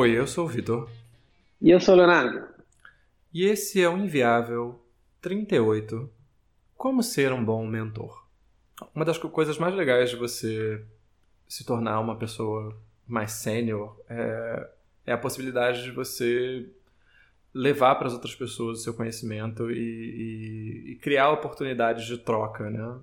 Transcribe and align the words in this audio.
Oi, 0.00 0.18
eu 0.18 0.26
sou 0.26 0.46
o 0.46 0.48
Vitor. 0.48 0.88
E 1.60 1.70
eu 1.70 1.78
sou 1.78 1.92
o 1.92 1.98
Leonardo. 1.98 2.48
E 3.34 3.44
esse 3.44 3.82
é 3.82 3.86
o 3.86 3.98
Inviável 3.98 4.82
38. 5.20 6.10
Como 6.74 7.02
ser 7.02 7.34
um 7.34 7.44
bom 7.44 7.66
mentor? 7.66 8.26
Uma 8.94 9.04
das 9.04 9.18
coisas 9.18 9.58
mais 9.58 9.74
legais 9.74 10.08
de 10.08 10.16
você 10.16 10.82
se 11.46 11.66
tornar 11.66 12.00
uma 12.00 12.16
pessoa 12.16 12.80
mais 13.06 13.32
sênior 13.32 13.94
é, 14.08 14.70
é, 15.04 15.12
a 15.12 15.18
possibilidade 15.18 15.82
de 15.82 15.90
você 15.90 16.66
levar 17.52 17.96
para 17.96 18.06
as 18.06 18.14
outras 18.14 18.34
pessoas 18.34 18.78
o 18.78 18.82
seu 18.82 18.94
conhecimento 18.94 19.70
e, 19.70 19.76
e, 19.76 20.92
e 20.92 20.96
criar 20.96 21.30
oportunidades 21.30 22.06
de 22.06 22.16
troca, 22.16 22.70
né? 22.70 23.00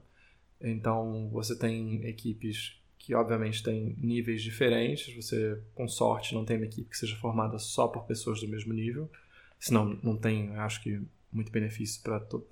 Então, 0.59 1.29
você 1.31 1.55
tem 1.55 2.07
equipes 2.07 2.76
que 3.07 3.15
obviamente 3.15 3.63
têm 3.63 3.95
níveis 3.97 4.43
diferentes. 4.43 5.15
Você, 5.15 5.57
com 5.73 5.87
sorte, 5.87 6.35
não 6.35 6.43
tem 6.43 6.57
uma 6.57 6.65
equipe 6.65 6.89
que 6.89 6.97
seja 6.97 7.15
formada 7.15 7.57
só 7.57 7.87
por 7.87 8.03
pessoas 8.03 8.41
do 8.41 8.49
mesmo 8.49 8.73
nível. 8.73 9.09
Senão, 9.57 9.97
não 10.03 10.17
tem, 10.17 10.53
acho 10.57 10.83
que, 10.83 11.01
muito 11.31 11.49
benefício 11.49 12.03
para 12.03 12.19
to 12.19 12.45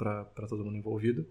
todo 0.47 0.63
mundo 0.63 0.77
envolvido. 0.77 1.27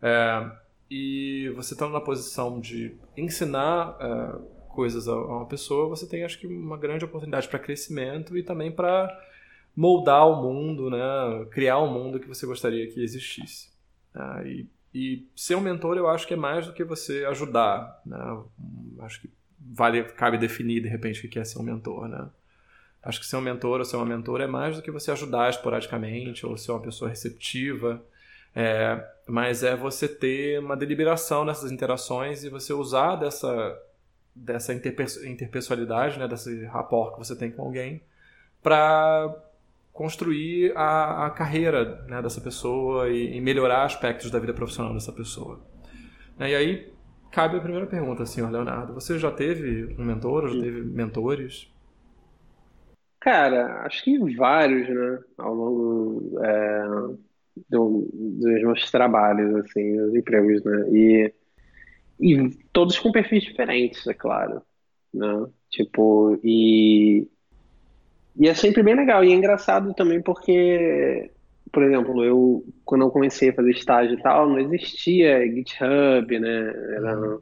É, 0.00 0.50
e 0.90 1.52
você 1.54 1.74
estando 1.74 1.92
na 1.92 2.00
posição 2.00 2.58
de 2.60 2.96
ensinar 3.14 3.94
é, 4.00 4.68
coisas 4.70 5.06
a, 5.06 5.16
uma 5.16 5.44
pessoa, 5.44 5.90
você 5.90 6.06
tem, 6.06 6.24
acho 6.24 6.38
que, 6.38 6.46
uma 6.46 6.78
grande 6.78 7.04
oportunidade 7.04 7.48
para 7.48 7.58
crescimento 7.58 8.38
e 8.38 8.42
também 8.42 8.72
para 8.72 9.06
moldar 9.76 10.26
o 10.26 10.40
mundo, 10.42 10.88
né? 10.88 10.98
criar 11.50 11.76
o 11.76 11.88
um 11.88 11.92
mundo 11.92 12.18
que 12.18 12.26
você 12.26 12.46
gostaria 12.46 12.90
que 12.90 13.04
existisse. 13.04 13.70
É, 14.16 14.48
e 14.48 14.66
e 14.94 15.26
ser 15.34 15.54
um 15.54 15.60
mentor 15.60 15.96
eu 15.96 16.08
acho 16.08 16.26
que 16.26 16.34
é 16.34 16.36
mais 16.36 16.66
do 16.66 16.72
que 16.72 16.84
você 16.84 17.24
ajudar. 17.24 18.00
Né? 18.04 18.18
Acho 19.00 19.20
que 19.20 19.30
vale, 19.58 20.02
cabe 20.04 20.36
definir 20.36 20.82
de 20.82 20.88
repente 20.88 21.26
o 21.26 21.30
que 21.30 21.38
é 21.38 21.44
ser 21.44 21.58
um 21.58 21.62
mentor. 21.62 22.08
Né? 22.08 22.28
Acho 23.02 23.20
que 23.20 23.26
ser 23.26 23.36
um 23.36 23.40
mentor 23.40 23.78
ou 23.78 23.84
ser 23.84 23.96
uma 23.96 24.04
mentora 24.04 24.44
é 24.44 24.46
mais 24.46 24.76
do 24.76 24.82
que 24.82 24.90
você 24.90 25.10
ajudar 25.10 25.50
esporadicamente 25.50 26.44
ou 26.44 26.56
ser 26.56 26.72
uma 26.72 26.82
pessoa 26.82 27.08
receptiva. 27.08 28.02
É, 28.54 29.02
mas 29.26 29.62
é 29.62 29.74
você 29.74 30.06
ter 30.06 30.60
uma 30.60 30.76
deliberação 30.76 31.44
nessas 31.44 31.72
interações 31.72 32.44
e 32.44 32.50
você 32.50 32.74
usar 32.74 33.16
dessa, 33.16 33.78
dessa 34.34 34.74
interpessoalidade, 34.74 36.18
né, 36.18 36.28
desse 36.28 36.66
rapport 36.66 37.14
que 37.14 37.18
você 37.18 37.34
tem 37.34 37.50
com 37.50 37.62
alguém, 37.62 38.02
para 38.62 39.34
construir 39.92 40.72
a, 40.76 41.26
a 41.26 41.30
carreira 41.30 42.04
né, 42.06 42.22
dessa 42.22 42.40
pessoa 42.40 43.08
e, 43.08 43.36
e, 43.36 43.40
melhorar 43.40 43.84
aspectos 43.84 44.30
da 44.30 44.38
vida 44.38 44.54
profissional 44.54 44.94
dessa 44.94 45.12
pessoa. 45.12 45.60
Né, 46.38 46.50
e 46.50 46.54
aí 46.54 46.92
cabe 47.30 47.56
a 47.56 47.60
primeira 47.60 47.86
pergunta, 47.86 48.24
senhor 48.24 48.50
Leonardo. 48.50 48.94
Você 48.94 49.18
já 49.18 49.30
teve 49.30 49.94
um 49.98 50.04
mentor, 50.04 50.48
já 50.48 50.60
teve 50.60 50.82
mentores? 50.82 51.70
Cara, 53.20 53.82
acho 53.86 54.02
que 54.02 54.18
vários, 54.34 54.88
né? 54.88 55.20
Ao 55.38 55.54
longo 55.54 56.40
é, 56.42 56.88
do, 57.70 58.08
dos 58.12 58.62
meus 58.62 58.90
trabalhos, 58.90 59.54
assim, 59.56 60.00
os 60.00 60.14
empregos, 60.14 60.64
né? 60.64 60.88
E, 60.90 61.34
e 62.18 62.50
todos 62.72 62.98
com 62.98 63.12
perfis 63.12 63.44
diferentes, 63.44 64.06
é 64.08 64.14
claro. 64.14 64.62
Né? 65.14 65.46
Tipo, 65.70 66.38
e 66.42 67.28
e 68.36 68.48
é 68.48 68.54
sempre 68.54 68.82
bem 68.82 68.94
legal. 68.94 69.24
E 69.24 69.32
é 69.32 69.34
engraçado 69.34 69.94
também 69.94 70.22
porque, 70.22 71.30
por 71.72 71.82
exemplo, 71.82 72.24
eu, 72.24 72.64
quando 72.84 73.02
eu 73.02 73.10
comecei 73.10 73.50
a 73.50 73.54
fazer 73.54 73.70
estágio 73.70 74.14
e 74.14 74.22
tal, 74.22 74.48
não 74.48 74.58
existia 74.58 75.46
GitHub, 75.46 76.38
né? 76.38 76.72
Era, 76.96 77.18
uhum. 77.18 77.40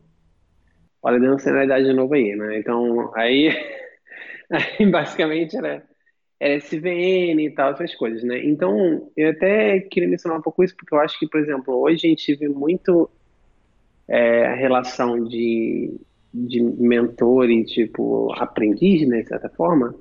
olha, 1.03 1.21
dando 1.21 1.39
cenário 1.39 1.85
de 1.85 1.93
novo 1.93 2.15
aí, 2.15 2.35
né? 2.35 2.59
Então, 2.59 3.13
aí, 3.15 3.51
aí 4.51 4.87
basicamente 4.91 5.57
era, 5.57 5.83
era 6.41 6.55
SVN 6.57 7.41
e 7.45 7.51
tal, 7.55 7.73
essas 7.73 7.95
coisas, 7.95 8.23
né? 8.25 8.45
Então, 8.45 9.11
eu 9.17 9.31
até 9.31 9.81
queria 9.81 10.09
mencionar 10.09 10.39
um 10.39 10.43
pouco 10.43 10.65
isso, 10.65 10.77
porque 10.77 10.95
eu 10.95 11.01
acho 11.01 11.19
que, 11.19 11.29
por 11.29 11.41
exemplo, 11.41 11.75
hoje 11.81 12.07
a 12.07 12.11
gente 12.11 12.35
vê 12.35 12.49
muito 12.49 13.09
é, 14.09 14.47
a 14.47 14.55
relação 14.55 15.23
de, 15.23 16.01
de 16.35 16.61
mentor 16.61 17.49
e, 17.49 17.65
tipo, 17.65 18.33
aprendiz, 18.35 19.07
né, 19.07 19.23
de 19.23 19.29
certa 19.29 19.49
forma, 19.51 19.95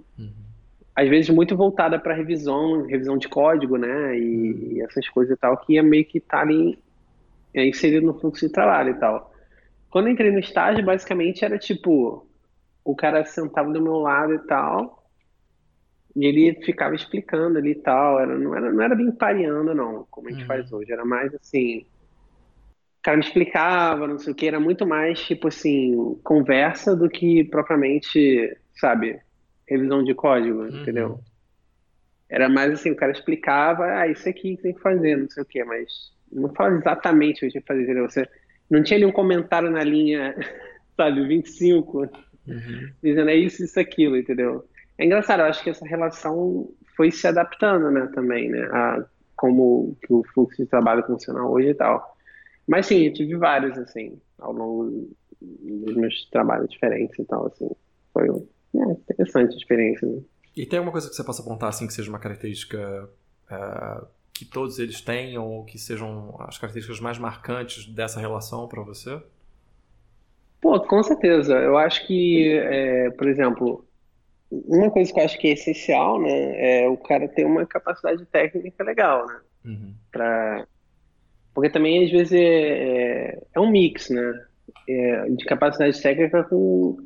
às 1.00 1.08
vezes 1.08 1.30
muito 1.30 1.56
voltada 1.56 1.98
para 1.98 2.14
revisão, 2.14 2.86
revisão 2.86 3.18
de 3.18 3.30
código, 3.30 3.78
né, 3.78 4.18
e, 4.20 4.74
e, 4.74 4.82
essas 4.82 5.08
coisas 5.08 5.34
e 5.34 5.40
tal, 5.40 5.56
que 5.58 5.74
ia 5.74 5.84
meio 5.84 6.04
que 6.04 6.18
estar 6.18 6.38
tá 6.38 6.44
ali 6.44 6.78
é, 7.54 7.66
inserido 7.66 8.06
no 8.06 8.20
fluxo 8.20 8.46
de 8.46 8.52
trabalho 8.52 8.92
e 8.92 9.00
tal. 9.00 9.34
Quando 9.90 10.08
eu 10.08 10.14
entrei 10.14 10.30
no 10.30 10.40
estágio, 10.40 10.84
basicamente 10.84 11.46
era 11.46 11.58
tipo, 11.58 12.28
o 12.84 12.96
cara 12.96 13.24
sentava 13.24 13.72
do 13.72 13.82
meu 13.82 13.98
lado 14.00 14.34
e 14.34 14.40
tal, 14.40 15.10
e 16.14 16.26
ele 16.26 16.54
ficava 16.66 16.94
explicando 16.94 17.58
ali 17.58 17.72
e 17.72 17.76
tal, 17.76 18.20
era, 18.20 18.38
não, 18.38 18.54
era, 18.54 18.70
não 18.70 18.84
era 18.84 18.94
bem 18.94 19.10
pareando 19.10 19.74
não, 19.74 20.06
como 20.12 20.28
a 20.28 20.32
gente 20.32 20.42
uhum. 20.42 20.48
faz 20.48 20.74
hoje, 20.74 20.92
era 20.92 21.06
mais 21.06 21.34
assim, 21.34 21.86
o 23.00 23.02
cara 23.02 23.16
me 23.16 23.24
explicava, 23.24 24.06
não 24.06 24.20
sei 24.20 24.34
o 24.34 24.36
que, 24.36 24.48
era 24.50 24.60
muito 24.60 24.86
mais 24.86 25.18
tipo 25.22 25.48
assim, 25.48 26.20
conversa 26.26 26.94
do 26.94 27.10
que 27.10 27.46
propriamente, 27.46 28.54
sabe, 28.76 29.18
revisão 29.70 30.04
de 30.04 30.14
código, 30.14 30.64
uhum. 30.64 30.82
entendeu? 30.82 31.20
Era 32.28 32.50
mais 32.50 32.74
assim, 32.74 32.92
o 32.92 32.96
cara 32.96 33.12
explicava, 33.12 33.86
ah, 33.86 34.08
isso 34.08 34.28
aqui 34.28 34.56
que 34.56 34.64
tem 34.64 34.74
que 34.74 34.82
fazer, 34.82 35.18
não 35.18 35.30
sei 35.30 35.44
o 35.44 35.46
quê, 35.46 35.64
mas 35.64 36.12
não 36.32 36.54
fala 36.54 36.76
exatamente 36.78 37.38
o 37.38 37.40
que 37.42 37.52
tinha 37.52 37.62
que 37.62 37.68
fazer, 37.68 37.84
entendeu? 37.84 38.10
Você 38.10 38.28
não 38.70 38.84
tinha 38.84 39.00
nenhum 39.00 39.12
comentário 39.12 39.70
na 39.70 39.84
linha, 39.84 40.36
sabe, 40.98 41.26
25, 41.28 41.98
uhum. 42.00 42.10
dizendo 43.02 43.30
é 43.30 43.36
isso, 43.36 43.64
isso, 43.64 43.80
aquilo, 43.80 44.18
entendeu? 44.18 44.66
É 44.98 45.06
engraçado, 45.06 45.42
eu 45.42 45.46
acho 45.46 45.64
que 45.64 45.70
essa 45.70 45.86
relação 45.86 46.70
foi 46.96 47.10
se 47.12 47.26
adaptando, 47.26 47.90
né, 47.90 48.10
também, 48.14 48.50
né, 48.50 48.68
a 48.72 49.06
como 49.36 49.96
que 50.02 50.12
o 50.12 50.22
fluxo 50.34 50.58
de 50.58 50.70
trabalho 50.70 51.06
funciona 51.06 51.48
hoje 51.48 51.70
e 51.70 51.74
tal. 51.74 52.18
Mas 52.68 52.88
sim, 52.88 53.06
eu 53.06 53.14
tive 53.14 53.38
vários, 53.38 53.78
assim, 53.78 54.20
ao 54.38 54.52
longo 54.52 55.10
dos 55.42 55.96
meus 55.96 56.30
trabalhos 56.30 56.70
diferentes 56.70 57.18
e 57.18 57.24
tal, 57.24 57.48
assim, 57.48 57.70
foi 58.14 58.30
é 58.76 58.92
interessante 58.92 59.54
a 59.54 59.58
experiência. 59.58 60.08
Né? 60.08 60.22
E 60.56 60.66
tem 60.66 60.80
alguma 60.80 60.92
coisa 60.92 61.10
que 61.10 61.16
você 61.16 61.24
possa 61.24 61.42
apontar 61.42 61.70
assim 61.70 61.88
que 61.88 61.94
seja 61.94 62.10
uma 62.10 62.20
característica 62.20 63.10
uh, 63.52 64.06
que 64.34 64.46
todos 64.46 64.80
eles 64.80 65.02
tenham 65.02 65.46
ou 65.48 65.66
que 65.66 65.78
sejam 65.78 66.36
as 66.40 66.58
características 66.58 67.00
mais 67.00 67.18
marcantes 67.18 67.86
dessa 67.86 68.20
relação 68.20 68.68
para 68.68 68.82
você? 68.82 69.22
Pô, 70.62 70.80
com 70.80 71.04
certeza. 71.04 71.56
Eu 71.56 71.78
acho 71.78 72.06
que, 72.06 72.58
é, 72.58 73.10
por 73.12 73.28
exemplo, 73.28 73.86
uma 74.52 74.90
coisa 74.90 75.14
que 75.14 75.20
eu 75.20 75.24
acho 75.24 75.40
que 75.40 75.48
é 75.48 75.52
essencial, 75.52 76.22
né, 76.22 76.84
é 76.84 76.90
o 76.90 76.98
cara 76.98 77.28
ter 77.28 77.46
uma 77.46 77.66
capacidade 77.66 78.26
técnica 78.26 78.84
legal, 78.84 79.26
né? 79.28 79.40
Uhum. 79.66 79.94
Pra... 80.12 80.66
Porque 81.54 81.70
também 81.70 82.06
às 82.06 82.12
vezes 82.12 82.34
é, 82.34 82.40
é, 82.40 83.44
é 83.54 83.60
um 83.60 83.70
mix, 83.70 84.10
né? 84.10 84.46
É, 84.88 85.30
de 85.30 85.46
capacidade 85.46 86.02
técnica 86.02 86.44
com 86.44 86.98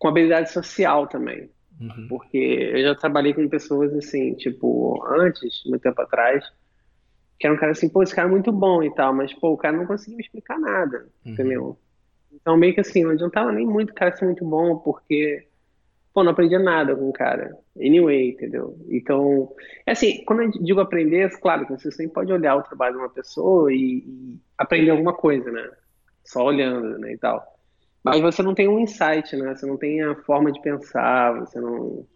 com 0.00 0.08
habilidade 0.08 0.50
social 0.50 1.06
também. 1.06 1.48
Uhum. 1.80 2.08
Porque 2.08 2.36
eu 2.38 2.82
já 2.82 2.94
trabalhei 2.94 3.32
com 3.32 3.48
pessoas 3.48 3.94
assim, 3.94 4.34
tipo, 4.34 5.00
antes, 5.06 5.62
muito 5.66 5.82
tempo 5.82 6.00
atrás, 6.02 6.44
que 7.38 7.46
era 7.46 7.54
um 7.54 7.58
cara 7.58 7.72
assim, 7.72 7.88
pô, 7.88 8.02
esse 8.02 8.14
cara 8.14 8.26
é 8.26 8.30
muito 8.30 8.50
bom 8.50 8.82
e 8.82 8.92
tal, 8.94 9.14
mas, 9.14 9.32
pô, 9.34 9.50
o 9.50 9.56
cara 9.56 9.76
não 9.76 9.86
conseguia 9.86 10.16
me 10.16 10.22
explicar 10.22 10.58
nada, 10.58 11.06
uhum. 11.24 11.32
entendeu? 11.32 11.78
Então, 12.32 12.56
meio 12.56 12.74
que 12.74 12.80
assim, 12.80 13.04
não 13.04 13.12
adiantava 13.12 13.52
nem 13.52 13.66
muito 13.66 13.90
o 13.90 13.94
cara 13.94 14.16
ser 14.16 14.24
muito 14.24 14.44
bom, 14.44 14.78
porque, 14.78 15.46
pô, 16.14 16.24
não 16.24 16.32
aprendia 16.32 16.58
nada 16.58 16.96
com 16.96 17.08
o 17.08 17.12
cara. 17.12 17.54
Anyway, 17.76 18.30
entendeu? 18.30 18.78
Então, 18.88 19.52
é 19.86 19.92
assim, 19.92 20.24
quando 20.24 20.42
eu 20.42 20.50
digo 20.50 20.80
aprender, 20.80 21.30
claro 21.40 21.66
que 21.66 21.72
você 21.72 21.90
sempre 21.90 22.14
pode 22.14 22.32
olhar 22.32 22.56
o 22.56 22.62
trabalho 22.62 22.94
de 22.94 23.00
uma 23.00 23.10
pessoa 23.10 23.72
e, 23.72 23.98
e 23.98 24.40
aprender 24.56 24.90
alguma 24.90 25.12
coisa, 25.12 25.50
né? 25.50 25.70
Só 26.24 26.44
olhando, 26.44 26.98
né, 26.98 27.12
e 27.12 27.18
tal. 27.18 27.59
Mas 28.02 28.20
você 28.20 28.42
não 28.42 28.54
tem 28.54 28.66
um 28.66 28.78
insight, 28.78 29.36
né? 29.36 29.54
Você 29.54 29.66
não 29.66 29.76
tem 29.76 30.02
a 30.02 30.14
forma 30.14 30.50
de 30.50 30.60
pensar, 30.60 31.38
você 31.40 31.60
não. 31.60 32.06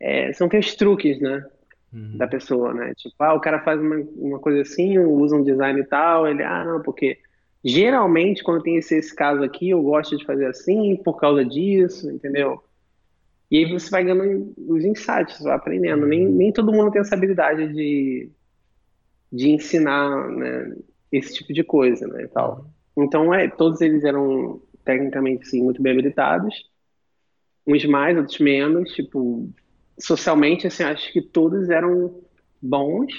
É, 0.00 0.32
você 0.32 0.42
não 0.42 0.48
tem 0.48 0.60
os 0.60 0.74
truques, 0.74 1.20
né? 1.20 1.44
Uhum. 1.92 2.16
Da 2.16 2.26
pessoa, 2.26 2.72
né? 2.74 2.94
Tipo, 2.96 3.14
ah, 3.20 3.34
o 3.34 3.40
cara 3.40 3.60
faz 3.60 3.80
uma, 3.80 3.96
uma 4.16 4.38
coisa 4.38 4.62
assim, 4.62 4.98
usa 4.98 5.36
um 5.36 5.42
design 5.42 5.80
e 5.80 5.84
tal, 5.84 6.26
ele, 6.26 6.42
ah, 6.42 6.64
não, 6.64 6.82
porque 6.82 7.18
geralmente 7.64 8.42
quando 8.42 8.62
tem 8.62 8.76
esse, 8.76 8.96
esse 8.96 9.14
caso 9.14 9.42
aqui, 9.42 9.70
eu 9.70 9.82
gosto 9.82 10.16
de 10.16 10.24
fazer 10.24 10.46
assim 10.46 10.96
por 10.96 11.18
causa 11.18 11.44
disso, 11.44 12.10
entendeu? 12.10 12.62
E 13.50 13.58
aí 13.58 13.72
você 13.72 13.90
vai 13.90 14.04
ganhando 14.04 14.52
os 14.56 14.84
insights, 14.84 15.40
vai 15.40 15.54
aprendendo. 15.54 16.06
Nem, 16.06 16.26
nem 16.26 16.52
todo 16.52 16.72
mundo 16.72 16.90
tem 16.90 17.00
essa 17.00 17.14
habilidade 17.14 17.72
de, 17.72 18.30
de 19.32 19.50
ensinar 19.50 20.28
né, 20.30 20.76
esse 21.12 21.34
tipo 21.34 21.52
de 21.52 21.62
coisa, 21.62 22.06
né, 22.08 22.24
e 22.24 22.28
tal. 22.28 22.66
Uhum. 22.96 23.04
Então, 23.04 23.32
é, 23.32 23.48
todos 23.48 23.80
eles 23.80 24.02
eram 24.04 24.60
tecnicamente, 24.86 25.46
sim, 25.46 25.62
muito 25.62 25.82
bem 25.82 25.92
habilitados. 25.92 26.54
Uns 27.66 27.84
mais, 27.84 28.16
outros 28.16 28.38
menos. 28.38 28.92
Tipo, 28.94 29.50
socialmente, 29.98 30.66
assim, 30.66 30.84
acho 30.84 31.12
que 31.12 31.20
todos 31.20 31.68
eram 31.68 32.22
bons. 32.62 33.12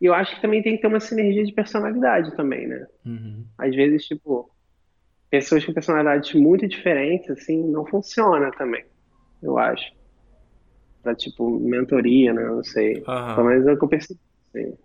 E 0.00 0.06
eu 0.06 0.14
acho 0.14 0.36
que 0.36 0.40
também 0.40 0.62
tem 0.62 0.76
que 0.76 0.80
ter 0.80 0.86
uma 0.86 1.00
sinergia 1.00 1.44
de 1.44 1.52
personalidade 1.52 2.34
também, 2.36 2.66
né? 2.68 2.86
Uhum. 3.04 3.44
Às 3.58 3.74
vezes, 3.74 4.06
tipo, 4.06 4.48
pessoas 5.28 5.64
com 5.64 5.72
personalidades 5.72 6.32
muito 6.34 6.66
diferentes, 6.68 7.28
assim, 7.30 7.62
não 7.68 7.84
funciona 7.84 8.50
também, 8.52 8.84
eu 9.42 9.58
acho. 9.58 9.92
pra, 11.02 11.14
tipo, 11.14 11.58
mentoria, 11.58 12.32
né? 12.32 12.44
Não 12.44 12.62
sei. 12.62 13.02
Aham. 13.06 13.34
Pelo 13.34 13.48
menos 13.48 13.66
é 13.66 13.72
o 13.72 13.78
que 13.78 13.84
eu 13.84 13.88
percebi. 13.88 14.20
assim. 14.54 14.78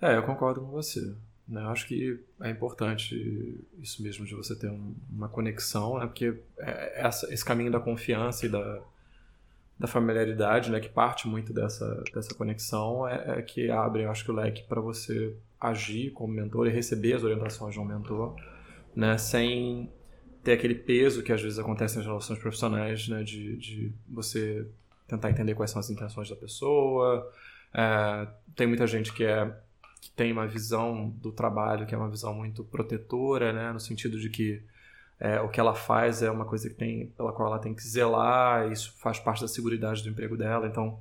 É, 0.00 0.16
eu 0.16 0.22
concordo 0.22 0.60
com 0.60 0.68
você. 0.68 1.00
Né? 1.48 1.62
Eu 1.62 1.68
acho 1.68 1.86
que 1.86 2.18
é 2.42 2.50
importante 2.50 3.64
isso 3.80 4.02
mesmo 4.02 4.26
de 4.26 4.34
você 4.34 4.54
ter 4.54 4.68
um- 4.70 4.94
uma 5.10 5.28
conexão, 5.28 5.98
né? 5.98 6.06
Porque 6.06 6.34
é- 6.58 7.00
essa- 7.06 7.32
esse 7.32 7.44
caminho 7.44 7.70
da 7.72 7.80
confiança 7.80 8.46
e 8.46 8.48
da, 8.48 8.82
da 9.78 9.86
familiaridade, 9.86 10.70
né? 10.70 10.80
Que 10.80 10.88
parte 10.88 11.26
muito 11.26 11.52
dessa, 11.52 12.02
dessa 12.14 12.34
conexão 12.34 13.08
é, 13.08 13.38
é 13.38 13.42
que 13.42 13.70
abre, 13.70 14.02
eu 14.02 14.10
acho 14.10 14.24
que 14.24 14.30
o 14.30 14.34
leque 14.34 14.62
para 14.64 14.80
você 14.80 15.34
agir 15.60 16.10
como 16.12 16.32
mentor 16.32 16.66
e 16.66 16.70
receber 16.70 17.14
as 17.14 17.24
orientações 17.24 17.74
de 17.74 17.80
um 17.80 17.84
mentor, 17.84 18.36
né? 18.94 19.16
Sem 19.18 19.90
ter 20.44 20.52
aquele 20.52 20.74
peso 20.74 21.22
que 21.22 21.32
às 21.32 21.42
vezes 21.42 21.58
acontece 21.58 21.96
nas 21.96 22.06
relações 22.06 22.38
profissionais, 22.38 23.08
né? 23.08 23.22
De, 23.22 23.56
de 23.56 23.92
você 24.08 24.66
tentar 25.06 25.30
entender 25.30 25.54
quais 25.54 25.70
são 25.70 25.80
as 25.80 25.88
intenções 25.90 26.28
da 26.28 26.36
pessoa. 26.36 27.30
É, 27.72 28.26
tem 28.54 28.66
muita 28.66 28.86
gente 28.86 29.12
que 29.12 29.24
é 29.24 29.50
que 30.00 30.10
tem 30.10 30.32
uma 30.32 30.46
visão 30.46 31.10
do 31.10 31.32
trabalho 31.32 31.86
que 31.86 31.94
é 31.94 31.98
uma 31.98 32.08
visão 32.08 32.32
muito 32.34 32.64
protetora, 32.64 33.52
né? 33.52 33.72
No 33.72 33.80
sentido 33.80 34.18
de 34.18 34.30
que 34.30 34.62
é, 35.20 35.40
o 35.40 35.48
que 35.48 35.58
ela 35.58 35.74
faz 35.74 36.22
é 36.22 36.30
uma 36.30 36.44
coisa 36.44 36.68
que 36.68 36.74
tem, 36.76 37.08
pela 37.16 37.32
qual 37.32 37.48
ela 37.48 37.58
tem 37.58 37.74
que 37.74 37.82
zelar, 37.82 38.70
isso 38.70 38.94
faz 39.00 39.18
parte 39.18 39.40
da 39.40 39.48
segurança 39.48 40.02
do 40.02 40.08
emprego 40.10 40.36
dela. 40.36 40.66
Então, 40.66 41.00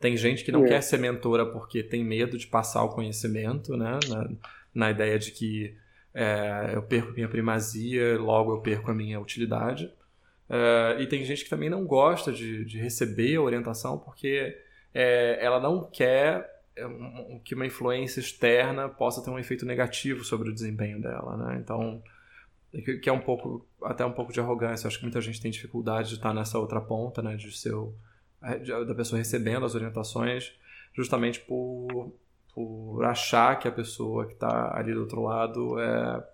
tem 0.00 0.16
gente 0.16 0.44
que 0.44 0.50
não 0.52 0.64
É. 0.64 0.68
quer 0.68 0.82
ser 0.82 0.98
mentora 0.98 1.46
porque 1.46 1.82
tem 1.82 2.04
medo 2.04 2.36
de 2.36 2.46
passar 2.46 2.82
o 2.82 2.88
conhecimento, 2.90 3.76
né? 3.76 3.98
Na, 4.08 4.30
na 4.74 4.90
ideia 4.90 5.18
de 5.18 5.30
que 5.30 5.76
é, 6.12 6.72
eu 6.74 6.82
perco 6.82 7.12
minha 7.12 7.28
primazia, 7.28 8.18
logo 8.18 8.52
eu 8.52 8.60
perco 8.60 8.90
a 8.90 8.94
minha 8.94 9.20
utilidade. 9.20 9.92
É, 10.48 10.96
e 11.00 11.06
tem 11.06 11.24
gente 11.24 11.44
que 11.44 11.50
também 11.50 11.70
não 11.70 11.84
gosta 11.86 12.32
de, 12.32 12.64
de 12.64 12.78
receber 12.78 13.36
a 13.36 13.42
orientação 13.42 13.98
porque 13.98 14.56
é, 14.92 15.38
ela 15.44 15.58
não 15.58 15.88
quer 15.90 16.53
que 17.44 17.54
uma 17.54 17.66
influência 17.66 18.20
externa 18.20 18.88
possa 18.88 19.22
ter 19.22 19.30
um 19.30 19.38
efeito 19.38 19.66
negativo 19.66 20.24
sobre 20.24 20.50
o 20.50 20.54
desempenho 20.54 21.00
dela, 21.00 21.36
né? 21.36 21.58
Então, 21.60 22.02
que 22.72 22.98
que 22.98 23.08
é 23.08 23.12
um 23.12 23.20
pouco, 23.20 23.66
até 23.82 24.04
um 24.04 24.12
pouco 24.12 24.32
de 24.32 24.40
arrogância. 24.40 24.86
Eu 24.86 24.88
acho 24.88 24.98
que 24.98 25.04
muita 25.04 25.20
gente 25.20 25.40
tem 25.40 25.50
dificuldade 25.50 26.10
de 26.10 26.16
estar 26.16 26.34
nessa 26.34 26.58
outra 26.58 26.80
ponta, 26.80 27.22
né? 27.22 27.36
De 27.36 27.48
o- 27.74 27.94
de- 28.62 28.86
da 28.86 28.94
pessoa 28.94 29.18
recebendo 29.18 29.66
as 29.66 29.74
orientações, 29.74 30.52
justamente 30.94 31.40
por, 31.40 32.12
por 32.54 33.04
achar 33.04 33.58
que 33.58 33.68
a 33.68 33.72
pessoa 33.72 34.26
que 34.26 34.34
está 34.34 34.76
ali 34.76 34.92
do 34.94 35.00
outro 35.00 35.22
lado 35.22 35.78
é, 35.80 36.24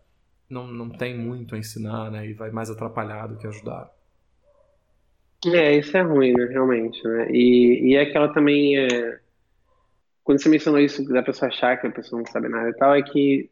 não, 0.50 0.66
não 0.68 0.90
tem 0.90 1.16
muito 1.18 1.54
a 1.54 1.58
ensinar, 1.58 2.10
né? 2.10 2.26
E 2.28 2.34
vai 2.34 2.50
mais 2.50 2.70
atrapalhar 2.70 3.28
do 3.28 3.38
que 3.38 3.46
ajudar. 3.46 3.90
É, 5.46 5.78
isso 5.78 5.96
é 5.96 6.02
ruim, 6.02 6.32
né? 6.34 6.44
Realmente, 6.46 7.02
né? 7.06 7.28
E, 7.30 7.92
e 7.92 7.96
é 7.96 8.02
aquela 8.02 8.32
também. 8.32 8.76
É... 8.78 9.19
Quando 10.24 10.40
você 10.42 10.48
mencionou 10.48 10.80
isso 10.80 11.04
da 11.08 11.22
pessoa 11.22 11.48
achar 11.48 11.76
que 11.80 11.86
a 11.86 11.90
pessoa 11.90 12.20
não 12.20 12.26
sabe 12.30 12.48
nada 12.48 12.68
e 12.68 12.74
tal, 12.74 12.94
é 12.94 13.02
que 13.02 13.50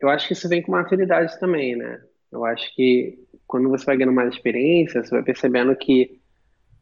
eu 0.00 0.08
acho 0.08 0.26
que 0.26 0.32
isso 0.32 0.48
vem 0.48 0.62
com 0.62 0.72
maturidade 0.72 1.38
também, 1.38 1.76
né? 1.76 2.02
Eu 2.30 2.44
acho 2.44 2.74
que 2.74 3.18
quando 3.46 3.68
você 3.68 3.84
vai 3.84 3.96
ganhando 3.96 4.14
mais 4.14 4.34
experiência, 4.34 5.02
você 5.04 5.10
vai 5.10 5.22
percebendo 5.22 5.74
que 5.76 6.20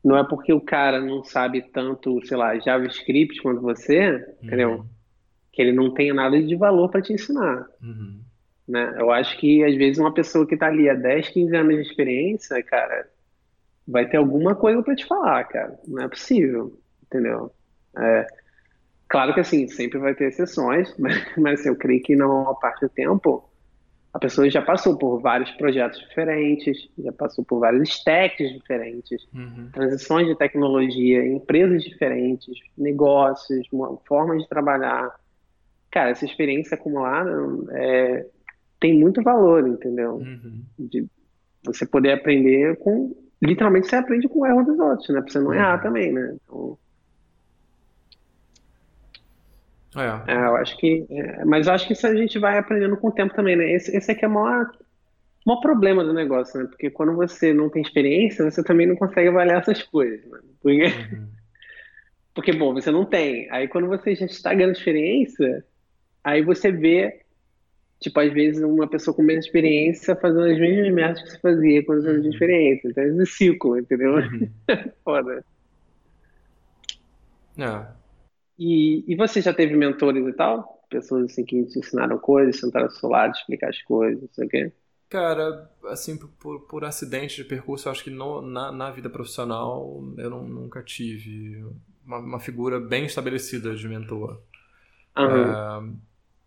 não 0.02 0.16
é 0.16 0.24
porque 0.26 0.52
o 0.52 0.60
cara 0.60 1.00
não 1.00 1.22
sabe 1.22 1.60
tanto, 1.72 2.24
sei 2.26 2.36
lá, 2.36 2.58
JavaScript 2.58 3.42
quanto 3.42 3.60
você, 3.60 4.24
entendeu? 4.42 4.86
Que 5.52 5.60
ele 5.60 5.72
não 5.72 5.92
tenha 5.92 6.14
nada 6.14 6.40
de 6.40 6.56
valor 6.56 6.88
para 6.90 7.02
te 7.02 7.12
ensinar, 7.12 7.66
Uhum. 7.82 8.20
né? 8.66 8.94
Eu 8.98 9.10
acho 9.10 9.36
que 9.38 9.62
às 9.64 9.74
vezes 9.76 9.98
uma 9.98 10.14
pessoa 10.14 10.46
que 10.46 10.56
tá 10.56 10.68
ali 10.68 10.88
há 10.88 10.94
10, 10.94 11.28
15 11.28 11.54
anos 11.54 11.74
de 11.76 11.82
experiência, 11.82 12.62
cara, 12.62 13.06
vai 13.86 14.08
ter 14.08 14.16
alguma 14.16 14.54
coisa 14.54 14.82
para 14.82 14.94
te 14.96 15.04
falar, 15.04 15.44
cara. 15.44 15.78
Não 15.86 16.02
é 16.02 16.08
possível, 16.08 16.80
entendeu? 17.04 17.52
É, 17.98 18.26
claro 19.10 19.34
que 19.34 19.40
assim, 19.40 19.68
sempre 19.68 19.98
vai 19.98 20.14
ter 20.14 20.28
exceções, 20.28 20.94
mas, 20.98 21.14
mas 21.36 21.60
assim, 21.60 21.68
eu 21.68 21.76
creio 21.76 22.02
que 22.02 22.16
na 22.16 22.26
maior 22.26 22.54
parte 22.54 22.80
do 22.80 22.88
tempo 22.88 23.44
a 24.12 24.18
pessoa 24.18 24.50
já 24.50 24.60
passou 24.60 24.98
por 24.98 25.20
vários 25.20 25.50
projetos 25.52 26.00
diferentes, 26.00 26.76
já 26.98 27.12
passou 27.12 27.44
por 27.44 27.60
vários 27.60 27.88
stacks 27.90 28.52
diferentes, 28.52 29.22
Uhum. 29.32 29.68
transições 29.72 30.26
de 30.26 30.34
tecnologia, 30.36 31.24
empresas 31.26 31.84
diferentes, 31.84 32.52
negócios, 32.76 33.68
formas 34.08 34.42
de 34.42 34.48
trabalhar. 34.48 35.14
Cara, 35.92 36.10
essa 36.10 36.24
experiência 36.24 36.74
acumulada 36.74 37.30
é, 37.72 38.26
tem 38.80 38.98
muito 38.98 39.22
valor, 39.22 39.68
entendeu? 39.68 40.14
Uhum. 40.16 40.62
De 40.78 41.06
você 41.64 41.86
poder 41.86 42.12
aprender 42.12 42.76
com. 42.78 43.14
Literalmente 43.42 43.86
você 43.86 43.96
aprende 43.96 44.28
com 44.28 44.40
o 44.40 44.46
erro 44.46 44.64
dos 44.64 44.78
outros, 44.78 45.08
né? 45.10 45.20
Pra 45.20 45.30
você 45.30 45.38
não 45.38 45.54
errar 45.54 45.78
também, 45.78 46.12
né? 46.12 46.36
Então, 46.44 46.76
É. 49.96 50.32
é, 50.32 50.36
eu 50.36 50.56
acho 50.56 50.76
que. 50.78 51.06
é, 51.10 51.44
mas 51.44 51.66
eu 51.66 51.72
acho 51.72 51.86
que 51.86 51.94
isso 51.94 52.06
a 52.06 52.14
gente 52.14 52.38
vai 52.38 52.58
aprendendo 52.58 52.96
com 52.96 53.08
o 53.08 53.12
tempo 53.12 53.34
também, 53.34 53.56
né? 53.56 53.72
Esse, 53.72 53.96
esse 53.96 54.10
aqui 54.10 54.24
é 54.24 54.28
o 54.28 54.30
maior, 54.30 54.70
maior 55.44 55.60
problema 55.60 56.04
do 56.04 56.12
negócio, 56.12 56.60
né? 56.60 56.66
Porque 56.66 56.90
quando 56.90 57.14
você 57.14 57.52
não 57.52 57.68
tem 57.68 57.82
experiência, 57.82 58.48
você 58.48 58.62
também 58.62 58.86
não 58.86 58.94
consegue 58.96 59.28
avaliar 59.28 59.60
essas 59.60 59.82
coisas, 59.82 60.24
né? 60.30 60.38
Porque, 60.62 60.84
Uhum. 60.84 61.28
porque, 62.34 62.52
bom, 62.52 62.72
você 62.72 62.90
não 62.90 63.04
tem. 63.04 63.50
Aí 63.50 63.66
quando 63.66 63.88
você 63.88 64.14
já 64.14 64.26
está 64.26 64.54
ganhando 64.54 64.76
experiência, 64.76 65.64
aí 66.22 66.42
você 66.42 66.70
vê, 66.70 67.22
tipo, 67.98 68.20
às 68.20 68.32
vezes 68.32 68.62
uma 68.62 68.86
pessoa 68.86 69.14
com 69.14 69.22
menos 69.22 69.44
experiência 69.46 70.14
fazendo 70.14 70.44
as 70.44 70.58
mesmas 70.58 70.94
merdas 70.94 71.22
que 71.22 71.30
você 71.30 71.38
fazia 71.40 71.84
quando 71.84 72.02
você 72.02 72.12
não 72.12 72.20
tinha 72.20 72.32
experiência. 72.32 72.88
Então, 72.88 73.04
esse 73.04 73.26
ciclo, 73.26 73.76
entendeu? 73.76 74.14
Uhum. 74.14 74.48
Foda. 75.02 75.44
É. 77.58 77.99
E, 78.60 79.04
e 79.12 79.16
você 79.16 79.42
já 79.42 79.54
teve 79.54 79.76
mentores 79.76 80.26
e 80.26 80.34
tal? 80.34 80.86
Pessoas 80.90 81.26
assim 81.32 81.44
que 81.46 81.64
te 81.66 81.80
ensinaram 81.80 82.18
coisas, 82.20 82.60
sentaram 82.60 82.86
ao 82.86 82.92
seu 82.92 83.10
lado, 83.10 83.32
explicar 83.34 83.70
as 83.70 83.82
coisas, 83.82 84.22
não 84.22 84.30
sei 84.32 84.46
o 84.46 84.50
quê. 84.50 84.72
Cara, 85.08 85.68
assim, 85.86 86.16
por, 86.16 86.60
por 86.68 86.84
acidente 86.84 87.36
de 87.36 87.44
percurso, 87.44 87.88
eu 87.88 87.92
acho 87.92 88.04
que 88.04 88.10
no- 88.10 88.40
na, 88.40 88.70
na 88.70 88.90
vida 88.92 89.10
profissional 89.10 90.00
eu 90.16 90.30
não- 90.30 90.44
nunca 90.48 90.82
tive 90.84 91.64
uma, 92.06 92.18
uma 92.18 92.40
figura 92.40 92.78
bem 92.78 93.06
estabelecida 93.06 93.74
de 93.74 93.88
mentor. 93.88 94.40
Aham. 95.16 95.56
É, 95.56 95.82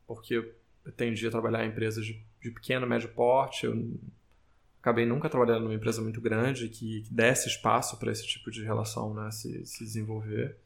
porque 0.07 0.35
eu 0.35 0.91
tendi 0.97 1.27
a 1.27 1.31
trabalhar 1.31 1.65
em 1.65 1.69
empresas 1.69 2.05
de, 2.05 2.21
de 2.41 2.51
pequeno, 2.51 2.87
médio 2.87 3.09
porte. 3.09 3.65
Eu 3.65 3.99
acabei 4.81 5.05
nunca 5.05 5.29
trabalhando 5.29 5.63
numa 5.63 5.75
empresa 5.75 6.01
muito 6.01 6.21
grande 6.21 6.69
que, 6.69 7.01
que 7.03 7.13
desse 7.13 7.47
espaço 7.49 7.97
para 7.99 8.11
esse 8.11 8.25
tipo 8.27 8.51
de 8.51 8.63
relação 8.63 9.13
né, 9.13 9.31
se, 9.31 9.65
se 9.65 9.83
desenvolver. 9.83 10.57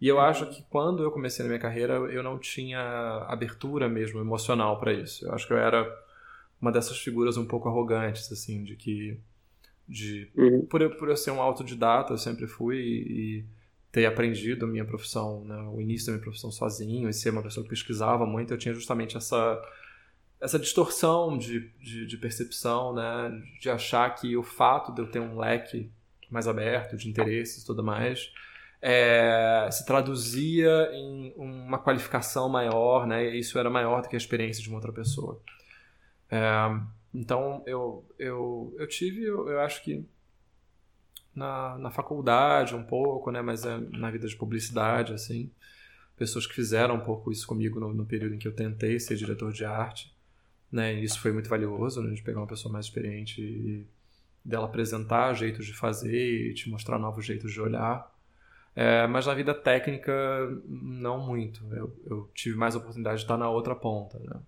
E 0.00 0.08
eu 0.08 0.20
acho 0.20 0.46
que 0.50 0.62
quando 0.68 1.02
eu 1.02 1.10
comecei 1.10 1.42
na 1.42 1.48
minha 1.48 1.60
carreira, 1.60 1.94
eu 1.94 2.22
não 2.22 2.38
tinha 2.38 2.80
abertura 3.28 3.88
mesmo 3.88 4.20
emocional 4.20 4.78
para 4.78 4.92
isso. 4.92 5.26
Eu 5.26 5.32
acho 5.32 5.46
que 5.46 5.52
eu 5.52 5.58
era 5.58 5.86
uma 6.60 6.70
dessas 6.70 6.98
figuras 6.98 7.36
um 7.36 7.46
pouco 7.46 7.68
arrogantes, 7.68 8.30
assim, 8.30 8.62
de 8.62 8.76
que. 8.76 9.18
De, 9.88 10.30
Uhum. 10.36 10.66
por, 10.66 10.82
eu, 10.82 10.90
por 10.96 11.08
eu 11.08 11.16
ser 11.16 11.30
um 11.30 11.40
autodidata, 11.40 12.12
eu 12.12 12.18
sempre 12.18 12.46
fui 12.46 12.76
e, 12.76 13.38
e 13.40 13.44
ter 13.92 14.04
aprendido 14.04 14.64
a 14.66 14.68
minha 14.68 14.84
profissão, 14.84 15.44
né, 15.44 15.56
o 15.72 15.80
início 15.80 16.06
da 16.08 16.12
minha 16.14 16.22
profissão 16.22 16.50
sozinho, 16.50 17.08
e 17.08 17.12
ser 17.14 17.30
uma 17.30 17.42
pessoa 17.42 17.64
que 17.64 17.70
pesquisava 17.70 18.26
muito, 18.26 18.52
eu 18.52 18.58
tinha 18.58 18.74
justamente 18.74 19.16
essa, 19.16 19.62
essa 20.40 20.58
distorção 20.58 21.38
de, 21.38 21.70
de, 21.80 22.04
de 22.06 22.16
percepção, 22.18 22.92
né, 22.94 23.42
de 23.60 23.70
achar 23.70 24.10
que 24.14 24.36
o 24.36 24.42
fato 24.42 24.92
de 24.92 25.00
eu 25.00 25.10
ter 25.10 25.20
um 25.20 25.38
leque 25.38 25.90
mais 26.28 26.48
aberto 26.48 26.96
de 26.96 27.08
interesses 27.08 27.62
e 27.62 27.66
tudo 27.66 27.82
mais 27.84 28.32
é, 28.80 29.68
se 29.70 29.84
traduzia 29.84 30.90
em 30.92 31.32
uma 31.36 31.78
qualificação 31.78 32.48
maior, 32.48 33.06
né, 33.06 33.34
isso 33.36 33.58
era 33.58 33.70
maior 33.70 34.02
do 34.02 34.08
que 34.08 34.16
a 34.16 34.18
experiência 34.18 34.62
de 34.62 34.68
uma 34.68 34.76
outra 34.76 34.92
pessoa. 34.92 35.40
É, 36.30 36.40
então, 37.14 37.62
eu, 37.66 38.04
eu, 38.18 38.74
eu 38.78 38.86
tive, 38.86 39.24
eu, 39.24 39.48
eu 39.48 39.60
acho 39.60 39.82
que 39.82 40.04
na, 41.36 41.76
na 41.78 41.90
faculdade 41.90 42.74
um 42.74 42.82
pouco, 42.82 43.30
né? 43.30 43.42
Mas 43.42 43.64
é 43.64 43.76
na 43.76 44.10
vida 44.10 44.26
de 44.26 44.34
publicidade, 44.34 45.12
assim. 45.12 45.50
Pessoas 46.16 46.46
que 46.46 46.54
fizeram 46.54 46.96
um 46.96 47.00
pouco 47.00 47.30
isso 47.30 47.46
comigo 47.46 47.78
no, 47.78 47.92
no 47.92 48.06
período 48.06 48.34
em 48.34 48.38
que 48.38 48.48
eu 48.48 48.54
tentei 48.54 48.98
ser 48.98 49.16
diretor 49.16 49.52
de 49.52 49.64
arte, 49.64 50.14
né? 50.72 50.94
E 50.94 51.04
isso 51.04 51.20
foi 51.20 51.32
muito 51.32 51.48
valioso, 51.48 52.02
né? 52.02 52.14
De 52.14 52.22
pegar 52.22 52.40
uma 52.40 52.46
pessoa 52.46 52.72
mais 52.72 52.86
experiente 52.86 53.40
e 53.42 53.86
dela 54.44 54.66
apresentar 54.66 55.34
jeitos 55.34 55.66
de 55.66 55.74
fazer 55.74 56.50
e 56.50 56.54
te 56.54 56.70
mostrar 56.70 56.98
novos 56.98 57.26
jeitos 57.26 57.52
de 57.52 57.60
olhar. 57.60 58.10
É, 58.76 59.06
mas 59.06 59.26
na 59.26 59.32
vida 59.32 59.54
técnica, 59.54 60.12
não 60.68 61.18
muito. 61.18 61.64
Eu, 61.74 61.90
eu 62.04 62.30
tive 62.34 62.58
mais 62.58 62.76
oportunidade 62.76 63.16
de 63.16 63.24
estar 63.24 63.38
na 63.38 63.48
outra 63.48 63.74
ponta, 63.74 64.18
né? 64.18 64.38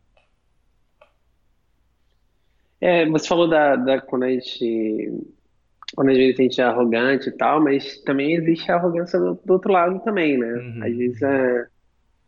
É, 2.78 3.06
você 3.08 3.26
falou 3.26 3.48
da, 3.48 3.74
da 3.74 4.00
quando 4.02 4.24
a 4.24 4.28
gente, 4.28 5.12
quando 5.96 6.10
às 6.10 6.16
vezes 6.16 6.38
a 6.38 6.42
gente 6.42 6.60
é 6.60 6.64
arrogante 6.64 7.30
e 7.30 7.32
tal, 7.32 7.60
mas 7.64 8.02
também 8.02 8.34
existe 8.34 8.70
a 8.70 8.76
arrogância 8.76 9.18
do, 9.18 9.40
do 9.42 9.52
outro 9.54 9.72
lado 9.72 9.98
também, 10.00 10.36
né? 10.36 10.52
Uhum. 10.52 10.84
Às 10.84 10.96
vezes 10.96 11.22
a, 11.22 11.66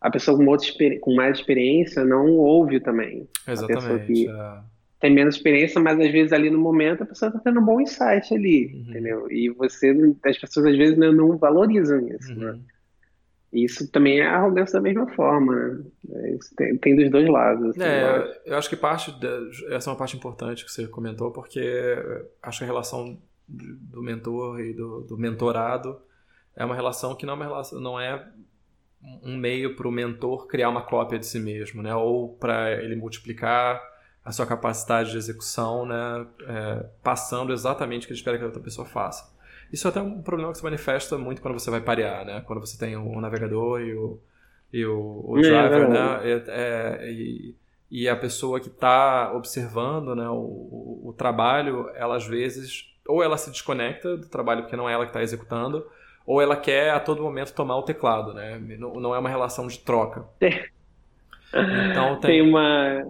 a 0.01 0.09
pessoa 0.09 0.35
com, 0.35 0.47
outra, 0.47 0.67
com 0.99 1.13
mais 1.13 1.37
experiência 1.37 2.03
não 2.03 2.31
ouve 2.31 2.79
também. 2.79 3.29
A 3.43 3.51
pessoa 3.51 3.71
Exatamente. 3.71 4.13
que, 4.13 4.27
é. 4.27 4.70
Tem 5.01 5.11
menos 5.11 5.35
experiência, 5.35 5.81
mas 5.81 5.99
às 5.99 6.11
vezes 6.11 6.31
ali 6.31 6.49
no 6.51 6.59
momento 6.59 7.01
a 7.01 7.05
pessoa 7.07 7.29
está 7.29 7.39
tendo 7.39 7.59
um 7.59 7.65
bom 7.65 7.81
insight 7.81 8.33
ali, 8.33 8.67
uhum. 8.67 8.85
entendeu? 8.87 9.31
E 9.31 9.49
você, 9.49 9.93
as 10.23 10.37
pessoas 10.37 10.67
às 10.67 10.77
vezes 10.77 10.97
não, 10.97 11.11
não 11.11 11.37
valorizam 11.37 12.07
isso, 12.07 12.33
né? 12.35 12.51
uhum. 12.51 12.53
né? 12.53 12.59
Isso 13.51 13.91
também 13.91 14.21
é 14.21 14.27
arrogância 14.27 14.79
da 14.79 14.81
mesma 14.81 15.09
forma, 15.09 15.53
né? 15.53 15.83
É, 16.09 16.37
tem, 16.55 16.77
tem 16.77 16.95
dos 16.95 17.11
dois 17.11 17.27
lados. 17.27 17.71
Assim, 17.71 17.81
é, 17.81 18.03
eu, 18.03 18.07
acho. 18.07 18.39
eu 18.45 18.57
acho 18.57 18.69
que 18.69 18.75
parte, 18.77 19.11
de, 19.19 19.73
essa 19.73 19.89
é 19.89 19.91
uma 19.91 19.97
parte 19.97 20.15
importante 20.15 20.63
que 20.63 20.71
você 20.71 20.87
comentou, 20.87 21.31
porque 21.31 21.59
acho 22.41 22.59
que 22.59 22.63
a 22.63 22.67
relação 22.67 23.19
do 23.49 24.01
mentor 24.01 24.61
e 24.61 24.73
do, 24.73 25.01
do 25.01 25.17
mentorado 25.17 25.99
é 26.55 26.63
uma 26.63 26.75
relação 26.75 27.13
que 27.13 27.25
não 27.25 27.33
é, 27.33 27.35
uma 27.35 27.45
relação, 27.45 27.81
não 27.81 27.99
é 27.99 28.25
um 29.21 29.35
meio 29.35 29.75
para 29.75 29.87
o 29.87 29.91
mentor 29.91 30.47
criar 30.47 30.69
uma 30.69 30.83
cópia 30.83 31.19
de 31.19 31.25
si 31.25 31.39
mesmo, 31.39 31.81
né? 31.81 31.93
Ou 31.93 32.29
para 32.35 32.71
ele 32.81 32.95
multiplicar 32.95 33.81
a 34.23 34.31
sua 34.31 34.45
capacidade 34.45 35.11
de 35.11 35.17
execução, 35.17 35.85
né? 35.85 36.27
É, 36.47 36.85
passando 37.03 37.51
exatamente 37.51 38.03
o 38.03 38.07
que 38.07 38.13
ele 38.13 38.19
espera 38.19 38.37
que 38.37 38.43
a 38.43 38.47
outra 38.47 38.61
pessoa 38.61 38.87
faça. 38.87 39.31
Isso 39.71 39.87
é 39.87 39.89
até 39.89 40.01
um 40.01 40.21
problema 40.21 40.51
que 40.51 40.57
se 40.57 40.63
manifesta 40.63 41.17
muito 41.17 41.41
quando 41.41 41.57
você 41.57 41.71
vai 41.71 41.81
parear, 41.81 42.25
né? 42.25 42.41
Quando 42.45 42.59
você 42.59 42.77
tem 42.77 42.95
o 42.95 43.19
navegador 43.21 43.81
e 43.81 43.93
o, 43.95 44.19
e 44.71 44.85
o, 44.85 45.23
o 45.25 45.41
driver, 45.41 45.83
é, 45.83 45.87
né? 45.87 46.19
É, 46.23 46.43
é, 46.47 47.11
e, 47.11 47.55
e, 47.89 48.09
a 48.09 48.15
pessoa 48.15 48.59
que 48.59 48.67
está 48.67 49.33
observando 49.33 50.15
né, 50.15 50.27
o, 50.29 50.35
o, 50.35 51.01
o 51.09 51.13
trabalho, 51.13 51.89
ela 51.95 52.17
às 52.17 52.27
vezes 52.27 52.91
ou 53.07 53.23
ela 53.23 53.37
se 53.37 53.49
desconecta 53.49 54.15
do 54.15 54.27
trabalho 54.27 54.61
porque 54.61 54.75
não 54.75 54.89
é 54.89 54.93
ela 54.93 55.05
que 55.05 55.09
está 55.09 55.21
executando, 55.21 55.85
ou 56.25 56.41
ela 56.41 56.55
quer 56.55 56.91
a 56.91 56.99
todo 56.99 57.23
momento 57.23 57.53
tomar 57.53 57.77
o 57.77 57.83
teclado, 57.83 58.33
né? 58.33 58.59
Não, 58.77 58.93
não 58.93 59.15
é 59.15 59.19
uma 59.19 59.29
relação 59.29 59.67
de 59.67 59.79
troca. 59.79 60.25
Então 61.91 62.19
tem... 62.19 62.39
tem 62.39 62.41
uma. 62.41 63.03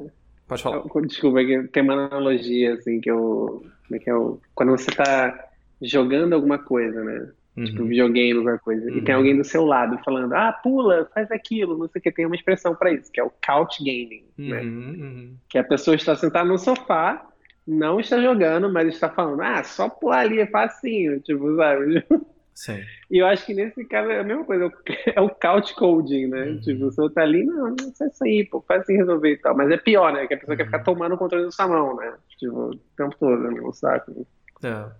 Pode 0.51 0.63
falar. 0.63 0.83
Desculpa, 1.07 1.39
tem 1.71 1.81
uma 1.81 1.93
analogia 1.93 2.73
assim 2.73 2.99
que 2.99 3.09
eu. 3.09 3.63
Como 3.87 3.95
é 3.95 3.99
que 3.99 4.09
é 4.09 4.13
o... 4.13 4.37
Quando 4.53 4.71
você 4.71 4.89
está 4.89 5.47
jogando 5.81 6.33
alguma 6.33 6.59
coisa, 6.59 7.01
né? 7.05 7.29
Uhum. 7.55 7.63
Tipo, 7.63 7.85
videogame, 7.85 8.33
alguma 8.33 8.59
coisa. 8.59 8.91
Uhum. 8.91 8.97
E 8.97 9.01
tem 9.01 9.15
uhum. 9.15 9.21
alguém 9.21 9.37
do 9.37 9.45
seu 9.45 9.63
lado 9.63 9.97
falando, 10.03 10.33
ah, 10.33 10.51
pula, 10.51 11.09
faz 11.13 11.31
aquilo, 11.31 11.77
não 11.77 11.87
sei 11.87 11.99
o 11.99 12.03
que. 12.03 12.11
Tem 12.11 12.25
uma 12.25 12.35
expressão 12.35 12.75
para 12.75 12.91
isso, 12.91 13.09
que 13.09 13.21
é 13.21 13.23
o 13.23 13.31
couch 13.45 13.81
gaming, 13.81 14.25
né? 14.37 14.61
uhum. 14.61 14.97
né? 14.97 15.29
Que 15.47 15.57
a 15.57 15.63
pessoa 15.63 15.95
está 15.95 16.17
sentada 16.17 16.43
no 16.43 16.57
sofá, 16.57 17.25
não 17.65 18.01
está 18.01 18.21
jogando, 18.21 18.69
mas 18.69 18.89
está 18.89 19.07
falando, 19.07 19.41
ah, 19.41 19.63
só 19.63 19.87
pular 19.87 20.19
ali, 20.19 20.41
é 20.41 20.47
facinho, 20.47 21.21
tipo, 21.21 21.55
sabe? 21.55 22.03
Sim. 22.53 22.83
E 23.09 23.17
eu 23.17 23.25
acho 23.25 23.45
que 23.45 23.53
nesse 23.53 23.83
caso 23.85 24.11
é 24.11 24.19
a 24.19 24.23
mesma 24.23 24.43
coisa, 24.45 24.71
é 25.15 25.21
o 25.21 25.29
couch 25.35 25.73
coding, 25.75 26.27
né? 26.27 26.43
Uhum. 26.45 26.59
Tipo, 26.59 26.91
você 26.91 27.09
tá 27.13 27.21
ali, 27.21 27.45
não, 27.45 27.69
não 27.69 27.89
isso 27.89 28.23
aí, 28.23 28.45
pô, 28.45 28.61
faz 28.61 28.81
assim 28.81 28.97
resolver 28.97 29.31
e 29.31 29.37
tal. 29.37 29.55
Mas 29.55 29.71
é 29.71 29.77
pior, 29.77 30.13
né? 30.13 30.27
Que 30.27 30.33
a 30.33 30.37
pessoa 30.37 30.53
uhum. 30.53 30.57
quer 30.57 30.65
ficar 30.65 30.77
uhum. 30.79 30.83
tomando 30.83 31.15
o 31.15 31.17
controle 31.17 31.45
da 31.45 31.51
sua 31.51 31.67
mão, 31.67 31.95
né? 31.95 32.13
Tipo, 32.37 32.69
o 32.69 32.75
tempo 32.75 33.15
todo, 33.19 33.41
né? 33.41 33.61
O 33.61 33.71
saco. 33.71 34.27
É. 34.63 34.91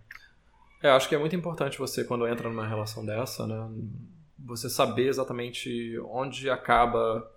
É, 0.83 0.89
acho 0.89 1.07
que 1.07 1.13
é 1.13 1.17
muito 1.17 1.35
importante 1.35 1.77
você, 1.77 2.03
quando 2.03 2.27
entra 2.27 2.49
numa 2.49 2.67
relação 2.67 3.05
dessa, 3.05 3.45
né? 3.45 3.69
Você 4.39 4.69
saber 4.69 5.07
exatamente 5.07 5.99
onde 6.05 6.49
acaba 6.49 7.29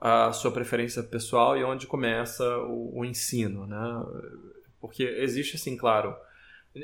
a 0.00 0.30
sua 0.32 0.52
preferência 0.52 1.02
pessoal 1.02 1.56
e 1.56 1.64
onde 1.64 1.88
começa 1.88 2.44
o, 2.58 3.00
o 3.00 3.04
ensino, 3.04 3.66
né? 3.66 4.04
Porque 4.80 5.02
existe, 5.02 5.56
assim, 5.56 5.76
claro 5.76 6.14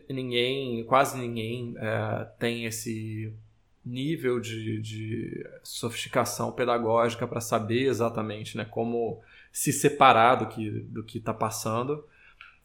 ninguém, 0.09 0.85
quase 0.85 1.19
ninguém 1.19 1.75
é, 1.79 2.26
tem 2.38 2.64
esse 2.64 3.33
nível 3.85 4.41
de, 4.41 4.81
de 4.81 5.47
sofisticação 5.62 6.50
pedagógica 6.50 7.26
para 7.26 7.41
saber 7.41 7.87
exatamente 7.87 8.57
né, 8.57 8.64
como 8.64 9.21
se 9.53 9.73
separar 9.73 10.37
do 10.37 10.47
que 10.47 10.71
do 10.71 11.05
que 11.05 11.19
está 11.19 11.35
passando. 11.35 12.05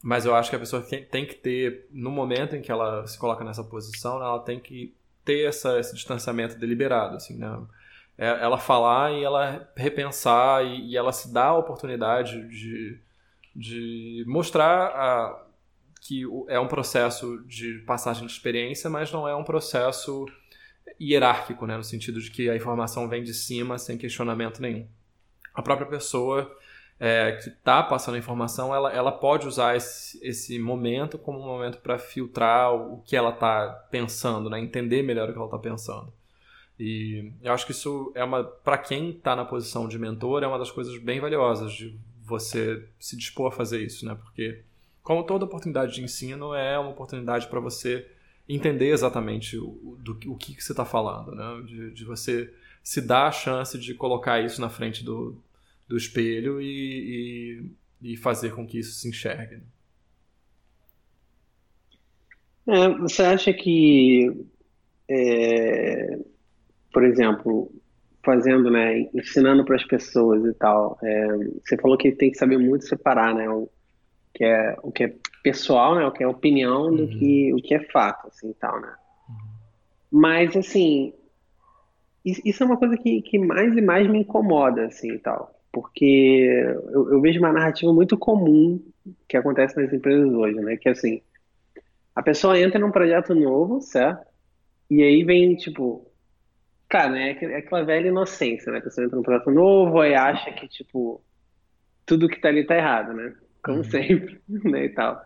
Mas 0.02 0.24
eu 0.24 0.34
acho 0.34 0.48
que 0.48 0.56
a 0.56 0.58
pessoa 0.58 0.82
tem, 0.82 1.04
tem, 1.04 1.26
que 1.26 1.34
ter, 1.34 1.86
no 1.90 2.10
momento 2.10 2.56
em 2.56 2.62
que 2.62 2.72
ela 2.72 3.06
se 3.06 3.18
coloca 3.18 3.44
nessa 3.44 3.62
posição, 3.62 4.16
ela 4.16 4.38
tem 4.38 4.58
que 4.58 4.94
ter 5.24 5.46
essa, 5.46 5.78
esse 5.78 5.94
distanciamento 5.94 6.58
deliberado, 6.58 7.16
assim, 7.16 7.36
né? 7.36 7.60
É, 8.16 8.26
ela 8.42 8.58
falar 8.58 9.12
e 9.12 9.22
ela 9.22 9.68
repensar 9.76 10.64
e, 10.64 10.90
e 10.90 10.96
ela 10.96 11.12
se 11.12 11.32
dá 11.32 11.46
a 11.46 11.56
oportunidade 11.58 12.48
de, 12.48 12.98
de 13.54 14.24
mostrar 14.26 14.86
a, 14.88 15.46
que 16.00 16.24
é 16.48 16.58
um 16.58 16.66
processo 16.66 17.44
de 17.46 17.78
passagem 17.86 18.26
de 18.26 18.32
experiência, 18.32 18.88
mas 18.88 19.12
não 19.12 19.28
é 19.28 19.36
um 19.36 19.44
processo 19.44 20.26
hierárquico, 21.00 21.66
né? 21.66 21.76
no 21.76 21.84
sentido 21.84 22.20
de 22.20 22.30
que 22.30 22.48
a 22.48 22.56
informação 22.56 23.08
vem 23.08 23.22
de 23.22 23.34
cima 23.34 23.78
sem 23.78 23.98
questionamento 23.98 24.60
nenhum. 24.60 24.88
A 25.54 25.62
própria 25.62 25.86
pessoa 25.86 26.56
é, 26.98 27.32
que 27.32 27.48
está 27.48 27.82
passando 27.82 28.14
a 28.14 28.18
informação, 28.18 28.74
ela, 28.74 28.92
ela 28.92 29.12
pode 29.12 29.46
usar 29.46 29.76
esse, 29.76 30.18
esse 30.26 30.58
momento 30.58 31.18
como 31.18 31.38
um 31.38 31.46
momento 31.46 31.78
para 31.78 31.98
filtrar 31.98 32.74
o 32.74 33.02
que 33.02 33.14
ela 33.14 33.30
está 33.30 33.68
pensando, 33.90 34.48
né? 34.48 34.58
entender 34.58 35.02
melhor 35.02 35.28
o 35.28 35.32
que 35.32 35.38
ela 35.38 35.46
está 35.46 35.58
pensando. 35.58 36.12
E 36.78 37.32
eu 37.42 37.52
acho 37.52 37.66
que 37.66 37.72
isso 37.72 38.10
é 38.14 38.24
uma, 38.24 38.42
para 38.42 38.78
quem 38.78 39.10
está 39.10 39.36
na 39.36 39.44
posição 39.44 39.86
de 39.86 39.98
mentor, 39.98 40.42
é 40.42 40.46
uma 40.46 40.58
das 40.58 40.70
coisas 40.70 40.96
bem 40.98 41.20
valiosas 41.20 41.72
de 41.72 41.98
você 42.24 42.88
se 42.98 43.16
dispor 43.16 43.48
a 43.48 43.54
fazer 43.54 43.82
isso, 43.82 44.06
né? 44.06 44.14
Porque 44.14 44.62
como 45.02 45.24
toda 45.24 45.44
oportunidade 45.44 45.94
de 45.94 46.02
ensino, 46.02 46.54
é 46.54 46.78
uma 46.78 46.90
oportunidade 46.90 47.46
para 47.48 47.60
você 47.60 48.06
entender 48.48 48.90
exatamente 48.90 49.56
o, 49.56 49.96
do, 50.00 50.18
o 50.32 50.36
que, 50.36 50.54
que 50.54 50.62
você 50.62 50.72
está 50.72 50.84
falando, 50.84 51.34
né? 51.34 51.62
De, 51.66 51.90
de, 51.92 52.04
você 52.04 52.52
se 52.82 53.00
dar 53.00 53.28
a 53.28 53.32
chance 53.32 53.78
de 53.78 53.94
colocar 53.94 54.40
isso 54.40 54.60
na 54.60 54.68
frente 54.68 55.04
do, 55.04 55.40
do 55.86 55.96
espelho 55.96 56.60
e, 56.60 57.64
e, 58.02 58.12
e 58.12 58.16
fazer 58.16 58.54
com 58.54 58.66
que 58.66 58.78
isso 58.78 58.92
se 58.92 59.08
enxergue. 59.08 59.56
Né? 59.56 59.62
É, 62.66 62.88
você 62.98 63.22
acha 63.22 63.52
que, 63.52 64.46
é, 65.08 66.18
por 66.92 67.04
exemplo, 67.04 67.72
fazendo, 68.24 68.70
né, 68.70 69.08
ensinando 69.14 69.64
para 69.64 69.76
as 69.76 69.84
pessoas 69.84 70.44
e 70.44 70.54
tal, 70.54 70.98
é, 71.02 71.36
você 71.64 71.76
falou 71.78 71.96
que 71.96 72.12
tem 72.12 72.30
que 72.30 72.38
saber 72.38 72.58
muito 72.58 72.84
separar, 72.84 73.34
né, 73.34 73.48
o, 73.48 73.68
que 74.40 74.44
é 74.46 74.74
o 74.82 74.90
que 74.90 75.04
é 75.04 75.14
pessoal, 75.42 75.94
né? 75.94 76.06
O 76.06 76.10
que 76.10 76.24
é 76.24 76.26
opinião 76.26 76.90
do 76.90 77.02
uhum. 77.02 77.08
que 77.10 77.52
o 77.52 77.56
que 77.58 77.74
é 77.74 77.80
fato, 77.80 78.28
assim, 78.28 78.54
tal, 78.54 78.80
né? 78.80 78.94
Uhum. 79.28 79.36
Mas 80.10 80.56
assim, 80.56 81.12
isso 82.24 82.62
é 82.62 82.66
uma 82.66 82.78
coisa 82.78 82.96
que, 82.96 83.20
que 83.20 83.38
mais 83.38 83.76
e 83.76 83.82
mais 83.82 84.08
me 84.08 84.20
incomoda, 84.20 84.86
assim, 84.86 85.18
tal, 85.18 85.54
porque 85.70 86.74
eu, 86.90 87.12
eu 87.12 87.20
vejo 87.20 87.38
uma 87.38 87.52
narrativa 87.52 87.92
muito 87.92 88.16
comum 88.16 88.82
que 89.28 89.36
acontece 89.36 89.78
nas 89.78 89.92
empresas 89.92 90.32
hoje, 90.32 90.58
né? 90.58 90.78
Que 90.78 90.88
é 90.88 90.92
assim, 90.92 91.20
a 92.16 92.22
pessoa 92.22 92.58
entra 92.58 92.78
num 92.78 92.90
projeto 92.90 93.34
novo, 93.34 93.82
certo? 93.82 94.26
E 94.88 95.02
aí 95.02 95.22
vem 95.22 95.54
tipo, 95.54 96.10
cara, 96.88 97.10
né? 97.10 97.36
É 97.38 97.56
aquela 97.56 97.84
velha 97.84 98.08
inocência, 98.08 98.72
né? 98.72 98.78
A 98.78 98.82
pessoa 98.82 99.04
entra 99.04 99.18
num 99.18 99.22
projeto 99.22 99.50
novo 99.50 100.02
e 100.02 100.14
acha 100.14 100.50
que 100.52 100.66
tipo 100.66 101.22
tudo 102.06 102.26
que 102.26 102.40
tá 102.40 102.48
ali 102.48 102.64
tá 102.64 102.74
errado, 102.74 103.12
né? 103.12 103.34
Como 103.62 103.78
uhum. 103.78 103.84
sempre, 103.84 104.40
né, 104.48 104.86
e 104.86 104.88
tal. 104.90 105.24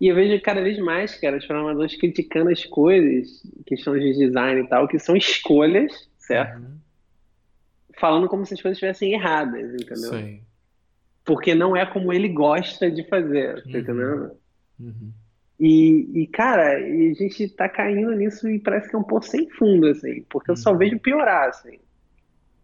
E 0.00 0.08
eu 0.08 0.16
vejo 0.16 0.42
cada 0.42 0.60
vez 0.60 0.78
mais, 0.78 1.14
cara, 1.14 1.36
os 1.36 1.46
programadores 1.46 1.96
criticando 1.96 2.50
as 2.50 2.64
coisas, 2.64 3.40
questões 3.64 4.02
de 4.02 4.26
design 4.26 4.60
e 4.60 4.66
tal, 4.66 4.88
que 4.88 4.98
são 4.98 5.16
escolhas, 5.16 6.10
certo? 6.18 6.58
Uhum. 6.58 6.78
Falando 8.00 8.28
como 8.28 8.44
se 8.44 8.54
as 8.54 8.60
coisas 8.60 8.76
estivessem 8.76 9.12
erradas, 9.12 9.72
entendeu? 9.74 10.12
Sim. 10.12 10.40
Porque 11.24 11.54
não 11.54 11.76
é 11.76 11.86
como 11.86 12.12
ele 12.12 12.28
gosta 12.28 12.90
de 12.90 13.06
fazer, 13.08 13.62
tá 13.62 13.68
uhum. 13.68 13.78
entendendo? 13.78 14.30
Uhum. 14.80 15.12
E, 15.60 16.22
e, 16.22 16.26
cara, 16.26 16.78
a 16.78 17.14
gente 17.14 17.48
tá 17.50 17.68
caindo 17.68 18.10
nisso 18.10 18.48
e 18.48 18.58
parece 18.58 18.88
que 18.88 18.96
é 18.96 18.98
um 18.98 19.04
pouco 19.04 19.24
sem 19.24 19.48
fundo, 19.50 19.86
assim, 19.86 20.24
porque 20.28 20.50
eu 20.50 20.56
só 20.56 20.72
uhum. 20.72 20.78
vejo 20.78 20.98
piorar, 20.98 21.48
assim. 21.48 21.78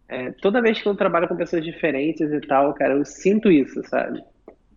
É, 0.09 0.31
toda 0.31 0.61
vez 0.61 0.81
que 0.81 0.89
eu 0.89 0.95
trabalho 0.95 1.29
com 1.29 1.37
pessoas 1.37 1.63
diferentes 1.63 2.29
e 2.29 2.41
tal, 2.41 2.73
cara, 2.73 2.95
eu 2.95 3.05
sinto 3.05 3.49
isso, 3.49 3.81
sabe? 3.87 4.21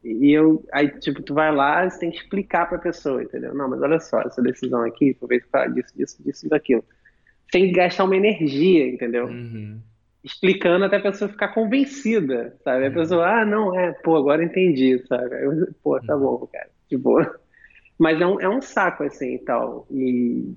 E 0.05 0.33
eu, 0.33 0.65
aí, 0.73 0.89
tipo, 0.99 1.23
tu 1.23 1.33
vai 1.33 1.55
lá, 1.55 1.89
você 1.89 2.01
tem 2.01 2.11
que 2.11 2.19
explicar 2.19 2.69
pra 2.69 2.79
pessoa, 2.79 3.23
entendeu? 3.23 3.55
Não, 3.55 3.69
mas 3.69 3.81
olha 3.81 4.01
só, 4.01 4.21
essa 4.23 4.43
decisão 4.43 4.83
aqui, 4.83 5.15
talvez 5.15 5.45
falar 5.51 5.69
disso, 5.69 5.97
disso, 5.97 6.23
disso, 6.23 6.49
daquilo. 6.49 6.85
Tem 7.53 7.67
que 7.67 7.73
gastar 7.73 8.05
uma 8.05 8.17
energia, 8.17 8.89
entendeu? 8.89 9.27
Uhum. 9.27 9.81
Explicando 10.25 10.85
até 10.85 10.97
a 10.97 11.03
pessoa 11.03 11.31
ficar 11.31 11.49
convencida, 11.49 12.57
sabe? 12.65 12.85
Uhum. 12.85 12.91
A 12.91 12.95
pessoa, 12.95 13.29
ah, 13.29 13.45
não, 13.45 13.79
é, 13.79 13.93
pô, 13.93 14.17
agora 14.17 14.43
entendi, 14.43 14.99
sabe? 15.07 15.45
Eu, 15.45 15.69
pô, 15.83 16.01
tá 16.01 16.17
uhum. 16.17 16.23
bom, 16.23 16.49
cara. 16.53 16.69
Tipo, 16.89 17.19
mas 17.99 18.21
é 18.21 18.27
um, 18.27 18.41
é 18.41 18.49
um 18.49 18.61
saco, 18.61 19.05
assim, 19.05 19.35
e 19.35 19.39
tal. 19.39 19.87
E 19.89 20.53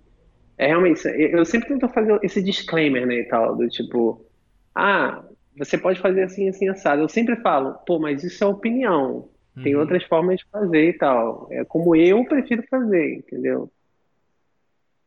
é 0.58 0.68
realmente, 0.68 1.06
eu 1.06 1.46
sempre 1.46 1.68
tento 1.68 1.88
fazer 1.90 2.18
esse 2.24 2.42
disclaimer, 2.42 3.06
né, 3.06 3.16
e 3.16 3.26
tal, 3.26 3.56
do 3.56 3.68
tipo, 3.68 4.26
ah, 4.74 5.24
você 5.58 5.78
pode 5.78 6.00
fazer 6.00 6.24
assim, 6.24 6.50
assim, 6.50 6.68
assado. 6.68 7.02
Eu 7.02 7.10
sempre 7.10 7.36
falo, 7.38 7.74
pô, 7.86 8.00
mas 8.00 8.24
isso 8.24 8.44
é 8.44 8.48
opinião. 8.48 9.30
Tem 9.64 9.74
uhum. 9.74 9.82
outras 9.82 10.04
formas 10.04 10.40
de 10.40 10.46
fazer 10.52 10.90
e 10.90 10.94
tal. 10.94 11.48
É 11.52 11.64
como 11.64 11.96
eu 11.96 12.26
prefiro 12.26 12.64
fazer, 12.70 13.16
entendeu? 13.16 13.72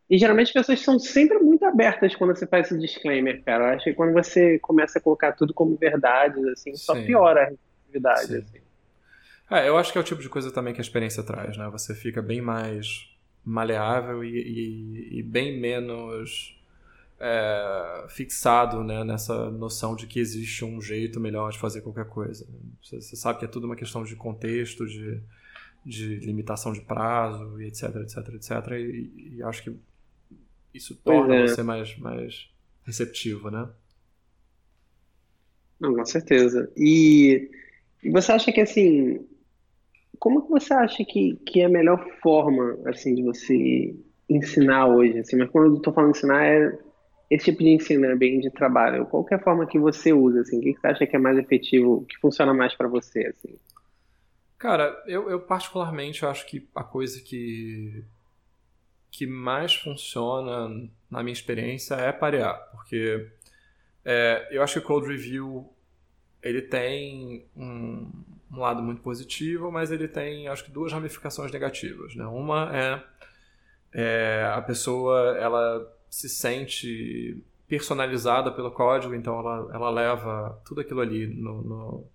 E 0.08 0.16
geralmente 0.16 0.48
as 0.48 0.52
pessoas 0.52 0.80
são 0.80 0.98
sempre 0.98 1.38
muito 1.38 1.64
abertas 1.66 2.14
quando 2.16 2.34
você 2.34 2.46
faz 2.46 2.66
esse 2.66 2.80
disclaimer, 2.80 3.42
cara. 3.44 3.64
Eu 3.64 3.76
acho 3.76 3.84
que 3.84 3.92
quando 3.92 4.14
você 4.14 4.58
começa 4.58 4.98
a 4.98 5.02
colocar 5.02 5.32
tudo 5.32 5.52
como 5.52 5.76
verdades, 5.76 6.42
assim, 6.46 6.74
só 6.74 6.94
Sim. 6.94 7.04
piora 7.04 7.42
a 7.42 7.44
receptividade. 7.44 8.36
Assim. 8.36 8.60
É, 9.50 9.68
eu 9.68 9.76
acho 9.76 9.92
que 9.92 9.98
é 9.98 10.00
o 10.00 10.04
tipo 10.04 10.22
de 10.22 10.28
coisa 10.30 10.50
também 10.50 10.72
que 10.72 10.80
a 10.80 10.82
experiência 10.82 11.22
traz, 11.22 11.58
né? 11.58 11.68
Você 11.70 11.94
fica 11.94 12.22
bem 12.22 12.40
mais 12.40 13.06
maleável 13.44 14.24
e, 14.24 14.30
e, 14.30 15.18
e 15.18 15.22
bem 15.22 15.60
menos 15.60 16.57
é, 17.20 18.06
fixado 18.08 18.84
né, 18.84 19.02
nessa 19.04 19.50
noção 19.50 19.96
de 19.96 20.06
que 20.06 20.20
existe 20.20 20.64
um 20.64 20.80
jeito 20.80 21.18
melhor 21.18 21.50
de 21.50 21.58
fazer 21.58 21.80
qualquer 21.80 22.06
coisa. 22.06 22.46
Você, 22.82 23.00
você 23.00 23.16
sabe 23.16 23.40
que 23.40 23.44
é 23.44 23.48
tudo 23.48 23.64
uma 23.64 23.76
questão 23.76 24.04
de 24.04 24.14
contexto, 24.14 24.86
de, 24.86 25.20
de 25.84 26.16
limitação 26.16 26.72
de 26.72 26.80
prazo, 26.80 27.60
e 27.60 27.66
etc, 27.66 27.96
etc, 27.96 28.34
etc. 28.34 28.50
E, 28.72 29.36
e 29.36 29.42
acho 29.42 29.64
que 29.64 29.76
isso 30.72 30.94
torna 31.04 31.34
é. 31.34 31.48
você 31.48 31.62
mais, 31.62 31.96
mais 31.98 32.48
receptivo, 32.84 33.50
né? 33.50 33.68
Não, 35.80 35.94
com 35.94 36.04
certeza. 36.04 36.70
E, 36.76 37.50
e 38.02 38.10
você 38.10 38.32
acha 38.32 38.52
que 38.52 38.60
assim, 38.60 39.26
como 40.18 40.42
que 40.42 40.50
você 40.50 40.72
acha 40.72 41.04
que, 41.04 41.36
que 41.46 41.60
é 41.60 41.64
a 41.64 41.68
melhor 41.68 42.04
forma 42.20 42.78
assim 42.86 43.14
de 43.14 43.22
você 43.22 43.94
ensinar 44.28 44.86
hoje? 44.86 45.18
Assim, 45.18 45.36
mas 45.36 45.50
quando 45.50 45.66
eu 45.66 45.76
estou 45.76 45.92
falando 45.92 46.10
ensinar 46.10 46.44
é 46.44 46.78
esse 47.30 47.46
tipo 47.46 47.62
de 47.62 47.70
ensino, 47.70 48.02
né, 48.02 48.14
bem 48.14 48.40
de 48.40 48.50
trabalho. 48.50 49.06
Qual 49.06 49.26
é 49.30 49.38
forma 49.38 49.66
que 49.66 49.78
você 49.78 50.12
usa? 50.12 50.40
Assim, 50.40 50.58
o 50.58 50.60
que 50.62 50.74
você 50.74 50.86
acha 50.86 51.06
que 51.06 51.16
é 51.16 51.18
mais 51.18 51.36
efetivo, 51.36 52.04
que 52.08 52.16
funciona 52.18 52.54
mais 52.54 52.74
para 52.74 52.88
você? 52.88 53.26
Assim? 53.26 53.58
Cara, 54.56 55.02
eu, 55.06 55.30
eu 55.30 55.40
particularmente 55.40 56.24
acho 56.24 56.46
que 56.46 56.68
a 56.74 56.82
coisa 56.82 57.20
que 57.20 58.04
que 59.10 59.26
mais 59.26 59.74
funciona 59.74 60.68
na 61.10 61.22
minha 61.22 61.32
experiência 61.32 61.94
é 61.94 62.12
parear, 62.12 62.54
porque 62.70 63.26
é, 64.04 64.48
eu 64.50 64.62
acho 64.62 64.74
que 64.74 64.78
o 64.80 64.82
code 64.86 65.08
review 65.08 65.68
ele 66.42 66.62
tem 66.62 67.46
um, 67.56 68.10
um, 68.52 68.58
lado 68.58 68.82
muito 68.82 69.00
positivo, 69.02 69.72
mas 69.72 69.90
ele 69.90 70.06
tem 70.06 70.46
acho 70.46 70.64
que 70.64 70.70
duas 70.70 70.92
ramificações 70.92 71.50
negativas. 71.50 72.14
Né? 72.14 72.24
Uma 72.26 72.70
é, 72.72 73.02
é 73.92 74.52
a 74.54 74.60
pessoa 74.62 75.36
ela 75.38 75.97
se 76.10 76.28
sente 76.28 77.42
personalizada 77.68 78.50
pelo 78.50 78.70
código, 78.70 79.14
então 79.14 79.38
ela, 79.38 79.70
ela 79.74 79.90
leva 79.90 80.60
tudo 80.64 80.80
aquilo 80.80 81.00
ali 81.00 81.26
no, 81.26 81.62
no 81.62 82.06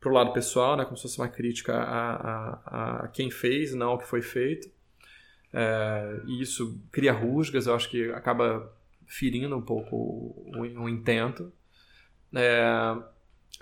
para 0.00 0.10
o 0.10 0.12
lado 0.12 0.32
pessoal, 0.32 0.76
né, 0.76 0.84
como 0.84 0.96
se 0.96 1.02
fosse 1.02 1.18
uma 1.18 1.28
crítica 1.28 1.74
a, 1.74 2.14
a, 2.14 3.00
a 3.04 3.08
quem 3.08 3.30
fez 3.30 3.72
e 3.72 3.76
não 3.76 3.90
ao 3.90 3.98
que 3.98 4.06
foi 4.06 4.22
feito. 4.22 4.70
É, 5.52 6.20
e 6.26 6.42
isso 6.42 6.78
cria 6.92 7.12
rusgas, 7.12 7.66
eu 7.66 7.74
acho 7.74 7.88
que 7.88 8.10
acaba 8.12 8.72
ferindo 9.06 9.56
um 9.56 9.62
pouco 9.62 9.96
o, 9.96 10.60
o 10.60 10.88
intento. 10.88 11.52
É, 12.34 12.96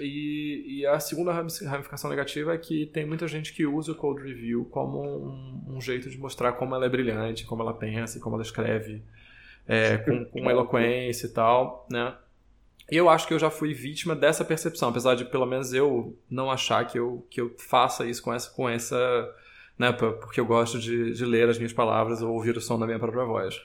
e, 0.00 0.80
e, 0.80 0.86
a 0.86 0.98
segunda 0.98 1.32
ramificação 1.32 2.10
negativa 2.10 2.52
é 2.52 2.58
que 2.58 2.86
tem 2.86 3.06
muita 3.06 3.28
gente 3.28 3.52
que 3.52 3.64
usa 3.64 3.92
o 3.92 3.94
code 3.94 4.22
review 4.22 4.64
como 4.64 5.00
um, 5.00 5.76
um 5.76 5.80
jeito 5.80 6.10
de 6.10 6.18
mostrar 6.18 6.52
como 6.54 6.74
ela 6.74 6.86
é 6.86 6.88
brilhante, 6.88 7.44
como 7.44 7.62
ela 7.62 7.72
pensa, 7.72 8.18
como 8.18 8.34
ela 8.34 8.42
escreve 8.42 9.02
é, 9.66 9.98
com, 9.98 10.24
com 10.24 10.50
eloquência 10.50 11.26
e 11.26 11.30
tal, 11.30 11.86
né? 11.90 12.14
E 12.90 12.96
eu 12.96 13.08
acho 13.08 13.26
que 13.26 13.32
eu 13.32 13.38
já 13.38 13.50
fui 13.50 13.72
vítima 13.72 14.14
dessa 14.14 14.44
percepção, 14.44 14.90
apesar 14.90 15.14
de 15.14 15.24
pelo 15.24 15.46
menos 15.46 15.72
eu 15.72 16.18
não 16.28 16.50
achar 16.50 16.86
que 16.86 16.98
eu, 16.98 17.26
que 17.30 17.40
eu 17.40 17.54
faça 17.58 18.04
isso 18.04 18.22
com 18.22 18.32
essa, 18.32 18.50
com 18.50 18.68
essa 18.68 19.34
né, 19.78 19.90
porque 19.92 20.40
eu 20.40 20.46
gosto 20.46 20.78
de, 20.78 21.12
de 21.12 21.24
ler 21.24 21.48
as 21.48 21.56
minhas 21.56 21.72
palavras 21.72 22.22
ou 22.22 22.32
ouvir 22.32 22.56
o 22.56 22.60
som 22.60 22.78
da 22.78 22.86
minha 22.86 22.98
própria 22.98 23.24
voz. 23.24 23.60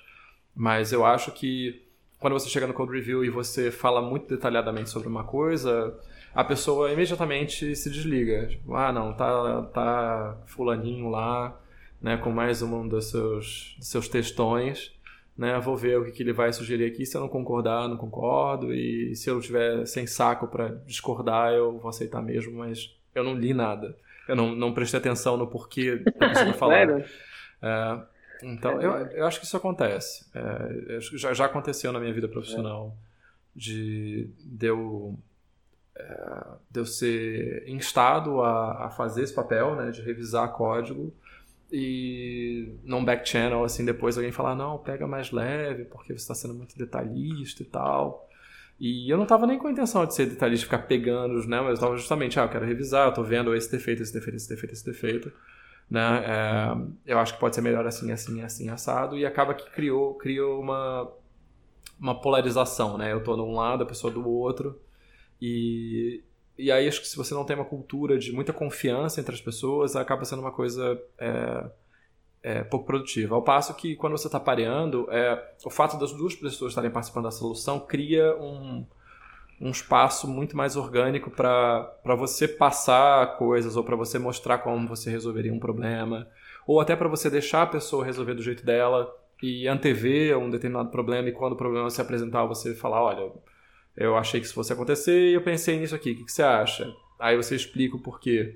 Mas 0.55 0.91
eu 0.91 1.05
acho 1.05 1.31
que 1.31 1.85
quando 2.17 2.33
você 2.33 2.49
chega 2.49 2.67
no 2.67 2.73
code 2.73 2.91
review 2.91 3.23
e 3.23 3.29
você 3.29 3.71
fala 3.71 4.01
muito 4.01 4.27
detalhadamente 4.27 4.89
sobre 4.89 5.07
uma 5.07 5.23
coisa, 5.23 5.97
a 6.33 6.43
pessoa 6.43 6.91
imediatamente 6.91 7.75
se 7.75 7.89
desliga. 7.89 8.47
Tipo, 8.47 8.75
ah, 8.75 8.91
não, 8.91 9.13
tá, 9.13 9.61
tá 9.73 10.37
fulaninho 10.45 11.09
lá, 11.09 11.59
né, 12.01 12.17
com 12.17 12.31
mais 12.31 12.61
um 12.61 12.87
dos 12.87 13.09
seus, 13.09 13.75
dos 13.77 13.87
seus 13.87 14.07
textões 14.07 14.97
né? 15.39 15.57
Vou 15.57 15.77
ver 15.77 15.97
o 15.97 16.03
que, 16.03 16.11
que 16.11 16.21
ele 16.21 16.33
vai 16.33 16.51
sugerir 16.51 16.83
aqui. 16.83 17.05
Se 17.05 17.15
eu 17.15 17.21
não 17.21 17.29
concordar, 17.29 17.87
não 17.87 17.95
concordo. 17.95 18.73
E 18.73 19.15
se 19.15 19.29
eu 19.29 19.39
tiver 19.39 19.85
sem 19.85 20.05
saco 20.05 20.49
para 20.49 20.67
discordar, 20.85 21.53
eu 21.53 21.79
vou 21.79 21.87
aceitar 21.87 22.21
mesmo. 22.21 22.57
Mas 22.57 22.93
eu 23.15 23.23
não 23.23 23.35
li 23.35 23.53
nada. 23.53 23.95
Eu 24.27 24.35
não, 24.35 24.53
não 24.53 24.73
prestei 24.73 24.99
atenção 24.99 25.37
no 25.37 25.47
porquê 25.47 25.95
da 25.95 26.11
pessoa 26.11 26.51
falando. 26.59 27.05
é, 27.61 28.01
então, 28.43 28.81
eu, 28.81 28.91
eu 28.91 29.25
acho 29.25 29.39
que 29.39 29.45
isso 29.45 29.55
acontece. 29.55 30.29
É, 30.35 30.99
já, 30.99 31.33
já 31.33 31.45
aconteceu 31.45 31.93
na 31.93 32.01
minha 32.01 32.13
vida 32.13 32.27
profissional 32.27 32.93
de, 33.55 34.29
de, 34.43 34.65
eu, 34.65 35.17
é, 35.95 36.43
de 36.69 36.81
eu 36.81 36.85
ser 36.85 37.63
instado 37.65 38.41
a, 38.41 38.87
a 38.87 38.89
fazer 38.89 39.23
esse 39.23 39.33
papel, 39.33 39.73
né, 39.77 39.89
de 39.89 40.01
revisar 40.01 40.51
código 40.51 41.13
e 41.71 42.79
num 42.83 43.03
back 43.05 43.27
channel, 43.27 43.63
assim, 43.63 43.85
depois 43.85 44.17
alguém 44.17 44.31
falar, 44.31 44.55
não, 44.55 44.77
pega 44.77 45.07
mais 45.07 45.31
leve, 45.31 45.85
porque 45.85 46.13
você 46.13 46.21
está 46.21 46.33
sendo 46.33 46.53
muito 46.53 46.77
detalhista 46.77 47.61
e 47.61 47.65
tal. 47.65 48.27
E 48.79 49.11
eu 49.11 49.17
não 49.17 49.23
estava 49.23 49.45
nem 49.45 49.59
com 49.59 49.67
a 49.67 49.71
intenção 49.71 50.05
de 50.05 50.15
ser 50.15 50.25
detalhista, 50.25 50.65
ficar 50.65 50.79
pegando, 50.79 51.35
né? 51.47 51.59
Mas 51.59 51.67
eu 51.67 51.73
estava 51.73 51.97
justamente, 51.97 52.39
ah, 52.39 52.43
eu 52.43 52.49
quero 52.49 52.65
revisar, 52.65 53.07
eu 53.07 53.13
tô 53.13 53.23
vendo 53.23 53.53
esse 53.53 53.69
defeito, 53.69 54.01
esse 54.01 54.13
defeito, 54.13 54.37
esse 54.37 54.49
defeito, 54.49 54.73
esse 54.73 54.85
defeito. 54.85 55.31
Né? 55.89 56.23
É, 56.25 57.11
eu 57.13 57.19
acho 57.19 57.33
que 57.33 57.39
pode 57.39 57.55
ser 57.55 57.61
melhor 57.61 57.85
assim, 57.85 58.11
assim, 58.11 58.41
assim, 58.41 58.69
assado. 58.69 59.17
E 59.17 59.25
acaba 59.25 59.53
que 59.53 59.69
criou, 59.71 60.15
criou 60.15 60.61
uma, 60.61 61.11
uma 61.99 62.19
polarização, 62.21 62.97
né? 62.97 63.11
Eu 63.11 63.21
tô 63.21 63.35
de 63.35 63.41
um 63.41 63.53
lado, 63.53 63.83
a 63.83 63.87
pessoa 63.87 64.11
do 64.13 64.27
outro. 64.27 64.79
E, 65.41 66.23
e 66.59 66.71
aí 66.73 66.89
acho 66.89 66.99
que 66.99 67.07
se 67.07 67.15
você 67.15 67.33
não 67.33 67.45
tem 67.45 67.55
uma 67.55 67.63
cultura 67.63 68.19
de 68.19 68.33
muita 68.33 68.51
confiança 68.51 69.21
entre 69.21 69.33
as 69.33 69.39
pessoas, 69.39 69.95
acaba 69.95 70.25
sendo 70.25 70.41
uma 70.41 70.51
coisa 70.51 71.01
é, 71.17 71.65
é, 72.43 72.63
pouco 72.63 72.85
produtiva. 72.85 73.33
Ao 73.33 73.41
passo 73.41 73.73
que 73.73 73.95
quando 73.95 74.17
você 74.17 74.27
está 74.27 74.41
pareando, 74.41 75.07
é, 75.09 75.53
o 75.63 75.69
fato 75.69 75.97
das 75.97 76.11
duas 76.11 76.35
pessoas 76.35 76.71
estarem 76.71 76.91
participando 76.91 77.23
da 77.23 77.31
solução 77.31 77.79
cria 77.79 78.35
um, 78.35 78.85
um 79.61 79.71
espaço 79.71 80.27
muito 80.27 80.57
mais 80.57 80.75
orgânico 80.75 81.31
para 81.31 82.15
você 82.17 82.45
passar 82.45 83.37
coisas 83.37 83.77
ou 83.77 83.83
para 83.83 83.95
você 83.95 84.19
mostrar 84.19 84.57
como 84.57 84.85
você 84.85 85.09
resolveria 85.09 85.53
um 85.53 85.59
problema 85.59 86.27
ou 86.67 86.81
até 86.81 86.93
para 86.93 87.07
você 87.07 87.29
deixar 87.29 87.61
a 87.61 87.67
pessoa 87.67 88.03
resolver 88.03 88.33
do 88.33 88.43
jeito 88.43 88.65
dela 88.65 89.15
e 89.41 89.65
antever 89.65 90.37
um 90.37 90.49
determinado 90.49 90.89
problema 90.89 91.29
e 91.29 91.31
quando 91.31 91.53
o 91.53 91.55
problema 91.57 91.89
se 91.89 92.01
apresentar 92.01 92.45
você 92.45 92.75
falar, 92.75 93.01
olha, 93.01 93.31
eu 93.99 94.15
achei 94.15 94.39
que 94.39 94.45
isso 94.45 94.55
fosse 94.55 94.71
acontecer 94.71 95.31
e 95.31 95.33
eu 95.33 95.41
pensei 95.41 95.77
nisso 95.77 95.93
aqui. 95.93 96.13
O 96.13 96.15
que, 96.15 96.23
que 96.23 96.31
você 96.31 96.41
acha? 96.41 96.95
Aí 97.19 97.35
você 97.35 97.53
explica 97.53 97.97
o 97.97 97.99
porquê. 97.99 98.55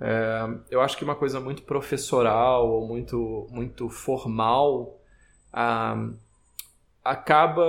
É, 0.00 0.40
eu 0.68 0.80
acho 0.80 0.96
que 0.96 1.04
uma 1.04 1.14
coisa 1.14 1.38
muito 1.38 1.62
professoral 1.62 2.68
ou 2.68 2.86
muito, 2.86 3.46
muito 3.50 3.88
formal 3.88 5.00
ah, 5.52 6.08
acaba. 7.04 7.62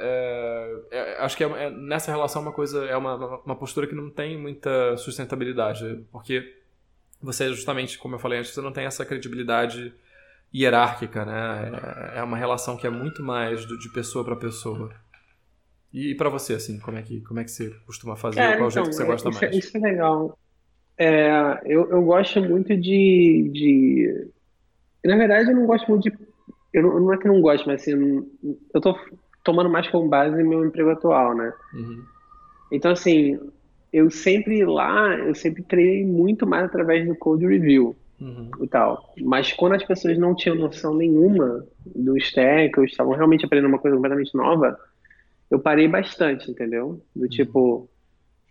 É, 0.00 0.80
é, 0.90 1.18
acho 1.20 1.36
que 1.36 1.44
é, 1.44 1.46
é, 1.46 1.70
nessa 1.70 2.10
relação 2.10 2.42
uma 2.42 2.52
coisa 2.52 2.84
é 2.86 2.96
uma, 2.96 3.14
uma 3.44 3.54
postura 3.54 3.86
que 3.86 3.94
não 3.94 4.10
tem 4.10 4.36
muita 4.36 4.96
sustentabilidade, 4.96 6.04
porque 6.10 6.56
você 7.22 7.52
justamente, 7.52 7.98
como 7.98 8.16
eu 8.16 8.18
falei 8.18 8.40
antes, 8.40 8.52
você 8.52 8.60
não 8.60 8.72
tem 8.72 8.84
essa 8.84 9.04
credibilidade 9.04 9.94
hierárquica, 10.52 11.24
né? 11.24 11.70
É, 12.14 12.18
é 12.18 12.22
uma 12.24 12.36
relação 12.36 12.76
que 12.76 12.86
é 12.86 12.90
muito 12.90 13.22
mais 13.22 13.64
do, 13.64 13.78
de 13.78 13.88
pessoa 13.90 14.24
para 14.24 14.34
pessoa. 14.34 14.92
E, 15.92 16.14
para 16.14 16.28
você, 16.28 16.54
assim, 16.54 16.78
como 16.78 16.98
é 16.98 17.02
que, 17.02 17.20
como 17.22 17.40
é 17.40 17.44
que 17.44 17.50
você 17.50 17.70
costuma 17.86 18.14
fazer? 18.14 18.36
Cara, 18.36 18.56
Qual 18.58 18.68
então, 18.68 18.84
jeito 18.84 18.90
que 18.90 18.96
você 18.96 19.04
gosta 19.04 19.28
isso, 19.30 19.40
mais? 19.40 19.56
Isso 19.56 19.76
é 19.76 19.80
legal. 19.80 20.38
É, 20.98 21.60
eu, 21.64 21.90
eu 21.90 22.02
gosto 22.02 22.42
muito 22.42 22.76
de, 22.76 23.50
de. 23.52 24.28
Na 25.04 25.16
verdade, 25.16 25.50
eu 25.50 25.56
não 25.56 25.66
gosto 25.66 25.88
muito 25.88 26.10
de. 26.10 26.18
Eu 26.72 26.82
não, 26.82 27.00
não 27.00 27.14
é 27.14 27.16
que 27.16 27.26
eu 27.26 27.32
não 27.32 27.40
gosto, 27.40 27.66
mas 27.66 27.80
assim, 27.80 28.28
eu 28.74 28.80
tô 28.80 28.98
tomando 29.42 29.70
mais 29.70 29.88
como 29.88 30.08
base 30.08 30.42
meu 30.42 30.64
emprego 30.64 30.90
atual, 30.90 31.34
né? 31.34 31.52
Uhum. 31.72 32.02
Então, 32.70 32.90
assim, 32.90 33.38
eu 33.92 34.10
sempre 34.10 34.64
lá, 34.64 35.14
eu 35.16 35.34
sempre 35.34 35.62
treinei 35.62 36.04
muito 36.04 36.46
mais 36.46 36.64
através 36.64 37.06
do 37.06 37.16
code 37.16 37.46
review 37.46 37.96
uhum. 38.20 38.50
e 38.60 38.66
tal. 38.68 39.14
Mas 39.22 39.52
quando 39.52 39.74
as 39.74 39.84
pessoas 39.84 40.18
não 40.18 40.34
tinham 40.34 40.56
noção 40.56 40.94
nenhuma 40.94 41.64
do 41.96 42.16
stack, 42.18 42.78
ou 42.78 42.84
estavam 42.84 43.14
realmente 43.14 43.44
aprendendo 43.44 43.68
uma 43.68 43.78
coisa 43.78 43.96
completamente 43.96 44.34
nova, 44.34 44.78
eu 45.50 45.58
parei 45.58 45.88
bastante, 45.88 46.50
entendeu? 46.50 47.02
Do 47.14 47.22
uhum. 47.22 47.28
tipo. 47.28 47.90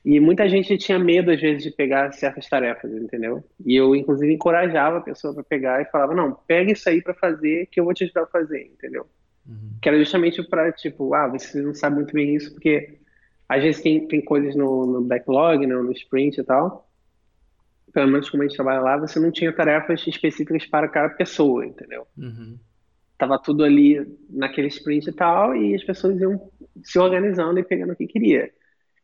E 0.05 0.19
muita 0.21 0.47
gente 0.47 0.77
tinha 0.77 0.97
medo, 0.97 1.31
às 1.31 1.41
vezes, 1.41 1.63
de 1.63 1.71
pegar 1.71 2.13
certas 2.13 2.47
tarefas, 2.47 2.91
entendeu? 2.93 3.43
E 3.65 3.75
eu, 3.75 3.93
inclusive, 3.93 4.33
encorajava 4.33 4.97
a 4.99 5.01
pessoa 5.01 5.33
para 5.33 5.43
pegar 5.43 5.81
e 5.81 5.86
falava: 5.86 6.15
não, 6.15 6.33
pega 6.47 6.71
isso 6.71 6.88
aí 6.89 7.01
para 7.01 7.13
fazer, 7.13 7.67
que 7.67 7.79
eu 7.79 7.83
vou 7.83 7.93
te 7.93 8.05
ajudar 8.05 8.23
a 8.23 8.27
fazer, 8.27 8.63
entendeu? 8.63 9.05
Uhum. 9.45 9.77
Que 9.81 9.89
era 9.89 9.97
justamente 9.99 10.41
para, 10.47 10.71
tipo, 10.71 11.13
ah, 11.13 11.27
você 11.27 11.62
não 11.62 11.73
sabe 11.73 11.97
muito 11.97 12.13
bem 12.13 12.36
isso, 12.36 12.53
porque 12.53 12.99
às 13.49 13.62
vezes 13.62 13.81
tem, 13.81 14.07
tem 14.07 14.23
coisas 14.23 14.55
no, 14.55 14.86
no 14.86 15.01
backlog, 15.01 15.65
né, 15.65 15.75
no 15.75 15.91
sprint 15.91 16.39
e 16.39 16.43
tal. 16.43 16.89
Pelo 17.93 18.12
menos 18.12 18.29
como 18.29 18.43
a 18.43 18.47
gente 18.47 18.55
trabalha 18.55 18.81
lá, 18.81 18.97
você 18.97 19.19
não 19.19 19.31
tinha 19.31 19.51
tarefas 19.53 20.05
específicas 20.05 20.65
para 20.65 20.88
cada 20.88 21.10
pessoa, 21.10 21.65
entendeu? 21.65 22.05
Uhum 22.17 22.57
tava 23.17 23.39
tudo 23.39 23.63
ali 23.63 24.06
naquele 24.30 24.67
sprint 24.67 25.10
e 25.10 25.13
tal, 25.13 25.56
e 25.56 25.73
as 25.73 25.84
pessoas 25.84 26.19
iam 26.19 26.49
se 26.84 26.99
organizando 26.99 27.60
e 27.60 27.63
pegando 27.63 27.93
o 27.93 27.95
que 27.95 28.06
queria. 28.06 28.51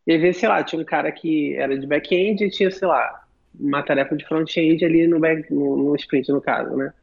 E 0.06 0.17
vezes, 0.17 0.38
sei 0.38 0.49
lá, 0.49 0.63
tinha 0.63 0.82
um 0.82 0.86
cara 0.86 1.12
que 1.12 1.56
era 1.56 1.78
de 1.78 1.88
back-end 1.88 2.43
e 2.43 2.49
tinha, 2.49 2.69
sei 2.69 2.88
lá, 2.88 3.26
uma 3.60 3.82
tarefa 3.82 4.15
de 4.15 4.26
front-end 4.28 4.84
ali 4.84 5.08
no, 5.08 5.19
back, 5.19 5.52
no, 5.54 5.78
no 5.78 5.95
sprint, 5.95 6.32
no 6.32 6.41
caso, 6.41 6.76
né? 6.76 6.93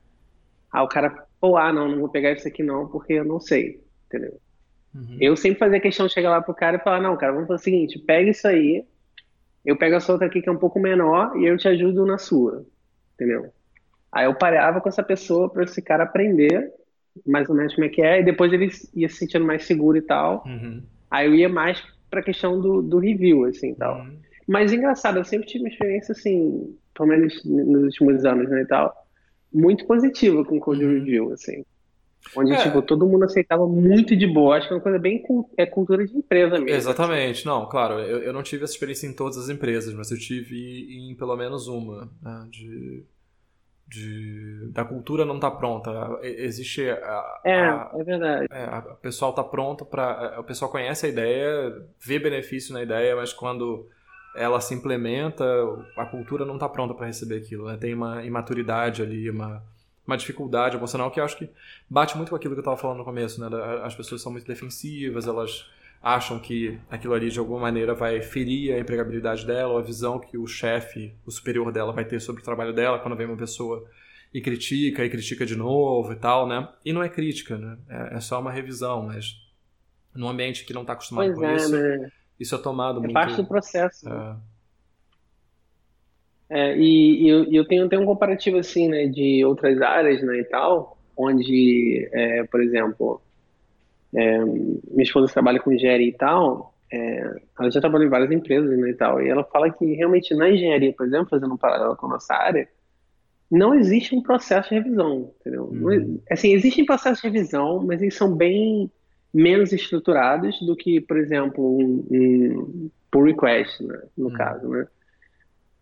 Aí 0.72 0.82
o 0.82 0.88
cara, 0.88 1.26
pô, 1.40 1.56
ah, 1.56 1.72
não, 1.72 1.88
não 1.88 2.00
vou 2.00 2.08
pegar 2.08 2.32
isso 2.32 2.46
aqui 2.46 2.62
não, 2.62 2.86
porque 2.86 3.14
eu 3.14 3.24
não 3.24 3.40
sei, 3.40 3.82
entendeu? 4.06 4.38
Uhum. 4.94 5.16
Eu 5.20 5.36
sempre 5.36 5.58
fazia 5.58 5.80
questão 5.80 6.06
de 6.06 6.12
chegar 6.12 6.30
lá 6.30 6.42
pro 6.42 6.54
cara 6.54 6.76
e 6.76 6.80
falar, 6.80 7.00
não, 7.00 7.16
cara, 7.16 7.32
vamos 7.32 7.48
fazer 7.48 7.60
o 7.60 7.64
seguinte, 7.64 7.98
pega 7.98 8.30
isso 8.30 8.46
aí, 8.46 8.84
eu 9.64 9.76
pego 9.76 9.96
essa 9.96 10.12
outra 10.12 10.26
aqui 10.26 10.42
que 10.42 10.48
é 10.48 10.52
um 10.52 10.58
pouco 10.58 10.78
menor 10.78 11.36
e 11.36 11.46
eu 11.46 11.56
te 11.56 11.68
ajudo 11.68 12.06
na 12.06 12.18
sua, 12.18 12.64
entendeu? 13.14 13.52
Aí 14.12 14.26
eu 14.26 14.34
parava 14.34 14.80
com 14.80 14.88
essa 14.88 15.02
pessoa 15.02 15.48
para 15.48 15.64
esse 15.64 15.80
cara 15.80 16.04
aprender 16.04 16.72
mais 17.26 17.48
ou 17.48 17.54
menos 17.54 17.74
como 17.74 17.86
é 17.86 17.88
que 17.88 18.02
é, 18.02 18.20
e 18.20 18.24
depois 18.24 18.52
ele 18.52 18.70
ia 18.94 19.08
se 19.08 19.16
sentindo 19.16 19.44
mais 19.44 19.64
seguro 19.64 19.96
e 19.96 20.02
tal. 20.02 20.44
Uhum. 20.46 20.82
Aí 21.10 21.26
eu 21.26 21.34
ia 21.34 21.48
mais 21.48 21.82
pra 22.10 22.22
questão 22.22 22.60
do, 22.60 22.82
do 22.82 22.98
review, 22.98 23.44
assim, 23.44 23.74
tal. 23.74 24.00
Uhum. 24.00 24.16
Mas 24.46 24.72
engraçado, 24.72 25.18
eu 25.18 25.24
sempre 25.24 25.46
tive 25.46 25.64
uma 25.64 25.68
experiência, 25.68 26.12
assim, 26.12 26.76
pelo 26.94 27.08
menos 27.08 27.44
nos 27.44 27.84
últimos 27.84 28.24
anos, 28.24 28.48
né, 28.48 28.62
e 28.62 28.66
tal, 28.66 28.92
muito 29.52 29.86
positiva 29.86 30.44
com 30.44 30.56
o 30.56 30.60
code 30.60 30.84
uhum. 30.84 30.92
review, 30.92 31.32
assim. 31.32 31.64
Onde, 32.36 32.52
é. 32.52 32.56
tipo, 32.62 32.82
todo 32.82 33.06
mundo 33.06 33.24
aceitava 33.24 33.66
muito 33.66 34.14
de 34.14 34.26
boa. 34.26 34.56
Acho 34.56 34.68
que 34.68 34.74
é 34.74 34.76
uma 34.76 34.82
coisa 34.82 34.98
bem 34.98 35.22
é 35.56 35.64
cultura 35.64 36.06
de 36.06 36.16
empresa 36.16 36.58
mesmo. 36.58 36.68
Exatamente. 36.68 37.46
Não, 37.46 37.66
claro, 37.66 37.94
eu, 37.94 38.18
eu 38.18 38.32
não 38.32 38.42
tive 38.42 38.64
essa 38.64 38.74
experiência 38.74 39.06
em 39.06 39.12
todas 39.12 39.38
as 39.38 39.48
empresas, 39.48 39.94
mas 39.94 40.10
eu 40.10 40.18
tive 40.18 40.86
em 40.90 41.14
pelo 41.14 41.34
menos 41.36 41.66
uma, 41.66 42.10
né, 42.22 42.46
de 42.50 43.04
de, 43.90 44.68
da 44.72 44.84
cultura 44.84 45.24
não 45.24 45.34
está 45.34 45.50
pronta. 45.50 45.90
Existe 46.22 46.88
a, 46.88 47.40
é, 47.44 47.60
a, 47.60 47.90
é 47.94 48.04
verdade. 48.04 48.46
É, 48.50 48.64
a, 48.64 48.78
o 48.78 48.96
pessoal 48.96 49.30
está 49.30 49.42
pronto 49.42 49.84
para 49.84 50.38
o 50.38 50.44
pessoal 50.44 50.70
conhece 50.70 51.06
a 51.06 51.08
ideia, 51.08 51.84
vê 51.98 52.18
benefício 52.18 52.72
na 52.72 52.82
ideia, 52.82 53.16
mas 53.16 53.32
quando 53.32 53.88
ela 54.36 54.60
se 54.60 54.72
implementa, 54.74 55.44
a 55.96 56.06
cultura 56.06 56.44
não 56.44 56.54
está 56.54 56.68
pronta 56.68 56.94
para 56.94 57.06
receber 57.06 57.38
aquilo. 57.38 57.66
Né? 57.66 57.76
Tem 57.76 57.92
uma 57.92 58.24
imaturidade 58.24 59.02
ali, 59.02 59.28
uma 59.28 59.62
uma 60.06 60.16
dificuldade 60.16 60.76
emocional 60.76 61.08
que 61.08 61.20
eu 61.20 61.24
acho 61.24 61.36
que 61.36 61.48
bate 61.88 62.16
muito 62.16 62.30
com 62.30 62.36
aquilo 62.36 62.54
que 62.54 62.58
eu 62.58 62.62
estava 62.62 62.76
falando 62.76 62.98
no 62.98 63.04
começo, 63.04 63.40
né? 63.40 63.48
As 63.84 63.94
pessoas 63.94 64.20
são 64.20 64.32
muito 64.32 64.44
defensivas, 64.44 65.28
elas 65.28 65.70
acham 66.02 66.38
que 66.38 66.78
aquilo 66.88 67.12
ali 67.12 67.30
de 67.30 67.38
alguma 67.38 67.60
maneira 67.60 67.94
vai 67.94 68.22
ferir 68.22 68.74
a 68.74 68.78
empregabilidade 68.78 69.46
dela, 69.46 69.72
ou 69.72 69.78
a 69.78 69.82
visão 69.82 70.18
que 70.18 70.38
o 70.38 70.46
chefe, 70.46 71.14
o 71.26 71.30
superior 71.30 71.70
dela 71.70 71.92
vai 71.92 72.04
ter 72.04 72.20
sobre 72.20 72.40
o 72.40 72.44
trabalho 72.44 72.72
dela 72.72 72.98
quando 72.98 73.16
vem 73.16 73.26
uma 73.26 73.36
pessoa 73.36 73.86
e 74.32 74.40
critica 74.40 75.04
e 75.04 75.10
critica 75.10 75.44
de 75.44 75.56
novo 75.56 76.12
e 76.12 76.16
tal, 76.16 76.46
né? 76.46 76.68
E 76.84 76.92
não 76.92 77.02
é 77.02 77.08
crítica, 77.08 77.58
né? 77.58 77.76
É, 77.88 78.16
é 78.16 78.20
só 78.20 78.40
uma 78.40 78.52
revisão, 78.52 79.02
mas 79.02 79.34
num 80.14 80.28
ambiente 80.28 80.64
que 80.64 80.72
não 80.72 80.82
está 80.82 80.94
acostumado 80.94 81.34
pois 81.34 81.38
com 81.38 81.44
é, 81.44 81.56
isso, 81.56 81.76
né? 81.76 82.10
isso 82.38 82.54
é 82.54 82.58
tomado 82.58 82.98
é 82.98 83.00
muito... 83.00 83.12
parte 83.12 83.36
do 83.36 83.46
processo. 83.46 84.08
É. 84.08 84.36
É, 86.52 86.76
e, 86.76 87.22
e 87.22 87.28
eu, 87.28 87.44
eu, 87.52 87.64
tenho, 87.64 87.88
tenho 87.88 88.02
um 88.02 88.06
comparativo 88.06 88.58
assim, 88.58 88.88
né, 88.88 89.06
de 89.06 89.44
outras 89.44 89.80
áreas, 89.80 90.20
né, 90.20 90.40
e 90.40 90.44
tal, 90.44 90.98
onde, 91.16 92.08
é, 92.12 92.42
por 92.44 92.60
exemplo, 92.60 93.22
é, 94.14 94.44
minha 94.44 95.02
esposa 95.02 95.32
trabalha 95.32 95.60
com 95.60 95.72
engenharia 95.72 96.08
e 96.08 96.12
tal, 96.12 96.74
é, 96.92 97.40
ela 97.58 97.70
já 97.70 97.80
trabalhou 97.80 98.06
em 98.06 98.10
várias 98.10 98.30
empresas 98.30 98.76
né, 98.78 98.90
e 98.90 98.94
tal, 98.94 99.22
e 99.22 99.28
ela 99.28 99.44
fala 99.44 99.70
que 99.70 99.84
realmente 99.94 100.34
na 100.34 100.50
engenharia, 100.50 100.92
por 100.92 101.06
exemplo, 101.06 101.28
fazendo 101.28 101.54
um 101.54 101.58
paralelo 101.58 101.96
com 101.96 102.06
a 102.06 102.10
nossa 102.10 102.34
área, 102.34 102.68
não 103.50 103.74
existe 103.74 104.14
um 104.14 104.22
processo 104.22 104.68
de 104.68 104.76
revisão, 104.76 105.32
entendeu? 105.40 105.64
Uhum. 105.64 106.20
assim, 106.30 106.52
existem 106.52 106.84
processos 106.84 107.20
de 107.20 107.28
revisão, 107.28 107.84
mas 107.84 108.00
eles 108.00 108.14
são 108.14 108.34
bem 108.34 108.90
menos 109.32 109.72
estruturados 109.72 110.60
do 110.60 110.76
que, 110.76 111.00
por 111.00 111.16
exemplo, 111.16 111.78
um, 111.78 112.06
um 112.10 112.90
pull 113.10 113.24
request, 113.24 113.82
né, 113.84 114.02
no 114.16 114.28
uhum. 114.28 114.32
caso, 114.32 114.68
né? 114.68 114.86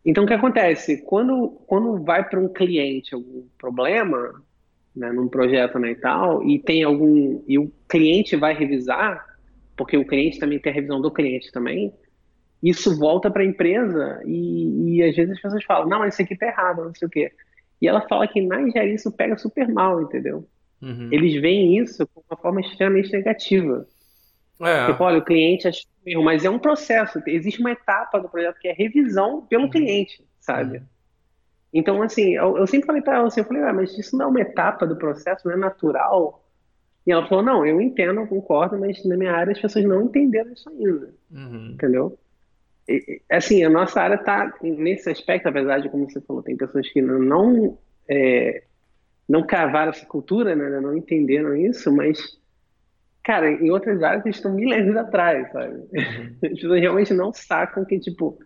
Então, 0.04 0.24
o 0.24 0.26
que 0.26 0.32
acontece? 0.32 1.02
Quando, 1.02 1.50
quando 1.66 2.02
vai 2.02 2.26
para 2.26 2.40
um 2.40 2.48
cliente 2.48 3.14
algum 3.14 3.44
problema, 3.58 4.42
né, 4.98 5.12
num 5.12 5.28
projeto 5.28 5.78
né, 5.78 5.92
e 5.92 5.94
tal, 5.94 6.42
e 6.44 6.58
tem 6.58 6.82
algum. 6.82 7.42
e 7.46 7.58
o 7.58 7.72
cliente 7.88 8.36
vai 8.36 8.52
revisar, 8.52 9.24
porque 9.76 9.96
o 9.96 10.06
cliente 10.06 10.38
também 10.38 10.58
tem 10.58 10.72
a 10.72 10.74
revisão 10.74 11.00
do 11.00 11.10
cliente 11.10 11.52
também, 11.52 11.92
isso 12.62 12.98
volta 12.98 13.30
para 13.30 13.42
a 13.42 13.46
empresa 13.46 14.20
e, 14.26 14.96
e, 14.96 15.02
às 15.02 15.14
vezes 15.14 15.32
as 15.32 15.40
pessoas 15.40 15.64
falam, 15.64 15.88
não, 15.88 16.00
mas 16.00 16.14
isso 16.14 16.22
aqui 16.22 16.36
tá 16.36 16.46
errado, 16.46 16.84
não 16.84 16.94
sei 16.94 17.06
o 17.06 17.10
quê. 17.10 17.32
E 17.80 17.86
ela 17.86 18.00
fala 18.08 18.26
que 18.26 18.40
na 18.40 18.60
engenharia 18.60 18.94
isso 18.94 19.12
pega 19.12 19.38
super 19.38 19.68
mal, 19.68 20.02
entendeu? 20.02 20.44
Uhum. 20.82 21.08
Eles 21.12 21.40
veem 21.40 21.78
isso 21.78 22.06
com 22.08 22.22
uma 22.28 22.36
forma 22.36 22.60
extremamente 22.60 23.12
negativa. 23.12 23.86
É. 24.60 24.86
Tipo, 24.86 25.04
olha, 25.04 25.18
o 25.18 25.24
cliente 25.24 25.68
achou 25.68 25.88
erro, 26.04 26.24
mas 26.24 26.44
é 26.44 26.50
um 26.50 26.58
processo. 26.58 27.22
Existe 27.28 27.60
uma 27.60 27.70
etapa 27.70 28.18
do 28.18 28.28
projeto 28.28 28.58
que 28.58 28.66
é 28.66 28.72
revisão 28.72 29.46
pelo 29.48 29.64
uhum. 29.64 29.70
cliente, 29.70 30.24
sabe? 30.40 30.78
Uhum. 30.78 30.84
Então, 31.72 32.02
assim, 32.02 32.34
eu, 32.34 32.56
eu 32.56 32.66
sempre 32.66 32.86
falei 32.86 33.02
para 33.02 33.16
ela 33.16 33.26
assim, 33.28 33.40
eu 33.40 33.46
falei, 33.46 33.62
ah, 33.62 33.72
mas 33.72 33.96
isso 33.98 34.16
não 34.16 34.26
é 34.26 34.28
uma 34.28 34.40
etapa 34.40 34.86
do 34.86 34.96
processo, 34.96 35.46
não 35.46 35.54
é 35.54 35.56
natural? 35.56 36.42
E 37.06 37.12
ela 37.12 37.26
falou, 37.26 37.44
não, 37.44 37.64
eu 37.64 37.80
entendo, 37.80 38.20
eu 38.20 38.26
concordo, 38.26 38.78
mas 38.78 39.04
na 39.04 39.16
minha 39.16 39.32
área 39.32 39.52
as 39.52 39.60
pessoas 39.60 39.84
não 39.84 40.02
entenderam 40.02 40.52
isso 40.52 40.68
ainda, 40.68 41.14
uhum. 41.30 41.70
entendeu? 41.74 42.18
E, 42.88 43.20
assim, 43.30 43.62
a 43.62 43.70
nossa 43.70 44.00
área 44.00 44.14
está 44.14 44.54
nesse 44.62 45.10
aspecto, 45.10 45.48
apesar 45.48 45.78
de, 45.78 45.90
como 45.90 46.08
você 46.08 46.20
falou, 46.22 46.42
tem 46.42 46.56
pessoas 46.56 46.88
que 46.90 47.02
não 47.02 47.78
é, 48.08 48.62
não 49.28 49.46
cavaram 49.46 49.90
essa 49.90 50.06
cultura, 50.06 50.56
né, 50.56 50.80
não 50.80 50.96
entenderam 50.96 51.54
isso, 51.54 51.92
mas, 51.92 52.18
cara, 53.22 53.50
em 53.50 53.70
outras 53.70 54.02
áreas 54.02 54.24
eles 54.24 54.36
estão 54.36 54.54
mil 54.54 54.72
anos 54.72 54.96
atrás, 54.96 55.52
sabe? 55.52 55.74
Uhum. 55.74 56.36
As 56.44 56.60
pessoas 56.60 56.80
realmente 56.80 57.12
não 57.12 57.30
sacam 57.30 57.84
que, 57.84 58.00
tipo, 58.00 58.38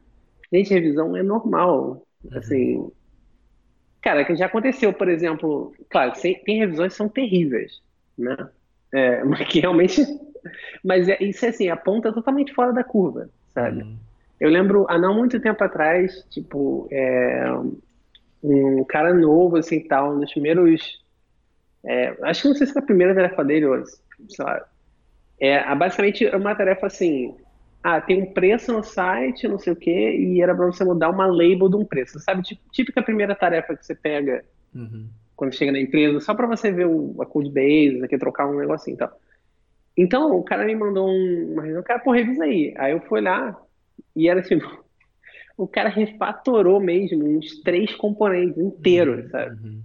gente, 0.53 0.75
revisão 0.75 1.17
é 1.17 1.23
normal, 1.23 2.05
uhum. 2.25 2.39
assim 2.39 2.93
Cara, 4.03 4.25
que 4.25 4.35
já 4.35 4.47
aconteceu, 4.47 4.93
por 4.93 5.09
exemplo, 5.09 5.73
claro, 5.89 6.13
tem 6.21 6.59
revisões 6.59 6.93
que 6.93 6.97
são 6.97 7.09
terríveis, 7.09 7.81
né? 8.19 8.37
É, 8.93 9.23
mas 9.25 9.47
que 9.49 9.61
realmente. 9.61 10.05
Mas 10.85 11.09
é, 11.09 11.23
isso 11.23 11.47
é 11.47 11.51
assim, 11.51 11.69
aponta 11.69 12.13
totalmente 12.13 12.53
fora 12.53 12.73
da 12.73 12.83
curva, 12.83 13.31
sabe? 13.55 13.83
Uhum. 13.83 13.97
Eu 14.41 14.51
lembro, 14.51 14.87
há 14.89 14.99
não 14.99 15.15
muito 15.15 15.39
tempo 15.39 15.63
atrás, 15.63 16.27
tipo, 16.29 16.89
é, 16.91 17.45
um 18.43 18.85
cara 18.85 19.15
novo, 19.15 19.57
assim, 19.57 19.81
tal, 19.81 20.17
um 20.17 20.21
dos 20.21 20.33
primeiros. 20.33 21.01
É, 21.85 22.17
acho 22.23 22.43
que 22.43 22.49
não 22.49 22.57
sei 22.57 22.67
se 22.67 22.73
foi 22.73 22.83
a 22.83 22.87
primeira 22.87 23.15
tarefa 23.15 23.45
dele, 23.45 23.67
ou, 23.67 23.85
sei 23.87 24.45
lá. 24.45 24.67
É, 25.41 25.75
basicamente, 25.77 26.27
é 26.27 26.37
uma 26.37 26.57
tarefa 26.57 26.89
assim: 26.89 27.37
ah, 27.83 28.01
tem 28.01 28.23
um 28.23 28.33
preço 28.33 28.73
no 28.73 28.83
site, 28.85 29.49
não 29.49 29.59
sei 29.59 29.73
o 29.73 29.77
quê, 29.77 30.17
e 30.17 30.41
era 30.41 30.55
para 30.55 30.67
você 30.67 30.85
mudar 30.85 31.11
uma 31.11 31.27
label 31.27 31.69
de 31.69 31.77
um 31.77 31.85
preço. 31.85 32.21
Sabe, 32.21 32.43
típica 32.71 33.03
primeira 33.03 33.35
tarefa 33.35 33.77
que 33.77 33.85
você 33.85 33.95
pega 33.95 34.45
uhum. 34.75 35.09
quando 35.35 35.55
chega 35.55 35.73
na 35.73 35.81
empresa, 35.81 36.21
só 36.21 36.33
para 36.33 36.47
você 36.47 36.71
ver 36.71 36.87
o, 36.87 37.21
a 37.21 37.27
code 37.27 37.51
base, 37.51 38.05
aqui, 38.05 38.17
trocar 38.17 38.49
um 38.49 38.59
negocinho 38.59 38.95
e 38.95 38.99
tal. 38.99 39.21
Então, 39.97 40.37
o 40.37 40.45
cara 40.45 40.65
me 40.65 40.75
mandou 40.77 41.09
um, 41.09 41.53
uma 41.53 41.63
reunião, 41.63 41.83
cara, 41.83 41.99
pô, 41.99 42.13
revisa 42.13 42.45
aí. 42.45 42.73
Aí 42.77 42.93
eu 42.93 43.01
fui 43.01 43.21
lá, 43.21 43.61
e 44.15 44.29
era 44.29 44.41
tipo, 44.41 44.85
o 45.59 45.67
cara 45.67 45.89
refatorou 45.89 46.79
mesmo 46.79 47.25
uns 47.25 47.61
três 47.63 47.95
componentes 47.97 48.59
inteiros, 48.59 49.25
uhum. 49.25 49.31
sabe? 49.31 49.61
Uhum. 49.61 49.83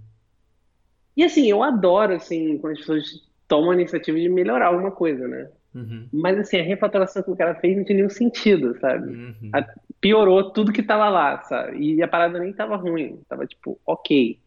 E 1.16 1.24
assim, 1.24 1.50
eu 1.50 1.64
adoro, 1.64 2.14
assim, 2.14 2.58
quando 2.58 2.74
as 2.74 2.78
pessoas 2.78 3.28
tomam 3.48 3.72
a 3.72 3.74
iniciativa 3.74 4.16
de 4.16 4.28
melhorar 4.28 4.68
alguma 4.68 4.92
coisa, 4.92 5.26
né? 5.26 5.48
Uhum. 5.74 6.08
Mas 6.12 6.38
assim, 6.38 6.58
a 6.58 6.62
refatoração 6.62 7.22
que 7.22 7.30
o 7.30 7.36
cara 7.36 7.54
fez 7.56 7.76
não 7.76 7.84
tinha 7.84 7.96
nenhum 7.96 8.10
sentido, 8.10 8.78
sabe? 8.80 9.12
Uhum. 9.12 9.50
A, 9.52 9.64
piorou 10.00 10.50
tudo 10.52 10.72
que 10.72 10.82
tava 10.82 11.08
lá, 11.08 11.42
sabe? 11.42 11.78
E 11.78 12.02
a 12.02 12.08
parada 12.08 12.38
nem 12.38 12.52
tava 12.52 12.76
ruim, 12.76 13.20
tava 13.28 13.46
tipo, 13.46 13.78
ok. 13.86 14.38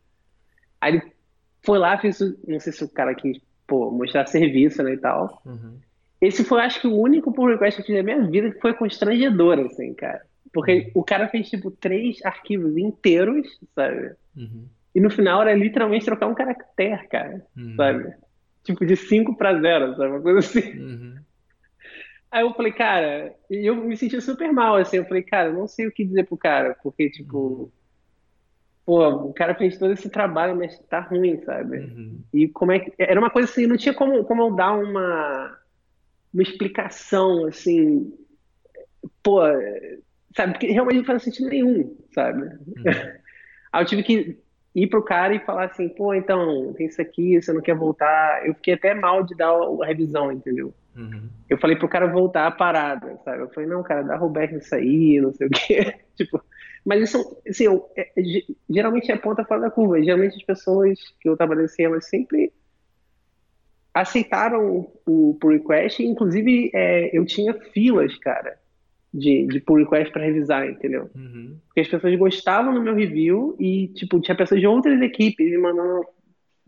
Aí 0.80 0.94
ele 0.94 1.02
foi 1.64 1.78
lá, 1.78 1.98
fez, 1.98 2.20
não 2.48 2.60
sei 2.60 2.74
se 2.74 2.84
o 2.84 2.90
cara 2.90 3.14
quis, 3.14 3.40
pô, 3.68 3.92
mostrar 3.92 4.26
serviço, 4.26 4.82
né, 4.84 4.94
e 4.94 4.98
tal. 4.98 5.42
Uhum. 5.46 5.78
Esse 6.20 6.44
foi, 6.44 6.62
acho 6.62 6.82
que, 6.82 6.88
o 6.88 6.98
único 6.98 7.32
pull 7.32 7.48
request 7.48 7.78
que 7.78 7.82
eu 7.82 7.86
fiz 7.88 7.96
na 7.96 8.04
minha 8.04 8.30
vida 8.30 8.52
que 8.52 8.60
foi 8.60 8.74
constrangedor, 8.74 9.60
assim, 9.60 9.94
cara. 9.94 10.22
Porque 10.54 10.92
uhum. 10.96 11.02
o 11.02 11.04
cara 11.04 11.28
fez, 11.28 11.50
tipo, 11.50 11.72
três 11.72 12.24
arquivos 12.24 12.78
inteiros, 12.78 13.48
sabe? 13.76 14.14
Uhum. 14.36 14.66
E 14.94 15.00
no 15.00 15.10
final 15.10 15.42
era 15.42 15.54
literalmente 15.54 16.06
trocar 16.06 16.28
um 16.28 16.36
caractere, 16.36 17.08
cara, 17.08 17.46
uhum. 17.58 17.76
sabe? 17.76 18.14
Tipo, 18.64 18.86
de 18.86 18.96
5 18.96 19.36
para 19.36 19.60
0, 19.60 19.96
sabe? 19.96 20.10
Uma 20.12 20.22
coisa 20.22 20.40
assim. 20.40 20.80
Uhum. 20.80 21.16
Aí 22.32 22.44
eu 22.44 22.54
falei, 22.54 22.72
cara, 22.72 23.36
e 23.50 23.70
eu 23.70 23.76
me 23.76 23.98
senti 23.98 24.22
super 24.22 24.54
mal, 24.54 24.78
assim. 24.78 24.98
Eu 24.98 25.06
falei, 25.06 25.22
cara, 25.22 25.52
não 25.52 25.68
sei 25.68 25.88
o 25.88 25.92
que 25.92 26.06
dizer 26.06 26.26
pro 26.26 26.38
cara, 26.38 26.78
porque, 26.82 27.10
tipo, 27.10 27.38
uhum. 27.38 27.72
pô, 28.86 29.10
o 29.10 29.34
cara 29.34 29.54
fez 29.54 29.78
todo 29.78 29.92
esse 29.92 30.10
trabalho, 30.10 30.56
mas 30.56 30.80
tá 30.90 31.02
ruim, 31.02 31.42
sabe? 31.42 31.80
Uhum. 31.80 32.22
E 32.34 32.48
como 32.48 32.72
é 32.72 32.80
que. 32.80 32.94
Era 32.98 33.20
uma 33.20 33.30
coisa 33.30 33.50
assim, 33.50 33.68
não 33.68 33.76
tinha 33.76 33.94
como, 33.94 34.24
como 34.24 34.44
eu 34.44 34.56
dar 34.56 34.72
uma, 34.72 35.58
uma 36.34 36.44
explicação, 36.44 37.46
assim, 37.46 38.14
pô, 39.22 39.42
sabe? 40.36 40.54
Porque 40.54 40.68
realmente 40.68 40.98
não 41.00 41.06
faz 41.06 41.24
sentido 41.24 41.50
nenhum, 41.50 41.98
sabe? 42.14 42.44
Uhum. 42.44 42.84
Aí 43.74 43.84
eu 43.84 43.88
tive 43.88 44.04
que 44.04 44.40
ir 44.74 44.88
pro 44.88 45.04
cara 45.04 45.34
e 45.34 45.40
falar 45.40 45.66
assim, 45.66 45.90
pô, 45.90 46.14
então, 46.14 46.74
tem 46.74 46.88
isso 46.88 47.02
aqui, 47.02 47.42
você 47.42 47.52
não 47.52 47.62
quer 47.62 47.76
voltar. 47.76 48.46
Eu 48.46 48.54
fiquei 48.56 48.74
até 48.74 48.94
mal 48.94 49.24
de 49.24 49.36
dar 49.36 49.52
a 49.52 49.86
revisão, 49.86 50.32
entendeu? 50.32 50.74
Uhum. 50.96 51.30
Eu 51.50 51.58
falei 51.58 51.76
pro 51.76 51.90
cara 51.90 52.08
voltar 52.08 52.48
a 52.48 52.52
parada, 52.52 53.18
sabe? 53.24 53.42
Eu 53.42 53.50
falei, 53.50 53.70
não, 53.70 53.84
cara, 53.84 54.02
dá 54.02 54.16
Roberto 54.16 54.58
isso 54.58 54.74
aí, 54.74 55.20
não 55.22 55.34
sei 55.34 55.48
o 55.48 55.50
quê. 55.50 55.96
tipo, 56.16 56.42
Mas 56.86 57.04
isso, 57.04 57.42
assim, 57.48 57.66
eu, 57.66 57.90
é, 57.96 58.12
é, 58.18 58.24
geralmente 58.70 59.12
é 59.12 59.18
ponta 59.18 59.44
fora 59.44 59.62
da 59.62 59.72
curva. 59.72 60.02
Geralmente 60.02 60.36
as 60.36 60.44
pessoas 60.44 61.00
que 61.20 61.30
eu 61.30 61.38
trabalhei 61.38 61.66
assim, 61.66 61.84
elas 61.84 62.08
sempre 62.08 62.54
aceitaram 63.94 64.88
o 65.06 65.34
pull 65.36 65.52
request. 65.52 66.04
Inclusive, 66.04 66.72
é, 66.74 67.18
eu 67.18 67.26
tinha 67.26 67.54
filas, 67.54 68.18
cara, 68.18 68.58
de, 69.14 69.46
de 69.48 69.60
pull 69.60 69.78
request 69.78 70.12
para 70.12 70.24
revisar, 70.24 70.68
entendeu? 70.68 71.10
Uhum. 71.16 71.58
Porque 71.68 71.82
as 71.82 71.88
pessoas 71.88 72.16
gostavam 72.16 72.74
do 72.74 72.82
meu 72.82 72.96
review 72.96 73.56
e, 73.60 73.90
tipo, 73.90 74.20
tinha 74.22 74.36
pessoas 74.36 74.60
de 74.60 74.68
outras 74.68 75.02
equipes 75.02 75.50
me 75.50 75.58
mandando 75.58 76.06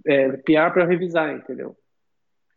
é, 0.05 0.29
PR 0.37 0.71
para 0.73 0.85
revisar, 0.85 1.35
entendeu? 1.35 1.75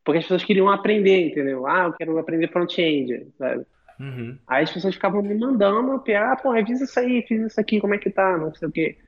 Porque 0.05 0.18
as 0.18 0.25
pessoas 0.25 0.44
queriam 0.44 0.68
aprender, 0.68 1.29
entendeu? 1.29 1.66
Ah, 1.66 1.85
eu 1.85 1.92
quero 1.92 2.18
aprender 2.18 2.49
front-end, 2.49 3.29
sabe? 3.38 3.64
Uhum. 3.99 4.38
Aí 4.46 4.64
as 4.64 4.72
pessoas 4.72 4.94
ficavam 4.94 5.22
me 5.22 5.35
mandando, 5.35 6.03
ah, 6.16 6.37
pô, 6.37 6.51
revisa 6.51 6.85
isso 6.85 6.99
aí, 6.99 7.22
fiz 7.22 7.46
isso 7.46 7.61
aqui, 7.61 7.81
como 7.81 7.94
é 7.94 7.99
que 7.99 8.11
tá, 8.11 8.37
não 8.37 8.55
sei 8.55 8.68
o 8.68 8.72
quê. 8.72 8.99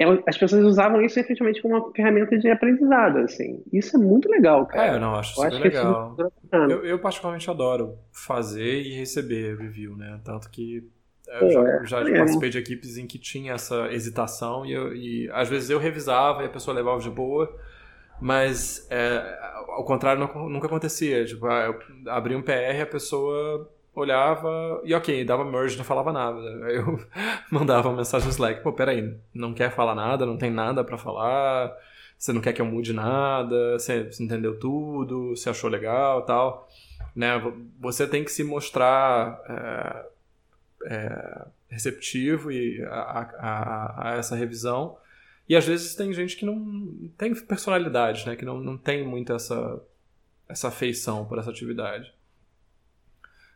É, 0.00 0.04
as 0.26 0.38
pessoas 0.38 0.64
usavam 0.64 1.02
isso 1.02 1.20
efetivamente 1.20 1.60
como 1.60 1.74
uma 1.74 1.92
ferramenta 1.92 2.38
de 2.38 2.48
aprendizado, 2.48 3.18
assim. 3.18 3.62
Isso 3.70 3.96
é 3.96 4.00
muito 4.00 4.30
legal, 4.30 4.64
cara. 4.64 4.92
É, 4.92 4.94
eu 4.96 5.00
não, 5.00 5.14
acho 5.14 5.34
super 5.34 5.48
acho 5.48 5.62
legal. 5.62 6.16
Eu, 6.50 6.86
eu, 6.86 6.98
particularmente 6.98 7.50
adoro 7.50 7.98
fazer 8.10 8.80
e 8.80 8.94
receber 8.94 9.58
review, 9.58 9.94
né? 9.94 10.18
Tanto 10.24 10.48
que 10.48 10.88
eu 11.28 11.50
já, 11.50 11.60
é, 11.60 11.84
já 11.84 12.00
é. 12.00 12.16
participei 12.16 12.48
de 12.48 12.56
equipes 12.56 12.96
em 12.96 13.06
que 13.06 13.18
tinha 13.18 13.52
essa 13.52 13.92
hesitação 13.92 14.64
e, 14.64 14.72
eu, 14.72 14.96
e 14.96 15.30
às 15.32 15.50
vezes 15.50 15.68
eu 15.68 15.78
revisava 15.78 16.44
e 16.44 16.46
a 16.46 16.50
pessoa 16.50 16.74
levava 16.74 16.98
de 16.98 17.10
boa, 17.10 17.54
mas 18.18 18.86
é, 18.90 19.38
ao 19.68 19.84
contrário 19.84 20.26
nunca 20.48 20.66
acontecia. 20.66 21.26
Tipo, 21.26 21.46
ah, 21.46 21.66
eu 21.66 22.10
abri 22.10 22.34
um 22.34 22.40
PR 22.40 22.78
e 22.78 22.80
a 22.80 22.86
pessoa 22.86 23.70
olhava 23.94 24.80
e 24.84 24.94
ok, 24.94 25.24
dava 25.24 25.44
merge, 25.44 25.76
não 25.76 25.84
falava 25.84 26.12
nada. 26.12 26.38
Aí 26.66 26.76
eu 26.76 27.00
mandava 27.50 27.88
uma 27.88 27.98
mensagem 27.98 28.26
no 28.26 28.32
Slack, 28.32 28.62
pô, 28.62 28.72
peraí, 28.72 29.16
não 29.34 29.52
quer 29.52 29.70
falar 29.74 29.94
nada, 29.94 30.26
não 30.26 30.36
tem 30.36 30.50
nada 30.50 30.84
para 30.84 30.98
falar, 30.98 31.76
você 32.18 32.32
não 32.32 32.40
quer 32.40 32.52
que 32.52 32.60
eu 32.60 32.66
mude 32.66 32.92
nada, 32.92 33.78
você, 33.78 34.08
entendeu 34.20 34.58
tudo, 34.58 35.30
você 35.30 35.50
achou 35.50 35.70
legal 35.70 36.22
tal. 36.22 36.68
Né? 37.14 37.30
Você 37.80 38.06
tem 38.06 38.24
que 38.24 38.30
se 38.30 38.44
mostrar 38.44 39.40
é, 39.48 40.94
é, 40.94 41.46
receptivo 41.68 42.52
e 42.52 42.82
a, 42.84 43.28
a, 43.38 44.10
a, 44.10 44.16
essa 44.16 44.36
revisão. 44.36 44.96
E 45.48 45.56
às 45.56 45.66
vezes 45.66 45.94
tem 45.96 46.12
gente 46.12 46.36
que 46.36 46.44
não 46.44 47.10
tem 47.18 47.34
personalidade, 47.34 48.24
né? 48.26 48.36
que 48.36 48.44
não, 48.44 48.60
não 48.60 48.76
tem 48.76 49.04
muito 49.04 49.32
essa, 49.32 49.82
essa 50.48 50.68
afeição 50.68 51.24
por 51.24 51.38
essa 51.38 51.50
atividade. 51.50 52.12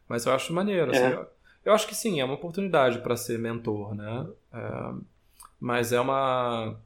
Mas 0.09 0.27
eu 0.27 0.33
acho 0.33 0.53
maneiro. 0.53 0.91
Assim, 0.91 1.01
é. 1.01 1.07
Assim, 1.07 1.17
eu, 1.17 1.27
eu, 1.67 1.73
acho 1.73 1.87
que 1.87 1.95
sim, 1.95 2.21
é 2.21 2.25
uma 2.25 2.35
oportunidade 2.35 2.99
para 2.99 3.17
ser 3.17 3.39
mentor, 3.39 3.95
né? 3.95 4.27
É, 4.53 4.93
mas 5.59 5.93
é 5.93 6.01
uma. 6.01 6.77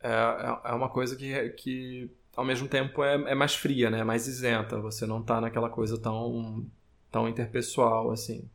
É, 0.00 0.10
é, 0.10 0.70
é 0.70 0.72
uma 0.72 0.88
coisa 0.88 1.16
que, 1.16 1.48
que 1.50 2.10
ao 2.36 2.44
mesmo 2.44 2.68
tempo 2.68 3.02
é, 3.02 3.14
é 3.14 3.34
mais 3.34 3.54
fria, 3.54 3.90
né? 3.90 4.00
É 4.00 4.04
mais 4.04 4.26
isenta. 4.26 4.78
Você 4.80 5.06
não 5.06 5.22
tá 5.22 5.40
naquela 5.40 5.70
coisa 5.70 5.98
tão, 5.98 6.66
tão 7.10 7.28
interpessoal 7.28 8.10
assim. 8.10 8.48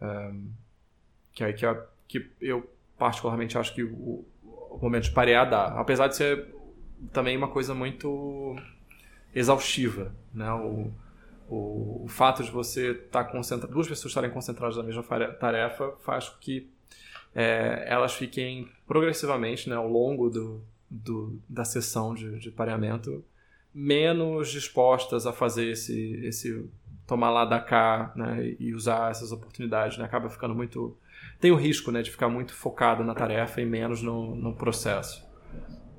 É, 0.00 0.32
que, 1.34 1.44
é, 1.44 1.52
que, 1.52 1.66
eu, 1.66 1.86
que 2.06 2.30
eu 2.40 2.70
particularmente 2.96 3.58
acho 3.58 3.74
que 3.74 3.82
o, 3.82 4.24
o 4.44 4.78
momento 4.80 5.04
de 5.04 5.10
parear 5.10 5.48
dá. 5.48 5.66
Apesar 5.80 6.08
de 6.08 6.16
ser 6.16 6.54
também 7.12 7.36
uma 7.36 7.48
coisa 7.48 7.74
muito 7.74 8.56
exaustiva, 9.34 10.14
né? 10.32 10.52
O, 10.52 10.92
o, 11.48 12.06
fato 12.08 12.42
de 12.42 12.50
você 12.50 12.90
estar 12.90 13.24
tá 13.24 13.30
concentrado, 13.30 13.72
duas 13.72 13.88
pessoas 13.88 14.10
estarem 14.10 14.30
concentradas 14.30 14.76
na 14.76 14.82
mesma 14.82 15.02
tarefa 15.02 15.94
faz 16.00 16.28
com 16.28 16.38
que 16.38 16.70
é, 17.34 17.84
elas 17.86 18.14
fiquem 18.14 18.68
progressivamente, 18.86 19.68
né, 19.68 19.76
ao 19.76 19.88
longo 19.88 20.28
do, 20.28 20.62
do, 20.90 21.40
da 21.48 21.64
sessão 21.64 22.14
de, 22.14 22.38
de 22.38 22.50
pareamento, 22.50 23.24
menos 23.74 24.50
dispostas 24.50 25.26
a 25.26 25.32
fazer 25.32 25.70
esse, 25.70 26.20
esse 26.24 26.68
tomar 27.06 27.30
lá 27.30 27.44
da 27.44 27.60
cá 27.60 28.12
né, 28.14 28.54
e 28.58 28.74
usar 28.74 29.10
essas 29.10 29.32
oportunidades. 29.32 29.96
Né, 29.98 30.04
acaba 30.04 30.28
ficando 30.28 30.54
muito. 30.54 30.96
Tem 31.40 31.50
o 31.50 31.56
risco 31.56 31.90
né, 31.90 32.02
de 32.02 32.10
ficar 32.10 32.28
muito 32.28 32.52
focado 32.54 33.04
na 33.04 33.14
tarefa 33.14 33.60
e 33.60 33.64
menos 33.64 34.02
no, 34.02 34.34
no 34.34 34.54
processo 34.54 35.28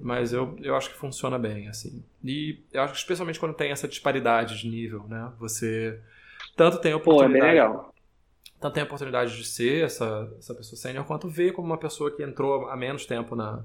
mas 0.01 0.33
eu, 0.33 0.57
eu 0.61 0.75
acho 0.75 0.89
que 0.89 0.97
funciona 0.97 1.37
bem, 1.37 1.67
assim. 1.67 2.03
E 2.23 2.63
eu 2.71 2.81
acho 2.81 2.93
que 2.93 2.99
especialmente 2.99 3.39
quando 3.39 3.53
tem 3.53 3.71
essa 3.71 3.87
disparidade 3.87 4.57
de 4.57 4.67
nível, 4.67 5.05
né? 5.07 5.31
Você 5.39 5.99
tanto 6.55 6.79
tem 6.79 6.93
a 6.93 6.97
oportunidade... 6.97 7.33
Pô, 7.33 7.39
é 7.39 7.41
bem 7.41 7.51
legal. 7.51 7.95
Tanto 8.59 8.73
tem 8.73 8.83
a 8.83 8.85
oportunidade 8.85 9.37
de 9.37 9.45
ser 9.45 9.85
essa, 9.85 10.31
essa 10.37 10.53
pessoa 10.53 10.77
sênior, 10.77 11.05
quanto 11.05 11.29
ver 11.29 11.53
como 11.53 11.67
uma 11.67 11.77
pessoa 11.77 12.11
que 12.11 12.21
entrou 12.21 12.67
há 12.69 12.75
menos 12.75 13.05
tempo 13.05 13.35
na, 13.35 13.63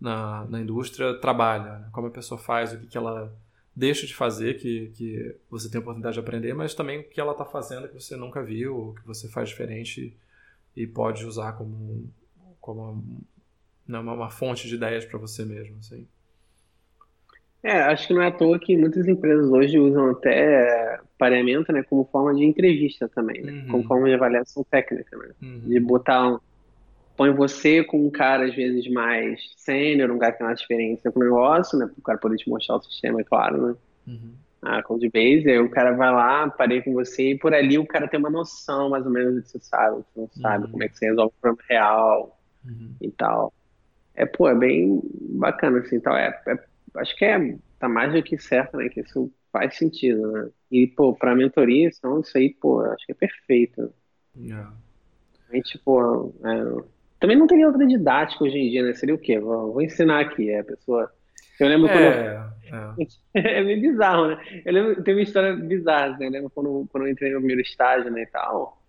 na, 0.00 0.44
na 0.46 0.60
indústria 0.60 1.14
trabalha. 1.20 1.78
Né? 1.78 1.88
Como 1.92 2.06
a 2.06 2.10
pessoa 2.10 2.38
faz, 2.38 2.72
o 2.72 2.78
que, 2.78 2.86
que 2.86 2.96
ela 2.96 3.34
deixa 3.74 4.06
de 4.06 4.14
fazer, 4.14 4.54
que, 4.54 4.92
que 4.94 5.36
você 5.50 5.68
tem 5.68 5.78
a 5.78 5.82
oportunidade 5.82 6.14
de 6.14 6.20
aprender, 6.20 6.54
mas 6.54 6.74
também 6.74 7.00
o 7.00 7.04
que 7.04 7.20
ela 7.20 7.32
está 7.32 7.44
fazendo 7.44 7.88
que 7.88 8.00
você 8.00 8.16
nunca 8.16 8.42
viu, 8.42 8.76
ou 8.76 8.94
que 8.94 9.06
você 9.06 9.28
faz 9.28 9.48
diferente 9.48 10.16
e 10.76 10.86
pode 10.86 11.24
usar 11.26 11.52
como, 11.52 12.08
como 12.60 13.20
não, 13.86 14.00
uma, 14.00 14.12
uma 14.14 14.30
fonte 14.30 14.66
de 14.68 14.74
ideias 14.74 15.04
para 15.04 15.18
você 15.18 15.44
mesmo, 15.44 15.78
assim. 15.78 16.06
É, 17.64 17.80
acho 17.80 18.06
que 18.06 18.12
não 18.12 18.20
é 18.20 18.26
à 18.26 18.30
toa 18.30 18.58
que 18.58 18.76
muitas 18.76 19.08
empresas 19.08 19.50
hoje 19.50 19.78
usam 19.78 20.10
até 20.10 21.00
pareamento, 21.16 21.72
né, 21.72 21.82
como 21.82 22.04
forma 22.04 22.34
de 22.34 22.44
entrevista 22.44 23.08
também, 23.08 23.40
né, 23.40 23.52
uhum. 23.52 23.68
como 23.68 23.84
forma 23.84 24.06
de 24.06 24.14
avaliação 24.14 24.62
técnica, 24.64 25.16
né, 25.16 25.30
uhum. 25.40 25.60
de 25.60 25.80
botar 25.80 26.28
um, 26.28 26.38
põe 27.16 27.30
você 27.30 27.82
com 27.82 28.06
um 28.06 28.10
cara 28.10 28.44
às 28.44 28.54
vezes 28.54 28.86
mais 28.92 29.40
sênior, 29.56 30.10
um 30.10 30.18
cara 30.18 30.32
que 30.32 30.38
tem 30.38 30.46
mais 30.46 30.60
experiência 30.60 31.10
com 31.10 31.20
o 31.20 31.24
negócio, 31.24 31.78
né, 31.78 31.86
para 31.86 31.98
o 31.98 32.02
cara 32.02 32.18
poder 32.18 32.36
te 32.36 32.50
mostrar 32.50 32.76
o 32.76 32.82
sistema, 32.82 33.22
é 33.22 33.24
claro, 33.24 33.68
né, 33.68 33.74
uhum. 34.08 34.34
a 34.60 34.82
Codebase, 34.82 35.48
aí 35.48 35.58
o 35.58 35.70
cara 35.70 35.92
vai 35.92 36.12
lá, 36.12 36.50
parei 36.50 36.82
com 36.82 36.92
você 36.92 37.30
e 37.30 37.38
por 37.38 37.54
ali 37.54 37.78
o 37.78 37.86
cara 37.86 38.06
tem 38.06 38.20
uma 38.20 38.28
noção 38.30 38.90
mais 38.90 39.06
ou 39.06 39.10
menos 39.10 39.36
do 39.36 39.42
que 39.42 39.48
você 39.48 39.60
sabe, 39.60 40.00
o 40.00 40.02
que 40.02 40.10
você 40.14 40.20
não 40.20 40.42
sabe, 40.42 40.64
uhum. 40.66 40.70
como 40.70 40.82
é 40.82 40.88
que 40.90 40.98
você 40.98 41.06
resolve 41.06 41.32
o 41.34 41.40
problema 41.40 41.66
real 41.66 42.38
uhum. 42.62 42.94
e 43.00 43.10
tal 43.10 43.50
é, 44.14 44.24
pô, 44.24 44.48
é 44.48 44.54
bem 44.54 45.00
bacana, 45.20 45.78
assim, 45.80 46.00
tal. 46.00 46.16
É, 46.16 46.40
é, 46.46 46.58
acho 46.96 47.16
que 47.16 47.24
é, 47.24 47.56
tá 47.78 47.88
mais 47.88 48.12
do 48.12 48.22
que 48.22 48.38
certo, 48.38 48.76
né, 48.76 48.88
que 48.88 49.00
isso 49.00 49.30
faz 49.52 49.76
sentido, 49.76 50.30
né. 50.32 50.48
E, 50.70 50.86
pô, 50.86 51.14
pra 51.14 51.34
mentoria, 51.34 51.88
então, 51.88 52.20
isso 52.20 52.36
aí, 52.36 52.54
pô, 52.54 52.80
acho 52.80 53.04
que 53.06 53.12
é 53.12 53.14
perfeito. 53.14 53.92
Yeah. 54.36 54.72
A 55.50 55.56
gente, 55.56 55.78
pô, 55.78 56.32
é, 56.44 56.84
também 57.18 57.36
não 57.36 57.46
teria 57.46 57.66
outra 57.66 57.86
didática 57.86 58.44
hoje 58.44 58.56
em 58.56 58.70
dia, 58.70 58.82
né, 58.84 58.92
seria 58.94 59.14
o 59.14 59.18
quê? 59.18 59.38
Vou, 59.38 59.72
vou 59.72 59.82
ensinar 59.82 60.20
aqui, 60.20 60.50
é, 60.50 60.60
a 60.60 60.64
pessoa... 60.64 61.10
Eu 61.58 61.68
lembro 61.68 61.88
quando... 61.88 62.02
É, 62.02 62.48
é. 63.34 63.58
é 63.60 63.62
meio 63.62 63.80
bizarro, 63.80 64.26
né? 64.26 64.44
Eu 64.64 64.72
lembro, 64.72 65.02
tem 65.04 65.14
uma 65.14 65.22
história 65.22 65.54
bizarra, 65.54 66.18
né? 66.18 66.26
Eu 66.26 66.30
lembro 66.30 66.50
quando, 66.50 66.88
quando 66.90 67.06
eu 67.06 67.12
entrei 67.12 67.30
no 67.30 67.38
primeiro 67.38 67.62
estágio, 67.62 68.10
né, 68.10 68.22
e 68.22 68.26
tal. 68.26 68.82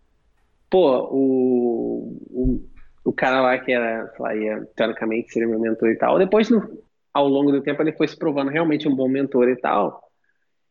Pô, 0.67 1.07
o, 1.11 2.17
o 2.31 2.69
o 3.05 3.13
cara 3.13 3.39
lá 3.39 3.57
que 3.59 3.71
era, 3.71 4.11
lá, 4.19 4.35
ia, 4.35 4.67
teoricamente 4.75 5.31
seria 5.31 5.47
meu 5.47 5.59
mentor 5.59 5.89
e 5.89 5.95
tal. 5.95 6.17
Depois, 6.17 6.49
no, 6.49 6.83
ao 7.13 7.27
longo 7.27 7.51
do 7.51 7.61
tempo, 7.61 7.81
ele 7.83 7.93
foi 7.93 8.07
se 8.07 8.17
provando 8.17 8.49
realmente 8.49 8.87
um 8.87 8.95
bom 8.95 9.07
mentor 9.07 9.47
e 9.47 9.55
tal. 9.55 10.03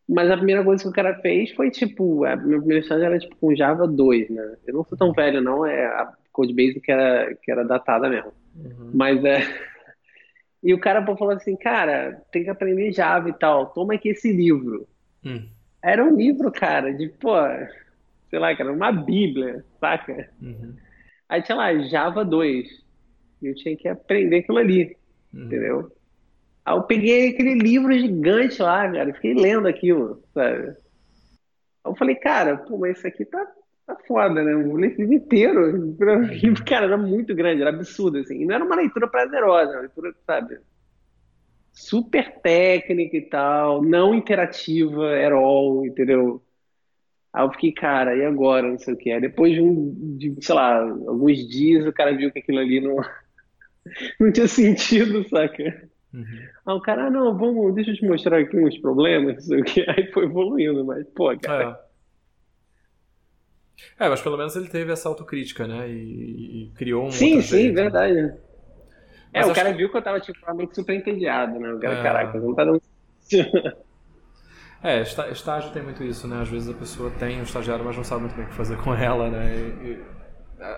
Mas 0.06 0.28
a 0.28 0.36
primeira 0.36 0.62
coisa 0.64 0.82
que 0.82 0.88
o 0.88 0.92
cara 0.92 1.14
fez 1.20 1.52
foi, 1.52 1.70
tipo, 1.70 2.24
a 2.24 2.36
minha 2.36 2.58
primeira 2.58 2.82
estágio 2.82 3.04
era, 3.04 3.18
tipo, 3.18 3.36
com 3.36 3.54
Java 3.54 3.86
2, 3.86 4.28
né? 4.28 4.56
Eu 4.66 4.74
não 4.74 4.84
sou 4.84 4.98
tão 4.98 5.12
velho, 5.12 5.40
não, 5.40 5.64
é 5.64 5.86
a 5.86 6.12
Codebase 6.32 6.80
que 6.80 6.90
era, 6.90 7.34
que 7.36 7.50
era 7.50 7.64
datada 7.64 8.08
mesmo. 8.08 8.32
Uhum. 8.56 8.90
Mas 8.92 9.24
é... 9.24 9.40
E 10.62 10.72
o 10.72 10.80
cara 10.80 11.02
pô, 11.02 11.14
falou 11.14 11.34
assim, 11.34 11.54
cara, 11.56 12.22
tem 12.32 12.42
que 12.42 12.48
aprender 12.48 12.90
Java 12.90 13.28
e 13.28 13.34
tal, 13.34 13.66
toma 13.66 13.92
aqui 13.92 14.08
esse 14.08 14.32
livro. 14.32 14.88
Hum. 15.22 15.46
Era 15.82 16.02
um 16.02 16.16
livro, 16.16 16.50
cara, 16.50 16.90
de, 16.90 17.06
pô, 17.06 17.34
sei 18.30 18.38
lá, 18.38 18.56
cara, 18.56 18.72
uma 18.72 18.90
bíblia, 18.90 19.62
saca? 19.78 20.30
Uhum. 20.40 20.74
Aí 21.34 21.42
tinha 21.42 21.56
lá, 21.56 21.76
Java 21.88 22.24
2. 22.24 22.68
E 23.42 23.46
eu 23.48 23.54
tinha 23.56 23.76
que 23.76 23.88
aprender 23.88 24.38
aquilo 24.38 24.58
ali, 24.58 24.96
uhum. 25.32 25.46
entendeu? 25.46 25.92
Aí 26.64 26.76
eu 26.76 26.82
peguei 26.84 27.30
aquele 27.30 27.54
livro 27.54 27.92
gigante 27.92 28.62
lá, 28.62 28.88
cara, 28.88 29.12
fiquei 29.14 29.34
lendo 29.34 29.66
aquilo, 29.66 30.22
sabe? 30.32 30.68
Aí 30.68 30.76
eu 31.86 31.96
falei, 31.96 32.14
cara, 32.14 32.56
pô, 32.56 32.78
mas 32.78 32.98
isso 32.98 33.08
aqui 33.08 33.24
tá, 33.24 33.44
tá 33.84 33.96
foda, 34.06 34.44
né? 34.44 34.52
Eu 34.52 34.62
vou 34.62 34.76
ler 34.76 34.92
esse 34.92 35.00
livro 35.00 35.14
inteiro. 35.14 35.76
Uhum. 35.76 36.54
Cara, 36.64 36.86
era 36.86 36.96
muito 36.96 37.34
grande, 37.34 37.62
era 37.62 37.70
absurdo, 37.70 38.18
assim. 38.18 38.40
E 38.40 38.46
não 38.46 38.54
era 38.54 38.64
uma 38.64 38.76
leitura 38.76 39.08
prazerosa, 39.08 39.72
uma 39.72 39.80
leitura, 39.80 40.14
sabe? 40.24 40.60
Super 41.72 42.30
técnica 42.42 43.16
e 43.16 43.22
tal, 43.22 43.82
não 43.82 44.14
interativa 44.14 45.16
at 45.16 45.32
all, 45.32 45.84
entendeu? 45.84 46.40
Aí 47.34 47.44
eu 47.44 47.50
fiquei, 47.52 47.72
cara, 47.72 48.16
e 48.16 48.24
agora? 48.24 48.68
Não 48.68 48.78
sei 48.78 48.94
o 48.94 48.96
que. 48.96 49.10
Aí 49.10 49.20
depois 49.20 49.52
de, 49.52 49.60
um, 49.60 50.16
de, 50.16 50.36
sei 50.40 50.54
lá, 50.54 50.80
alguns 50.80 51.38
dias, 51.48 51.84
o 51.86 51.92
cara 51.92 52.16
viu 52.16 52.30
que 52.30 52.38
aquilo 52.38 52.58
ali 52.60 52.80
não, 52.80 52.96
não 54.20 54.32
tinha 54.32 54.46
sentido, 54.48 55.28
saca? 55.28 55.88
Uhum. 56.12 56.24
Aí 56.66 56.74
o 56.74 56.80
cara, 56.80 57.06
ah, 57.06 57.10
não, 57.10 57.36
vamos, 57.36 57.74
deixa 57.74 57.90
eu 57.90 57.96
te 57.96 58.06
mostrar 58.06 58.38
aqui 58.38 58.56
uns 58.56 58.78
problemas, 58.78 59.34
não 59.34 59.40
sei 59.42 59.60
o 59.60 59.64
que. 59.64 59.84
Aí 59.90 60.12
foi 60.12 60.26
evoluindo, 60.26 60.84
mas, 60.84 61.04
pô, 61.08 61.36
cara. 61.38 61.78
É, 63.98 64.08
mas 64.08 64.22
pelo 64.22 64.36
menos 64.36 64.54
ele 64.54 64.68
teve 64.68 64.92
essa 64.92 65.08
autocrítica, 65.08 65.66
né? 65.66 65.90
E, 65.90 66.66
e 66.66 66.70
criou 66.76 67.06
um. 67.06 67.10
Sim, 67.10 67.40
sim, 67.42 67.58
jeito, 67.58 67.74
verdade. 67.74 68.14
Né? 68.14 68.38
É, 69.32 69.40
Mas 69.40 69.50
o 69.50 69.54
cara 69.54 69.72
que- 69.72 69.78
viu 69.78 69.90
que 69.90 69.96
eu 69.96 70.02
tava, 70.02 70.20
tipo, 70.20 70.38
realmente 70.44 70.74
super 70.76 70.94
entediado, 70.94 71.58
né? 71.58 71.72
O 71.72 71.80
cara, 71.80 71.94
É. 71.94 72.02
caraca, 72.02 72.38
não 72.38 72.54
tá 72.54 72.64
dando. 72.64 72.80
É, 74.84 75.00
estágio 75.02 75.72
tem 75.72 75.82
muito 75.82 76.04
isso, 76.04 76.28
né? 76.28 76.42
Às 76.42 76.48
vezes 76.48 76.68
a 76.68 76.74
pessoa 76.74 77.10
tem 77.10 77.40
um 77.40 77.44
estagiário, 77.44 77.84
mas 77.84 77.96
não 77.96 78.04
sabe 78.04 78.22
muito 78.22 78.36
bem 78.36 78.44
o 78.44 78.48
que 78.48 78.54
fazer 78.54 78.76
com 78.76 78.94
ela, 78.94 79.30
né? 79.30 79.56
E- 79.56 79.92
e- 79.92 80.04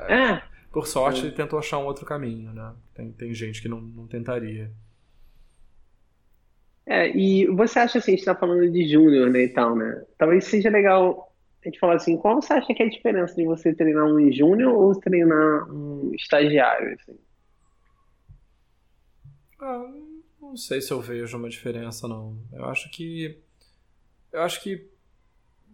É, 0.09 0.43
por 0.73 0.87
sorte, 0.87 1.31
tentou 1.33 1.59
achar 1.59 1.79
um 1.79 1.87
outro 1.87 2.05
caminho, 2.07 2.53
né? 2.53 2.75
Tem, 2.95 3.13
tem 3.13 3.35
gente 3.35 3.63
que 3.63 3.69
não, 3.69 3.81
não 3.81 4.07
tentaria. 4.07 4.71
é, 6.87 7.09
e 7.17 7.47
você 7.49 7.79
acha 7.81 7.99
assim, 7.99 8.13
a 8.13 8.17
gente 8.17 8.25
tá 8.25 8.35
falando 8.35 8.71
de 8.71 8.89
júnior, 8.89 9.31
né, 9.31 9.41
e 9.45 9.49
tal, 9.49 9.75
né? 9.77 10.05
Talvez 10.19 10.45
seja 10.45 10.71
legal 10.71 11.33
a 11.63 11.69
gente 11.69 11.79
falar 11.81 11.97
assim, 11.97 12.17
qual 12.17 12.41
você 12.41 12.53
acha 12.53 12.73
que 12.73 12.83
é 12.83 12.87
a 12.87 12.91
diferença 12.91 13.35
de 13.35 13.45
você 13.45 13.75
treinar 13.75 14.07
um 14.07 14.31
júnior 14.33 14.73
ou 14.75 14.99
treinar 15.01 15.69
um 15.73 16.13
estagiário, 16.15 16.95
assim? 16.95 17.19
Ah, 19.61 19.91
não 20.41 20.57
sei 20.57 20.81
se 20.81 20.93
eu 20.93 21.01
vejo 21.01 21.37
uma 21.37 21.49
diferença, 21.49 22.07
não. 22.09 22.39
Eu 22.53 22.65
acho 22.67 22.91
que. 22.91 23.43
Eu 24.37 24.43
acho 24.43 24.63
que. 24.63 24.87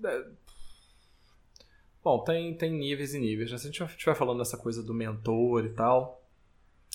é, 0.04 0.24
Bom, 2.02 2.22
tem, 2.24 2.54
tem 2.54 2.72
níveis 2.72 3.14
e 3.14 3.18
níveis. 3.18 3.50
né? 3.50 3.58
Se 3.58 3.68
a 3.68 3.70
gente 3.70 3.84
estiver 3.84 4.14
falando 4.14 4.38
dessa 4.38 4.56
coisa 4.56 4.82
do 4.82 4.92
mentor 4.92 5.64
e 5.64 5.70
tal, 5.70 6.22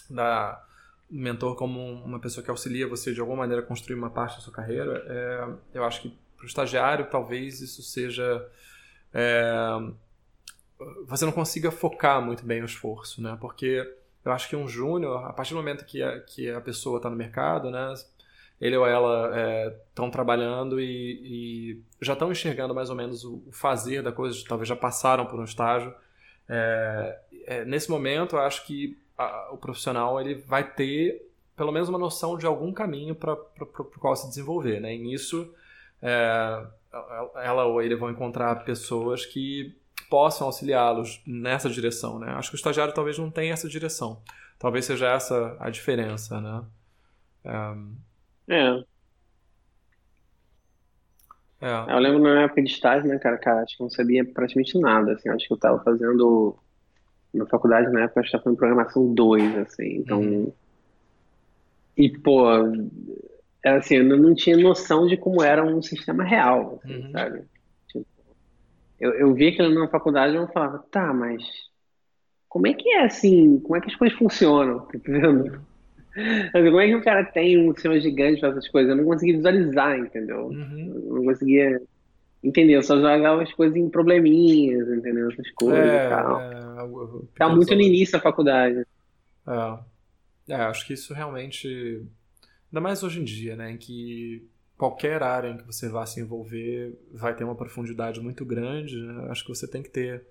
da 0.10 0.63
mentor 1.10 1.56
como 1.56 1.80
uma 2.03 2.19
pessoa 2.19 2.43
que 2.43 2.49
auxilia 2.49 2.88
você 2.88 3.13
de 3.13 3.21
alguma 3.21 3.39
maneira 3.39 3.62
a 3.63 3.65
construir 3.65 3.95
uma 3.95 4.10
parte 4.10 4.36
da 4.36 4.41
sua 4.41 4.51
carreira, 4.51 5.03
é, 5.08 5.77
eu 5.77 5.86
acho 5.86 6.01
que 6.01 6.17
para 6.36 6.43
o 6.43 6.47
estagiário 6.47 7.10
talvez 7.10 7.62
isso 7.62 7.82
seja. 7.82 8.49
é, 9.13 9.51
você 11.06 11.25
não 11.25 11.32
consiga 11.32 11.71
focar 11.71 12.21
muito 12.21 12.45
bem 12.45 12.62
o 12.62 12.65
esforço, 12.65 13.21
né? 13.21 13.38
Porque 13.41 13.84
eu 14.23 14.32
acho 14.32 14.49
que 14.49 14.56
um 14.56 14.67
júnior, 14.67 15.25
a 15.25 15.34
partir 15.34 15.53
do 15.53 15.58
momento 15.58 15.86
que 15.86 16.03
a, 16.03 16.19
que 16.19 16.49
a 16.49 16.62
pessoa 16.62 16.97
está 16.97 17.10
no 17.10 17.15
mercado, 17.15 17.71
né? 17.71 17.93
Ele 18.60 18.76
ou 18.76 18.88
ela 18.88 19.72
estão 19.89 20.10
trabalhando 20.10 20.80
e, 20.80 21.76
e 21.76 21.82
já 22.02 22.13
estão 22.13 22.32
enxergando 22.32 22.74
mais 22.74 22.89
ou 22.89 22.96
menos 22.96 23.24
o, 23.24 23.41
fazer 23.52 24.02
da 24.02 24.12
coisa, 24.12 24.36
talvez 24.48 24.67
já 24.67 24.76
passaram 24.76 25.26
por 25.26 25.39
um 25.39 25.43
estágio. 25.43 25.93
É, 26.50 27.20
é, 27.46 27.65
nesse 27.65 27.89
momento, 27.91 28.36
eu 28.36 28.39
acho 28.41 28.65
que 28.65 28.98
a- 29.17 29.50
o 29.52 29.58
profissional 29.58 30.20
ele 30.20 30.36
vai 30.36 30.63
ter 30.63 31.24
pelo 31.56 31.72
menos 31.72 31.89
uma 31.89 31.98
noção 32.00 32.38
de 32.38 32.46
algum 32.46 32.72
caminho 32.72 33.15
para 33.15 33.34
o 33.34 33.84
qual 34.00 34.15
se 34.15 34.28
desenvolver. 34.28 34.80
Né? 34.80 34.96
E 34.96 35.00
nisso, 35.00 35.52
é, 36.02 36.63
ela 37.43 37.65
ou 37.65 37.82
ele 37.82 37.96
vão 37.96 38.10
encontrar 38.12 38.63
pessoas 38.63 39.26
que 39.26 39.76
possam 40.10 40.48
auxiliá-los 40.48 41.22
nessa 41.28 41.70
direção. 41.70 42.17
Né? 42.20 42.30
Acho 42.32 42.50
que 42.50 42.56
o 42.56 42.58
estagiário 42.58 42.93
talvez 42.93 43.17
não 43.17 43.30
tenha 43.30 43.54
essa 43.54 43.67
direção. 43.67 44.22
Talvez 44.60 44.86
seja 44.86 45.08
essa 45.10 45.56
a 45.60 45.70
diferença. 45.70 46.39
Né? 46.41 46.63
É, 48.49 48.83
É, 51.62 51.91
eu 51.93 51.99
lembro 51.99 52.19
na 52.21 52.43
época 52.43 52.62
de 52.62 52.69
estágio, 52.71 53.07
né, 53.07 53.17
cara, 53.19 53.38
cara, 53.38 53.62
acho 53.63 53.75
que 53.77 53.83
não 53.83 53.89
sabia 53.89 54.23
praticamente 54.25 54.79
nada, 54.79 55.13
assim, 55.13 55.29
acho 55.29 55.47
que 55.47 55.53
eu 55.53 55.57
tava 55.57 55.83
fazendo, 55.83 56.55
na 57.33 57.45
faculdade 57.47 57.91
na 57.91 58.03
época, 58.03 58.21
acho 58.21 58.29
que 58.29 58.33
tava 58.33 58.43
fazendo 58.43 58.57
programação 58.60 59.13
2, 59.13 59.57
assim, 59.57 59.97
então, 59.97 60.21
Uhum. 60.21 60.53
e, 61.97 62.10
pô, 62.19 62.45
era 63.63 63.77
assim, 63.79 63.95
eu 63.97 64.03
não 64.05 64.17
não 64.17 64.36
tinha 64.36 64.55
noção 64.57 65.07
de 65.07 65.17
como 65.17 65.41
era 65.43 65.63
um 65.63 65.81
sistema 65.81 66.23
real, 66.23 66.79
assim, 66.83 66.93
Uhum. 67.01 67.12
sabe? 67.12 67.43
Tipo, 67.88 68.07
eu, 68.99 69.13
eu 69.15 69.33
via 69.33 69.49
aquilo 69.49 69.73
na 69.73 69.89
faculdade 69.89 70.33
e 70.33 70.38
eu 70.38 70.47
falava, 70.49 70.79
tá, 70.91 71.13
mas 71.13 71.43
como 72.49 72.67
é 72.67 72.73
que 72.73 72.89
é, 72.89 73.05
assim, 73.05 73.60
como 73.62 73.75
é 73.77 73.81
que 73.81 73.88
as 73.89 73.95
coisas 73.95 74.17
funcionam, 74.17 74.86
tá 74.88 74.97
entendendo? 74.97 75.65
Como 76.51 76.80
é 76.80 76.88
que 76.88 76.95
o 76.95 77.03
cara 77.03 77.23
tem 77.25 77.58
um 77.58 77.73
sistema 77.73 77.99
gigante 77.99 78.39
para 78.39 78.49
essas 78.49 78.67
coisas? 78.67 78.89
Eu 78.89 78.97
não 78.97 79.06
conseguia 79.06 79.36
visualizar, 79.36 79.99
entendeu? 79.99 80.47
Uhum. 80.47 81.03
Eu 81.08 81.15
não 81.15 81.25
conseguia 81.25 81.82
entender, 82.43 82.73
eu 82.73 82.84
só 82.84 82.95
jogava 82.95 83.43
as 83.43 83.53
coisas 83.53 83.75
em 83.75 83.89
probleminhas, 83.89 84.88
entendeu? 84.89 85.30
Essas 85.32 85.49
coisas 85.51 85.86
e 85.86 86.10
tal. 86.10 86.41
É, 86.41 86.51
Tava 87.36 87.56
muito 87.56 87.73
no 87.75 87.82
início 87.82 88.13
da 88.13 88.19
faculdade. 88.19 88.86
É. 89.47 90.53
É, 90.53 90.56
acho 90.56 90.88
que 90.88 90.93
isso 90.93 91.13
realmente. 91.13 91.67
Ainda 92.71 92.82
mais 92.82 93.03
hoje 93.03 93.19
em 93.19 93.23
dia, 93.23 93.56
né? 93.56 93.71
Em 93.71 93.77
que 93.77 94.47
qualquer 94.77 95.21
área 95.23 95.49
em 95.49 95.58
que 95.58 95.65
você 95.65 95.89
vá 95.89 96.06
se 96.06 96.21
envolver 96.21 96.97
vai 97.12 97.36
ter 97.36 97.43
uma 97.43 97.56
profundidade 97.56 98.21
muito 98.21 98.45
grande. 98.45 98.95
né? 99.01 99.27
Acho 99.30 99.43
que 99.43 99.49
você 99.49 99.67
tem 99.67 99.82
que 99.82 99.89
ter 99.89 100.23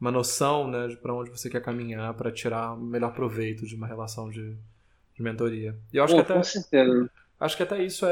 uma 0.00 0.10
noção 0.10 0.70
né, 0.70 0.88
de 0.88 0.96
para 0.96 1.14
onde 1.14 1.30
você 1.30 1.48
quer 1.48 1.62
caminhar 1.62 2.12
para 2.14 2.30
tirar 2.30 2.74
o 2.74 2.80
melhor 2.80 3.14
proveito 3.14 3.66
de 3.66 3.74
uma 3.74 3.86
relação 3.86 4.28
de, 4.28 4.54
de 5.16 5.22
mentoria. 5.22 5.74
E 5.92 5.96
eu 5.96 6.04
acho 6.04 6.14
Pô, 6.14 6.22
que 6.22 6.24
até. 6.24 6.34
com 6.34 6.42
certeza. 6.42 7.10
Acho 7.40 7.56
que 7.56 7.62
até 7.62 7.82
isso 7.82 8.06
é, 8.06 8.10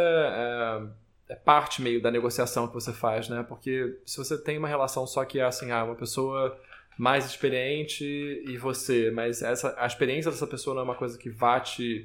é, 1.28 1.32
é 1.32 1.36
parte 1.36 1.82
meio 1.82 2.00
da 2.00 2.10
negociação 2.10 2.66
que 2.66 2.74
você 2.74 2.92
faz, 2.92 3.28
né? 3.28 3.44
Porque 3.46 3.98
se 4.04 4.16
você 4.16 4.36
tem 4.36 4.58
uma 4.58 4.68
relação 4.68 5.06
só 5.06 5.24
que 5.24 5.38
é 5.38 5.44
assim, 5.44 5.70
ah, 5.70 5.84
uma 5.84 5.94
pessoa 5.94 6.58
mais 6.98 7.26
experiente 7.26 8.04
e 8.04 8.56
você, 8.56 9.10
mas 9.10 9.42
essa, 9.42 9.74
a 9.78 9.86
experiência 9.86 10.30
dessa 10.30 10.46
pessoa 10.46 10.74
não 10.74 10.82
é 10.82 10.84
uma 10.84 10.94
coisa 10.94 11.18
que 11.18 11.28
vá 11.28 11.58
te 11.60 12.04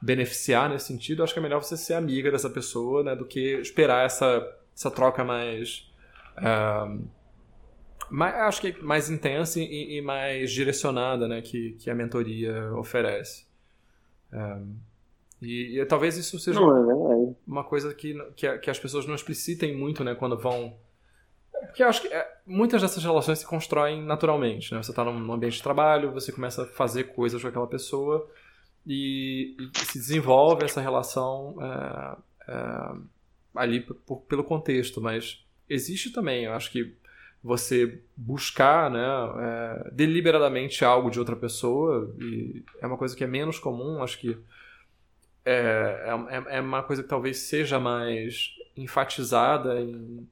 beneficiar 0.00 0.70
nesse 0.70 0.86
sentido, 0.86 1.22
acho 1.22 1.32
que 1.32 1.38
é 1.38 1.42
melhor 1.42 1.62
você 1.62 1.76
ser 1.76 1.94
amiga 1.94 2.30
dessa 2.30 2.48
pessoa, 2.48 3.02
né? 3.02 3.14
Do 3.16 3.26
que 3.26 3.56
esperar 3.56 4.06
essa, 4.06 4.46
essa 4.74 4.90
troca 4.90 5.24
mais, 5.24 5.90
ah, 6.36 6.96
mais. 8.10 8.34
Acho 8.36 8.60
que 8.60 8.82
mais 8.82 9.10
intensa 9.10 9.60
e, 9.60 9.98
e 9.98 10.02
mais 10.02 10.50
direcionada, 10.52 11.26
né? 11.26 11.42
Que, 11.42 11.72
que 11.72 11.90
a 11.90 11.94
mentoria 11.94 12.72
oferece. 12.74 13.49
Ah, 14.32 14.62
e, 15.40 15.80
e 15.80 15.86
talvez 15.86 16.16
isso 16.16 16.38
seja 16.38 16.60
Não, 16.60 17.30
é 17.30 17.34
uma 17.46 17.64
coisa 17.64 17.94
que, 17.94 18.14
que, 18.36 18.58
que 18.58 18.70
as 18.70 18.78
pessoas 18.78 19.06
não 19.06 19.14
explicitem 19.14 19.76
muito, 19.76 20.04
né, 20.04 20.14
quando 20.14 20.36
vão. 20.36 20.76
Porque 21.66 21.82
eu 21.82 21.88
acho 21.88 22.02
que 22.02 22.08
é, 22.08 22.38
muitas 22.46 22.82
dessas 22.82 23.02
relações 23.02 23.38
se 23.38 23.46
constroem 23.46 24.02
naturalmente, 24.02 24.72
né? 24.72 24.82
Você 24.82 24.92
está 24.92 25.04
num 25.04 25.32
ambiente 25.32 25.56
de 25.56 25.62
trabalho, 25.62 26.12
você 26.12 26.32
começa 26.32 26.62
a 26.62 26.66
fazer 26.66 27.04
coisas 27.04 27.40
com 27.40 27.48
aquela 27.48 27.66
pessoa 27.66 28.30
e, 28.86 29.56
e 29.58 29.78
se 29.78 29.98
desenvolve 29.98 30.64
essa 30.64 30.80
relação 30.80 31.56
é, 31.60 32.16
é, 32.48 32.92
ali 33.54 33.86
pelo 34.28 34.44
contexto, 34.44 35.00
mas 35.00 35.44
existe 35.68 36.10
também, 36.10 36.44
eu 36.44 36.52
acho 36.52 36.70
que 36.70 36.96
você 37.42 38.02
buscar, 38.16 38.90
né, 38.90 39.06
é, 39.38 39.90
deliberadamente 39.92 40.84
algo 40.84 41.10
de 41.10 41.18
outra 41.18 41.34
pessoa 41.34 42.14
e 42.20 42.62
é 42.80 42.86
uma 42.86 42.98
coisa 42.98 43.16
que 43.16 43.24
é 43.24 43.26
menos 43.26 43.58
comum, 43.58 44.02
acho 44.02 44.18
que 44.18 44.36
é, 45.44 46.04
é, 46.30 46.56
é 46.56 46.60
uma 46.60 46.82
coisa 46.82 47.02
que 47.02 47.08
talvez 47.08 47.38
seja 47.38 47.80
mais 47.80 48.50
enfatizada 48.76 49.80
em, 49.80 50.28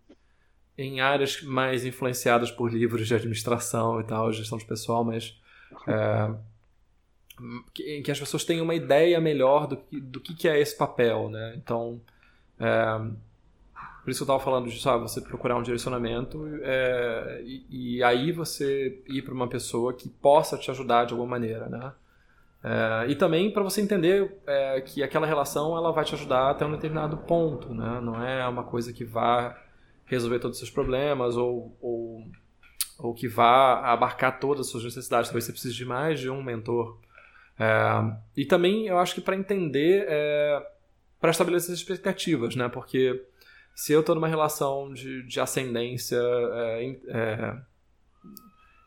em 0.77 1.01
áreas 1.01 1.43
mais 1.43 1.85
influenciadas 1.85 2.51
por 2.51 2.71
livros 2.71 3.09
de 3.09 3.15
administração 3.15 4.01
e 4.01 4.05
tal, 4.05 4.33
gestão 4.33 4.59
de 4.59 4.67
pessoal, 4.67 5.03
mas 5.03 5.41
é, 5.87 6.31
em 7.81 8.03
que 8.03 8.11
as 8.11 8.19
pessoas 8.19 8.45
têm 8.45 8.61
uma 8.61 8.75
ideia 8.75 9.21
melhor 9.21 9.67
do 9.67 9.77
que, 9.77 10.01
do 10.01 10.21
que, 10.21 10.35
que 10.35 10.49
é 10.49 10.61
esse 10.61 10.77
papel, 10.77 11.31
né? 11.31 11.55
Então, 11.57 12.01
é, 12.59 13.01
por 14.09 14.13
isso 14.13 14.25
que 14.25 14.31
eu 14.31 14.37
estava 14.37 14.43
falando 14.43 14.71
de 14.71 14.81
sabe, 14.81 15.03
você 15.03 15.21
procurar 15.21 15.59
um 15.59 15.63
direcionamento 15.63 16.49
é, 16.63 17.43
e, 17.45 17.99
e 17.99 18.03
aí 18.03 18.33
você 18.33 19.03
ir 19.07 19.21
para 19.21 19.35
uma 19.35 19.47
pessoa 19.47 19.93
que 19.93 20.09
possa 20.09 20.57
te 20.57 20.71
ajudar 20.71 21.05
de 21.05 21.13
alguma 21.13 21.29
maneira, 21.29 21.69
né? 21.69 21.93
É, 22.65 23.11
e 23.11 23.15
também 23.15 23.51
para 23.51 23.63
você 23.63 23.83
entender 23.83 24.35
é, 24.47 24.81
que 24.81 25.03
aquela 25.03 25.27
relação 25.27 25.77
ela 25.77 25.93
vai 25.93 26.07
te 26.07 26.15
ajudar 26.15 26.49
até 26.49 26.65
um 26.65 26.73
determinado 26.73 27.19
ponto, 27.19 27.75
né? 27.75 28.01
Não 28.01 28.25
é 28.25 28.49
uma 28.49 28.65
coisa 28.65 28.95
que 28.95 29.05
vá 29.05 29.55
resolver 30.07 30.39
todos 30.39 30.57
os 30.57 30.61
seus 30.61 30.71
problemas 30.71 31.37
ou, 31.37 31.77
ou, 31.79 32.25
ou 32.99 33.13
que 33.13 33.29
vá 33.29 33.93
abarcar 33.93 34.41
todas 34.41 34.61
as 34.63 34.73
suas 34.73 34.85
necessidades. 34.85 35.29
Talvez 35.29 35.45
você 35.45 35.53
precise 35.53 35.75
de 35.75 35.85
mais 35.85 36.19
de 36.19 36.31
um 36.31 36.43
mentor. 36.43 36.99
É, 37.59 37.67
e 38.35 38.47
também 38.47 38.87
eu 38.87 38.97
acho 38.97 39.15
que 39.15 39.21
para 39.21 39.37
entender, 39.37 40.07
é, 40.09 40.67
para 41.21 41.31
estabelecer 41.31 41.75
as 41.75 41.81
expectativas, 41.81 42.57
né? 42.57 42.71
Porque 42.71 43.28
se 43.79 43.93
eu 43.93 44.01
estou 44.01 44.17
numa 44.17 44.27
relação 44.27 44.93
de, 44.93 45.23
de 45.23 45.39
ascendência 45.39 46.19
é, 46.19 46.97
é, 47.07 47.57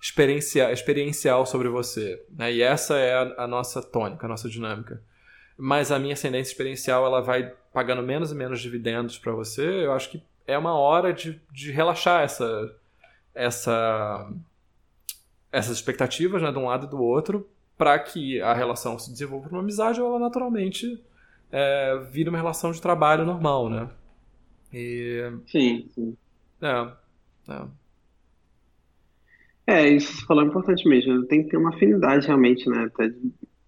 experiencia, 0.01 0.69
experiencial 0.69 1.45
sobre 1.45 1.69
você, 1.69 2.21
né? 2.29 2.51
E 2.51 2.61
essa 2.61 2.97
é 2.97 3.13
a, 3.13 3.45
a 3.45 3.47
nossa 3.47 3.81
tônica, 3.81 4.25
a 4.25 4.29
nossa 4.29 4.49
dinâmica. 4.49 5.01
Mas 5.57 5.93
a 5.93 5.97
minha 5.97 6.11
ascendência 6.11 6.51
experiencial 6.51 7.05
ela 7.05 7.21
vai 7.21 7.53
pagando 7.73 8.03
menos 8.03 8.33
e 8.33 8.35
menos 8.35 8.59
dividendos 8.59 9.17
para 9.17 9.31
você. 9.31 9.85
Eu 9.85 9.93
acho 9.93 10.09
que 10.09 10.21
é 10.45 10.57
uma 10.57 10.77
hora 10.77 11.13
de, 11.13 11.41
de 11.53 11.71
relaxar 11.71 12.23
essa, 12.23 12.75
essa, 13.33 14.29
essas 15.53 15.77
expectativas, 15.77 16.41
né, 16.41 16.51
de 16.51 16.57
um 16.57 16.65
lado 16.65 16.87
e 16.87 16.89
do 16.89 17.01
outro, 17.01 17.49
para 17.77 17.97
que 17.97 18.41
a 18.41 18.53
relação 18.53 18.99
se 18.99 19.09
desenvolva 19.09 19.47
para 19.47 19.55
uma 19.55 19.63
amizade 19.63 20.01
ou 20.01 20.09
ela 20.09 20.19
naturalmente 20.19 21.01
é, 21.49 21.97
vira 22.11 22.29
uma 22.29 22.37
relação 22.37 22.73
de 22.73 22.81
trabalho 22.81 23.25
normal, 23.25 23.69
né? 23.69 23.89
E 24.73 25.31
Sim, 25.47 25.87
sim. 25.93 26.17
é, 26.61 26.91
é. 27.51 27.65
É, 29.67 29.89
isso 29.89 30.13
você 30.13 30.25
falou 30.25 30.43
é 30.43 30.47
importante 30.47 30.87
mesmo. 30.87 31.25
Tem 31.27 31.43
que 31.43 31.49
ter 31.49 31.57
uma 31.57 31.69
afinidade 31.69 32.27
realmente, 32.27 32.67
né? 32.69 32.85
Até 32.85 33.13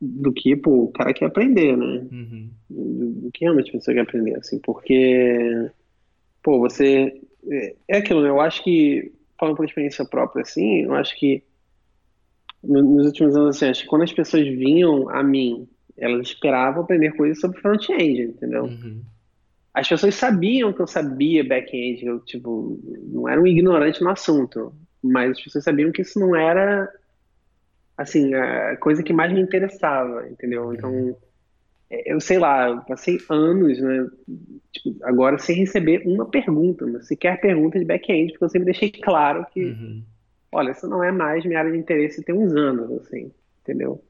do 0.02 0.34
que, 0.34 0.56
pô, 0.56 0.86
o 0.86 0.92
cara 0.92 1.14
quer 1.14 1.26
aprender, 1.26 1.78
né? 1.78 2.08
Uhum. 2.12 2.50
Do, 2.70 3.12
do 3.22 3.32
que 3.32 3.46
realmente 3.46 3.72
você 3.72 3.94
quer 3.94 4.02
aprender, 4.02 4.36
assim, 4.38 4.60
porque, 4.60 5.70
pô, 6.42 6.60
você. 6.60 7.22
É 7.50 7.76
é 7.90 7.98
aquilo, 7.98 8.22
né? 8.22 8.30
Eu 8.30 8.40
acho 8.42 8.64
que, 8.64 9.12
falando 9.40 9.56
por 9.58 9.66
experiência 9.66 10.06
própria, 10.06 10.42
assim, 10.42 10.82
eu 10.84 10.94
acho 10.94 11.18
que 11.20 11.44
no- 12.64 12.82
nos 12.82 13.06
últimos 13.08 13.36
anos, 13.36 13.56
assim, 13.58 13.66
acho 13.68 13.84
que 13.84 13.90
quando 13.90 14.04
as 14.04 14.14
pessoas 14.14 14.44
vinham 14.48 15.10
a 15.10 15.22
mim, 15.22 15.68
elas 15.98 16.28
esperavam 16.28 16.84
aprender 16.84 17.12
coisas 17.16 17.40
sobre 17.40 17.60
front-end, 17.62 18.22
entendeu? 18.24 18.66
Uhum. 18.66 19.02
As 19.74 19.88
pessoas 19.90 20.16
sabiam 20.16 20.72
que 20.72 20.82
eu 20.82 20.88
sabia 20.88 21.44
back-end, 21.44 22.06
eu, 22.06 22.20
tipo, 22.20 22.80
não 23.08 23.28
era 23.28 23.42
um 23.42 23.48
ignorante 23.48 24.04
no 24.04 24.10
assunto, 24.10 24.74
mas 25.02 25.32
as 25.32 25.42
pessoas 25.44 25.64
sabiam 25.64 25.92
que 25.92 26.04
isso 26.04 26.20
não 26.20 26.36
era, 26.36 26.88
assim, 27.98 28.34
a 28.36 28.78
coisa 28.78 29.02
que 29.02 29.12
mais 29.12 29.34
me 29.34 29.42
interessava, 29.42 30.28
entendeu? 30.30 30.66
Uhum. 30.68 30.74
Então, 30.74 31.18
eu 32.06 32.20
sei 32.20 32.38
lá, 32.38 32.70
eu 32.70 32.82
passei 32.82 33.18
anos, 33.30 33.80
né, 33.80 34.08
tipo, 34.72 34.96
agora 35.04 35.38
sem 35.40 35.56
receber 35.58 36.04
uma 36.06 36.30
pergunta, 36.30 37.02
sequer 37.02 37.40
pergunta 37.42 37.80
de 37.80 37.86
back-end, 37.86 38.32
porque 38.34 38.46
eu 38.46 38.50
sempre 38.50 38.66
deixei 38.66 38.92
claro 38.92 39.46
que, 39.52 39.64
Uhum. 39.64 40.04
olha, 40.52 40.72
isso 40.72 40.88
não 40.88 41.04
é 41.04 41.12
mais 41.12 41.44
minha 41.46 41.60
área 41.60 41.72
de 41.72 41.78
interesse 41.78 42.24
tem 42.24 42.36
uns 42.36 42.56
anos, 42.56 42.92
assim, 43.02 43.32
entendeu? 43.62 44.04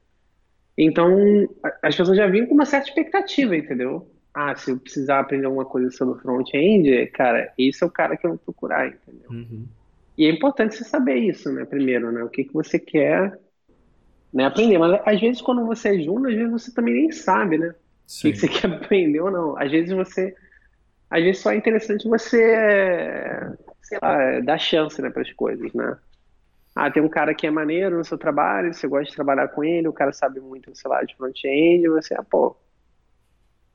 Então, 0.76 1.48
as 1.82 1.96
pessoas 1.96 2.16
já 2.16 2.26
vinham 2.26 2.46
com 2.46 2.54
uma 2.54 2.66
certa 2.66 2.88
expectativa, 2.88 3.56
entendeu? 3.56 4.10
Ah, 4.34 4.54
se 4.56 4.72
eu 4.72 4.78
precisar 4.78 5.20
aprender 5.20 5.46
alguma 5.46 5.64
coisa 5.64 5.90
sobre 5.92 6.20
front-end, 6.20 7.06
cara, 7.12 7.52
esse 7.56 7.84
é 7.84 7.86
o 7.86 7.90
cara 7.90 8.16
que 8.16 8.26
eu 8.26 8.30
vou 8.30 8.38
procurar, 8.38 8.88
entendeu? 8.88 9.30
Uhum. 9.30 9.66
E 10.18 10.26
é 10.26 10.30
importante 10.30 10.74
você 10.74 10.84
saber 10.84 11.16
isso, 11.16 11.52
né? 11.52 11.64
Primeiro, 11.64 12.10
né? 12.10 12.22
O 12.24 12.28
que 12.28 12.44
que 12.44 12.52
você 12.52 12.78
quer, 12.78 13.38
né, 14.32 14.44
aprender. 14.44 14.78
Mas 14.78 15.00
às 15.06 15.20
vezes 15.20 15.42
quando 15.42 15.64
você 15.64 15.96
é 15.96 16.00
júnior, 16.02 16.30
às 16.30 16.36
vezes 16.36 16.52
você 16.52 16.74
também 16.74 16.94
nem 16.94 17.10
sabe, 17.12 17.58
né? 17.58 17.68
O 17.68 18.22
que 18.22 18.32
que 18.32 18.38
você 18.38 18.48
quer 18.48 18.72
aprender 18.72 19.20
ou 19.20 19.30
não. 19.30 19.56
Às 19.56 19.70
vezes 19.70 19.92
você, 19.92 20.34
às 21.10 21.22
vezes 21.22 21.42
só 21.42 21.52
é 21.52 21.56
interessante 21.56 22.08
você, 22.08 22.38
sei 23.82 23.98
lá, 24.02 24.40
dar 24.40 24.58
chance, 24.58 25.00
né, 25.00 25.10
para 25.10 25.22
as 25.22 25.32
coisas, 25.32 25.72
né? 25.72 25.96
Ah, 26.74 26.90
tem 26.90 27.02
um 27.02 27.08
cara 27.08 27.34
que 27.34 27.46
é 27.46 27.50
maneiro 27.50 27.96
no 27.98 28.04
seu 28.04 28.18
trabalho, 28.18 28.74
você 28.74 28.88
gosta 28.88 29.10
de 29.10 29.14
trabalhar 29.14 29.48
com 29.48 29.62
ele, 29.64 29.88
o 29.88 29.92
cara 29.92 30.12
sabe 30.12 30.40
muito, 30.40 30.74
sei 30.74 30.90
lá, 30.90 31.02
de 31.04 31.16
front-end, 31.16 31.88
você, 31.88 32.14
ah, 32.14 32.24
pô, 32.24 32.56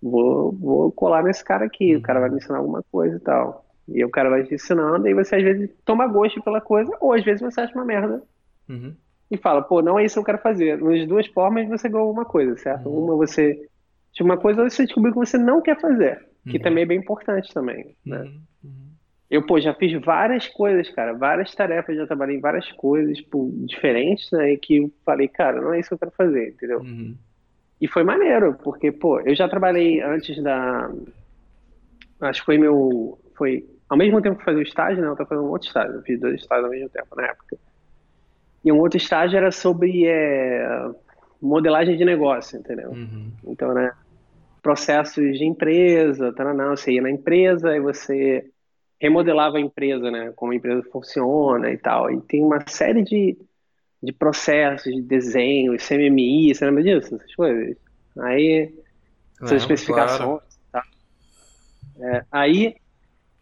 vou, 0.02 0.52
vou 0.54 0.91
colar 0.91 1.24
nesse 1.24 1.43
cara 1.43 1.66
aqui, 1.66 1.95
o 1.95 2.02
cara 2.02 2.20
vai 2.20 2.30
Uhum. 2.30 2.36
me 2.36 2.41
ensinar 2.41 2.58
alguma 2.60 2.84
coisa 2.91 3.16
e 3.18 3.20
tal. 3.20 3.66
E 3.88 4.06
o 4.06 4.10
cara 4.10 4.30
vai 4.30 4.43
te 4.43 4.54
ensinando, 4.54 5.08
e 5.08 5.14
você 5.14 5.36
às 5.38 5.43
vezes 5.43 5.70
toma 5.84 6.08
gosto 6.08 6.41
pela 6.43 6.62
coisa, 6.62 6.91
ou 7.02 7.12
às 7.14 7.24
vezes 7.24 7.41
você 7.41 7.62
acha 7.62 7.74
uma 7.74 7.86
merda 7.86 8.22
Uhum. 8.70 8.93
e 9.32 9.38
fala, 9.38 9.62
pô, 9.64 9.82
não 9.82 9.97
é 10.00 10.06
isso 10.06 10.14
que 10.16 10.20
eu 10.20 10.26
quero 10.26 10.38
fazer. 10.39 10.78
Nas 10.82 11.08
duas 11.08 11.26
formas 11.28 11.68
você 11.68 11.89
ganhou 11.89 12.08
alguma 12.08 12.26
coisa, 12.26 12.56
certo? 12.58 12.88
Uhum. 12.88 13.06
Uma 13.06 13.16
você 13.16 13.60
tinha 14.14 14.26
uma 14.26 14.38
coisa, 14.38 14.64
você 14.70 14.86
descobriu 14.86 15.14
que 15.14 15.20
você 15.20 15.38
não 15.38 15.62
quer 15.62 15.80
fazer, 15.80 16.20
que 16.47 16.58
Uhum. 16.58 16.64
também 16.64 16.84
é 16.84 16.88
bem 16.88 17.00
importante 17.00 17.54
também, 17.54 17.95
né? 18.06 18.20
Uhum. 18.22 18.41
Uhum. 18.64 18.89
Eu, 19.32 19.45
pô, 19.45 19.60
já 19.60 19.74
fiz 19.76 19.91
várias 20.04 20.47
coisas, 20.47 20.89
cara, 20.89 21.14
várias 21.14 21.54
tarefas, 21.54 21.95
já 21.95 22.08
trabalhei 22.08 22.38
em 22.38 22.41
várias 22.41 22.72
coisas, 22.74 23.18
tipo, 23.18 23.52
diferentes, 23.66 24.28
né? 24.32 24.54
E 24.54 24.58
que 24.58 24.78
eu 24.78 24.91
falei, 25.06 25.28
cara, 25.28 25.62
não 25.62 25.74
é 25.74 25.80
isso 25.80 25.89
que 25.89 25.93
eu 25.95 26.00
quero 26.00 26.12
fazer, 26.12 26.50
entendeu? 26.50 26.82
E 27.82 27.88
foi 27.88 28.04
maneiro, 28.04 28.56
porque, 28.64 28.92
pô, 28.92 29.20
eu 29.22 29.36
já 29.36 29.48
trabalhei 29.48 30.02
antes 30.02 30.42
da. 30.44 30.92
Acho 32.22 32.42
que 32.42 32.46
foi 32.46 32.58
meu. 32.58 33.18
Foi 33.36 33.66
ao 33.90 33.98
mesmo 33.98 34.22
tempo 34.22 34.38
que 34.38 34.46
fazia 34.46 34.60
o 34.60 34.64
estágio, 34.64 35.02
né? 35.02 35.08
Eu 35.08 35.16
tava 35.16 35.30
fazendo 35.30 35.48
um 35.48 35.52
outro 35.52 35.68
estágio. 35.68 35.96
Eu 35.96 36.02
fiz 36.04 36.20
dois 36.20 36.36
estágios 36.36 36.66
ao 36.66 36.72
mesmo 36.72 36.90
tempo 36.90 37.16
na 37.16 37.28
época. 37.28 37.58
E 38.64 38.72
um 38.72 38.80
outro 38.80 38.98
estágio 38.98 39.38
era 39.38 39.52
sobre 39.52 40.06
é, 40.06 40.90
modelagem 41.42 41.98
de 41.98 42.04
negócio, 42.04 42.60
entendeu? 42.60 42.92
Uhum. 42.92 43.32
Então, 43.48 43.74
né? 43.74 43.92
Processos 44.62 45.38
de 45.38 45.46
empresa, 45.46 46.34
taranã, 46.34 46.72
você 46.72 46.92
ia 46.92 47.02
na 47.02 47.10
empresa 47.10 47.76
e 47.76 47.80
você 47.80 48.46
remodelava 49.00 49.58
a 49.58 49.62
empresa, 49.62 50.12
né? 50.12 50.34
Como 50.36 50.52
a 50.52 50.56
empresa 50.56 50.84
funciona 50.92 51.72
e 51.72 51.78
tal. 51.78 52.12
E 52.12 52.20
tem 52.22 52.44
uma 52.44 52.60
série 52.68 53.02
de, 53.02 53.38
de 54.02 54.14
processos, 54.14 54.93
de 54.93 55.02
desenho, 55.02 55.78
CMMI, 55.78 56.54
você 56.54 56.66
lembra 56.66 56.84
disso? 56.84 57.16
Essas 57.16 57.36
coisas? 57.36 57.76
Aí, 58.20 58.64
essas 58.64 58.72
Lembro, 59.41 59.47
claro. 59.47 59.58
especificações. 59.58 60.41
Aí 62.32 62.76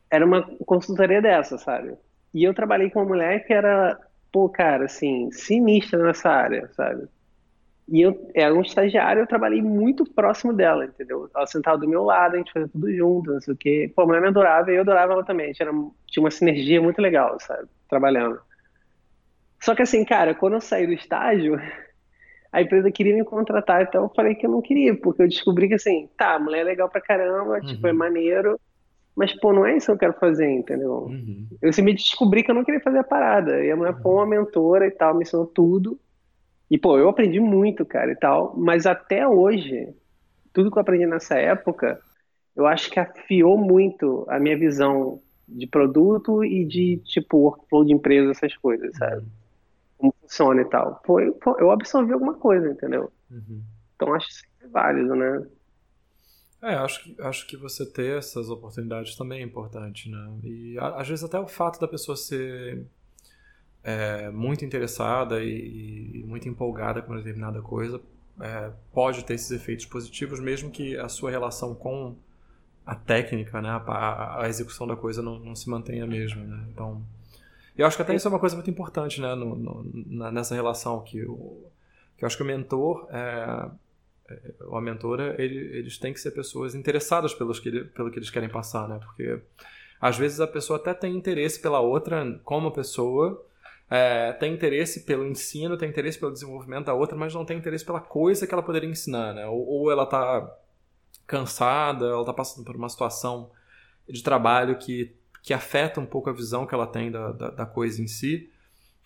era 0.10 0.26
uma 0.26 0.41
consultoria 0.66 1.22
dessa, 1.22 1.58
sabe? 1.58 1.93
E 2.34 2.43
eu 2.43 2.53
trabalhei 2.53 2.89
com 2.89 2.99
uma 2.99 3.08
mulher 3.08 3.45
que 3.45 3.53
era, 3.53 3.99
pô, 4.32 4.49
cara, 4.49 4.86
assim, 4.86 5.32
sinistra 5.32 6.03
nessa 6.03 6.30
área, 6.30 6.70
sabe? 6.74 7.08
E 7.88 8.01
eu 8.01 8.30
era 8.36 8.53
um 8.53 8.62
estagiário, 8.62 9.22
eu 9.22 9.28
trabalhei 9.28 9.62
muito 9.62 10.03
próximo 10.03 10.51
dela, 10.51 10.86
entendeu? 10.86 11.30
Ela 11.34 11.47
sentava 11.47 11.78
do 11.78 11.88
meu 11.88 12.03
lado, 12.03 12.36
a 12.36 12.38
gente 12.38 12.51
fazia 12.51 12.68
tudo 12.68 12.93
junto, 12.93 13.32
não 13.32 13.39
sei 13.39 13.53
o 13.53 13.58
quê. 13.58 13.91
Pô, 13.95 14.01
a 14.01 14.05
mulher 14.05 14.22
me 14.22 14.28
adorava 14.28 14.72
e 14.72 14.76
eu 14.76 14.82
adorava 14.82 15.14
ela 15.14 15.24
também. 15.24 15.45
A 15.45 15.47
gente 15.49 15.62
era, 15.62 15.72
tinha 15.72 16.24
uma 16.24 16.32
sinergia 16.32 16.82
muito 16.82 17.01
legal, 17.01 17.39
sabe? 17.39 17.68
Trabalhando. 17.89 18.39
Só 19.62 19.76
que 19.76 19.82
assim, 19.82 20.05
cara, 20.05 20.36
quando 20.36 20.53
eu 20.53 20.62
saí 20.62 20.86
do 20.88 20.93
estágio, 20.93 21.55
a 22.51 22.62
empresa 22.62 22.91
queria 22.91 23.16
me 23.16 23.26
contratar, 23.26 23.84
então 23.84 24.03
eu 24.03 24.10
falei 24.16 24.36
que 24.36 24.45
eu 24.45 24.51
não 24.51 24.62
queria, 24.62 24.95
porque 24.99 25.22
eu 25.24 25.28
descobri 25.28 25.68
que 25.68 25.76
assim, 25.76 26.10
tá, 26.18 26.36
a 26.36 26.39
mulher 26.39 26.62
é 26.62 26.64
legal 26.64 26.89
pra 26.89 27.01
caramba, 27.01 27.62
tipo, 27.62 27.88
é 27.88 27.91
Uhum. 27.91 27.97
maneiro, 27.97 28.60
mas 29.16 29.34
pô, 29.39 29.53
não 29.53 29.66
é 29.66 29.78
isso 29.78 29.88
que 29.88 29.91
eu 29.93 29.97
quero 29.97 30.14
fazer, 30.20 30.49
entendeu? 30.49 30.91
Uhum. 31.08 31.47
Eu 31.62 31.74
sempre 31.74 31.93
descobri 31.93 32.43
que 32.43 32.51
eu 32.51 32.55
não 32.55 32.64
queria 32.64 32.82
fazer 32.82 32.99
a 32.99 33.03
parada. 33.03 33.64
E 33.64 33.72
a 33.72 33.76
mulher 33.76 33.95
foi 34.01 34.12
Uhum. 34.12 34.18
uma 34.20 34.26
mentora 34.28 34.88
e 34.88 34.91
tal, 34.91 35.16
me 35.16 35.24
ensinou 35.24 35.47
tudo. 35.47 35.99
E 36.70 36.78
pô, 36.78 36.97
eu 36.99 37.10
aprendi 37.10 37.39
muito, 37.39 37.86
cara, 37.86 38.12
e 38.12 38.16
tal, 38.16 38.53
mas 38.58 38.86
até 38.86 39.28
hoje, 39.28 39.89
tudo 40.53 40.72
que 40.72 40.78
eu 40.78 40.82
aprendi 40.82 41.05
nessa 41.05 41.38
época, 41.39 41.99
eu 42.55 42.66
acho 42.68 42.89
que 42.91 42.99
afiou 42.99 43.58
muito 43.58 44.26
a 44.30 44.39
minha 44.39 44.58
visão 44.58 45.22
de 45.47 45.68
produto 45.68 46.43
e 46.43 46.66
de, 46.66 46.97
tipo, 47.05 47.38
workflow 47.38 47.86
de 47.86 47.93
empresa, 47.93 48.32
essas 48.32 48.55
coisas, 48.58 48.95
sabe? 48.97 49.18
Uhum. 49.18 49.28
Como 49.98 50.14
funciona 50.22 50.62
e 50.62 50.70
tal. 50.70 50.95
Pô, 51.06 51.20
eu, 51.20 51.38
eu 51.60 51.72
absorvi 51.72 52.14
alguma 52.14 52.36
coisa, 52.36 52.70
entendeu? 52.70 53.12
Uhum. 53.32 53.64
Então 53.95 54.14
acho 54.16 54.28
sempre 54.32 54.70
válido, 54.70 55.16
né? 55.16 55.48
É, 56.62 56.74
acho 56.74 57.04
que, 57.04 57.22
acho 57.22 57.48
que 57.48 57.56
você 57.56 57.86
ter 57.86 58.18
essas 58.18 58.50
oportunidades 58.50 59.16
também 59.16 59.41
é 59.41 59.43
importante, 59.43 60.10
né? 60.10 60.39
E 60.43 60.78
a- 60.80 61.00
às 61.02 61.08
vezes 61.08 61.24
até 61.24 61.39
o 61.39 61.48
fato 61.48 61.80
da 61.80 61.88
pessoa 61.88 62.16
ser 62.18 62.84
é, 63.84 64.30
muito 64.30 64.66
interessada 64.66 65.41
e, 65.43 66.12
e 66.22 66.24
muito 66.26 66.48
empolgada 66.48 67.02
com 67.02 67.12
uma 67.12 67.18
determinada 67.18 67.62
coisa 67.62 68.02
é, 68.41 68.72
pode 68.93 69.24
ter 69.26 69.34
esses 69.34 69.50
efeitos 69.52 69.86
positivos, 69.86 70.39
mesmo 70.39 70.70
que 70.70 70.95
a 70.98 71.10
sua 71.10 71.32
relação 71.32 71.74
com 71.74 72.16
a 72.86 72.95
técnica, 72.95 73.62
né, 73.62 73.70
a, 73.70 74.43
a- 74.43 74.50
execução 74.50 74.88
da 74.88 74.95
coisa 74.95 75.22
não, 75.22 75.39
não 75.39 75.56
se 75.56 75.70
mantenha 75.70 76.06
a 76.06 76.08
mesma, 76.08 76.43
né? 76.43 76.68
Então, 76.72 77.04
eu 77.78 77.86
acho 77.88 77.96
que 77.96 78.02
até 78.02 78.16
isso 78.16 78.28
é 78.28 78.32
uma 78.32 78.40
coisa 78.40 78.56
muito 78.56 78.70
importante, 78.70 79.22
né, 79.22 79.36
no- 79.36 79.56
no- 79.56 79.92
na- 80.08 80.32
nessa 80.32 80.56
relação 80.56 81.02
que, 81.02 81.24
o, 81.26 81.64
que 82.18 82.24
eu 82.24 82.28
acho 82.28 82.36
que 82.38 82.44
o 82.44 82.46
mentor 82.46 83.08
é, 83.12 83.70
ou 84.66 84.78
a 84.78 84.82
mentora, 84.82 85.36
ele- 85.42 85.78
eles 85.78 85.98
têm 85.98 86.12
que 86.14 86.20
ser 86.20 86.32
pessoas 86.32 86.76
interessadas 86.76 87.34
pelos 87.34 87.60
que, 87.60 87.72
pelo 87.86 88.12
que 88.12 88.20
eles 88.20 88.30
querem 88.30 88.50
passar, 88.50 88.88
né? 88.88 89.00
Porque 89.04 89.40
às 90.02 90.18
vezes 90.18 90.40
a 90.42 90.48
pessoa 90.48 90.78
até 90.78 90.94
tem 90.94 91.16
interesse 91.16 91.60
pela 91.62 91.80
outra 91.80 92.40
como 92.44 92.72
pessoa, 92.72 93.44
é, 93.90 94.34
tem 94.34 94.54
interesse 94.54 95.06
pelo 95.06 95.26
ensino, 95.26 95.78
tem 95.78 95.90
interesse 95.90 96.20
pelo 96.20 96.34
desenvolvimento 96.34 96.86
da 96.88 96.94
outra, 96.94 97.16
mas 97.18 97.34
não 97.34 97.46
tem 97.46 97.58
interesse 97.58 97.86
pela 97.86 98.02
coisa 98.02 98.46
que 98.46 98.54
ela 98.54 98.62
poderia 98.64 98.90
ensinar, 98.90 99.34
né? 99.34 99.48
Ou, 99.48 99.66
ou 99.66 99.92
ela 99.92 100.06
tá 100.06 100.54
cansada, 101.26 102.06
ela 102.06 102.26
tá 102.26 102.34
passando 102.34 102.66
por 102.66 102.76
uma 102.76 102.90
situação 102.90 103.50
de 104.08 104.22
trabalho 104.24 104.78
que, 104.78 105.16
que 105.48 105.54
afeta 105.54 106.02
um 106.02 106.06
pouco 106.06 106.30
a 106.30 106.34
visão 106.34 106.68
que 106.68 106.76
ela 106.76 106.86
tem 106.86 107.10
da, 107.10 107.32
da, 107.32 107.50
da 107.50 107.66
coisa 107.66 108.02
em 108.02 108.08
si. 108.08 108.52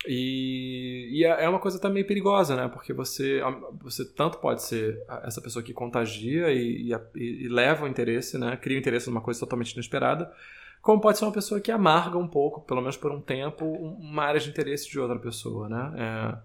E, 0.08 1.08
e 1.12 1.24
é 1.24 1.44
é 1.44 1.48
uma 1.48 1.60
coisa 1.60 1.78
também 1.78 2.04
perigosa, 2.04 2.56
né? 2.56 2.68
Porque 2.68 2.92
você, 2.94 3.42
você 3.80 4.04
tanto 4.04 4.40
pode 4.40 4.64
ser 4.64 5.00
essa 5.24 5.40
pessoa 5.40 5.62
que 5.62 5.72
contagia 5.72 6.52
e, 6.52 6.92
e, 6.92 7.46
e 7.46 7.48
leva 7.48 7.86
o 7.86 7.88
interesse, 7.88 8.40
né? 8.40 8.58
Cria 8.58 8.76
o 8.76 8.80
interesse 8.80 9.08
numa 9.08 9.22
coisa 9.22 9.40
totalmente 9.40 9.74
inesperada, 9.74 10.34
como 10.82 11.00
pode 11.00 11.20
ser 11.20 11.26
uma 11.26 11.32
pessoa 11.32 11.62
que 11.62 11.72
amarga 11.72 12.18
um 12.18 12.28
pouco, 12.28 12.62
pelo 12.62 12.82
menos 12.82 12.98
por 12.98 13.12
um 13.12 13.22
tempo, 13.22 13.64
uma 13.64 14.24
área 14.24 14.40
de 14.40 14.50
interesse 14.50 14.90
de 14.90 15.00
outra 15.00 15.20
pessoa, 15.20 15.70
né? 15.70 15.94
É, 15.96 16.38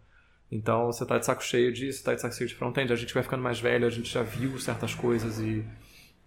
então 0.52 0.92
você 0.92 1.06
tá 1.06 1.16
de 1.16 1.24
saco 1.24 1.42
cheio 1.42 1.72
disso, 1.72 2.04
tá 2.04 2.12
de 2.12 2.20
saco 2.20 2.34
cheio 2.34 2.50
de 2.50 2.54
front-end, 2.54 2.92
a 2.92 2.96
gente 2.96 3.14
vai 3.14 3.22
ficando 3.22 3.42
mais 3.42 3.58
velho, 3.58 3.86
a 3.86 3.90
gente 3.90 4.12
já 4.12 4.22
viu 4.22 4.58
certas 4.58 4.94
coisas 4.94 5.40
e, 5.40 5.64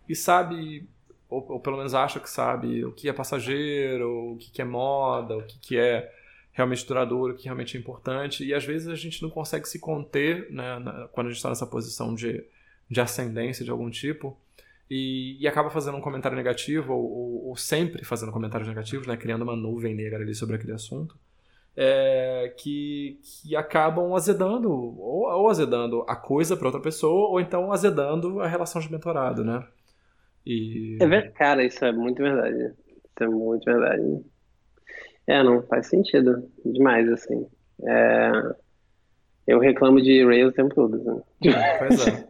e 0.09 0.15
sabe, 0.15 0.89
ou, 1.30 1.45
ou 1.53 1.59
pelo 1.59 1.77
menos 1.77 1.93
acha 1.93 2.19
que 2.19 2.30
sabe, 2.30 2.84
o 2.84 2.91
que 2.91 3.07
é 3.07 3.13
passageiro, 3.13 4.34
o 4.34 4.38
que, 4.38 4.61
é 4.61 4.65
moda, 4.65 5.38
o 5.38 5.43
que, 5.43 5.59
que 5.59 5.77
é 5.77 6.11
realmente 6.51 6.86
duradouro, 6.86 7.34
o 7.34 7.38
que 7.38 7.45
realmente 7.45 7.77
é 7.77 7.80
importante, 7.80 8.43
e 8.43 8.53
às 8.53 8.65
vezes 8.65 8.88
a 8.88 8.95
gente 8.95 9.21
não 9.21 9.30
consegue 9.30 9.67
se 9.69 9.80
conter 9.80 10.51
né, 10.51 10.80
na, 10.80 11.07
quando 11.09 11.27
a 11.27 11.30
gente 11.30 11.38
está 11.38 11.49
nessa 11.49 11.67
posição 11.67 12.15
de, 12.15 12.43
de 12.89 12.99
ascendência 12.99 13.63
de 13.63 13.71
algum 13.71 13.89
tipo, 13.89 14.36
e, 14.89 15.38
e 15.39 15.47
acaba 15.47 15.69
fazendo 15.69 15.97
um 15.97 16.01
comentário 16.01 16.36
negativo, 16.36 16.93
ou, 16.93 17.03
ou, 17.03 17.47
ou 17.49 17.55
sempre 17.55 18.03
fazendo 18.03 18.32
comentários 18.32 18.67
negativos, 18.67 19.05
né, 19.05 19.15
criando 19.15 19.43
uma 19.43 19.55
nuvem 19.55 19.93
negra 19.93 20.23
ali 20.23 20.34
sobre 20.34 20.55
aquele 20.55 20.73
assunto, 20.73 21.15
é, 21.77 22.53
que, 22.57 23.19
que 23.23 23.55
acabam 23.55 24.15
azedando, 24.15 24.69
ou, 24.71 25.30
ou 25.30 25.47
azedando 25.47 26.03
a 26.07 26.15
coisa 26.15 26.57
para 26.57 26.67
outra 26.67 26.82
pessoa, 26.82 27.30
ou 27.30 27.39
então 27.39 27.71
azedando 27.71 28.41
a 28.41 28.47
relação 28.47 28.82
de 28.82 28.91
mentorado, 28.91 29.45
né? 29.45 29.65
E... 30.45 30.97
É 31.01 31.07
verdade, 31.07 31.33
cara, 31.33 31.63
isso 31.63 31.83
é 31.83 31.91
muito 31.91 32.21
verdade. 32.21 32.57
Isso 32.57 33.23
é 33.23 33.27
muito 33.27 33.65
verdade. 33.65 34.25
É, 35.27 35.43
não 35.43 35.61
faz 35.63 35.87
sentido 35.87 36.49
demais, 36.65 37.07
assim. 37.11 37.47
É... 37.83 38.31
Eu 39.45 39.59
reclamo 39.59 40.01
de 40.01 40.23
Rails 40.23 40.51
o 40.51 40.55
tempo 40.55 40.73
todo, 40.75 40.95
assim. 40.95 41.21
Pois 41.79 42.07
é. 42.07 42.29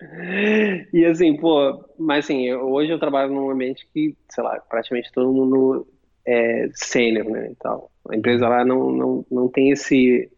e 0.92 1.04
assim, 1.06 1.36
pô, 1.36 1.84
mas 1.98 2.24
assim, 2.24 2.46
eu, 2.46 2.60
hoje 2.70 2.90
eu 2.90 2.98
trabalho 2.98 3.32
num 3.32 3.50
ambiente 3.50 3.86
que, 3.92 4.16
sei 4.30 4.44
lá, 4.44 4.60
praticamente 4.60 5.10
todo 5.12 5.32
mundo 5.32 5.88
é 6.26 6.68
sênior, 6.74 7.28
né, 7.30 7.50
e 7.50 7.54
tal. 7.56 7.90
A 8.08 8.16
empresa 8.16 8.48
lá 8.48 8.64
não, 8.64 8.90
não, 8.92 9.26
não 9.30 9.48
tem 9.48 9.70
esse, 9.70 10.30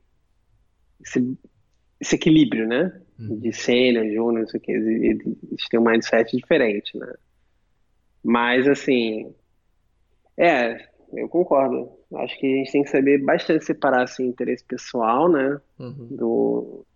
esse, 1.04 1.38
esse 2.00 2.16
equilíbrio, 2.16 2.66
né, 2.66 2.92
hum. 3.18 3.38
de 3.38 3.52
sênior, 3.52 4.04
júnior, 4.06 4.42
não 4.42 4.48
sei 4.48 4.58
o 4.58 4.62
que, 4.62 4.72
eles 4.72 5.68
têm 5.70 5.80
um 5.80 5.84
mindset 5.84 6.36
diferente, 6.36 6.96
né. 6.98 7.12
Mas, 8.22 8.66
assim, 8.66 9.32
é, 10.36 10.88
eu 11.12 11.28
concordo. 11.28 11.90
Acho 12.14 12.38
que 12.38 12.46
a 12.46 12.56
gente 12.56 12.72
tem 12.72 12.82
que 12.82 12.90
saber 12.90 13.18
bastante 13.24 13.64
separar, 13.64 14.02
assim, 14.02 14.26
interesse 14.26 14.64
pessoal, 14.64 15.28
né, 15.28 15.60
uhum. 15.78 16.08
do 16.10 16.86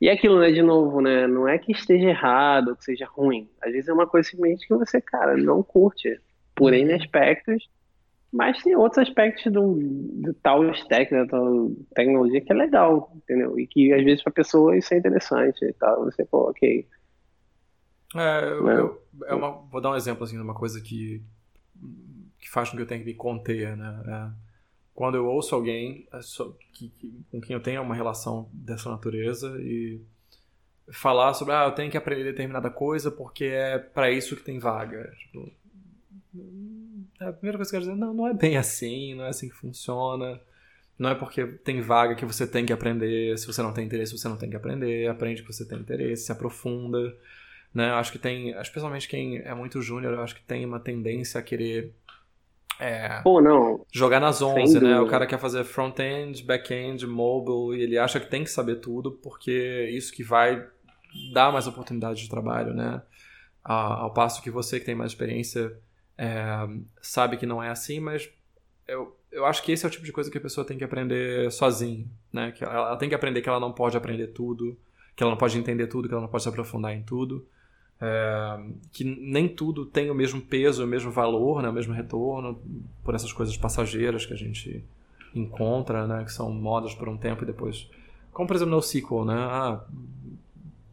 e 0.00 0.10
aquilo, 0.10 0.38
né, 0.40 0.52
de 0.52 0.60
novo, 0.60 1.00
né, 1.00 1.26
não 1.26 1.48
é 1.48 1.58
que 1.58 1.72
esteja 1.72 2.10
errado 2.10 2.68
ou 2.68 2.76
que 2.76 2.84
seja 2.84 3.06
ruim. 3.06 3.48
Às 3.62 3.72
vezes 3.72 3.88
é 3.88 3.92
uma 3.92 4.06
coisa 4.06 4.28
simplesmente 4.28 4.66
que 4.66 4.74
você, 4.74 5.00
cara, 5.00 5.36
não 5.36 5.62
curte 5.62 6.20
por 6.54 6.74
N 6.74 6.90
uhum. 6.90 6.96
aspectos, 6.96 7.68
mas 8.32 8.62
tem 8.62 8.76
outros 8.76 9.06
aspectos 9.06 9.52
do, 9.52 9.76
do 9.78 10.34
tal 10.34 10.64
stack, 10.72 11.10
da 11.10 11.26
tal 11.26 11.70
tecnologia 11.94 12.40
que 12.40 12.52
é 12.52 12.54
legal, 12.54 13.12
entendeu? 13.16 13.58
E 13.58 13.66
que 13.66 13.92
às 13.92 14.04
vezes 14.04 14.22
para 14.22 14.32
pessoa 14.32 14.76
isso 14.76 14.92
é 14.92 14.98
interessante 14.98 15.64
e 15.64 15.72
tal. 15.72 16.04
Você, 16.04 16.24
pô, 16.24 16.50
ok. 16.50 16.86
É, 18.14 18.44
eu, 18.44 18.64
né? 18.64 18.76
eu, 18.78 19.02
é 19.26 19.34
uma, 19.34 19.52
vou 19.52 19.80
dar 19.80 19.90
um 19.90 19.96
exemplo 19.96 20.24
assim 20.24 20.36
de 20.36 20.42
uma 20.42 20.54
coisa 20.54 20.80
que, 20.80 21.22
que 22.38 22.50
faz 22.50 22.70
com 22.70 22.76
que 22.76 22.82
eu 22.82 22.86
tenha 22.86 23.00
que 23.00 23.06
me 23.06 23.14
conter, 23.14 23.76
né? 23.76 24.02
É, 24.06 24.46
quando 24.94 25.16
eu 25.16 25.26
ouço 25.26 25.54
alguém 25.54 26.08
é 26.12 26.18
que, 26.72 26.88
que, 26.88 27.24
com 27.30 27.40
quem 27.40 27.54
eu 27.54 27.62
tenho 27.62 27.82
uma 27.82 27.94
relação 27.94 28.48
dessa 28.52 28.90
natureza 28.90 29.56
e 29.60 30.00
falar 30.90 31.34
sobre, 31.34 31.52
ah, 31.52 31.64
eu 31.64 31.72
tenho 31.72 31.90
que 31.90 31.98
aprender 31.98 32.24
determinada 32.24 32.70
coisa 32.70 33.10
porque 33.10 33.44
é 33.44 33.78
para 33.78 34.10
isso 34.10 34.34
que 34.36 34.42
tem 34.42 34.58
vaga. 34.58 35.12
Tipo, 35.18 35.52
a 37.20 37.32
primeira 37.32 37.58
coisa 37.58 37.70
que 37.70 37.76
eu 37.76 37.80
quero 37.80 37.92
dizer, 37.92 37.96
não, 37.96 38.12
não 38.12 38.28
é 38.28 38.34
bem 38.34 38.56
assim, 38.56 39.14
não 39.14 39.24
é 39.24 39.28
assim 39.28 39.48
que 39.48 39.54
funciona. 39.54 40.40
Não 40.98 41.10
é 41.10 41.14
porque 41.14 41.46
tem 41.46 41.80
vaga 41.80 42.14
que 42.14 42.24
você 42.24 42.46
tem 42.46 42.64
que 42.64 42.72
aprender. 42.72 43.36
Se 43.38 43.46
você 43.46 43.62
não 43.62 43.72
tem 43.72 43.84
interesse, 43.84 44.16
você 44.16 44.28
não 44.28 44.36
tem 44.36 44.48
que 44.48 44.56
aprender. 44.56 45.08
Aprende 45.08 45.42
que 45.42 45.52
você 45.52 45.66
tem 45.66 45.78
interesse, 45.78 46.24
se 46.24 46.32
aprofunda. 46.32 47.14
Né? 47.74 47.90
Acho 47.90 48.12
que 48.12 48.18
tem, 48.18 48.50
especialmente 48.58 49.06
quem 49.06 49.38
é 49.38 49.54
muito 49.54 49.82
júnior, 49.82 50.14
eu 50.14 50.22
acho 50.22 50.34
que 50.34 50.42
tem 50.42 50.64
uma 50.64 50.80
tendência 50.80 51.38
a 51.38 51.42
querer 51.42 51.92
é, 52.78 53.20
Pô, 53.22 53.40
não. 53.40 53.84
Jogar 53.90 54.20
nas 54.20 54.42
11, 54.42 54.80
né? 54.80 55.00
O 55.00 55.06
cara 55.06 55.26
quer 55.26 55.38
fazer 55.38 55.64
front-end, 55.64 56.42
back-end, 56.42 57.06
mobile, 57.06 57.78
e 57.78 57.82
ele 57.82 57.98
acha 57.98 58.20
que 58.20 58.28
tem 58.28 58.44
que 58.44 58.50
saber 58.50 58.76
tudo, 58.76 59.12
porque 59.12 59.88
isso 59.90 60.12
que 60.12 60.22
vai 60.22 60.66
dar 61.32 61.50
mais 61.52 61.66
oportunidade 61.66 62.22
de 62.22 62.28
trabalho, 62.28 62.74
né? 62.74 63.00
Ao 63.64 64.12
passo 64.12 64.42
que 64.42 64.50
você 64.50 64.78
que 64.78 64.86
tem 64.86 64.94
mais 64.94 65.12
experiência 65.12 65.76
é, 66.18 66.68
sabe 67.00 67.36
que 67.36 67.46
não 67.46 67.62
é 67.62 67.68
assim, 67.68 68.00
mas 68.00 68.28
eu, 68.88 69.16
eu 69.30 69.44
acho 69.44 69.62
que 69.62 69.72
esse 69.72 69.84
é 69.84 69.88
o 69.88 69.90
tipo 69.90 70.04
de 70.04 70.12
coisa 70.12 70.30
que 70.30 70.38
a 70.38 70.40
pessoa 70.40 70.66
tem 70.66 70.78
que 70.78 70.84
aprender 70.84 71.50
sozinha, 71.52 72.06
né? 72.32 72.52
Que 72.52 72.64
ela, 72.64 72.74
ela 72.74 72.96
tem 72.96 73.08
que 73.08 73.14
aprender 73.14 73.42
que 73.42 73.48
ela 73.48 73.60
não 73.60 73.72
pode 73.72 73.96
aprender 73.96 74.28
tudo, 74.28 74.76
que 75.14 75.22
ela 75.22 75.30
não 75.30 75.38
pode 75.38 75.58
entender 75.58 75.86
tudo, 75.86 76.08
que 76.08 76.14
ela 76.14 76.22
não 76.22 76.28
pode 76.28 76.42
se 76.42 76.48
aprofundar 76.48 76.94
em 76.94 77.02
tudo. 77.02 77.46
É, 78.00 78.60
que 78.92 79.04
nem 79.04 79.48
tudo 79.48 79.86
tem 79.86 80.10
o 80.10 80.14
mesmo 80.14 80.40
peso, 80.40 80.84
o 80.84 80.86
mesmo 80.86 81.10
valor, 81.10 81.62
né, 81.62 81.68
o 81.68 81.72
mesmo 81.72 81.94
retorno 81.94 82.60
por 83.02 83.14
essas 83.14 83.32
coisas 83.32 83.56
passageiras 83.56 84.26
que 84.26 84.34
a 84.34 84.36
gente 84.36 84.84
encontra, 85.34 86.06
né, 86.06 86.24
que 86.24 86.32
são 86.32 86.50
modas 86.50 86.94
por 86.94 87.08
um 87.08 87.16
tempo 87.16 87.42
e 87.42 87.46
depois. 87.46 87.88
Como 88.32 88.46
por 88.46 88.54
exemplo 88.54 88.72
no 88.72 88.76
NoSQL, 88.76 89.24
né? 89.24 89.34
Ah, 89.34 89.80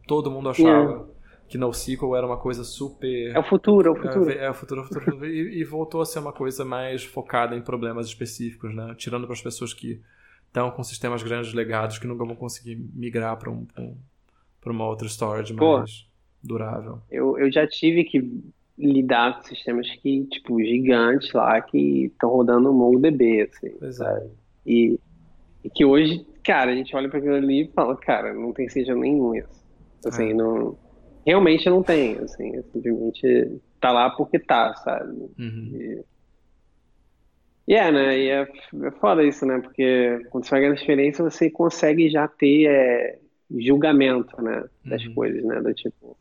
todo 0.06 0.30
mundo 0.30 0.48
achava 0.48 0.68
yeah. 0.68 1.04
Que 1.48 1.58
NoSQL 1.58 2.16
era 2.16 2.26
uma 2.26 2.36
coisa 2.36 2.64
super. 2.64 3.34
É 3.34 3.38
o 3.38 3.42
futuro, 3.42 3.88
é 3.88 3.92
o 3.92 3.96
futuro. 3.96 4.30
É, 4.30 4.44
é 4.44 4.50
o 4.50 4.54
futuro, 4.54 4.80
é 4.80 4.84
o 4.84 4.86
futuro. 4.86 5.26
e, 5.26 5.60
e, 5.60 5.64
voltou 5.64 6.00
a 6.00 6.06
ser 6.06 6.18
uma 6.18 6.32
coisa 6.32 6.64
mais 6.64 7.04
focada 7.04 7.54
em 7.54 7.60
problemas 7.60 8.06
específicos, 8.06 8.74
né? 8.74 8.94
Tirando 8.96 9.24
para 9.26 9.34
as 9.34 9.42
pessoas 9.42 9.72
que 9.72 10.00
estão 10.46 10.70
com 10.70 10.82
sistemas 10.82 11.22
grandes 11.22 11.52
legados 11.52 11.98
que 11.98 12.06
nunca 12.06 12.24
vão 12.24 12.36
conseguir 12.36 12.76
migrar 12.94 13.36
para 13.36 13.50
um, 13.50 13.66
um, 13.78 13.96
uma 14.66 14.86
outra 14.86 15.06
storage 15.08 15.54
Pô. 15.54 15.78
mais 15.78 16.06
durável. 16.42 17.00
Eu, 17.10 17.38
eu 17.38 17.50
já 17.50 17.66
tive 17.66 18.04
que 18.04 18.42
lidar 18.78 19.36
com 19.36 19.44
sistemas 19.44 19.88
que, 19.96 20.24
tipo, 20.24 20.60
gigantes 20.62 21.32
lá, 21.32 21.60
que 21.60 22.06
estão 22.06 22.30
rodando 22.30 22.62
no 22.62 22.72
MongoDB, 22.72 23.42
assim. 23.42 23.70
Pois 23.78 24.00
é. 24.00 24.26
E, 24.66 24.98
e, 25.62 25.70
que 25.70 25.84
hoje, 25.84 26.26
cara, 26.42 26.72
a 26.72 26.74
gente 26.74 26.94
olha 26.94 27.08
para 27.08 27.18
aquilo 27.18 27.34
ali 27.34 27.64
e 27.64 27.68
fala, 27.72 27.96
cara, 27.96 28.32
não 28.32 28.52
tem 28.52 28.68
seja 28.68 28.94
nenhum 28.94 29.34
isso. 29.34 29.64
Assim, 30.04 30.30
é. 30.30 30.34
não... 30.34 30.76
Realmente 31.26 31.68
não 31.70 31.82
tem, 31.82 32.18
assim, 32.18 32.62
simplesmente 32.72 33.60
tá 33.80 33.90
lá 33.90 34.10
porque 34.10 34.38
tá, 34.38 34.74
sabe? 34.76 35.10
Uhum. 35.38 35.70
E, 35.74 36.04
e 37.68 37.74
é, 37.74 37.90
né? 37.90 38.18
E 38.18 38.28
é, 38.28 38.42
é 38.42 38.90
foda 39.00 39.24
isso, 39.24 39.46
né? 39.46 39.58
Porque 39.60 40.26
quando 40.30 40.44
você 40.44 40.50
vai 40.50 40.60
ganhando 40.60 40.76
experiência, 40.76 41.24
você 41.24 41.50
consegue 41.50 42.10
já 42.10 42.28
ter 42.28 42.66
é, 42.66 43.18
julgamento, 43.58 44.40
né? 44.42 44.64
Das 44.84 45.04
uhum. 45.06 45.14
coisas, 45.14 45.42
né? 45.44 45.60
Do 45.60 45.72
tipo, 45.72 46.16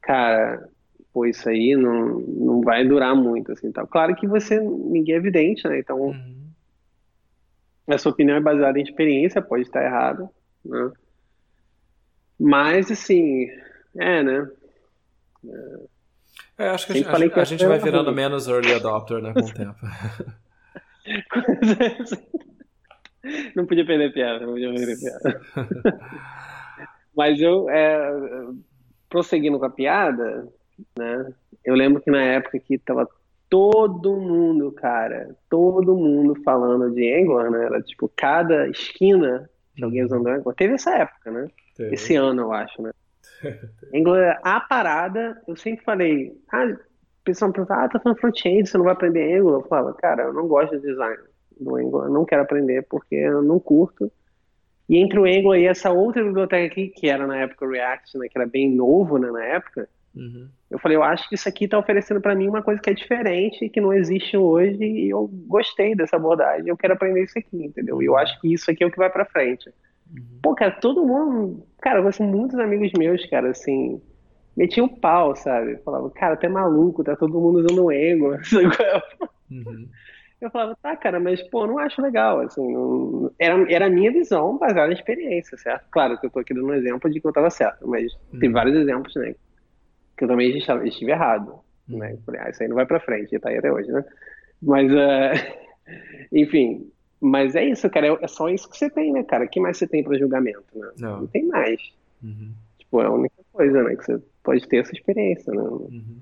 cara, 0.00 0.68
pô, 1.12 1.26
isso 1.26 1.48
aí 1.48 1.74
não, 1.76 2.20
não 2.20 2.60
vai 2.60 2.86
durar 2.86 3.14
muito, 3.16 3.52
assim, 3.52 3.72
tal. 3.72 3.86
Claro 3.86 4.14
que 4.14 4.26
você, 4.26 4.60
ninguém 4.60 5.14
é 5.14 5.18
evidente, 5.18 5.66
né? 5.66 5.80
Então, 5.80 5.98
uhum. 6.00 6.46
a 7.88 7.98
sua 7.98 8.12
opinião 8.12 8.36
é 8.36 8.40
baseada 8.40 8.78
em 8.78 8.82
experiência, 8.82 9.42
pode 9.42 9.62
estar 9.62 9.84
errado, 9.84 10.28
né? 10.64 10.92
Mas, 12.38 12.90
assim, 12.90 13.48
é, 13.98 14.22
né? 14.22 14.48
É, 16.58 16.68
acho 16.68 16.86
que 16.86 16.92
a, 16.92 16.96
gente, 16.96 17.30
que 17.30 17.40
a 17.40 17.44
gente 17.44 17.66
vai 17.66 17.78
virando 17.78 18.06
ruim. 18.06 18.16
menos 18.16 18.46
early 18.46 18.74
adopter, 18.74 19.20
né, 19.20 19.32
com 19.32 19.40
o 19.40 19.52
tempo. 19.52 19.78
não 23.56 23.66
podia 23.66 23.84
perder 23.84 24.12
piada, 24.12 24.46
não 24.46 24.52
podia 24.52 24.72
perder 24.72 24.96
piada. 24.98 25.40
Mas 27.16 27.40
eu, 27.40 27.68
é, 27.68 28.10
prosseguindo 29.08 29.58
com 29.58 29.66
a 29.66 29.70
piada, 29.70 30.48
né? 30.96 31.32
Eu 31.64 31.74
lembro 31.74 32.00
que 32.00 32.10
na 32.10 32.22
época 32.22 32.58
que 32.58 32.78
tava 32.78 33.08
todo 33.48 34.16
mundo, 34.16 34.72
cara, 34.72 35.36
todo 35.50 35.94
mundo 35.94 36.34
falando 36.42 36.90
de 36.94 37.14
Angular, 37.14 37.50
né? 37.50 37.66
Era 37.66 37.82
tipo 37.82 38.10
cada 38.16 38.66
esquina 38.68 39.48
de 39.74 39.84
alguém 39.84 40.04
usando 40.04 40.28
Angular. 40.28 40.54
Teve 40.54 40.74
essa 40.74 40.96
época, 40.96 41.30
né? 41.30 41.48
Teve. 41.76 41.94
Esse 41.94 42.16
ano, 42.16 42.42
eu 42.42 42.52
acho, 42.52 42.80
né? 42.80 42.92
Angular, 43.94 44.40
a 44.42 44.60
parada, 44.60 45.40
eu 45.46 45.56
sempre 45.56 45.84
falei, 45.84 46.32
ah, 46.50 46.64
o 46.64 47.24
pessoal 47.24 47.48
me 47.48 47.54
pergunta, 47.54 47.74
ah, 47.74 47.88
tá 47.88 48.00
falando 48.00 48.18
front-end, 48.18 48.68
você 48.68 48.76
não 48.76 48.84
vai 48.84 48.94
aprender 48.94 49.38
Angular? 49.38 49.60
Eu 49.60 49.68
falava, 49.68 49.94
cara, 49.94 50.22
eu 50.24 50.32
não 50.32 50.46
gosto 50.46 50.76
de 50.76 50.86
design 50.86 51.22
do 51.60 51.76
Angular, 51.76 52.08
não 52.08 52.24
quero 52.24 52.42
aprender 52.42 52.82
porque 52.88 53.14
eu 53.14 53.42
não 53.42 53.60
curto. 53.60 54.10
E 54.88 54.98
entre 54.98 55.18
o 55.18 55.24
Angular 55.24 55.58
e 55.58 55.66
essa 55.66 55.90
outra 55.90 56.22
biblioteca 56.22 56.66
aqui, 56.66 56.88
que 56.88 57.08
era 57.08 57.26
na 57.26 57.36
época 57.38 57.64
o 57.64 57.70
React, 57.70 58.18
né, 58.18 58.28
que 58.28 58.36
era 58.36 58.46
bem 58.46 58.74
novo 58.74 59.18
né, 59.18 59.30
na 59.30 59.44
época, 59.44 59.88
uhum. 60.14 60.48
eu 60.70 60.78
falei, 60.78 60.96
eu 60.96 61.02
acho 61.02 61.28
que 61.28 61.34
isso 61.34 61.48
aqui 61.48 61.64
está 61.64 61.78
oferecendo 61.78 62.20
para 62.20 62.34
mim 62.34 62.48
uma 62.48 62.62
coisa 62.62 62.80
que 62.80 62.90
é 62.90 62.94
diferente, 62.94 63.68
que 63.68 63.80
não 63.80 63.92
existe 63.92 64.36
hoje, 64.36 64.82
e 64.82 65.10
eu 65.10 65.30
gostei 65.46 65.94
dessa 65.94 66.16
abordagem, 66.16 66.68
eu 66.68 66.76
quero 66.76 66.94
aprender 66.94 67.22
isso 67.22 67.38
aqui, 67.38 67.64
entendeu? 67.64 68.02
E 68.02 68.06
eu 68.06 68.16
acho 68.16 68.38
que 68.40 68.52
isso 68.52 68.70
aqui 68.70 68.82
é 68.82 68.86
o 68.86 68.90
que 68.90 68.98
vai 68.98 69.08
para 69.08 69.24
frente. 69.24 69.72
Uhum. 70.10 70.38
Pô, 70.42 70.54
cara, 70.54 70.72
todo 70.72 71.06
mundo, 71.06 71.64
cara, 71.80 71.98
eu 71.98 72.02
conheço 72.02 72.22
muitos 72.22 72.58
amigos 72.58 72.90
meus, 72.98 73.24
cara, 73.26 73.50
assim, 73.50 74.00
metiam 74.56 74.86
o 74.86 75.00
pau, 75.00 75.34
sabe? 75.36 75.76
Falava, 75.78 76.10
cara, 76.10 76.34
até 76.34 76.48
maluco, 76.48 77.04
tá 77.04 77.16
todo 77.16 77.40
mundo 77.40 77.60
usando 77.60 77.84
o 77.84 77.90
Angular, 77.90 78.40
uhum. 79.50 79.88
Eu 80.40 80.50
falava, 80.50 80.76
tá, 80.82 80.96
cara, 80.96 81.20
mas, 81.20 81.40
pô, 81.50 81.68
não 81.68 81.78
acho 81.78 82.02
legal, 82.02 82.40
assim, 82.40 82.72
não... 82.72 83.30
era, 83.38 83.72
era 83.72 83.86
a 83.86 83.90
minha 83.90 84.10
visão 84.10 84.58
baseada 84.58 84.88
na 84.88 84.94
experiência, 84.94 85.56
certo? 85.56 85.86
Claro 85.90 86.18
que 86.18 86.26
eu 86.26 86.30
tô 86.30 86.40
aqui 86.40 86.52
dando 86.52 86.66
um 86.66 86.74
exemplo 86.74 87.08
de 87.08 87.20
que 87.20 87.26
eu 87.26 87.32
tava 87.32 87.48
certo, 87.48 87.86
mas 87.86 88.12
uhum. 88.32 88.40
tem 88.40 88.50
vários 88.50 88.76
exemplos, 88.76 89.14
né, 89.14 89.34
que 90.16 90.24
eu 90.24 90.28
também 90.28 90.50
estive, 90.56 90.88
estive 90.88 91.12
errado, 91.12 91.60
uhum. 91.88 91.98
né, 91.98 92.18
falei, 92.26 92.40
ah, 92.40 92.50
isso 92.50 92.62
aí 92.62 92.68
não 92.68 92.74
vai 92.74 92.86
pra 92.86 92.98
frente, 92.98 93.34
e 93.34 93.38
tá 93.38 93.50
aí 93.50 93.58
até 93.58 93.72
hoje, 93.72 93.90
né, 93.92 94.04
mas, 94.60 94.90
uh... 94.90 95.62
enfim, 96.32 96.90
mas 97.22 97.54
é 97.54 97.64
isso, 97.64 97.88
cara, 97.88 98.18
é 98.20 98.26
só 98.26 98.48
isso 98.48 98.68
que 98.68 98.76
você 98.76 98.90
tem, 98.90 99.12
né, 99.12 99.22
cara, 99.22 99.44
o 99.44 99.48
que 99.48 99.60
mais 99.60 99.76
você 99.76 99.86
tem 99.86 100.02
para 100.02 100.18
julgamento, 100.18 100.66
né? 100.74 100.90
Não. 100.98 101.20
não 101.20 101.26
tem 101.28 101.46
mais. 101.46 101.80
Uhum. 102.20 102.52
Tipo, 102.76 103.00
é 103.00 103.06
a 103.06 103.10
única 103.12 103.36
coisa, 103.52 103.80
né, 103.84 103.94
que 103.94 104.04
você 104.04 104.20
pode 104.42 104.66
ter 104.66 104.78
essa 104.78 104.92
experiência, 104.92 105.52
né. 105.54 105.62
Uhum. 105.62 106.18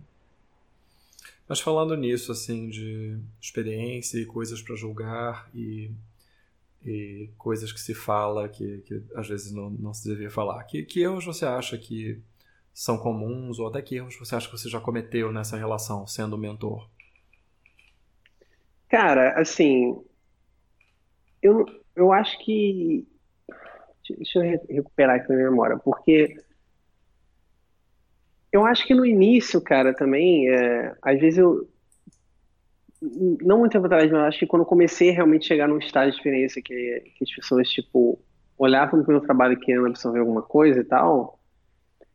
Mas 1.48 1.58
falando 1.58 1.96
nisso, 1.96 2.30
assim, 2.30 2.68
de 2.68 3.18
experiência 3.40 4.18
e 4.18 4.26
coisas 4.26 4.60
para 4.60 4.76
julgar 4.76 5.48
e, 5.54 5.90
e 6.84 7.30
coisas 7.38 7.72
que 7.72 7.80
se 7.80 7.94
fala 7.94 8.46
que, 8.46 8.82
que 8.84 9.02
às 9.14 9.26
vezes 9.26 9.52
não, 9.52 9.70
não 9.70 9.94
se 9.94 10.06
devia 10.06 10.30
falar, 10.30 10.62
que, 10.64 10.82
que 10.82 11.00
erros 11.00 11.24
você 11.24 11.46
acha 11.46 11.78
que 11.78 12.20
são 12.74 12.98
comuns 12.98 13.58
ou 13.58 13.66
até 13.66 13.80
que 13.80 13.96
erros 13.96 14.18
você 14.18 14.34
acha 14.34 14.48
que 14.48 14.56
você 14.56 14.68
já 14.68 14.78
cometeu 14.78 15.32
nessa 15.32 15.56
relação 15.56 16.06
sendo 16.06 16.36
mentor? 16.36 16.86
Cara, 18.90 19.40
assim, 19.40 19.98
eu, 21.42 21.64
eu 21.94 22.12
acho 22.12 22.38
que. 22.44 23.06
Deixa 24.08 24.40
eu 24.40 24.60
recuperar 24.68 25.16
aqui 25.16 25.32
a 25.32 25.36
minha 25.36 25.50
memória, 25.50 25.78
porque 25.78 26.36
eu 28.52 28.66
acho 28.66 28.84
que 28.84 28.94
no 28.94 29.06
início, 29.06 29.60
cara, 29.60 29.94
também, 29.94 30.48
é, 30.48 30.94
às 31.02 31.20
vezes 31.20 31.38
eu. 31.38 31.68
Não 33.00 33.60
muito 33.60 33.72
tempo 33.72 33.86
atrás, 33.86 34.10
mas 34.10 34.20
acho 34.24 34.40
que 34.40 34.46
quando 34.46 34.62
eu 34.62 34.66
comecei 34.66 35.10
a 35.10 35.14
realmente 35.14 35.46
chegar 35.46 35.66
num 35.66 35.78
estágio 35.78 36.10
de 36.10 36.18
experiência 36.18 36.60
que, 36.60 37.02
que 37.16 37.24
as 37.24 37.34
pessoas, 37.34 37.70
tipo, 37.70 38.18
olhavam 38.58 39.02
para 39.02 39.10
o 39.10 39.12
meu 39.12 39.22
trabalho 39.22 39.58
querendo 39.58 39.86
absorver 39.86 40.18
alguma 40.18 40.42
coisa 40.42 40.80
e 40.80 40.84
tal, 40.84 41.40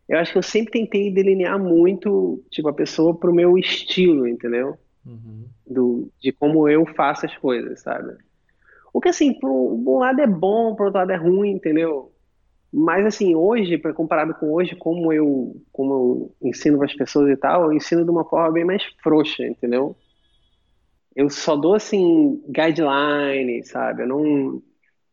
eu 0.07 0.19
acho 0.19 0.33
que 0.33 0.37
eu 0.37 0.43
sempre 0.43 0.73
tentei 0.73 1.11
delinear 1.11 1.57
muito, 1.57 2.43
tipo, 2.51 2.69
a 2.69 2.73
pessoa 2.73 3.17
pro 3.17 3.33
meu 3.33 3.57
estilo, 3.57 4.27
entendeu? 4.27 4.77
Uhum. 5.03 5.45
Do, 5.65 6.11
de 6.21 6.31
como 6.31 6.69
eu 6.69 6.85
faço 6.85 7.25
as 7.25 7.35
coisas, 7.35 7.81
sabe? 7.81 8.15
O 8.95 9.01
que, 9.01 9.09
assim, 9.09 9.37
por 9.37 9.51
um 9.51 9.97
lado 9.99 10.21
é 10.21 10.25
bom, 10.25 10.73
por 10.73 10.85
outro 10.85 10.99
lado 10.99 11.11
é 11.11 11.17
ruim, 11.17 11.51
entendeu? 11.51 12.13
Mas, 12.71 13.05
assim, 13.05 13.35
hoje, 13.35 13.77
comparado 13.93 14.33
com 14.35 14.53
hoje, 14.53 14.73
como 14.77 15.11
eu, 15.11 15.61
como 15.69 15.93
eu 16.41 16.49
ensino 16.49 16.77
para 16.77 16.85
as 16.87 16.95
pessoas 16.95 17.29
e 17.29 17.35
tal, 17.35 17.65
eu 17.65 17.73
ensino 17.73 18.05
de 18.05 18.09
uma 18.09 18.23
forma 18.23 18.53
bem 18.53 18.63
mais 18.63 18.85
frouxa, 19.03 19.45
entendeu? 19.45 19.97
Eu 21.13 21.29
só 21.29 21.57
dou, 21.57 21.75
assim, 21.75 22.41
guidelines, 22.47 23.67
sabe? 23.67 24.03
Eu 24.03 24.07
não... 24.07 24.63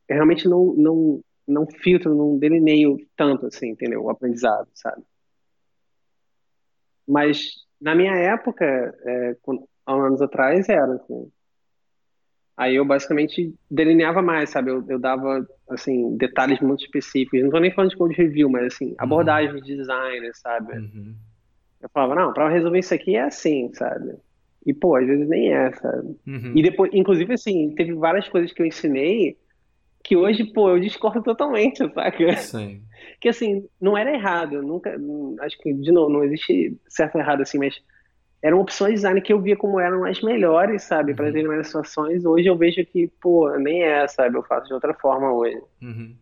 Eu 0.08 0.14
realmente 0.14 0.46
não, 0.48 0.74
não, 0.74 1.20
não 1.44 1.66
filtro, 1.66 2.14
não 2.14 2.38
delineio 2.38 2.98
tanto, 3.16 3.46
assim, 3.46 3.70
entendeu? 3.70 4.04
O 4.04 4.10
aprendizado, 4.10 4.68
sabe? 4.74 5.02
Mas, 7.04 7.66
na 7.80 7.96
minha 7.96 8.14
época, 8.14 8.64
é, 8.64 9.36
há 9.84 9.92
anos 9.92 10.22
atrás, 10.22 10.68
era, 10.68 10.94
assim, 10.94 11.32
Aí 12.56 12.76
eu 12.76 12.84
basicamente 12.84 13.54
delineava 13.70 14.20
mais, 14.20 14.50
sabe? 14.50 14.70
Eu, 14.70 14.84
eu 14.88 14.98
dava, 14.98 15.46
assim, 15.70 16.16
detalhes 16.16 16.60
muito 16.60 16.84
específicos. 16.84 17.42
Não 17.42 17.50
tô 17.50 17.58
nem 17.58 17.72
falando 17.72 17.90
de 17.90 17.96
code 17.96 18.14
review, 18.14 18.48
mas, 18.48 18.74
assim, 18.74 18.88
uhum. 18.88 18.96
abordagem 18.98 19.60
de 19.62 19.76
design, 19.76 20.30
sabe? 20.34 20.74
Uhum. 20.74 21.14
Eu 21.80 21.88
falava, 21.88 22.14
não, 22.14 22.32
para 22.32 22.48
resolver 22.48 22.78
isso 22.78 22.94
aqui 22.94 23.16
é 23.16 23.22
assim, 23.22 23.72
sabe? 23.72 24.14
E, 24.64 24.72
pô, 24.72 24.96
às 24.96 25.06
vezes 25.06 25.28
nem 25.28 25.52
é, 25.52 25.72
sabe? 25.72 26.16
Uhum. 26.26 26.52
E 26.54 26.62
depois, 26.62 26.90
inclusive, 26.94 27.34
assim, 27.34 27.74
teve 27.74 27.94
várias 27.94 28.28
coisas 28.28 28.52
que 28.52 28.62
eu 28.62 28.66
ensinei 28.66 29.36
que 30.04 30.16
hoje, 30.16 30.44
pô, 30.44 30.70
eu 30.70 30.80
discordo 30.80 31.22
totalmente, 31.22 31.78
saca? 31.92 32.36
Sim. 32.36 32.82
Que, 33.20 33.28
assim, 33.28 33.68
não 33.80 33.96
era 33.96 34.12
errado. 34.12 34.62
Nunca, 34.62 34.96
acho 35.42 35.56
que, 35.58 35.72
de 35.72 35.92
novo, 35.92 36.12
não 36.12 36.24
existe 36.24 36.76
certo 36.88 37.14
ou 37.14 37.20
errado, 37.20 37.40
assim, 37.40 37.56
mas 37.56 37.80
eram 38.42 38.58
opções 38.58 38.90
de 38.90 38.96
design 38.96 39.20
que 39.20 39.32
eu 39.32 39.40
via 39.40 39.56
como 39.56 39.78
eram 39.78 40.04
as 40.04 40.20
melhores, 40.20 40.82
sabe, 40.82 41.14
para 41.14 41.26
uhum. 41.26 41.32
determinadas 41.32 41.68
situações. 41.68 42.24
Hoje 42.24 42.48
eu 42.48 42.56
vejo 42.56 42.84
que, 42.84 43.08
pô, 43.20 43.48
nem 43.56 43.84
é, 43.84 44.06
sabe, 44.08 44.36
eu 44.36 44.42
faço 44.42 44.66
de 44.66 44.74
outra 44.74 44.92
forma 44.94 45.32
hoje. 45.32 45.60
Uhum. 45.80 46.16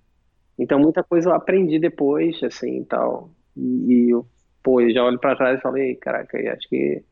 Então 0.58 0.78
muita 0.78 1.02
coisa 1.02 1.30
eu 1.30 1.34
aprendi 1.34 1.78
depois, 1.78 2.38
assim, 2.42 2.80
e 2.80 2.84
tal. 2.84 3.30
E, 3.56 4.10
eu, 4.10 4.26
pô, 4.62 4.82
eu 4.82 4.92
já 4.92 5.02
olho 5.02 5.18
para 5.18 5.34
trás 5.34 5.58
e 5.58 5.62
falei, 5.62 5.94
caraca, 5.94 6.38
acho 6.52 6.68
que 6.68 7.02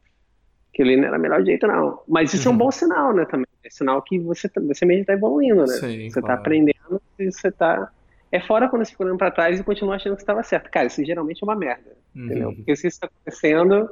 aquele 0.74 0.98
não 0.98 1.08
era 1.08 1.16
o 1.16 1.20
melhor 1.20 1.42
jeito, 1.42 1.66
não. 1.66 2.02
Mas 2.06 2.34
isso 2.34 2.46
uhum. 2.46 2.52
é 2.52 2.56
um 2.56 2.58
bom 2.58 2.70
sinal, 2.70 3.14
né, 3.14 3.24
também. 3.24 3.46
É 3.64 3.70
sinal 3.70 4.02
que 4.02 4.18
você, 4.18 4.46
tá, 4.46 4.60
você 4.60 4.84
mesmo 4.84 5.00
está 5.00 5.14
evoluindo, 5.14 5.62
né? 5.62 5.66
Sim, 5.68 6.10
você 6.10 6.20
está 6.20 6.34
aprendendo 6.34 7.00
e 7.18 7.32
você 7.32 7.48
está... 7.48 7.90
É 8.30 8.40
fora 8.40 8.68
quando 8.68 8.84
você 8.84 8.90
fica 8.90 9.04
olhando 9.04 9.16
para 9.16 9.30
trás 9.30 9.58
e 9.58 9.64
continua 9.64 9.96
achando 9.96 10.14
que 10.14 10.20
estava 10.20 10.42
certo. 10.42 10.70
Cara, 10.70 10.86
isso 10.86 11.02
geralmente 11.02 11.42
é 11.42 11.46
uma 11.46 11.56
merda, 11.56 11.96
entendeu? 12.14 12.50
Uhum. 12.50 12.56
Porque 12.56 12.76
se 12.76 12.86
isso 12.86 12.96
está 12.96 13.06
acontecendo 13.06 13.88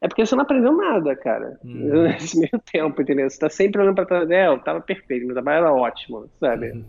é 0.00 0.08
porque 0.08 0.24
você 0.24 0.34
não 0.34 0.42
aprendeu 0.42 0.76
nada, 0.76 1.16
cara, 1.16 1.58
hum. 1.64 2.02
nesse 2.02 2.38
meio 2.38 2.60
tempo, 2.70 3.02
entendeu? 3.02 3.28
Você 3.28 3.38
tá 3.38 3.48
sempre 3.48 3.80
olhando 3.80 3.94
pra 3.94 4.06
trás, 4.06 4.30
é, 4.30 4.46
eu 4.46 4.58
tava 4.58 4.80
perfeito, 4.80 5.26
meu 5.26 5.34
trabalho 5.34 5.58
era 5.58 5.72
ótimo, 5.72 6.28
sabe? 6.38 6.84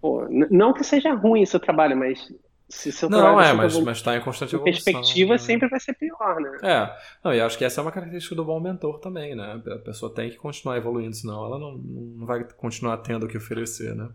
Pô, 0.00 0.26
não 0.28 0.72
que 0.72 0.82
seja 0.82 1.14
ruim 1.14 1.42
o 1.42 1.46
seu 1.46 1.60
trabalho, 1.60 1.96
mas 1.96 2.28
se 2.68 2.90
seu. 2.90 3.08
Não, 3.10 3.40
é, 3.40 3.52
mas, 3.52 3.78
mas 3.80 4.02
tá 4.02 4.16
em 4.16 4.20
constante 4.20 4.54
evolução. 4.54 4.82
perspectiva 4.84 5.32
né? 5.32 5.38
sempre 5.38 5.68
vai 5.68 5.78
ser 5.78 5.94
pior, 5.94 6.40
né? 6.40 6.58
É, 6.62 6.96
não, 7.22 7.34
e 7.34 7.40
acho 7.40 7.58
que 7.58 7.64
essa 7.64 7.80
é 7.80 7.82
uma 7.82 7.92
característica 7.92 8.34
do 8.34 8.44
bom 8.44 8.58
mentor 8.58 8.98
também, 8.98 9.36
né? 9.36 9.60
A 9.66 9.78
pessoa 9.78 10.12
tem 10.12 10.30
que 10.30 10.36
continuar 10.36 10.76
evoluindo, 10.76 11.14
senão 11.14 11.44
ela 11.44 11.58
não, 11.58 11.72
não 11.76 12.26
vai 12.26 12.44
continuar 12.56 12.96
tendo 12.98 13.26
o 13.26 13.28
que 13.28 13.36
oferecer, 13.36 13.94
né? 13.94 14.08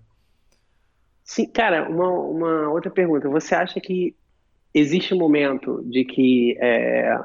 Sim, 1.24 1.46
cara, 1.52 1.88
uma, 1.90 2.10
uma 2.10 2.70
outra 2.70 2.90
pergunta. 2.90 3.30
Você 3.30 3.54
acha 3.54 3.80
que 3.80 4.16
existe 4.74 5.14
um 5.14 5.18
momento 5.18 5.84
de 5.86 6.04
que 6.04 6.58
é, 6.60 7.18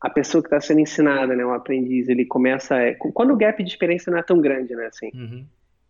a 0.00 0.08
pessoa 0.08 0.42
que 0.42 0.46
está 0.46 0.60
sendo 0.60 0.80
ensinada, 0.80 1.36
né, 1.36 1.44
o 1.44 1.52
aprendiz, 1.52 2.08
ele 2.08 2.24
começa. 2.24 2.76
É, 2.76 2.94
quando 2.94 3.32
o 3.32 3.36
gap 3.36 3.62
de 3.62 3.68
experiência 3.68 4.10
não 4.10 4.18
é 4.18 4.22
tão 4.22 4.40
grande, 4.40 4.74
né, 4.74 4.86
assim, 4.86 5.10
uhum. 5.12 5.44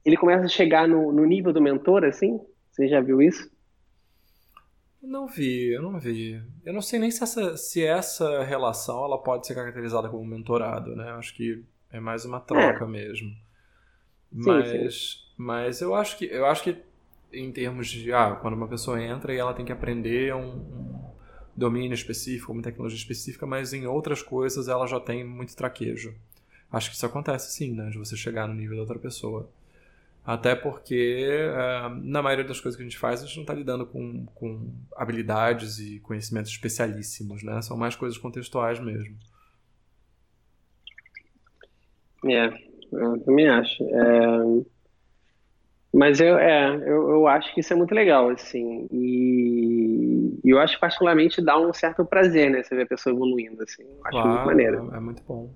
ele 0.04 0.16
começa 0.16 0.44
a 0.44 0.48
chegar 0.48 0.88
no, 0.88 1.12
no, 1.12 1.24
nível 1.24 1.52
do 1.52 1.62
mentor, 1.62 2.04
assim? 2.04 2.40
Você 2.70 2.88
já 2.88 3.00
viu 3.00 3.22
isso? 3.22 3.48
Não 5.00 5.26
vi, 5.26 5.72
eu 5.72 5.80
não 5.80 5.98
vi. 5.98 6.42
Eu 6.64 6.72
não 6.72 6.82
sei 6.82 6.98
nem 6.98 7.10
se 7.10 7.22
essa, 7.22 7.56
se 7.56 7.84
essa 7.84 8.42
relação 8.42 9.04
ela 9.04 9.16
pode 9.16 9.46
ser 9.46 9.54
caracterizada 9.54 10.08
como 10.08 10.24
mentorado, 10.24 10.94
né? 10.96 11.10
Acho 11.12 11.34
que 11.34 11.64
é 11.90 12.00
mais 12.00 12.24
uma 12.24 12.40
troca 12.40 12.84
é. 12.84 12.88
mesmo. 12.88 13.30
Mas, 14.30 14.68
sim. 14.68 15.18
mas 15.36 15.80
eu 15.80 15.94
acho 15.94 16.18
que 16.18 16.26
eu 16.26 16.46
acho 16.46 16.62
que 16.62 16.76
em 17.32 17.50
termos 17.50 17.88
de 17.88 18.12
ah, 18.12 18.36
quando 18.40 18.54
uma 18.54 18.68
pessoa 18.68 19.02
entra 19.02 19.32
e 19.32 19.38
ela 19.38 19.54
tem 19.54 19.64
que 19.64 19.72
aprender 19.72 20.34
um, 20.34 20.48
um 20.48 20.89
domínio 21.56 21.94
específico, 21.94 22.52
uma 22.52 22.62
tecnologia 22.62 22.98
específica, 22.98 23.46
mas 23.46 23.72
em 23.72 23.86
outras 23.86 24.22
coisas 24.22 24.68
ela 24.68 24.86
já 24.86 25.00
tem 25.00 25.24
muito 25.24 25.56
traquejo. 25.56 26.14
Acho 26.72 26.90
que 26.90 26.96
isso 26.96 27.06
acontece 27.06 27.52
sim, 27.52 27.74
né? 27.74 27.90
De 27.90 27.98
você 27.98 28.16
chegar 28.16 28.46
no 28.46 28.54
nível 28.54 28.76
da 28.76 28.82
outra 28.82 28.98
pessoa. 28.98 29.48
Até 30.24 30.54
porque, 30.54 31.28
uh, 31.50 31.88
na 32.04 32.22
maioria 32.22 32.44
das 32.44 32.60
coisas 32.60 32.76
que 32.76 32.82
a 32.82 32.88
gente 32.88 32.98
faz, 32.98 33.22
a 33.22 33.26
gente 33.26 33.36
não 33.36 33.42
está 33.42 33.54
lidando 33.54 33.86
com, 33.86 34.26
com 34.26 34.70
habilidades 34.94 35.78
e 35.78 35.98
conhecimentos 36.00 36.52
especialíssimos, 36.52 37.42
né? 37.42 37.60
São 37.62 37.76
mais 37.76 37.96
coisas 37.96 38.18
contextuais 38.18 38.78
mesmo. 38.78 39.16
É, 42.26 42.46
eu 42.92 43.18
também 43.20 43.48
acho. 43.48 43.82
É... 43.82 44.79
Mas 45.92 46.20
eu, 46.20 46.38
é, 46.38 46.76
eu, 46.76 47.10
eu 47.10 47.26
acho 47.26 47.52
que 47.52 47.60
isso 47.60 47.72
é 47.72 47.76
muito 47.76 47.92
legal, 47.92 48.30
assim, 48.30 48.86
e, 48.92 50.38
e 50.44 50.50
eu 50.50 50.60
acho 50.60 50.78
particularmente 50.78 51.42
dá 51.42 51.58
um 51.58 51.72
certo 51.72 52.04
prazer, 52.04 52.48
né, 52.48 52.62
você 52.62 52.76
ver 52.76 52.82
a 52.82 52.86
pessoa 52.86 53.12
evoluindo, 53.12 53.60
assim, 53.62 53.82
eu 53.82 54.00
acho 54.04 54.10
claro, 54.10 54.28
muito 54.28 54.46
maneiro. 54.46 54.90
É, 54.92 54.96
é 54.96 55.00
muito 55.00 55.22
bom. 55.24 55.52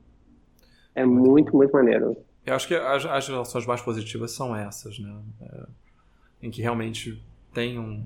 É 0.93 1.05
muito, 1.05 1.31
muito, 1.31 1.57
muito, 1.57 1.73
maneiro. 1.73 2.17
Eu 2.45 2.55
acho 2.55 2.67
que 2.67 2.75
as, 2.75 3.07
as 3.07 3.29
relações 3.29 3.65
mais 3.65 3.81
positivas 3.81 4.33
são 4.33 4.57
essas, 4.57 4.99
né, 4.99 5.17
é, 5.41 5.67
em 6.43 6.51
que 6.51 6.61
realmente 6.61 7.25
tem 7.53 7.79
um, 7.79 8.05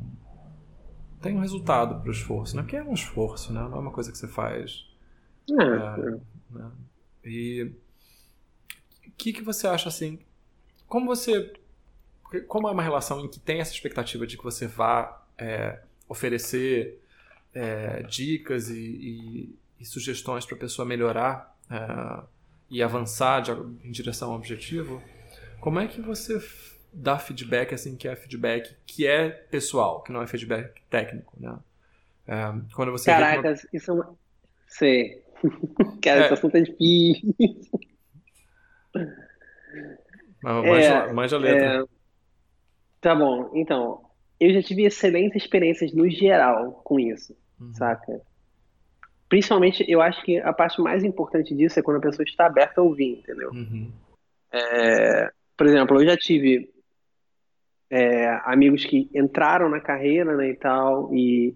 tem 1.22 1.34
um 1.34 1.40
resultado 1.40 1.98
para 1.98 2.10
o 2.10 2.12
esforço, 2.12 2.54
né, 2.56 2.62
porque 2.62 2.76
é 2.76 2.82
um 2.82 2.92
esforço, 2.92 3.54
né, 3.54 3.60
não 3.70 3.78
é 3.78 3.80
uma 3.80 3.90
coisa 3.90 4.12
que 4.12 4.18
você 4.18 4.28
faz. 4.28 4.86
É, 5.50 5.62
é, 5.62 6.58
né? 6.58 6.70
E 7.24 7.72
o 9.06 9.10
que, 9.16 9.32
que 9.32 9.42
você 9.42 9.66
acha, 9.66 9.88
assim, 9.88 10.18
como 10.86 11.06
você 11.06 11.52
como 12.46 12.68
é 12.68 12.72
uma 12.72 12.82
relação 12.82 13.20
em 13.20 13.28
que 13.28 13.40
tem 13.40 13.60
essa 13.60 13.72
expectativa 13.72 14.26
de 14.26 14.36
que 14.36 14.44
você 14.44 14.66
vá 14.66 15.24
é, 15.38 15.78
oferecer 16.08 17.00
é, 17.54 18.02
dicas 18.02 18.68
e, 18.68 18.78
e, 18.78 19.58
e 19.80 19.84
sugestões 19.84 20.44
para 20.44 20.56
a 20.56 20.58
pessoa 20.58 20.86
melhorar 20.86 21.56
é, 21.70 22.22
e 22.70 22.82
avançar 22.82 23.40
de, 23.40 23.52
em 23.52 23.90
direção 23.90 24.30
ao 24.30 24.36
objetivo, 24.36 25.02
como 25.60 25.80
é 25.80 25.86
que 25.86 26.00
você 26.00 26.38
dá 26.92 27.18
feedback 27.18 27.74
assim 27.74 27.96
que 27.96 28.08
é 28.08 28.14
feedback 28.14 28.74
que 28.86 29.06
é 29.06 29.28
pessoal, 29.28 30.02
que 30.02 30.12
não 30.12 30.22
é 30.22 30.26
feedback 30.26 30.80
técnico, 30.90 31.34
né? 31.38 31.56
É, 32.26 32.52
quando 32.74 32.92
você 32.92 33.10
Caracas, 33.10 33.62
uma... 33.64 33.70
isso 33.72 33.90
é 33.90 33.94
uma... 33.94 34.14
Sei. 34.66 35.22
Cara, 36.02 36.20
é... 36.20 36.24
esse 36.24 36.34
assunto 36.34 36.56
é 36.56 36.60
difícil. 36.60 37.34
Manja, 40.42 40.80
é, 40.80 41.12
manja 41.12 41.36
a 41.36 41.38
letra. 41.38 41.88
Tá 43.00 43.14
bom, 43.14 43.50
então, 43.54 44.00
eu 44.40 44.52
já 44.52 44.62
tive 44.62 44.84
excelentes 44.84 45.42
experiências 45.42 45.92
no 45.92 46.08
geral 46.08 46.80
com 46.84 46.98
isso, 46.98 47.36
uhum. 47.60 47.72
saca? 47.74 48.20
Principalmente, 49.28 49.84
eu 49.86 50.00
acho 50.00 50.22
que 50.24 50.38
a 50.38 50.52
parte 50.52 50.80
mais 50.80 51.04
importante 51.04 51.54
disso 51.54 51.78
é 51.78 51.82
quando 51.82 51.98
a 51.98 52.00
pessoa 52.00 52.24
está 52.24 52.46
aberta 52.46 52.80
a 52.80 52.84
ouvir, 52.84 53.18
entendeu? 53.18 53.50
Uhum. 53.50 53.92
É, 54.52 55.30
por 55.56 55.66
exemplo, 55.66 56.00
eu 56.00 56.06
já 56.06 56.16
tive 56.16 56.72
é, 57.90 58.28
amigos 58.44 58.84
que 58.84 59.10
entraram 59.14 59.68
na 59.68 59.80
carreira, 59.80 60.36
né, 60.36 60.50
e 60.50 60.56
tal, 60.56 61.14
e, 61.14 61.54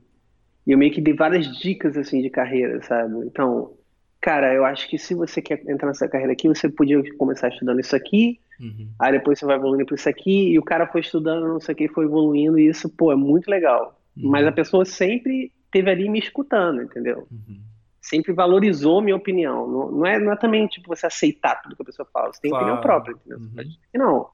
e, 0.66 0.72
eu 0.72 0.78
meio 0.78 0.92
que 0.92 1.00
dei 1.00 1.14
várias 1.14 1.46
dicas, 1.58 1.96
assim, 1.96 2.20
de 2.20 2.28
carreira, 2.28 2.82
sabe? 2.82 3.26
Então, 3.26 3.74
cara, 4.20 4.52
eu 4.52 4.64
acho 4.64 4.88
que 4.88 4.98
se 4.98 5.14
você 5.14 5.40
quer 5.40 5.62
entrar 5.68 5.88
nessa 5.88 6.08
carreira 6.08 6.32
aqui, 6.32 6.48
você 6.48 6.68
podia 6.68 7.00
começar 7.16 7.48
estudando 7.48 7.80
isso 7.80 7.96
aqui, 7.96 8.40
uhum. 8.62 8.88
aí 8.98 9.12
depois 9.12 9.38
você 9.38 9.46
vai 9.46 9.56
evoluindo 9.56 9.86
para 9.86 9.94
isso 9.94 10.08
aqui, 10.08 10.52
e 10.52 10.58
o 10.58 10.62
cara 10.62 10.86
foi 10.86 11.00
estudando, 11.00 11.48
não 11.48 11.60
sei 11.60 11.74
o 11.74 11.76
que, 11.76 11.88
foi 11.88 12.04
evoluindo, 12.04 12.58
e 12.58 12.68
isso, 12.68 12.88
pô, 12.88 13.12
é 13.12 13.16
muito 13.16 13.50
legal. 13.50 14.00
Uhum. 14.16 14.30
Mas 14.30 14.46
a 14.46 14.52
pessoa 14.52 14.84
sempre 14.84 15.52
teve 15.70 15.90
ali 15.90 16.08
me 16.08 16.18
escutando, 16.18 16.82
entendeu? 16.82 17.26
Uhum. 17.30 17.60
Sempre 18.00 18.32
valorizou 18.32 19.00
minha 19.00 19.16
opinião. 19.16 19.66
Não, 19.66 19.90
não, 19.90 20.06
é, 20.06 20.18
não 20.18 20.32
é 20.32 20.36
também, 20.36 20.66
tipo, 20.66 20.88
você 20.88 21.06
aceitar 21.06 21.62
tudo 21.62 21.76
que 21.76 21.82
a 21.82 21.86
pessoa 21.86 22.08
fala, 22.12 22.32
você 22.32 22.40
tem 22.40 22.50
claro. 22.50 22.64
opinião 22.64 22.82
própria, 22.82 23.12
entendeu? 23.12 23.38
Uhum. 23.38 23.74
Não. 23.94 24.28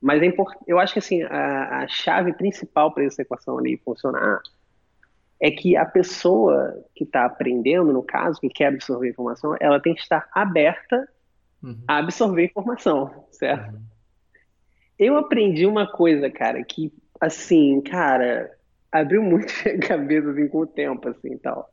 Mas 0.00 0.22
é 0.22 0.26
importante, 0.26 0.64
eu 0.66 0.78
acho 0.78 0.94
que, 0.94 0.98
assim, 0.98 1.22
a, 1.22 1.82
a 1.82 1.88
chave 1.88 2.32
principal 2.32 2.92
para 2.92 3.04
essa 3.04 3.22
equação 3.22 3.58
ali 3.58 3.76
funcionar 3.84 4.40
é 5.40 5.50
que 5.50 5.76
a 5.76 5.86
pessoa 5.86 6.84
que 6.94 7.04
está 7.04 7.24
aprendendo, 7.24 7.92
no 7.92 8.02
caso, 8.02 8.40
que 8.40 8.48
quer 8.48 8.66
absorver 8.66 9.10
informação, 9.10 9.56
ela 9.58 9.80
tem 9.80 9.94
que 9.94 10.02
estar 10.02 10.28
aberta 10.32 11.08
uhum. 11.62 11.82
a 11.86 11.98
absorver 11.98 12.44
informação, 12.44 13.26
certo? 13.30 13.74
Uhum. 13.74 13.82
Eu 14.98 15.16
aprendi 15.16 15.66
uma 15.66 15.90
coisa, 15.90 16.30
cara, 16.30 16.62
que, 16.62 16.92
assim, 17.20 17.80
cara, 17.80 18.50
abriu 18.92 19.22
muito 19.22 19.52
a 19.66 19.78
cabeça, 19.86 20.30
assim, 20.30 20.48
com 20.48 20.58
o 20.58 20.66
tempo, 20.66 21.08
assim, 21.08 21.38
tal. 21.38 21.70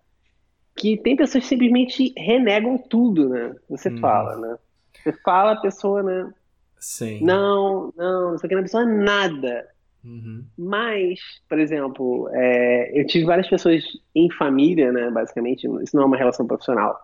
Que 0.75 0.95
tem 0.97 1.15
pessoas 1.15 1.43
que 1.43 1.49
simplesmente 1.49 2.13
renegam 2.17 2.77
tudo, 2.77 3.29
né? 3.29 3.55
Você 3.69 3.89
uhum. 3.89 3.99
fala, 3.99 4.37
né? 4.37 4.57
Você 5.03 5.11
fala, 5.11 5.53
a 5.53 5.61
pessoa, 5.61 6.03
né? 6.03 6.31
Sim. 6.79 7.23
Não, 7.23 7.91
não, 7.97 8.31
não 8.31 8.37
sei 8.37 8.47
o 8.47 8.49
que, 8.49 8.55
a 8.55 8.61
pessoa 8.61 8.85
nada. 8.85 9.67
Uhum. 10.03 10.45
Mas, 10.57 11.19
por 11.49 11.59
exemplo, 11.59 12.29
é, 12.31 12.99
eu 12.99 13.05
tive 13.05 13.25
várias 13.25 13.49
pessoas 13.49 13.83
em 14.15 14.31
família, 14.31 14.91
né, 14.91 15.09
basicamente, 15.11 15.67
isso 15.81 15.95
não 15.95 16.03
é 16.03 16.05
uma 16.05 16.17
relação 16.17 16.47
profissional, 16.47 16.97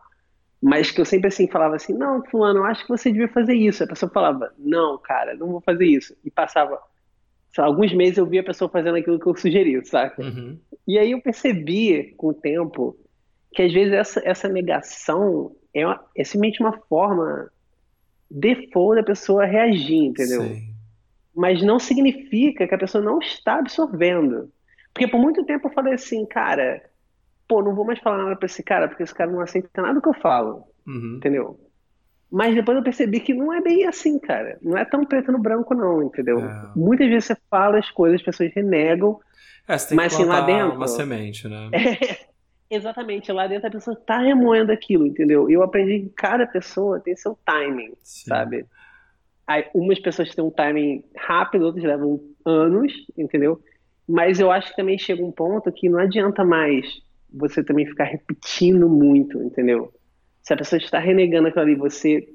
mas 0.63 0.91
que 0.91 1.01
eu 1.01 1.05
sempre 1.05 1.27
assim 1.27 1.47
falava 1.47 1.75
assim, 1.75 1.93
não, 1.93 2.23
fulano, 2.25 2.59
eu 2.59 2.65
acho 2.65 2.83
que 2.83 2.89
você 2.89 3.11
devia 3.11 3.27
fazer 3.27 3.53
isso. 3.53 3.83
A 3.83 3.87
pessoa 3.87 4.09
falava, 4.11 4.53
não, 4.57 4.97
cara, 4.97 5.35
não 5.35 5.47
vou 5.47 5.61
fazer 5.61 5.85
isso. 5.85 6.15
E 6.23 6.31
passava, 6.31 6.79
lá, 7.57 7.65
alguns 7.65 7.93
meses 7.93 8.17
eu 8.17 8.25
via 8.25 8.41
a 8.41 8.45
pessoa 8.45 8.69
fazendo 8.69 8.95
aquilo 8.95 9.19
que 9.19 9.27
eu 9.27 9.35
sugeri, 9.35 9.85
sabe? 9.85 10.13
Uhum. 10.23 10.59
E 10.87 10.97
aí 10.97 11.11
eu 11.11 11.21
percebi 11.21 12.13
com 12.17 12.27
o 12.27 12.33
tempo 12.33 12.97
que 13.51 13.61
às 13.61 13.73
vezes 13.73 13.93
essa, 13.93 14.21
essa 14.25 14.47
negação 14.47 15.55
é, 15.73 15.85
uma, 15.85 16.03
é 16.15 16.23
simplesmente 16.23 16.61
uma 16.61 16.73
forma 16.89 17.51
default 18.31 18.95
da 18.95 19.03
pessoa 19.03 19.45
reagir, 19.45 20.05
entendeu? 20.05 20.41
Sim 20.43 20.73
mas 21.33 21.63
não 21.63 21.79
significa 21.79 22.67
que 22.67 22.75
a 22.75 22.77
pessoa 22.77 23.03
não 23.03 23.19
está 23.19 23.59
absorvendo. 23.59 24.51
Porque 24.93 25.07
por 25.07 25.19
muito 25.19 25.43
tempo 25.45 25.67
eu 25.67 25.73
falei 25.73 25.95
assim, 25.95 26.25
cara, 26.25 26.83
pô, 27.53 27.61
não 27.61 27.75
vou 27.75 27.85
mais 27.85 27.99
falar 27.99 28.17
nada 28.17 28.35
pra 28.35 28.47
esse 28.47 28.63
cara, 28.63 28.87
porque 28.87 29.03
esse 29.03 29.13
cara 29.13 29.31
não 29.31 29.39
aceita 29.39 29.79
nada 29.79 29.93
do 29.93 30.01
que 30.01 30.09
eu 30.09 30.13
falo. 30.15 30.63
Uhum. 30.87 31.17
Entendeu? 31.17 31.59
Mas 32.31 32.55
depois 32.55 32.75
eu 32.75 32.83
percebi 32.83 33.19
que 33.19 33.31
não 33.31 33.53
é 33.53 33.61
bem 33.61 33.85
assim, 33.85 34.17
cara. 34.17 34.57
Não 34.59 34.75
é 34.75 34.83
tão 34.83 35.05
preto 35.05 35.31
no 35.31 35.37
branco, 35.37 35.75
não, 35.75 36.01
entendeu? 36.01 36.39
É. 36.39 36.71
Muitas 36.75 37.07
vezes 37.07 37.25
você 37.25 37.37
fala 37.51 37.77
as 37.77 37.91
coisas, 37.91 38.19
as 38.19 38.25
pessoas 38.25 38.51
renegam. 38.55 39.19
É, 39.67 39.77
você 39.77 39.89
tem 39.89 39.95
mas 39.95 40.15
que 40.15 40.23
assim, 40.23 40.29
lá 40.31 40.41
dentro. 40.41 40.75
uma 40.75 40.87
semente, 40.87 41.47
né? 41.47 41.69
É, 42.71 42.75
exatamente, 42.75 43.31
lá 43.31 43.45
dentro 43.45 43.67
a 43.67 43.71
pessoa 43.71 43.95
tá 43.95 44.17
remoendo 44.17 44.71
aquilo, 44.71 45.05
entendeu? 45.05 45.47
E 45.47 45.53
eu 45.53 45.61
aprendi 45.61 45.99
que 45.99 46.09
cada 46.15 46.47
pessoa 46.47 46.99
tem 46.99 47.15
seu 47.15 47.37
timing, 47.45 47.93
Sim. 48.01 48.29
sabe? 48.29 48.65
Aí, 49.45 49.65
umas 49.75 49.99
pessoas 49.99 50.33
têm 50.33 50.43
um 50.43 50.49
timing 50.49 51.03
rápido, 51.15 51.65
outras 51.65 51.83
levam 51.83 52.19
anos, 52.43 52.91
entendeu? 53.15 53.61
Mas 54.09 54.39
eu 54.39 54.49
acho 54.51 54.71
que 54.71 54.75
também 54.75 54.97
chega 54.97 55.23
um 55.23 55.31
ponto 55.31 55.71
que 55.71 55.87
não 55.87 55.99
adianta 55.99 56.43
mais 56.43 57.02
você 57.33 57.63
também 57.63 57.85
ficar 57.85 58.05
repetindo 58.05 58.87
muito, 58.87 59.41
entendeu? 59.41 59.91
Se 60.41 60.53
a 60.53 60.57
pessoa 60.57 60.79
está 60.79 60.99
renegando 60.99 61.47
aquilo 61.47 61.63
ali, 61.63 61.75
você 61.75 62.27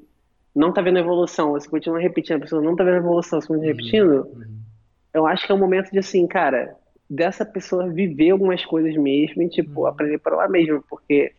não 0.54 0.70
está 0.70 0.82
vendo 0.82 0.98
evolução, 0.98 1.52
você 1.52 1.68
continua 1.68 2.00
repetindo, 2.00 2.36
a 2.36 2.40
pessoa 2.40 2.62
não 2.62 2.72
está 2.72 2.84
vendo 2.84 2.96
evolução, 2.96 3.40
você 3.40 3.46
continua 3.46 3.70
uhum. 3.70 3.76
repetindo, 3.76 4.26
uhum. 4.26 4.58
eu 5.14 5.26
acho 5.26 5.46
que 5.46 5.52
é 5.52 5.54
um 5.54 5.58
momento 5.58 5.90
de 5.90 5.98
assim, 5.98 6.26
cara, 6.26 6.74
dessa 7.08 7.44
pessoa 7.44 7.88
viver 7.88 8.30
algumas 8.30 8.64
coisas 8.64 8.96
mesmo 8.96 9.42
e, 9.42 9.48
tipo, 9.48 9.82
uhum. 9.82 9.86
aprender 9.86 10.18
por 10.18 10.32
ela 10.32 10.48
mesma, 10.48 10.82
porque 10.88 11.32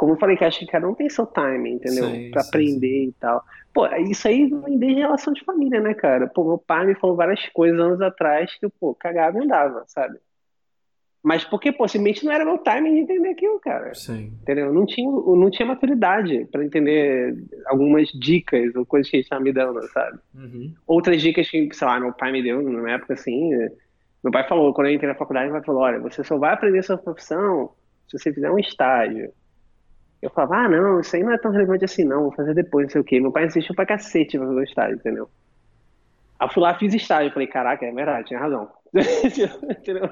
como 0.00 0.14
eu 0.14 0.16
falei, 0.16 0.34
que 0.34 0.44
acho 0.46 0.60
que 0.60 0.66
cada 0.66 0.88
um 0.88 0.94
tem 0.94 1.10
seu 1.10 1.26
time, 1.26 1.72
entendeu? 1.72 2.06
Sim, 2.06 2.30
aprender 2.34 2.88
sim. 2.88 3.08
e 3.08 3.12
tal. 3.20 3.44
Pô, 3.70 3.86
isso 3.98 4.26
aí 4.26 4.46
vem 4.46 4.78
desde 4.78 5.00
relação 5.00 5.30
de 5.30 5.44
família, 5.44 5.78
né, 5.78 5.92
cara? 5.92 6.26
Pô, 6.26 6.42
meu 6.42 6.56
pai 6.56 6.86
me 6.86 6.94
falou 6.94 7.14
várias 7.14 7.46
coisas 7.50 7.78
anos 7.78 8.00
atrás 8.00 8.50
que, 8.58 8.66
pô, 8.80 8.94
cagava 8.94 9.36
e 9.38 9.44
andava, 9.44 9.84
sabe? 9.86 10.18
Mas 11.22 11.44
porque, 11.44 11.70
possivelmente, 11.70 12.24
não 12.24 12.32
era 12.32 12.46
meu 12.46 12.56
time 12.58 12.90
de 12.90 12.98
entender 13.00 13.28
aquilo, 13.28 13.60
cara. 13.60 13.94
Sim. 13.94 14.32
Entendeu? 14.40 14.72
Não 14.72 14.86
tinha, 14.86 15.10
não 15.10 15.50
tinha 15.50 15.68
maturidade 15.68 16.46
para 16.50 16.64
entender 16.64 17.36
algumas 17.66 18.08
dicas 18.08 18.74
ou 18.74 18.86
coisas 18.86 19.10
que 19.10 19.16
ele 19.16 19.22
estava 19.22 19.42
me 19.42 19.52
dando, 19.52 19.82
sabe? 19.88 20.18
Uhum. 20.34 20.72
Outras 20.86 21.20
dicas 21.20 21.50
que, 21.50 21.68
sei 21.72 21.86
lá, 21.86 22.00
meu 22.00 22.12
pai 22.14 22.32
me 22.32 22.42
deu 22.42 22.62
numa 22.62 22.90
época 22.90 23.14
assim. 23.14 23.50
Meu 24.24 24.32
pai 24.32 24.48
falou, 24.48 24.72
quando 24.72 24.88
eu 24.88 24.94
entrei 24.94 25.10
na 25.10 25.18
faculdade, 25.18 25.46
meu 25.46 25.56
pai 25.56 25.66
falou: 25.66 25.82
olha, 25.82 25.98
você 25.98 26.24
só 26.24 26.38
vai 26.38 26.54
aprender 26.54 26.82
sua 26.82 26.96
profissão 26.96 27.70
se 28.08 28.18
você 28.18 28.32
fizer 28.32 28.50
um 28.50 28.58
estágio. 28.58 29.30
Eu 30.22 30.30
falava, 30.30 30.56
ah, 30.56 30.68
não, 30.68 31.00
isso 31.00 31.16
aí 31.16 31.22
não 31.22 31.32
é 31.32 31.38
tão 31.38 31.50
relevante 31.50 31.84
assim, 31.84 32.04
não, 32.04 32.24
vou 32.24 32.32
fazer 32.32 32.54
depois, 32.54 32.84
não 32.86 32.90
sei 32.90 33.00
o 33.00 33.04
quê. 33.04 33.20
Meu 33.20 33.32
pai 33.32 33.46
insistiu 33.46 33.74
pra 33.74 33.86
cacete 33.86 34.36
pra 34.36 34.46
fazer 34.46 34.60
o 34.60 34.64
estágio, 34.64 34.96
entendeu? 34.96 35.30
Aí 36.38 36.46
eu 36.46 36.52
fui 36.52 36.62
lá, 36.62 36.74
fiz 36.78 36.92
estágio, 36.92 37.32
falei, 37.32 37.46
caraca, 37.46 37.86
é 37.86 37.92
verdade, 37.92 38.28
tinha 38.28 38.40
razão. 38.40 38.70
entendeu? 39.70 40.10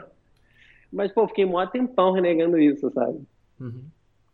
Mas, 0.92 1.12
pô, 1.12 1.26
fiquei 1.28 1.44
mó 1.44 1.64
tempão 1.66 2.12
renegando 2.12 2.58
isso, 2.58 2.90
sabe? 2.90 3.20
Uhum. 3.60 3.84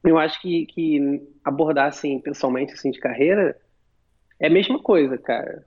Eu 0.04 0.18
acho 0.18 0.40
que, 0.40 0.66
que 0.66 1.22
abordar, 1.42 1.88
assim, 1.88 2.18
pessoalmente, 2.20 2.72
assim, 2.72 2.90
de 2.90 3.00
carreira, 3.00 3.56
é 4.38 4.46
a 4.46 4.50
mesma 4.50 4.78
coisa, 4.78 5.16
cara. 5.16 5.62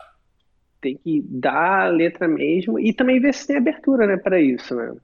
Tem 0.80 0.96
que 0.96 1.22
dar 1.28 1.88
a 1.88 1.90
letra 1.90 2.28
mesmo 2.28 2.80
e 2.80 2.94
também 2.94 3.20
ver 3.20 3.34
se 3.34 3.48
tem 3.48 3.58
abertura, 3.58 4.06
né, 4.06 4.18
para 4.18 4.40
isso, 4.40 4.76
né? 4.76 4.96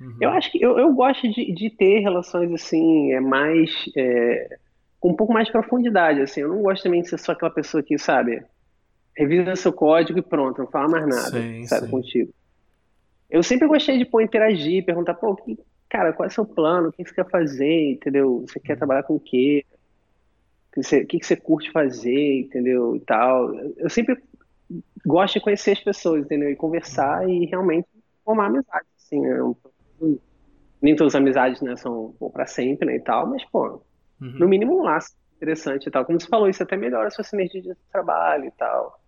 Uhum. 0.00 0.16
Eu 0.20 0.30
acho 0.30 0.50
que 0.50 0.60
eu, 0.60 0.78
eu 0.78 0.92
gosto 0.92 1.28
de, 1.28 1.52
de 1.52 1.70
ter 1.70 2.00
relações 2.00 2.52
assim, 2.52 3.12
é 3.12 3.20
mais. 3.20 3.70
É, 3.96 4.58
com 4.98 5.10
um 5.10 5.16
pouco 5.16 5.32
mais 5.32 5.46
de 5.46 5.52
profundidade, 5.52 6.20
assim. 6.20 6.40
Eu 6.40 6.48
não 6.48 6.62
gosto 6.62 6.82
também 6.82 7.02
de 7.02 7.08
ser 7.08 7.18
só 7.18 7.32
aquela 7.32 7.50
pessoa 7.50 7.82
que, 7.82 7.98
sabe, 7.98 8.42
revisa 9.16 9.54
seu 9.54 9.72
código 9.72 10.18
e 10.18 10.22
pronto, 10.22 10.58
não 10.58 10.66
fala 10.66 10.88
mais 10.88 11.06
nada, 11.06 11.40
sim, 11.42 11.66
sabe, 11.66 11.86
sim. 11.86 11.90
contigo. 11.90 12.32
Eu 13.30 13.42
sempre 13.42 13.66
gostei 13.66 13.98
de 13.98 14.04
pô, 14.04 14.20
interagir, 14.20 14.84
perguntar, 14.84 15.14
pô, 15.14 15.34
que, 15.34 15.58
cara, 15.88 16.12
qual 16.12 16.26
é 16.26 16.30
o 16.30 16.32
seu 16.32 16.44
plano? 16.44 16.88
O 16.88 16.92
que 16.92 17.04
você 17.04 17.14
quer 17.14 17.28
fazer, 17.28 17.92
entendeu? 17.92 18.44
Você 18.46 18.60
quer 18.60 18.72
uhum. 18.72 18.78
trabalhar 18.78 19.02
com 19.02 19.14
o 19.14 19.20
quê? 19.20 19.64
O 20.68 20.74
que 20.74 20.82
você, 20.82 21.04
que 21.04 21.24
você 21.24 21.36
curte 21.36 21.70
fazer, 21.70 22.40
entendeu? 22.40 22.96
E 22.96 23.00
tal. 23.00 23.54
Eu 23.76 23.88
sempre 23.88 24.20
gosto 25.04 25.34
de 25.34 25.40
conhecer 25.40 25.72
as 25.72 25.80
pessoas, 25.80 26.24
entendeu? 26.24 26.50
E 26.50 26.56
conversar 26.56 27.28
e 27.28 27.46
realmente 27.46 27.88
formar 28.24 28.46
amizade, 28.46 28.86
assim, 28.96 29.24
é 29.24 29.42
um 29.42 29.54
nem 30.84 30.94
todas 30.94 31.14
as 31.14 31.20
amizades, 31.20 31.62
né, 31.62 31.76
são 31.76 32.14
para 32.30 32.44
sempre, 32.44 32.86
né, 32.86 32.96
e 32.96 33.00
tal, 33.00 33.26
mas, 33.26 33.42
pô, 33.46 33.80
uhum. 34.20 34.38
no 34.38 34.46
mínimo 34.46 34.78
um 34.78 34.82
laço 34.82 35.14
interessante 35.34 35.86
e 35.86 35.90
tal. 35.90 36.04
Como 36.04 36.20
você 36.20 36.28
falou, 36.28 36.46
isso 36.46 36.62
até 36.62 36.76
melhora 36.76 37.08
a 37.08 37.10
sua 37.10 37.24
sinergia 37.24 37.62
de 37.62 37.74
trabalho 37.90 38.44
e 38.44 38.50
tal. 38.50 39.00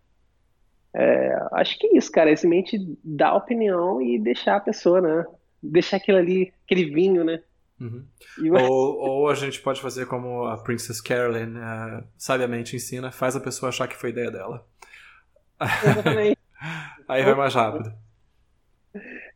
É, 0.99 1.37
acho 1.53 1.79
que 1.79 1.89
é 1.89 1.99
isso, 1.99 2.11
cara, 2.11 2.31
é 2.31 2.37
simplesmente 2.37 2.99
dar 3.05 3.35
opinião 3.35 4.01
e 4.01 4.19
deixar 4.19 4.57
a 4.57 4.61
pessoa, 4.61 5.01
né, 5.01 5.27
deixar 5.63 5.99
aquilo 5.99 6.17
ali, 6.17 6.53
aquele 6.65 6.87
vinho, 6.87 7.23
né, 7.23 7.41
Uhum. 7.79 8.07
Ou, 8.59 8.99
ou, 8.99 9.29
a 9.29 9.35
gente 9.35 9.61
pode 9.61 9.83
fazer 9.83 10.07
como 10.07 10.47
a 10.47 10.57
Princess 10.57 10.99
Carolyn 10.99 11.59
uh, 11.59 12.03
sabiamente 12.17 12.75
ensina, 12.75 13.13
faz 13.13 13.37
a 13.37 13.41
pessoa 13.41 13.69
achar 13.69 13.87
que 13.87 13.97
foi 13.97 14.11
ideia 14.11 14.31
dela. 14.31 14.67
Aí 17.07 17.23
vai 17.23 17.35
mais 17.35 17.55
rápido. 17.55 17.93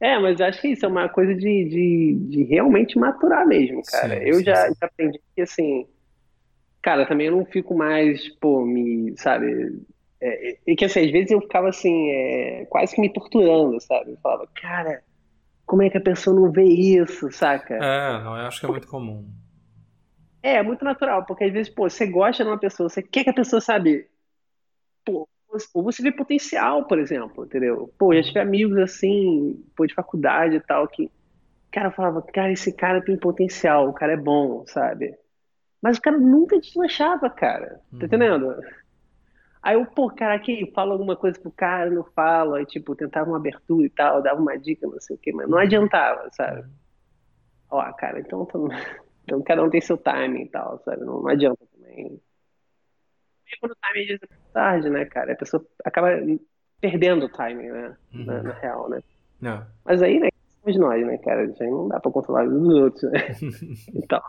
É, 0.01 0.19
mas 0.19 0.41
acho 0.41 0.61
que 0.61 0.69
isso 0.69 0.87
é 0.87 0.89
uma 0.89 1.09
coisa 1.09 1.35
de, 1.35 1.65
de, 1.69 2.19
de 2.31 2.45
realmente 2.45 2.99
maturar 2.99 3.47
mesmo, 3.47 3.83
cara. 3.85 4.19
Sim, 4.19 4.27
eu 4.27 4.35
sim, 4.37 4.45
já, 4.45 4.69
sim. 4.69 4.75
já 4.81 4.87
aprendi 4.87 5.21
que, 5.37 5.43
assim, 5.43 5.87
cara, 6.81 7.07
também 7.07 7.27
eu 7.27 7.37
não 7.37 7.45
fico 7.45 7.77
mais, 7.77 8.27
pô, 8.37 8.65
me, 8.65 9.15
sabe? 9.19 9.79
É, 10.23 10.59
e 10.67 10.77
que, 10.77 10.85
assim, 10.85 11.01
às 11.01 11.11
vezes 11.11 11.31
eu 11.31 11.41
ficava, 11.41 11.69
assim, 11.69 12.11
é, 12.11 12.67
quase 12.69 12.95
que 12.95 13.01
me 13.01 13.13
torturando, 13.13 13.81
sabe? 13.81 14.13
Eu 14.13 14.19
falava, 14.19 14.47
cara, 14.55 15.03
como 15.65 15.83
é 15.83 15.89
que 15.89 15.97
a 15.97 16.01
pessoa 16.01 16.35
não 16.35 16.51
vê 16.51 16.65
isso, 16.65 17.31
saca? 17.33 17.75
É, 17.75 18.23
não, 18.23 18.37
eu 18.37 18.47
acho 18.47 18.61
que 18.61 18.67
é 18.67 18.69
muito 18.69 18.89
comum. 18.89 19.27
É, 20.43 20.57
é 20.57 20.63
muito 20.63 20.85
natural, 20.85 21.25
porque 21.25 21.45
às 21.45 21.53
vezes, 21.53 21.73
pô, 21.73 21.89
você 21.89 22.07
gosta 22.07 22.45
de 22.45 22.51
uma 22.51 22.59
pessoa, 22.59 22.89
você 22.89 23.03
quer 23.03 23.25
que 23.25 23.31
a 23.31 23.35
pessoa, 23.35 23.61
sabe, 23.61 24.07
pô, 25.05 25.29
ou 25.75 25.83
você 25.83 26.03
vê 26.03 26.13
potencial, 26.13 26.85
por 26.85 26.99
exemplo, 26.99 27.45
entendeu? 27.45 27.93
Pô, 27.99 28.15
já 28.15 28.23
tive 28.23 28.41
amigos 28.41 28.79
assim, 28.79 29.63
pô, 29.77 29.87
de 29.87 29.95
faculdade 29.95 30.57
e 30.57 30.61
tal, 30.61 30.87
que, 30.87 31.11
cara, 31.73 31.89
eu 31.89 31.93
falava, 31.93 32.23
cara, 32.23 32.53
esse 32.53 32.73
cara 32.73 33.03
tem 33.03 33.17
potencial, 33.17 33.89
o 33.89 33.93
cara 33.93 34.13
é 34.13 34.17
bom, 34.17 34.65
sabe? 34.67 35.15
Mas 35.83 35.99
o 35.99 36.01
cara 36.01 36.19
nunca 36.19 36.59
deslanchava, 36.61 37.29
cara, 37.31 37.69
tá 37.69 37.81
uhum. 37.93 38.05
entendendo? 38.05 38.57
Aí 39.63 39.75
eu, 39.75 39.85
pô, 39.85 40.11
cara, 40.11 40.35
aqui, 40.35 40.71
fala 40.75 40.93
alguma 40.93 41.15
coisa 41.15 41.39
pro 41.39 41.51
cara, 41.51 41.91
não 41.91 42.03
falo, 42.03 42.55
aí, 42.55 42.65
tipo, 42.65 42.97
tentava 42.97 43.29
uma 43.29 43.37
abertura 43.37 43.87
e 43.87 43.91
tal, 43.91 44.23
dava 44.23 44.41
uma 44.41 44.59
dica, 44.59 44.87
não 44.87 45.01
sei 45.01 45.17
o 45.17 45.19
quê, 45.19 45.33
mas 45.33 45.49
não 45.49 45.59
adiantava, 45.59 46.29
sabe? 46.33 46.67
Ó, 47.71 47.93
cara, 47.93 48.21
então, 48.21 48.45
tô... 48.47 48.69
Então 49.23 49.41
cada 49.43 49.63
um 49.63 49.71
tem 49.71 49.81
seu 49.81 49.97
timing 49.97 50.43
e 50.43 50.49
tal, 50.49 50.83
sabe? 50.85 51.05
Não, 51.05 51.23
não 51.23 51.29
adianta 51.29 51.65
também. 51.73 52.21
E 53.47 53.59
quando 53.61 53.73
o 53.73 53.77
timing 53.77 54.07
vezes 54.07 54.23
é 54.23 54.53
tarde, 54.53 54.91
né, 54.91 55.05
cara? 55.05 55.33
A 55.33 55.37
pessoa 55.37 55.65
acaba 55.85 56.09
perdendo 56.81 57.27
o 57.27 57.29
timing, 57.29 57.69
né? 57.69 57.97
Uhum. 58.13 58.25
Na, 58.25 58.43
na, 58.43 58.53
real, 58.55 58.89
né? 58.89 59.01
É. 59.45 59.63
Mas 59.85 60.03
aí, 60.03 60.19
né, 60.19 60.31
somos 60.61 60.81
nós, 60.81 61.07
né, 61.07 61.17
cara? 61.19 61.47
Já 61.47 61.65
não 61.67 61.87
dá 61.87 62.01
pra 62.01 62.11
controlar 62.11 62.49
os 62.49 62.69
outros, 62.75 63.13
né? 63.13 63.21
então. 63.95 64.21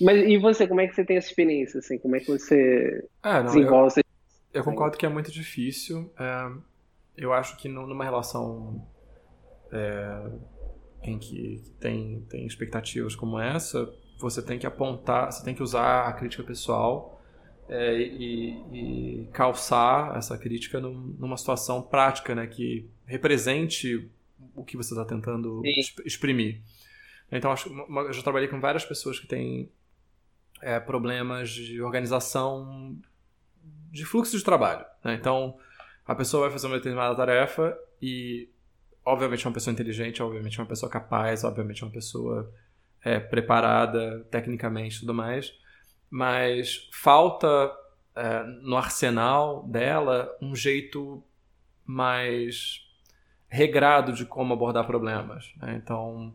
Mas 0.00 0.22
e 0.28 0.36
você, 0.36 0.66
como 0.66 0.80
é 0.80 0.88
que 0.88 0.94
você 0.94 1.04
tem 1.04 1.16
essa 1.16 1.28
experiência, 1.28 1.78
assim? 1.78 1.98
Como 1.98 2.16
é 2.16 2.20
que 2.20 2.26
você 2.26 3.02
é, 3.22 3.34
não, 3.34 3.44
desenvolve? 3.44 4.00
Eu, 4.00 4.05
eu 4.56 4.64
concordo 4.64 4.96
que 4.96 5.06
é 5.06 5.08
muito 5.08 5.30
difícil. 5.30 6.12
É, 6.18 6.52
eu 7.16 7.32
acho 7.32 7.56
que 7.56 7.68
numa 7.68 8.04
relação 8.04 8.86
é, 9.72 10.30
em 11.02 11.18
que 11.18 11.62
tem, 11.80 12.20
tem 12.28 12.46
expectativas 12.46 13.14
como 13.14 13.38
essa, 13.38 13.92
você 14.18 14.42
tem 14.42 14.58
que 14.58 14.66
apontar, 14.66 15.30
você 15.30 15.44
tem 15.44 15.54
que 15.54 15.62
usar 15.62 16.06
a 16.06 16.12
crítica 16.12 16.42
pessoal 16.42 17.20
é, 17.68 17.98
e, 17.98 19.22
e, 19.22 19.28
calçar 19.32 20.16
essa 20.16 20.38
crítica 20.38 20.80
num, 20.80 21.14
numa 21.18 21.36
situação 21.36 21.82
prática, 21.82 22.34
né, 22.34 22.46
que 22.46 22.88
represente 23.04 24.10
o 24.54 24.64
que 24.64 24.76
você 24.76 24.94
está 24.94 25.04
tentando 25.04 25.60
Sim. 25.62 26.02
exprimir. 26.04 26.62
Então, 27.30 27.50
acho, 27.50 27.68
eu 27.68 28.12
já 28.12 28.22
trabalhei 28.22 28.48
com 28.48 28.60
várias 28.60 28.84
pessoas 28.84 29.18
que 29.18 29.26
têm 29.26 29.68
é, 30.62 30.78
problemas 30.78 31.50
de 31.50 31.82
organização 31.82 32.96
de 33.96 34.04
fluxo 34.04 34.36
de 34.36 34.44
trabalho. 34.44 34.84
Né? 35.02 35.14
Então, 35.14 35.56
a 36.06 36.14
pessoa 36.14 36.42
vai 36.42 36.52
fazer 36.52 36.66
uma 36.66 36.76
determinada 36.76 37.14
tarefa 37.14 37.76
e 38.00 38.48
obviamente 39.04 39.44
é 39.44 39.48
uma 39.48 39.54
pessoa 39.54 39.72
inteligente, 39.72 40.22
obviamente 40.22 40.58
é 40.58 40.62
uma 40.62 40.68
pessoa 40.68 40.90
capaz, 40.90 41.42
obviamente 41.42 41.82
é 41.82 41.86
uma 41.86 41.92
pessoa 41.92 42.52
é, 43.02 43.18
preparada 43.18 44.24
tecnicamente 44.30 44.96
e 44.96 45.00
tudo 45.00 45.14
mais, 45.14 45.54
mas 46.10 46.88
falta 46.92 47.72
é, 48.14 48.42
no 48.62 48.76
arsenal 48.76 49.62
dela 49.64 50.36
um 50.40 50.54
jeito 50.54 51.22
mais 51.84 52.84
regrado 53.48 54.12
de 54.12 54.26
como 54.26 54.52
abordar 54.52 54.86
problemas. 54.86 55.52
Né? 55.56 55.80
Então, 55.82 56.32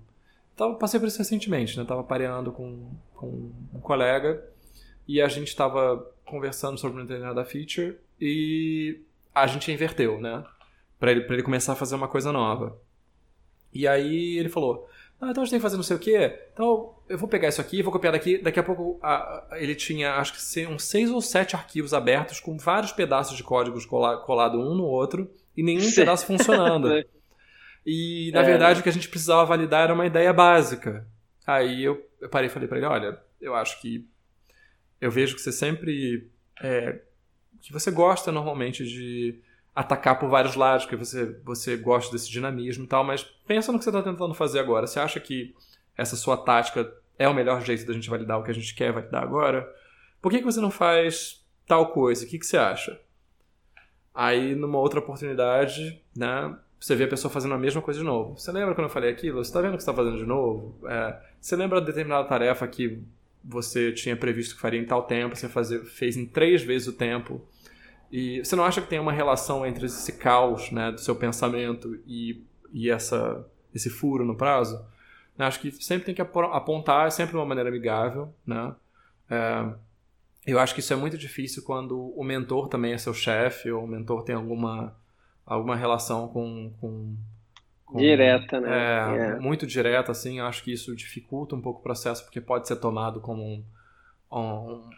tava, 0.56 0.76
passei 0.76 1.00
por 1.00 1.08
isso 1.08 1.20
recentemente, 1.20 1.78
né? 1.78 1.86
Tava 1.86 2.04
pareando 2.04 2.52
com, 2.52 2.90
com 3.14 3.52
um 3.74 3.80
colega 3.80 4.51
e 5.16 5.22
a 5.22 5.28
gente 5.28 5.48
estava 5.48 5.98
conversando 6.26 6.78
sobre 6.78 6.98
uma 6.98 7.06
determinada 7.06 7.44
feature 7.46 7.98
e 8.20 9.02
a 9.34 9.48
gente 9.48 9.72
inverteu, 9.72 10.20
né? 10.20 10.44
para 11.02 11.12
ele, 11.12 11.22
pra 11.22 11.34
ele 11.34 11.44
começar 11.44 11.74
a 11.74 11.76
fazer 11.76 11.96
uma 11.96 12.08
coisa 12.08 12.32
nova. 12.32 12.80
E 13.74 13.88
aí 13.88 14.38
ele 14.38 14.50
falou: 14.50 14.88
ah, 15.20 15.32
então 15.32 15.42
a 15.42 15.46
gente 15.46 15.50
tem 15.52 15.60
que 15.60 15.64
fazer 15.64 15.76
não 15.76 15.84
sei 15.84 15.98
o 15.98 16.00
quê. 16.00 16.40
Então 16.54 16.94
eu 17.10 17.18
vou 17.18 17.28
pegar 17.28 17.50
isso 17.50 17.60
aqui, 17.60 17.82
vou 17.82 17.92
copiar 17.92 18.14
daqui. 18.14 18.38
Daqui 18.38 18.60
a 18.60 18.64
pouco 18.64 19.00
a, 19.02 19.48
ele 19.54 19.74
tinha, 19.74 20.14
acho 20.14 20.34
que 20.34 20.68
uns 20.68 20.84
seis 20.84 21.10
ou 21.10 21.20
sete 21.20 21.56
arquivos 21.56 21.92
abertos 21.92 22.40
com 22.40 22.56
vários 22.56 22.92
pedaços 22.92 23.36
de 23.36 23.44
códigos 23.44 23.84
colado 23.84 24.60
um 24.60 24.76
no 24.76 24.86
outro 24.86 25.34
e 25.58 25.64
nenhum 25.64 25.90
pedaço 25.92 26.28
funcionando. 26.28 27.04
E 27.84 28.30
na 28.32 28.42
é. 28.42 28.46
verdade 28.46 28.80
o 28.80 28.84
que 28.84 28.90
a 28.90 28.94
gente 28.94 29.10
precisava 29.10 29.44
validar 29.44 29.86
era 29.86 29.94
uma 29.94 30.06
ideia 30.06 30.32
básica. 30.32 31.08
Aí 31.48 31.84
eu, 31.84 32.08
eu 32.22 32.30
parei 32.30 32.48
e 32.48 32.52
falei 32.52 32.68
para 32.68 32.78
ele: 32.78 32.86
olha, 32.86 33.20
eu 33.42 33.56
acho 33.56 33.82
que 33.82 34.08
eu 35.02 35.12
vejo 35.12 35.36
que 35.36 35.42
você 35.42 35.52
sempre. 35.52 36.30
É, 36.62 37.02
que 37.60 37.74
você 37.74 37.92
gosta 37.92 38.32
normalmente 38.32 38.86
de 38.86 39.40
atacar 39.76 40.20
por 40.20 40.30
vários 40.30 40.56
lados, 40.56 40.86
porque 40.86 40.96
você, 40.96 41.26
você 41.44 41.78
gosta 41.78 42.12
desse 42.12 42.30
dinamismo 42.30 42.84
e 42.84 42.88
tal, 42.88 43.04
mas 43.04 43.24
pensa 43.24 43.72
no 43.72 43.78
que 43.78 43.84
você 43.84 43.90
está 43.90 44.02
tentando 44.02 44.34
fazer 44.34 44.60
agora. 44.60 44.86
Você 44.86 45.00
acha 45.00 45.20
que 45.20 45.56
essa 45.98 46.16
sua 46.16 46.38
tática 46.38 46.92
é 47.18 47.28
o 47.28 47.34
melhor 47.34 47.62
jeito 47.62 47.86
da 47.86 47.94
gente 47.94 48.10
validar 48.10 48.40
o 48.40 48.44
que 48.44 48.52
a 48.52 48.54
gente 48.54 48.74
quer 48.76 48.92
validar 48.92 49.24
agora? 49.24 49.68
Por 50.22 50.32
que, 50.32 50.40
que 50.40 50.46
você 50.46 50.60
não 50.60 50.72
faz 50.72 51.46
tal 51.68 51.92
coisa? 51.92 52.26
O 52.26 52.28
que, 52.28 52.40
que 52.40 52.46
você 52.46 52.58
acha? 52.58 53.00
Aí, 54.14 54.56
numa 54.56 54.78
outra 54.78 55.00
oportunidade, 55.00 56.02
né, 56.16 56.56
você 56.80 56.96
vê 56.96 57.06
a 57.06 57.08
pessoa 57.08 57.32
fazendo 57.32 57.54
a 57.54 57.58
mesma 57.58 57.82
coisa 57.82 58.00
de 58.00 58.06
novo. 58.06 58.38
Você 58.38 58.52
lembra 58.52 58.76
quando 58.76 58.88
eu 58.88 58.94
falei 58.94 59.12
aquilo? 59.12 59.44
Você 59.44 59.50
está 59.50 59.62
vendo 59.62 59.76
o 59.76 59.78
que 59.78 59.84
você 59.84 59.90
está 59.90 60.04
fazendo 60.04 60.18
de 60.18 60.26
novo? 60.26 60.76
É, 60.88 61.22
você 61.40 61.56
lembra 61.56 61.80
de 61.80 61.88
determinada 61.88 62.28
tarefa 62.28 62.68
que 62.68 63.02
você 63.44 63.92
tinha 63.92 64.16
previsto 64.16 64.56
que 64.56 64.62
faria 64.62 64.80
em 64.80 64.86
tal 64.86 65.04
tempo, 65.04 65.36
você 65.36 65.50
fazer, 65.50 65.84
fez 65.86 66.16
em 66.18 66.26
três 66.26 66.62
vezes 66.62 66.88
o 66.88 66.94
tempo 66.94 67.42
e 68.12 68.44
você 68.44 68.56
não 68.56 68.66
acha 68.66 68.82
que 68.82 68.90
tem 68.90 69.00
uma 69.00 69.14
relação 69.14 69.66
entre 69.66 69.86
esse 69.86 70.14
caos 70.14 70.70
né, 70.70 70.92
do 70.92 71.00
seu 71.00 71.16
pensamento 71.16 71.98
e, 72.06 72.44
e 72.74 72.90
essa, 72.90 73.48
esse 73.74 73.90
furo 73.90 74.26
no 74.26 74.36
prazo? 74.36 74.86
Eu 75.38 75.46
acho 75.46 75.62
que 75.62 75.72
sempre 75.72 76.06
tem 76.06 76.14
que 76.14 76.22
apontar, 76.22 77.08
é 77.08 77.10
sempre 77.10 77.32
de 77.32 77.38
uma 77.38 77.46
maneira 77.46 77.70
amigável. 77.70 78.34
Né? 78.46 78.76
É, 79.30 79.74
eu 80.46 80.60
acho 80.60 80.74
que 80.74 80.82
isso 80.82 80.92
é 80.92 80.96
muito 80.98 81.18
difícil 81.18 81.64
quando 81.64 81.98
o 81.98 82.24
mentor 82.24 82.68
também 82.68 82.92
é 82.92 82.98
seu 82.98 83.14
chefe, 83.14 83.72
ou 83.72 83.86
o 83.86 83.88
mentor 83.88 84.24
tem 84.24 84.36
alguma, 84.36 84.94
alguma 85.46 85.76
relação 85.78 86.28
com, 86.28 86.74
com 86.82 87.16
com, 87.92 88.00
direta, 88.00 88.60
né? 88.60 88.70
É, 88.70 89.28
é, 89.32 89.40
muito 89.40 89.68
direta, 89.68 90.12
assim. 90.12 90.40
Acho 90.40 90.64
que 90.64 90.72
isso 90.72 90.96
dificulta 90.96 91.56
um 91.56 91.62
pouco 91.62 91.80
o 91.80 91.84
processo, 91.84 92.24
porque 92.24 92.40
pode 92.40 92.68
ser 92.68 92.78
tomado 92.78 93.20
como 93.20 93.44
um, 93.44 93.64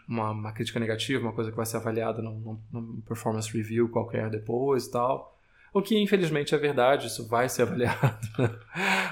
uma, 0.07 0.31
uma, 0.31 0.51
crítica 0.51 0.79
negativa, 0.79 1.21
uma 1.21 1.33
coisa 1.33 1.49
que 1.49 1.57
vai 1.57 1.65
ser 1.65 1.77
avaliada 1.77 2.21
num, 2.21 2.59
num, 2.71 3.01
performance 3.01 3.51
review 3.51 3.89
qualquer 3.89 4.29
depois 4.29 4.85
e 4.85 4.91
tal. 4.91 5.37
O 5.73 5.81
que 5.81 5.97
infelizmente 5.99 6.53
é 6.53 6.57
verdade, 6.57 7.07
isso 7.07 7.27
vai 7.27 7.49
ser 7.49 7.63
avaliado. 7.67 8.27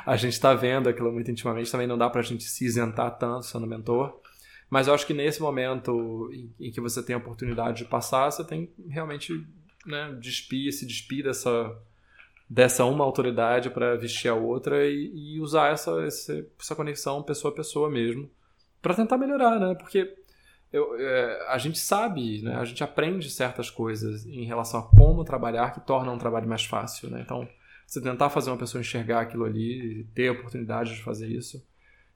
a 0.05 0.15
gente 0.15 0.33
está 0.33 0.53
vendo 0.53 0.87
aquilo 0.87 1.11
muito 1.11 1.31
intimamente, 1.31 1.71
também 1.71 1.87
não 1.87 1.97
dá 1.97 2.09
para 2.09 2.21
a 2.21 2.23
gente 2.23 2.43
se 2.43 2.65
isentar 2.65 3.17
tanto 3.17 3.47
sendo 3.47 3.65
mentor. 3.65 4.19
Mas 4.69 4.87
eu 4.87 4.93
acho 4.93 5.05
que 5.05 5.13
nesse 5.13 5.41
momento 5.41 6.29
em, 6.31 6.67
em 6.67 6.71
que 6.71 6.79
você 6.79 7.03
tem 7.03 7.13
a 7.13 7.17
oportunidade 7.17 7.79
de 7.79 7.85
passar, 7.85 8.31
você 8.31 8.43
tem 8.43 8.71
realmente 8.87 9.45
né, 9.85 10.15
despir, 10.19 10.71
se 10.71 10.85
despir 10.85 11.23
dessa, 11.23 11.75
dessa 12.51 12.83
uma 12.83 13.05
autoridade 13.05 13.69
para 13.69 13.95
vestir 13.95 14.27
a 14.27 14.35
outra 14.35 14.85
e, 14.85 15.09
e 15.15 15.39
usar 15.39 15.71
essa, 15.71 15.89
essa, 16.01 16.45
essa 16.59 16.75
conexão 16.75 17.23
pessoa 17.23 17.49
a 17.49 17.55
pessoa 17.55 17.89
mesmo 17.89 18.29
para 18.81 18.93
tentar 18.93 19.17
melhorar, 19.17 19.57
né? 19.57 19.73
Porque 19.73 20.13
eu, 20.69 20.93
é, 20.99 21.45
a 21.47 21.57
gente 21.57 21.79
sabe, 21.79 22.41
né? 22.41 22.57
A 22.57 22.65
gente 22.65 22.83
aprende 22.83 23.29
certas 23.29 23.69
coisas 23.69 24.25
em 24.25 24.43
relação 24.43 24.81
a 24.81 24.83
como 24.83 25.23
trabalhar 25.23 25.71
que 25.71 25.79
torna 25.79 26.11
um 26.11 26.17
trabalho 26.17 26.45
mais 26.45 26.65
fácil, 26.65 27.09
né? 27.09 27.21
Então, 27.21 27.47
você 27.87 28.01
tentar 28.01 28.29
fazer 28.29 28.49
uma 28.49 28.57
pessoa 28.57 28.81
enxergar 28.81 29.21
aquilo 29.21 29.45
ali, 29.45 30.05
ter 30.13 30.27
a 30.27 30.33
oportunidade 30.33 30.93
de 30.93 31.01
fazer 31.01 31.29
isso, 31.29 31.65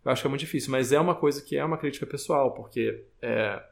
eu 0.03 0.11
acho 0.11 0.21
que 0.21 0.27
é 0.27 0.29
muito 0.29 0.41
difícil. 0.41 0.69
Mas 0.69 0.91
é 0.91 0.99
uma 0.99 1.15
coisa 1.15 1.41
que 1.41 1.55
é 1.55 1.63
uma 1.63 1.77
crítica 1.77 2.05
pessoal, 2.05 2.53
porque 2.53 3.05
é, 3.21 3.63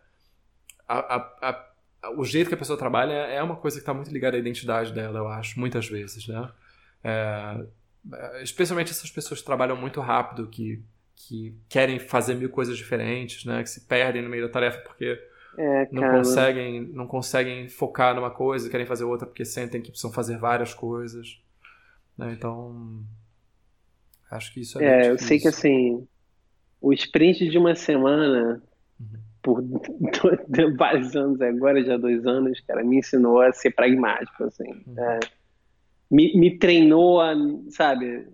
a, 0.87 1.15
a, 1.17 1.49
a, 1.49 1.72
o 2.17 2.23
jeito 2.25 2.47
que 2.47 2.55
a 2.55 2.57
pessoa 2.57 2.77
trabalha 2.77 3.13
é 3.13 3.41
uma 3.41 3.55
coisa 3.55 3.77
que 3.77 3.81
está 3.81 3.93
muito 3.93 4.11
ligada 4.11 4.35
à 4.35 4.39
identidade 4.39 4.91
dela, 4.91 5.19
eu 5.19 5.27
acho, 5.27 5.59
muitas 5.59 5.87
vezes, 5.87 6.27
né? 6.27 6.49
É, 7.03 7.65
especialmente 8.41 8.91
essas 8.91 9.09
pessoas 9.09 9.39
que 9.39 9.45
trabalham 9.45 9.75
muito 9.75 10.01
rápido, 10.01 10.47
que 10.47 10.83
que 11.15 11.55
querem 11.69 11.99
fazer 11.99 12.35
mil 12.35 12.49
coisas 12.49 12.77
diferentes, 12.77 13.45
né? 13.45 13.61
Que 13.63 13.69
se 13.69 13.81
perdem 13.81 14.21
no 14.21 14.29
meio 14.29 14.45
da 14.45 14.51
tarefa 14.51 14.79
porque 14.79 15.19
é, 15.57 15.87
não 15.91 16.09
conseguem 16.11 16.81
não 16.81 17.07
conseguem 17.07 17.69
focar 17.69 18.15
numa 18.15 18.31
coisa, 18.31 18.69
querem 18.69 18.85
fazer 18.85 19.03
outra 19.03 19.27
porque 19.27 19.45
sentem 19.45 19.81
que 19.81 19.89
precisam 19.89 20.11
fazer 20.11 20.37
várias 20.37 20.73
coisas. 20.73 21.39
Né? 22.17 22.33
Então, 22.33 23.03
acho 24.29 24.53
que 24.53 24.61
isso 24.61 24.81
é. 24.81 25.05
É, 25.05 25.11
eu 25.11 25.17
sei 25.17 25.39
que 25.39 25.47
assim, 25.47 26.07
o 26.81 26.91
sprint 26.93 27.47
de 27.49 27.57
uma 27.57 27.75
semana 27.75 28.61
uhum. 28.99 29.19
Por 29.43 29.61
vários 30.77 31.15
anos 31.15 31.39
agora, 31.41 31.83
já 31.83 31.97
dois 31.97 32.25
anos, 32.25 32.59
cara, 32.61 32.83
me 32.83 32.97
ensinou 32.97 33.41
a 33.41 33.51
ser 33.51 33.71
pragmático, 33.71 34.45
assim. 34.45 34.71
Uhum. 34.87 34.97
É, 34.97 35.19
me, 36.09 36.33
me 36.35 36.57
treinou 36.57 37.21
a, 37.21 37.35
sabe, 37.69 38.25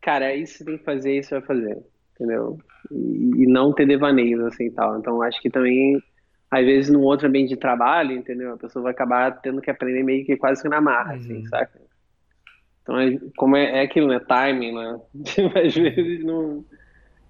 cara, 0.00 0.26
é 0.26 0.36
isso 0.36 0.58
você 0.58 0.64
tem 0.64 0.78
que 0.78 0.84
fazer, 0.84 1.18
isso 1.18 1.30
vai 1.30 1.40
fazer, 1.40 1.82
entendeu? 2.14 2.58
E, 2.90 3.42
e 3.42 3.46
não 3.46 3.72
ter 3.72 3.86
devaneios, 3.86 4.44
assim, 4.44 4.70
tal. 4.70 4.98
Então, 4.98 5.22
acho 5.22 5.40
que 5.40 5.48
também, 5.48 6.00
às 6.50 6.64
vezes, 6.64 6.92
num 6.92 7.02
outro 7.02 7.26
ambiente 7.26 7.48
de 7.48 7.56
trabalho, 7.56 8.12
entendeu? 8.12 8.52
A 8.52 8.58
pessoa 8.58 8.82
vai 8.82 8.92
acabar 8.92 9.40
tendo 9.40 9.62
que 9.62 9.70
aprender 9.70 10.02
meio 10.02 10.26
que 10.26 10.36
quase 10.36 10.60
que 10.60 10.68
na 10.68 10.80
marra, 10.80 11.14
assim, 11.14 11.38
uhum. 11.38 11.46
saca? 11.46 11.80
Então, 12.82 12.98
é, 12.98 13.18
como 13.36 13.56
é, 13.56 13.78
é 13.78 13.80
aquilo, 13.82 14.08
né? 14.08 14.20
Timing, 14.20 14.74
né? 14.74 15.00
às 15.64 15.74
vezes, 15.74 16.22
não, 16.22 16.62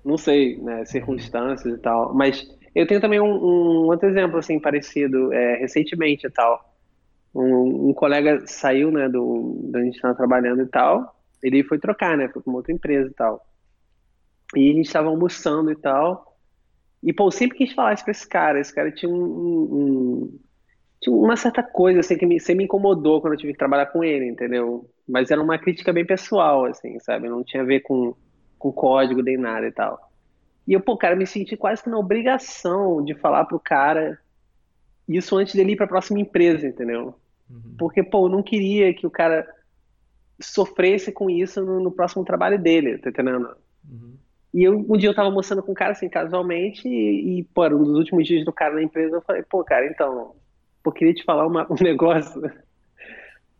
não 0.05 0.17
sei, 0.17 0.59
né? 0.61 0.85
Circunstâncias 0.85 1.79
e 1.79 1.79
tal. 1.79 2.13
Mas 2.13 2.45
eu 2.75 2.87
tenho 2.87 3.01
também 3.01 3.21
um, 3.21 3.27
um 3.27 3.87
outro 3.87 4.09
exemplo, 4.09 4.39
assim, 4.39 4.59
parecido, 4.59 5.33
é, 5.33 5.57
recentemente 5.57 6.27
e 6.27 6.31
tal. 6.31 6.73
Um, 7.35 7.91
um, 7.91 7.95
colega 7.95 8.43
saiu, 8.47 8.91
né, 8.91 9.09
do, 9.09 9.61
do 9.71 9.79
a 9.79 9.83
gente 9.83 9.95
estava 9.95 10.15
trabalhando 10.15 10.63
e 10.63 10.67
tal, 10.67 11.17
ele 11.43 11.65
foi 11.65 11.79
trocar, 11.79 12.17
né? 12.17 12.29
Foi 12.29 12.43
pra 12.43 12.51
uma 12.51 12.59
outra 12.59 12.73
empresa 12.73 13.09
e 13.09 13.15
tal. 13.15 13.45
E 14.55 14.71
a 14.71 14.75
gente 14.75 14.93
tava 14.93 15.09
almoçando 15.09 15.71
e 15.71 15.77
tal. 15.77 16.37
E, 17.03 17.13
pô, 17.13 17.31
sempre 17.31 17.59
quis 17.59 17.73
falar 17.73 17.95
isso 17.95 18.05
pra 18.05 18.13
esse 18.13 18.29
cara. 18.29 18.61
Esse 18.61 18.75
cara 18.75 18.93
tinha 18.93 19.11
um, 19.11 20.39
tinha 21.01 21.15
uma 21.15 21.37
certa 21.37 21.63
coisa, 21.63 22.01
assim, 22.01 22.17
que 22.17 22.25
me, 22.25 22.39
sempre 22.39 22.59
me 22.59 22.65
incomodou 22.65 23.21
quando 23.21 23.33
eu 23.33 23.39
tive 23.39 23.53
que 23.53 23.59
trabalhar 23.59 23.87
com 23.87 24.05
ele, 24.05 24.27
entendeu? 24.27 24.89
Mas 25.09 25.31
era 25.31 25.43
uma 25.43 25.59
crítica 25.59 25.93
bem 25.93 26.07
pessoal, 26.07 26.67
assim, 26.67 26.99
sabe? 27.01 27.29
Não 27.29 27.43
tinha 27.43 27.63
a 27.63 27.67
ver 27.67 27.81
com, 27.81 28.15
com 28.57 28.73
código 28.73 29.21
nem 29.21 29.37
nada 29.37 29.67
e 29.67 29.73
tal. 29.73 30.12
E 30.67 30.73
eu, 30.73 30.81
pô, 30.81 30.97
cara, 30.97 31.17
me 31.17 31.27
senti 31.27 31.57
quase 31.57 31.83
que 31.83 31.91
na 31.91 31.99
obrigação 31.99 33.05
de 33.05 33.15
falar 33.15 33.45
pro 33.45 33.59
cara 33.59 34.19
isso 35.09 35.37
antes 35.37 35.55
dele 35.55 35.73
ir 35.73 35.77
para 35.77 35.85
a 35.85 35.89
próxima 35.89 36.21
empresa, 36.21 36.67
entendeu? 36.67 37.15
Uhum. 37.51 37.75
Porque, 37.79 38.03
pô, 38.03 38.27
eu 38.27 38.31
não 38.31 38.43
queria 38.43 38.95
que 38.95 39.07
o 39.07 39.11
cara 39.11 39.47
sofresse 40.41 41.13
com 41.13 41.29
isso 41.29 41.65
no, 41.65 41.81
no 41.81 41.91
próximo 41.91 42.25
trabalho 42.25 42.59
dele, 42.59 42.99
tá 42.99 43.11
entendendo? 43.11 43.55
Uhum. 43.89 44.15
E 44.55 44.63
eu, 44.65 44.79
um 44.79 44.97
dia 44.97 45.09
eu 45.09 45.15
tava 45.15 45.31
mostrando 45.31 45.63
com 45.63 45.73
um 45.73 45.75
cara, 45.75 45.93
assim, 45.93 46.09
casualmente, 46.09 46.87
e, 46.87 47.41
e, 47.41 47.45
pô, 47.45 47.67
um 47.67 47.85
dos 47.85 47.99
últimos 47.99 48.27
dias 48.27 48.45
do 48.45 48.53
cara 48.53 48.75
na 48.75 48.83
empresa, 48.83 49.17
eu 49.17 49.23
falei, 49.23 49.43
pô, 49.43 49.65
cara, 49.65 49.87
então, 49.87 50.35
pô, 50.83 50.93
queria 50.93 51.15
te 51.15 51.25
falar 51.25 51.47
uma, 51.47 51.67
um 51.71 51.77
negócio 51.83 52.43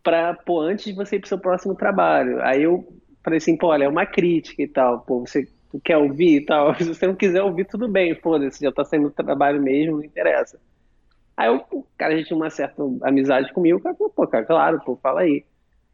pra, 0.03 0.33
pô, 0.33 0.61
antes 0.61 0.85
de 0.85 0.93
você 0.93 1.15
ir 1.15 1.19
pro 1.19 1.29
seu 1.29 1.39
próximo 1.39 1.75
trabalho. 1.75 2.41
Aí 2.43 2.63
eu 2.63 2.85
falei 3.23 3.37
assim, 3.37 3.57
pô, 3.57 3.67
olha, 3.67 3.85
é 3.85 3.87
uma 3.87 4.05
crítica 4.05 4.61
e 4.61 4.67
tal, 4.67 5.01
pô, 5.01 5.21
você 5.21 5.47
quer 5.79 5.97
ouvir 5.97 6.37
e 6.37 6.45
tal, 6.45 6.75
se 6.79 6.85
você 6.85 7.07
não 7.07 7.15
quiser 7.15 7.41
ouvir, 7.41 7.65
tudo 7.65 7.87
bem, 7.87 8.15
foda-se, 8.15 8.63
já 8.63 8.71
tá 8.71 8.83
saindo 8.83 9.09
do 9.09 9.13
trabalho 9.13 9.61
mesmo, 9.61 9.97
não 9.97 10.03
interessa. 10.03 10.59
Aí 11.35 11.47
eu, 11.47 11.63
o 11.71 11.85
cara 11.97 12.17
já 12.17 12.25
tinha 12.25 12.37
uma 12.37 12.49
certa 12.49 12.83
amizade 13.01 13.51
comigo, 13.53 13.79
o 13.79 13.81
cara 13.81 13.95
falou, 13.95 14.13
pô, 14.13 14.27
cara, 14.27 14.45
claro, 14.45 14.81
pô, 14.85 14.95
fala 14.97 15.21
aí. 15.21 15.43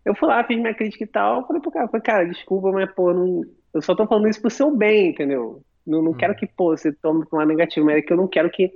Eu 0.03 0.15
fui 0.15 0.27
lá, 0.27 0.43
fiz 0.43 0.57
minha 0.57 0.73
crítica 0.73 1.03
e 1.03 1.07
tal, 1.07 1.45
falei 1.45 1.61
pro 1.61 1.71
cara, 1.71 1.87
falei, 1.87 2.01
cara, 2.01 2.25
desculpa, 2.25 2.71
mas, 2.71 2.91
pô, 2.91 3.13
não, 3.13 3.43
eu 3.73 3.81
só 3.81 3.95
tô 3.95 4.05
falando 4.07 4.27
isso 4.27 4.41
pro 4.41 4.49
seu 4.49 4.75
bem, 4.75 5.09
entendeu? 5.09 5.61
Não, 5.85 6.01
não 6.01 6.11
hum. 6.11 6.15
quero 6.15 6.35
que, 6.35 6.45
pô, 6.45 6.75
você 6.75 6.91
tome 6.91 7.25
um 7.31 7.37
lado 7.37 7.47
negativo, 7.47 7.85
mas 7.85 7.97
é 7.97 8.01
que 8.01 8.11
eu 8.11 8.17
não 8.17 8.27
quero 8.27 8.49
que 8.49 8.71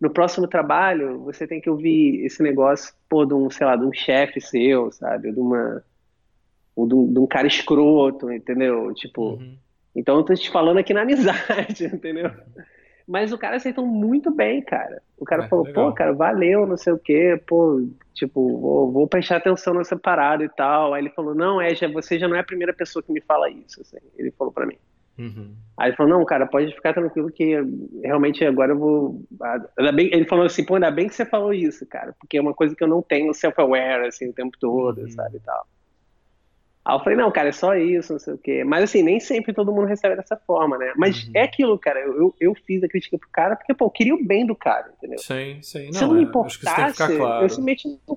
no 0.00 0.10
próximo 0.10 0.46
trabalho 0.46 1.20
você 1.20 1.46
tenha 1.46 1.60
que 1.60 1.70
ouvir 1.70 2.24
esse 2.24 2.42
negócio, 2.42 2.94
pô, 3.08 3.24
de 3.24 3.34
um, 3.34 3.50
sei 3.50 3.66
lá, 3.66 3.76
de 3.76 3.84
um 3.84 3.92
chefe 3.92 4.40
seu, 4.40 4.92
sabe? 4.92 5.28
Ou 5.28 5.34
de 5.34 5.40
uma. 5.40 5.84
Ou 6.74 6.86
de 6.86 6.94
um, 6.94 7.12
de 7.12 7.18
um 7.18 7.26
cara 7.26 7.46
escroto, 7.46 8.30
entendeu? 8.30 8.92
Tipo. 8.94 9.34
Uhum. 9.34 9.56
Então 9.96 10.16
eu 10.16 10.22
tô 10.22 10.34
te 10.34 10.50
falando 10.50 10.76
aqui 10.76 10.92
na 10.92 11.02
amizade, 11.02 11.86
entendeu? 11.90 12.30
Mas 13.08 13.32
o 13.32 13.38
cara 13.38 13.56
aceitou 13.56 13.86
muito 13.86 14.30
bem, 14.30 14.60
cara. 14.60 15.00
O 15.16 15.24
cara 15.24 15.44
é, 15.44 15.48
falou, 15.48 15.64
legal. 15.64 15.88
pô, 15.88 15.94
cara, 15.94 16.12
valeu, 16.12 16.66
não 16.66 16.76
sei 16.76 16.92
o 16.92 16.98
quê, 16.98 17.40
pô, 17.46 17.82
tipo, 18.12 18.58
vou, 18.58 18.92
vou, 18.92 19.08
prestar 19.08 19.36
atenção 19.36 19.72
nessa 19.72 19.96
parada 19.96 20.44
e 20.44 20.48
tal. 20.48 20.92
Aí 20.92 21.02
ele 21.02 21.10
falou, 21.10 21.34
não, 21.34 21.60
é, 21.60 21.74
já, 21.74 21.88
você 21.88 22.18
já 22.18 22.28
não 22.28 22.36
é 22.36 22.40
a 22.40 22.44
primeira 22.44 22.74
pessoa 22.74 23.02
que 23.02 23.12
me 23.12 23.20
fala 23.22 23.48
isso, 23.48 23.80
assim. 23.80 23.96
Ele 24.18 24.30
falou 24.32 24.52
para 24.52 24.66
mim. 24.66 24.76
Uhum. 25.18 25.54
Aí 25.78 25.88
ele 25.88 25.96
falou, 25.96 26.18
não, 26.18 26.24
cara, 26.26 26.46
pode 26.46 26.74
ficar 26.74 26.92
tranquilo 26.92 27.30
que 27.30 27.54
realmente 28.02 28.44
agora 28.44 28.72
eu 28.72 28.78
vou. 28.78 29.22
Ainda 29.78 29.92
bem... 29.92 30.10
Ele 30.12 30.26
falou 30.26 30.44
assim, 30.44 30.66
pô, 30.66 30.74
ainda 30.74 30.90
bem 30.90 31.08
que 31.08 31.14
você 31.14 31.24
falou 31.24 31.54
isso, 31.54 31.86
cara, 31.86 32.14
porque 32.20 32.36
é 32.36 32.40
uma 32.40 32.52
coisa 32.52 32.74
que 32.74 32.84
eu 32.84 32.88
não 32.88 33.00
tenho 33.00 33.32
self-aware, 33.32 34.08
assim, 34.08 34.28
o 34.28 34.34
tempo 34.34 34.58
todo, 34.60 35.02
uhum. 35.02 35.10
sabe, 35.10 35.36
e 35.36 35.40
tal. 35.40 35.66
Aí 36.86 36.94
eu 36.94 37.00
falei, 37.00 37.18
não, 37.18 37.32
cara, 37.32 37.48
é 37.48 37.52
só 37.52 37.74
isso, 37.74 38.12
não 38.12 38.20
sei 38.20 38.34
o 38.34 38.38
quê. 38.38 38.62
Mas 38.62 38.84
assim, 38.84 39.02
nem 39.02 39.18
sempre 39.18 39.52
todo 39.52 39.72
mundo 39.72 39.88
recebe 39.88 40.14
dessa 40.14 40.36
forma, 40.36 40.78
né? 40.78 40.92
Mas 40.96 41.24
uhum. 41.24 41.32
é 41.34 41.42
aquilo, 41.42 41.76
cara. 41.76 41.98
Eu, 41.98 42.32
eu 42.40 42.54
fiz 42.54 42.80
a 42.84 42.88
crítica 42.88 43.18
pro 43.18 43.28
cara 43.28 43.56
porque, 43.56 43.74
pô, 43.74 43.86
eu 43.86 43.90
queria 43.90 44.14
o 44.14 44.24
bem 44.24 44.46
do 44.46 44.54
cara, 44.54 44.92
entendeu? 44.96 45.18
Sim, 45.18 45.58
sim. 45.62 45.86
Não, 45.86 45.92
se 45.92 46.04
eu 46.04 46.08
não 46.08 46.14
me 46.14 46.22
importasse, 46.22 47.02
é, 47.02 47.16
claro. 47.16 47.44
eu 47.44 47.48
simplesmente 47.48 47.98
não. 48.06 48.16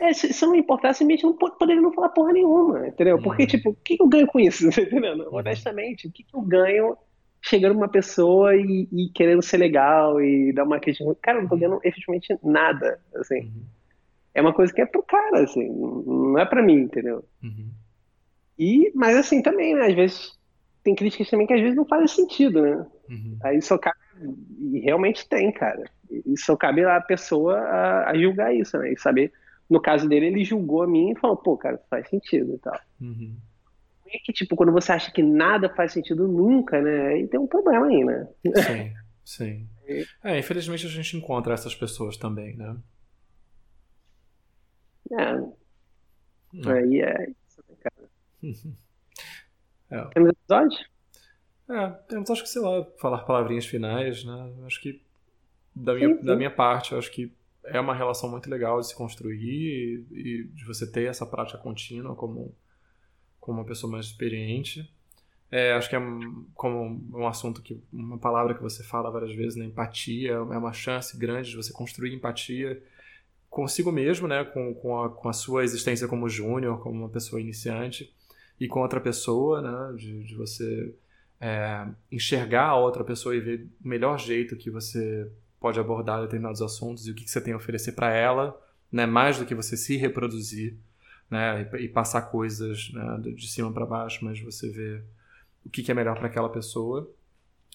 É, 0.00 0.12
se, 0.12 0.32
se 0.32 0.44
eu 0.44 0.48
não 0.48 0.54
me 0.54 0.62
importasse, 0.62 0.98
simplesmente 0.98 1.22
não 1.22 1.50
poderia 1.52 1.80
não 1.80 1.92
falar 1.92 2.08
porra 2.08 2.32
nenhuma, 2.32 2.88
entendeu? 2.88 3.22
Porque, 3.22 3.42
uhum. 3.44 3.48
tipo, 3.48 3.70
o 3.70 3.76
que, 3.76 3.96
eu 4.00 4.08
ganho 4.08 4.26
com 4.26 4.40
isso? 4.40 4.66
Entendeu? 4.80 5.14
Uhum. 5.14 5.28
Honestamente, 5.30 6.08
o 6.08 6.10
que, 6.10 6.24
que 6.24 6.34
eu 6.34 6.40
ganho 6.40 6.96
chegando 7.40 7.76
uma 7.76 7.88
pessoa 7.88 8.56
e, 8.56 8.88
e, 8.92 9.08
querendo 9.14 9.42
ser 9.42 9.58
legal 9.58 10.20
e 10.20 10.52
dar 10.52 10.64
uma 10.64 10.80
crítica? 10.80 11.16
Cara, 11.22 11.38
eu 11.38 11.42
não 11.42 11.48
tô 11.48 11.56
ganhando 11.56 11.78
efetivamente 11.84 12.36
nada, 12.42 12.98
assim. 13.14 13.42
Uhum 13.42 13.75
é 14.36 14.42
uma 14.42 14.52
coisa 14.52 14.70
que 14.70 14.82
é 14.82 14.86
pro 14.86 15.02
cara, 15.02 15.44
assim, 15.44 15.66
não 15.66 16.38
é 16.38 16.44
pra 16.44 16.62
mim, 16.62 16.82
entendeu? 16.82 17.24
Uhum. 17.42 17.70
E, 18.58 18.92
mas 18.94 19.16
assim, 19.16 19.40
também, 19.40 19.74
né, 19.74 19.86
às 19.86 19.94
vezes 19.94 20.38
tem 20.84 20.94
críticas 20.94 21.30
também 21.30 21.46
que 21.46 21.54
às 21.54 21.60
vezes 21.60 21.74
não 21.74 21.86
fazem 21.86 22.06
sentido, 22.06 22.60
né? 22.60 22.86
Uhum. 23.08 23.38
Aí 23.42 23.62
só 23.62 23.78
cabe, 23.78 23.96
e 24.72 24.80
realmente 24.80 25.26
tem, 25.26 25.50
cara, 25.50 25.84
e 26.10 26.38
só 26.38 26.54
cabe 26.54 26.84
a 26.84 27.00
pessoa 27.00 27.56
a, 27.56 28.10
a, 28.10 28.18
julgar 28.18 28.54
isso, 28.54 28.76
né, 28.76 28.92
e 28.92 28.98
saber, 28.98 29.32
no 29.70 29.80
caso 29.80 30.06
dele, 30.06 30.26
ele 30.26 30.44
julgou 30.44 30.82
a 30.82 30.86
mim 30.86 31.12
e 31.12 31.18
falou, 31.18 31.38
pô, 31.38 31.56
cara, 31.56 31.80
faz 31.88 32.06
sentido 32.10 32.56
e 32.56 32.58
tal. 32.58 32.78
Uhum. 33.00 33.34
É 34.06 34.18
que, 34.22 34.34
tipo, 34.34 34.54
quando 34.54 34.70
você 34.70 34.92
acha 34.92 35.10
que 35.10 35.22
nada 35.22 35.70
faz 35.70 35.92
sentido 35.92 36.28
nunca, 36.28 36.78
né, 36.82 37.06
aí 37.06 37.26
tem 37.26 37.40
um 37.40 37.46
problema 37.46 37.86
aí, 37.86 38.04
né? 38.04 38.28
Sim, 38.44 38.92
sim. 39.24 39.68
É, 40.24 40.36
infelizmente 40.36 40.84
a 40.84 40.88
gente 40.88 41.16
encontra 41.16 41.54
essas 41.54 41.72
pessoas 41.72 42.16
também, 42.16 42.56
né? 42.56 42.76
É. 45.12 46.70
Aí 46.70 47.00
é 47.00 47.30
isso, 47.30 47.64
né, 47.68 47.76
cara? 47.80 48.10
é. 49.90 50.10
Temos 50.12 50.30
episódio? 50.30 50.86
É, 51.68 51.88
temos, 52.08 52.30
acho 52.30 52.42
que, 52.42 52.48
sei 52.48 52.62
lá, 52.62 52.84
falar 52.98 53.18
palavrinhas 53.24 53.66
finais, 53.66 54.24
né? 54.24 54.54
Acho 54.64 54.80
que, 54.80 55.02
da 55.74 55.94
minha, 55.94 56.08
sim, 56.08 56.20
sim. 56.20 56.24
da 56.24 56.36
minha 56.36 56.50
parte, 56.50 56.94
acho 56.94 57.10
que 57.10 57.32
é 57.64 57.80
uma 57.80 57.94
relação 57.94 58.30
muito 58.30 58.48
legal 58.48 58.80
de 58.80 58.88
se 58.88 58.94
construir 58.94 60.06
e, 60.10 60.18
e 60.18 60.44
de 60.44 60.64
você 60.64 60.90
ter 60.90 61.08
essa 61.08 61.26
prática 61.26 61.58
contínua 61.58 62.14
como, 62.14 62.54
como 63.40 63.58
uma 63.58 63.66
pessoa 63.66 63.90
mais 63.90 64.06
experiente. 64.06 64.88
É, 65.50 65.72
acho 65.72 65.88
que 65.88 65.96
é 65.96 66.00
como 66.54 67.00
um 67.12 67.26
assunto 67.26 67.62
que 67.62 67.80
uma 67.92 68.18
palavra 68.18 68.54
que 68.54 68.62
você 68.62 68.82
fala 68.82 69.10
várias 69.10 69.34
vezes, 69.34 69.56
né? 69.56 69.64
Empatia 69.64 70.32
é 70.32 70.38
uma 70.38 70.72
chance 70.72 71.16
grande 71.16 71.50
de 71.50 71.56
você 71.56 71.72
construir 71.72 72.14
empatia 72.14 72.82
consigo 73.56 73.90
mesmo, 73.90 74.28
né, 74.28 74.44
com, 74.44 74.74
com, 74.74 75.02
a, 75.02 75.08
com 75.08 75.30
a 75.30 75.32
sua 75.32 75.64
existência 75.64 76.06
como 76.06 76.28
júnior, 76.28 76.78
como 76.82 77.00
uma 77.00 77.08
pessoa 77.08 77.40
iniciante, 77.40 78.14
e 78.60 78.68
com 78.68 78.80
outra 78.80 79.00
pessoa, 79.00 79.62
né, 79.62 79.96
de, 79.96 80.24
de 80.24 80.34
você 80.34 80.94
é, 81.40 81.86
enxergar 82.12 82.66
a 82.66 82.76
outra 82.76 83.02
pessoa 83.02 83.34
e 83.34 83.40
ver 83.40 83.66
o 83.82 83.88
melhor 83.88 84.18
jeito 84.18 84.56
que 84.56 84.70
você 84.70 85.26
pode 85.58 85.80
abordar 85.80 86.20
determinados 86.20 86.60
assuntos 86.60 87.06
e 87.06 87.10
o 87.10 87.14
que, 87.14 87.24
que 87.24 87.30
você 87.30 87.40
tem 87.40 87.54
a 87.54 87.56
oferecer 87.56 87.92
para 87.92 88.12
ela, 88.12 88.60
né, 88.92 89.06
mais 89.06 89.38
do 89.38 89.46
que 89.46 89.54
você 89.54 89.74
se 89.74 89.96
reproduzir, 89.96 90.76
né, 91.30 91.66
e, 91.72 91.84
e 91.84 91.88
passar 91.88 92.20
coisas 92.30 92.92
né, 92.92 93.32
de 93.34 93.48
cima 93.48 93.72
para 93.72 93.86
baixo, 93.86 94.22
mas 94.22 94.38
você 94.38 94.68
vê 94.68 95.02
o 95.64 95.70
que, 95.70 95.82
que 95.82 95.90
é 95.90 95.94
melhor 95.94 96.18
para 96.18 96.26
aquela 96.26 96.50
pessoa. 96.50 97.10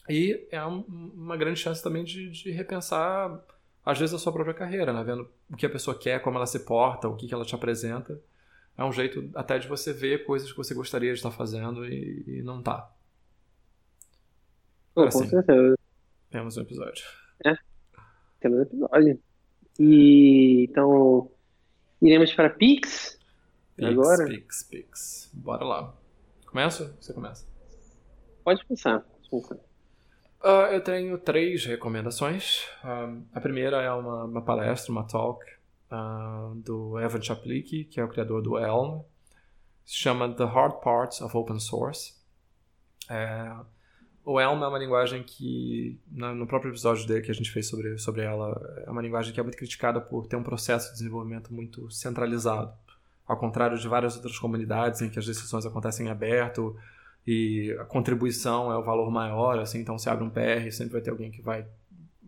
E 0.07 0.47
é 0.51 0.63
um, 0.63 0.81
uma 1.15 1.35
grande 1.35 1.59
chance 1.59 1.81
também 1.81 2.03
de, 2.03 2.29
de 2.29 2.51
repensar 2.51 3.43
às 3.85 3.97
vezes, 3.97 4.13
a 4.13 4.19
sua 4.19 4.31
própria 4.31 4.53
carreira, 4.53 4.93
né? 4.93 5.03
Vendo 5.03 5.29
o 5.49 5.57
que 5.57 5.65
a 5.65 5.69
pessoa 5.69 5.97
quer, 5.97 6.21
como 6.21 6.37
ela 6.37 6.45
se 6.45 6.59
porta, 6.59 7.07
o 7.07 7.15
que, 7.15 7.27
que 7.27 7.33
ela 7.33 7.45
te 7.45 7.55
apresenta. 7.55 8.19
É 8.77 8.83
um 8.83 8.91
jeito 8.91 9.29
até 9.35 9.57
de 9.57 9.67
você 9.67 9.91
ver 9.91 10.25
coisas 10.25 10.51
que 10.51 10.57
você 10.57 10.73
gostaria 10.73 11.11
de 11.11 11.17
estar 11.17 11.31
fazendo 11.31 11.85
e, 11.85 12.23
e 12.27 12.41
não 12.41 12.61
tá. 12.61 12.91
com 14.93 15.03
assim, 15.03 15.27
certeza. 15.27 15.77
Temos 16.29 16.57
um 16.57 16.61
episódio. 16.61 17.03
É, 17.45 17.55
temos 18.39 18.59
um 18.59 18.61
episódio. 18.61 19.19
E 19.79 20.67
então, 20.69 21.31
iremos 22.01 22.33
para 22.33 22.49
Pix, 22.49 23.19
Pix 23.75 23.89
agora? 23.89 24.25
Pix, 24.25 24.63
Pix. 24.63 25.31
Bora 25.33 25.65
lá. 25.65 25.93
Começa? 26.45 26.95
Você 26.99 27.13
começa. 27.13 27.47
Pode 28.43 28.63
começar. 28.65 28.99
Pode 28.99 29.29
começar. 29.29 29.70
Uh, 30.43 30.73
eu 30.73 30.81
tenho 30.81 31.17
três 31.19 31.65
recomendações. 31.65 32.65
Uh, 32.83 33.23
a 33.33 33.39
primeira 33.39 33.81
é 33.81 33.91
uma, 33.91 34.25
uma 34.25 34.41
palestra, 34.41 34.91
uma 34.91 35.03
talk 35.03 35.45
uh, 35.91 36.55
do 36.55 36.99
Evan 36.99 37.21
Chaplicki, 37.21 37.83
que 37.83 37.99
é 37.99 38.03
o 38.03 38.07
criador 38.07 38.41
do 38.41 38.57
Elm. 38.57 39.01
Se 39.85 39.97
chama 39.97 40.33
The 40.33 40.45
Hard 40.45 40.81
Parts 40.81 41.21
of 41.21 41.37
Open 41.37 41.59
Source. 41.59 42.15
É, 43.09 43.53
o 44.23 44.39
Elm 44.39 44.63
é 44.63 44.67
uma 44.67 44.79
linguagem 44.79 45.21
que, 45.21 45.99
no 46.09 46.47
próprio 46.47 46.71
episódio 46.71 47.05
dele 47.07 47.21
que 47.21 47.31
a 47.31 47.33
gente 47.33 47.51
fez 47.51 47.67
sobre, 47.67 47.97
sobre 47.97 48.21
ela, 48.21 48.83
é 48.85 48.89
uma 48.89 49.01
linguagem 49.01 49.33
que 49.33 49.39
é 49.39 49.43
muito 49.43 49.57
criticada 49.57 49.99
por 49.99 50.27
ter 50.27 50.35
um 50.35 50.43
processo 50.43 50.87
de 50.87 50.99
desenvolvimento 50.99 51.53
muito 51.53 51.89
centralizado. 51.91 52.71
Ao 53.27 53.37
contrário 53.37 53.77
de 53.77 53.87
várias 53.87 54.15
outras 54.15 54.37
comunidades 54.37 55.01
em 55.01 55.09
que 55.09 55.19
as 55.19 55.25
decisões 55.25 55.65
acontecem 55.65 56.07
em 56.07 56.09
aberto, 56.09 56.75
e 57.25 57.75
a 57.79 57.85
contribuição 57.85 58.71
é 58.71 58.77
o 58.77 58.83
valor 58.83 59.09
maior, 59.11 59.59
assim, 59.59 59.79
então 59.79 59.97
se 59.97 60.09
abre 60.09 60.23
um 60.23 60.29
PR, 60.29 60.71
sempre 60.71 60.93
vai 60.93 61.01
ter 61.01 61.11
alguém 61.11 61.31
que 61.31 61.41
vai 61.41 61.65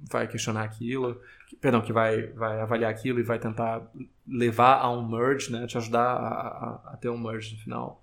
vai 0.09 0.27
questionar 0.27 0.63
aquilo, 0.63 1.19
que, 1.47 1.55
perdão, 1.55 1.81
que 1.81 1.93
vai, 1.93 2.27
vai 2.27 2.59
avaliar 2.59 2.91
aquilo 2.91 3.19
e 3.19 3.23
vai 3.23 3.39
tentar 3.39 3.89
levar 4.27 4.79
a 4.79 4.91
um 4.91 5.07
merge, 5.07 5.51
né, 5.51 5.65
te 5.65 5.77
ajudar 5.77 6.03
a, 6.03 6.27
a, 6.27 6.93
a 6.93 6.97
ter 6.97 7.09
um 7.09 7.17
merge 7.17 7.55
no 7.55 7.61
final. 7.61 8.01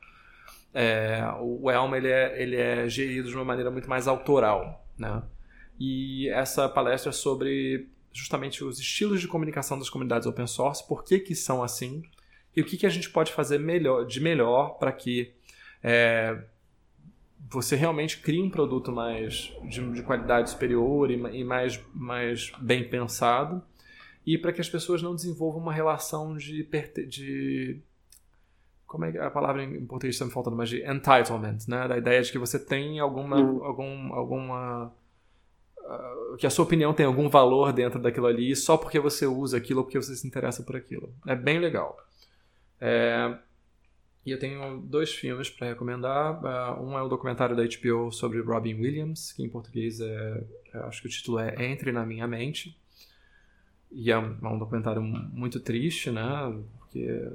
É, 0.72 1.22
o 1.40 1.70
Elm 1.70 1.94
ele 1.94 2.08
é, 2.08 2.42
ele 2.42 2.56
é 2.56 2.88
gerido 2.88 3.28
de 3.28 3.34
uma 3.34 3.44
maneira 3.44 3.70
muito 3.70 3.88
mais 3.88 4.06
autoral, 4.06 4.86
né? 4.96 5.22
E 5.78 6.28
essa 6.28 6.68
palestra 6.68 7.10
é 7.10 7.12
sobre 7.12 7.88
justamente 8.12 8.62
os 8.62 8.78
estilos 8.78 9.20
de 9.20 9.28
comunicação 9.28 9.78
das 9.78 9.90
comunidades 9.90 10.26
open 10.26 10.46
source, 10.46 10.86
por 10.86 11.04
que 11.04 11.18
que 11.18 11.34
são 11.34 11.62
assim 11.62 12.02
e 12.54 12.60
o 12.60 12.64
que 12.64 12.76
que 12.76 12.86
a 12.86 12.90
gente 12.90 13.10
pode 13.10 13.32
fazer 13.32 13.58
melhor, 13.58 14.04
de 14.04 14.20
melhor 14.20 14.78
para 14.78 14.92
que 14.92 15.32
é, 15.82 16.38
você 17.48 17.76
realmente 17.76 18.20
cria 18.20 18.42
um 18.42 18.50
produto 18.50 18.92
mais 18.92 19.52
de, 19.64 19.92
de 19.92 20.02
qualidade 20.02 20.50
superior 20.50 21.10
e, 21.10 21.14
e, 21.14 21.44
mais, 21.44 21.80
mais 21.94 22.52
bem 22.60 22.88
pensado 22.88 23.62
e 24.26 24.36
para 24.36 24.52
que 24.52 24.60
as 24.60 24.68
pessoas 24.68 25.02
não 25.02 25.14
desenvolvam 25.14 25.62
uma 25.62 25.72
relação 25.72 26.36
de, 26.36 26.68
de 27.08 27.80
como 28.86 29.04
é 29.04 29.12
que 29.12 29.18
a 29.18 29.30
palavra 29.30 29.64
em 29.64 29.86
português 29.86 30.14
está 30.14 30.24
me 30.24 30.30
faltando, 30.30 30.56
mas 30.56 30.68
de 30.68 30.84
entitlement, 30.84 31.58
né? 31.68 31.88
Da 31.88 31.96
ideia 31.96 32.20
de 32.22 32.30
que 32.30 32.38
você 32.38 32.58
tem 32.58 32.98
alguma, 32.98 33.36
algum, 33.64 34.12
alguma 34.12 34.92
uh, 35.78 36.36
que 36.36 36.46
a 36.46 36.50
sua 36.50 36.64
opinião 36.64 36.92
tem 36.92 37.06
algum 37.06 37.28
valor 37.28 37.72
dentro 37.72 38.00
daquilo 38.00 38.26
ali 38.26 38.54
só 38.54 38.76
porque 38.76 38.98
você 39.00 39.26
usa 39.26 39.56
aquilo 39.56 39.80
ou 39.80 39.84
porque 39.84 40.00
você 40.00 40.14
se 40.14 40.26
interessa 40.26 40.62
por 40.62 40.76
aquilo. 40.76 41.14
É 41.26 41.34
bem 41.34 41.58
legal. 41.58 41.96
É, 42.80 43.36
e 44.24 44.30
eu 44.30 44.38
tenho 44.38 44.78
dois 44.80 45.14
filmes 45.14 45.48
para 45.48 45.68
recomendar. 45.68 46.40
Uh, 46.42 46.84
um 46.84 46.98
é 46.98 47.02
o 47.02 47.08
documentário 47.08 47.56
da 47.56 47.62
HBO 47.62 48.12
sobre 48.12 48.40
Robin 48.40 48.74
Williams, 48.74 49.32
que 49.32 49.42
em 49.42 49.48
português 49.48 50.00
é, 50.00 50.44
acho 50.84 51.00
que 51.00 51.08
o 51.08 51.10
título 51.10 51.38
é 51.38 51.54
Entre 51.64 51.90
na 51.92 52.04
Minha 52.04 52.26
Mente. 52.26 52.78
E 53.90 54.10
é 54.10 54.18
um, 54.18 54.36
é 54.42 54.48
um 54.48 54.58
documentário 54.58 55.02
muito 55.02 55.58
triste, 55.58 56.10
né? 56.10 56.22
Porque 56.78 57.32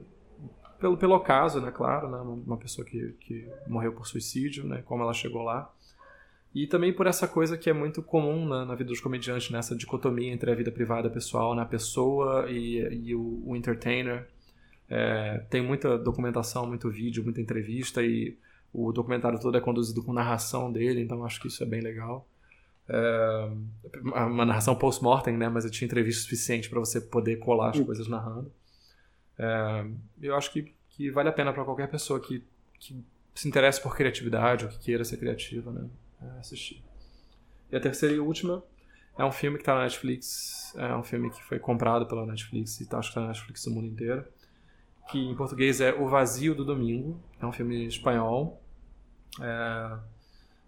pelo, 0.80 0.98
pelo 0.98 1.20
caso, 1.20 1.62
né, 1.62 1.72
claro, 1.72 2.10
né, 2.10 2.18
uma 2.20 2.58
pessoa 2.58 2.86
que, 2.86 3.16
que 3.20 3.48
morreu 3.68 3.94
por 3.94 4.06
suicídio, 4.06 4.66
né, 4.66 4.82
como 4.86 5.04
ela 5.04 5.14
chegou 5.14 5.42
lá. 5.42 5.72
E 6.54 6.68
também 6.68 6.94
por 6.94 7.08
essa 7.08 7.28
coisa 7.28 7.58
que 7.58 7.70
é 7.70 7.74
muito 7.74 8.02
comum 8.02 8.48
né, 8.48 8.64
na 8.66 8.76
vida 8.76 8.90
dos 8.90 9.02
comediantes, 9.02 9.50
nessa 9.50 9.74
né, 9.74 9.80
dicotomia 9.80 10.32
entre 10.32 10.52
a 10.52 10.56
vida 10.56 10.72
privada 10.72 11.10
pessoal, 11.10 11.56
né, 11.56 11.62
a 11.62 11.66
pessoa 11.66 12.50
e, 12.50 12.78
e 13.08 13.16
o, 13.16 13.42
o, 13.46 13.56
entertainer. 13.56 14.28
É, 14.90 15.40
tem 15.50 15.62
muita 15.62 15.98
documentação, 15.98 16.68
muito 16.68 16.90
vídeo, 16.90 17.24
muita 17.24 17.42
entrevista 17.42 18.04
e 18.04 18.38
o 18.74 18.92
documentário 18.92 19.40
todo 19.40 19.58
é 19.58 19.62
conduzido 19.62 20.04
com 20.04 20.14
narração 20.14 20.72
dele, 20.72 21.02
então 21.02 21.26
acho 21.26 21.40
que 21.40 21.48
isso 21.48 21.64
é 21.64 21.66
bem 21.66 21.82
legal. 21.82 22.28
É, 22.88 23.50
uma 24.04 24.46
narração 24.46 24.76
post-mortem, 24.76 25.36
né, 25.38 25.50
mas 25.50 25.66
eu 25.66 25.72
tinha 25.72 25.86
entrevista 25.86 26.24
suficiente 26.24 26.70
para 26.70 26.80
você 26.80 27.02
poder 27.02 27.38
colar 27.38 27.70
as 27.70 27.80
coisas 27.80 28.08
narrando. 28.08 28.52
É, 29.38 29.86
eu 30.22 30.36
acho 30.36 30.52
que, 30.52 30.74
que 30.90 31.10
vale 31.10 31.30
a 31.30 31.32
pena 31.32 31.52
para 31.52 31.64
qualquer 31.64 31.90
pessoa 31.90 32.20
que, 32.20 32.44
que 32.80 33.04
se 33.34 33.48
interesse 33.48 33.82
por 33.82 33.96
criatividade 33.96 34.66
ou 34.66 34.72
que 34.72 34.80
queira 34.80 35.04
ser 35.04 35.18
criativa, 35.18 35.72
né? 35.72 35.90
É 36.22 36.40
assistir. 36.40 36.82
E 37.72 37.76
a 37.76 37.80
terceira 37.80 38.16
e 38.16 38.20
última 38.20 38.64
é 39.18 39.26
um 39.26 39.32
filme 39.32 39.58
que 39.58 39.62
está 39.62 39.76
na 39.76 39.84
Netflix, 39.84 40.74
é 40.78 40.96
um 40.96 41.04
filme 41.04 41.30
que 41.30 41.44
foi 41.44 41.60
comprado 41.60 42.06
pela 42.06 42.26
Netflix 42.26 42.80
e 42.82 42.86
tá, 42.86 43.00
acho 43.00 43.10
que 43.10 43.12
está 43.12 43.22
na 43.22 43.28
Netflix 43.28 43.66
no 43.66 43.74
mundo 43.74 43.88
inteiro, 43.88 44.26
que 45.10 45.20
em 45.20 45.36
português 45.36 45.82
é 45.82 45.94
O 45.94 46.08
Vazio 46.08 46.56
do 46.56 46.66
Domingo, 46.66 47.20
é 47.40 47.46
um 47.46 47.52
filme 47.52 47.86
espanhol. 47.86 48.62
É, 49.40 49.98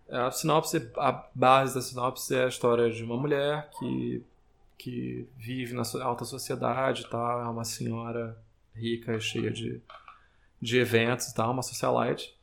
a 0.09 0.31
sinopse, 0.31 0.89
a 0.97 1.11
base 1.33 1.75
da 1.75 1.81
sinopse 1.81 2.35
é 2.35 2.45
a 2.45 2.47
história 2.47 2.89
de 2.89 3.03
uma 3.03 3.17
mulher 3.17 3.69
que, 3.77 4.23
que 4.77 5.27
vive 5.37 5.73
na 5.73 5.83
alta 6.01 6.23
sociedade, 6.23 7.07
tá? 7.09 7.43
é 7.45 7.49
uma 7.49 7.65
senhora 7.65 8.37
rica, 8.73 9.19
cheia 9.19 9.51
de, 9.51 9.81
de 10.61 10.77
eventos 10.77 11.27
e 11.27 11.35
tal, 11.35 11.51
uma 11.51 11.63
socialite, 11.63 12.35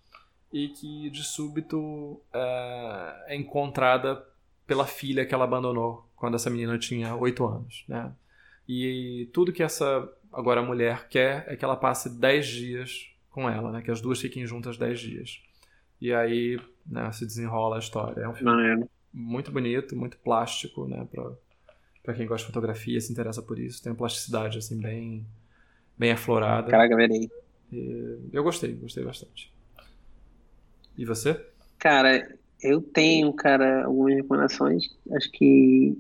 e 0.53 0.69
que 0.69 1.11
de 1.11 1.23
súbito 1.23 2.21
é, 2.33 3.25
é 3.29 3.37
encontrada 3.37 4.25
pela 4.67 4.87
filha 4.87 5.25
que 5.25 5.35
ela 5.35 5.45
abandonou 5.45 6.09
quando 6.17 6.35
essa 6.35 6.51
menina 6.51 6.79
tinha 6.79 7.15
8 7.15 7.47
anos, 7.47 7.85
né? 7.87 8.13
E 8.67 9.29
tudo 9.33 9.53
que 9.53 9.63
essa 9.63 10.11
agora 10.35 10.63
mulher 10.63 11.09
quer 11.09 11.45
é 11.49 11.57
que 11.57 11.65
ela 11.65 11.77
passe 11.77 12.09
10 12.19 12.47
dias 12.47 13.11
com 13.31 13.49
ela, 13.49 13.73
né? 13.73 13.83
Que 13.83 13.91
as 13.91 14.01
duas 14.01 14.21
fiquem 14.21 14.47
juntas 14.47 14.77
10 14.77 15.01
dias. 15.01 15.43
E 16.01 16.13
aí 16.13 16.61
né, 16.87 17.11
se 17.13 17.25
desenrola 17.25 17.77
a 17.77 17.79
história. 17.79 18.23
É 18.23 18.29
um 18.29 18.35
filme 18.35 18.87
muito 19.13 19.51
bonito, 19.51 19.97
muito 19.97 20.19
plástico, 20.19 20.87
né? 20.87 21.07
Pra, 21.11 21.33
pra 22.03 22.15
quem 22.15 22.27
gosta 22.27 22.47
de 22.47 22.53
fotografia, 22.53 23.01
se 23.01 23.13
interessa 23.13 23.43
por 23.43 23.59
isso. 23.59 23.83
Tem 23.83 23.93
uma 23.93 23.99
plasticidade, 23.99 24.59
assim, 24.59 24.81
bem 24.81 25.27
bem 25.97 26.13
aflorada. 26.13 26.71
Caraca, 26.71 26.97
verei. 26.97 27.31
E 27.73 28.19
eu 28.33 28.43
gostei, 28.43 28.75
gostei 28.75 29.05
bastante. 29.05 29.53
E 30.97 31.05
você? 31.05 31.41
Cara, 31.79 32.37
eu 32.63 32.81
tenho, 32.81 33.33
cara, 33.33 33.85
algumas 33.85 34.15
recomendações. 34.15 34.85
Acho 35.13 35.31
que 35.31 35.97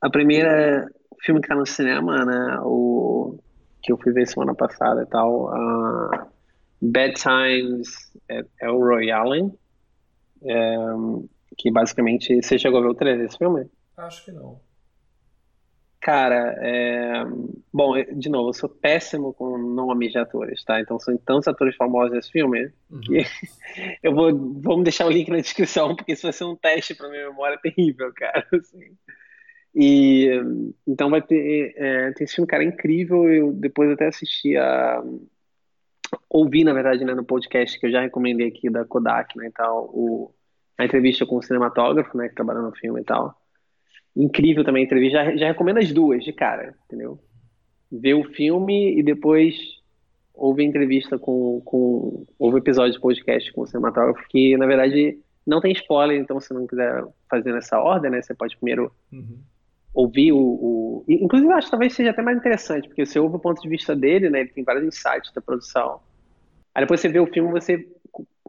a 0.00 0.10
primeira 0.10 0.88
filme 1.20 1.40
que 1.40 1.48
tá 1.48 1.54
no 1.54 1.66
cinema, 1.66 2.24
né, 2.24 2.58
o 2.62 3.38
que 3.86 3.92
eu 3.92 3.98
fui 3.98 4.12
ver 4.12 4.26
semana 4.26 4.54
passada 4.54 5.02
e 5.02 5.06
tal, 5.06 5.46
uh, 5.46 6.26
Bad 6.82 7.14
Times 7.14 8.12
é 8.28 8.68
o 8.68 8.80
Royale, 8.80 9.52
é, 10.44 10.76
que 11.56 11.70
basicamente, 11.70 12.42
você 12.42 12.58
chegou 12.58 12.80
a 12.80 12.82
ver 12.82 12.88
o 12.88 12.94
trailer 12.94 13.22
desse 13.22 13.38
filme? 13.38 13.66
Acho 13.96 14.24
que 14.24 14.32
não. 14.32 14.60
Cara, 16.00 16.54
é... 16.60 17.24
bom, 17.72 17.94
de 18.14 18.28
novo, 18.28 18.50
eu 18.50 18.54
sou 18.54 18.68
péssimo 18.68 19.32
com 19.32 19.58
nomes 19.58 20.12
de 20.12 20.18
atores, 20.18 20.62
tá? 20.62 20.80
Então 20.80 21.00
são 21.00 21.16
tantos 21.16 21.48
atores 21.48 21.74
famosos 21.74 22.12
nesse 22.12 22.30
filme 22.30 22.70
uhum. 22.90 23.00
que 23.00 23.24
eu 24.02 24.14
vou, 24.14 24.30
vamos 24.60 24.84
deixar 24.84 25.06
o 25.06 25.10
link 25.10 25.28
na 25.30 25.38
descrição, 25.38 25.96
porque 25.96 26.12
isso 26.12 26.22
vai 26.22 26.32
ser 26.32 26.44
um 26.44 26.54
teste 26.54 26.94
para 26.94 27.08
minha 27.08 27.28
memória 27.28 27.58
terrível, 27.58 28.12
cara. 28.14 28.46
Assim. 28.52 28.96
E 29.76 30.30
então 30.86 31.10
vai 31.10 31.20
ter, 31.20 31.74
é, 31.76 32.12
tem 32.12 32.24
esse 32.24 32.34
filme, 32.34 32.48
cara, 32.48 32.64
incrível. 32.64 33.28
Eu 33.30 33.52
depois 33.52 33.90
até 33.90 34.06
assisti 34.06 34.56
a 34.56 35.02
ouvi, 36.30 36.64
na 36.64 36.72
verdade, 36.72 37.04
né, 37.04 37.14
no 37.14 37.24
podcast 37.24 37.78
que 37.78 37.86
eu 37.86 37.90
já 37.90 38.00
recomendei 38.00 38.48
aqui 38.48 38.70
da 38.70 38.84
Kodak, 38.84 39.36
né, 39.36 39.48
e 39.48 39.50
tal, 39.50 39.84
o, 39.92 40.32
a 40.78 40.84
entrevista 40.84 41.26
com 41.26 41.36
o 41.36 41.42
cinematógrafo, 41.42 42.16
né, 42.16 42.28
que 42.28 42.34
trabalha 42.34 42.60
no 42.60 42.72
filme 42.72 43.00
e 43.00 43.04
tal 43.04 43.36
incrível 44.16 44.64
também 44.64 44.82
a 44.82 44.86
entrevista. 44.86 45.18
Já, 45.18 45.36
já 45.36 45.46
recomendo 45.48 45.78
as 45.78 45.92
duas 45.92 46.24
de 46.24 46.32
cara, 46.32 46.74
entendeu? 46.86 47.20
Ver 47.92 48.14
o 48.14 48.24
filme 48.24 48.98
e 48.98 49.02
depois 49.02 49.54
houve 50.34 50.64
entrevista 50.64 51.18
com, 51.18 51.60
com 51.64 52.26
houve 52.38 52.58
episódio 52.58 52.92
de 52.92 53.00
podcast 53.00 53.52
com 53.52 53.62
o 53.62 53.66
cinematógrafo 53.66 54.26
que 54.28 54.56
na 54.56 54.66
verdade 54.66 55.18
não 55.46 55.60
tem 55.60 55.72
spoiler, 55.72 56.18
então 56.18 56.40
se 56.40 56.52
não 56.52 56.66
quiser 56.66 57.04
fazer 57.30 57.52
nessa 57.52 57.78
ordem, 57.78 58.10
né, 58.10 58.20
você 58.20 58.34
pode 58.34 58.56
primeiro 58.56 58.92
uhum. 59.12 59.38
Ouvir 59.96 60.30
o, 60.30 60.38
o, 60.38 61.04
inclusive 61.08 61.50
acho 61.54 61.68
que 61.68 61.70
talvez 61.70 61.94
seja 61.94 62.10
até 62.10 62.20
mais 62.20 62.36
interessante, 62.36 62.86
porque 62.86 63.06
você 63.06 63.18
ouve 63.18 63.36
o 63.36 63.40
ponto 63.40 63.62
de 63.62 63.68
vista 63.68 63.96
dele, 63.96 64.28
né, 64.28 64.40
ele 64.40 64.50
tem 64.50 64.62
vários 64.62 64.84
insights 64.84 65.32
da 65.32 65.40
produção. 65.40 66.00
Aí 66.74 66.82
depois 66.82 67.00
você 67.00 67.08
vê 67.08 67.18
o 67.18 67.26
filme, 67.26 67.50
você 67.50 67.88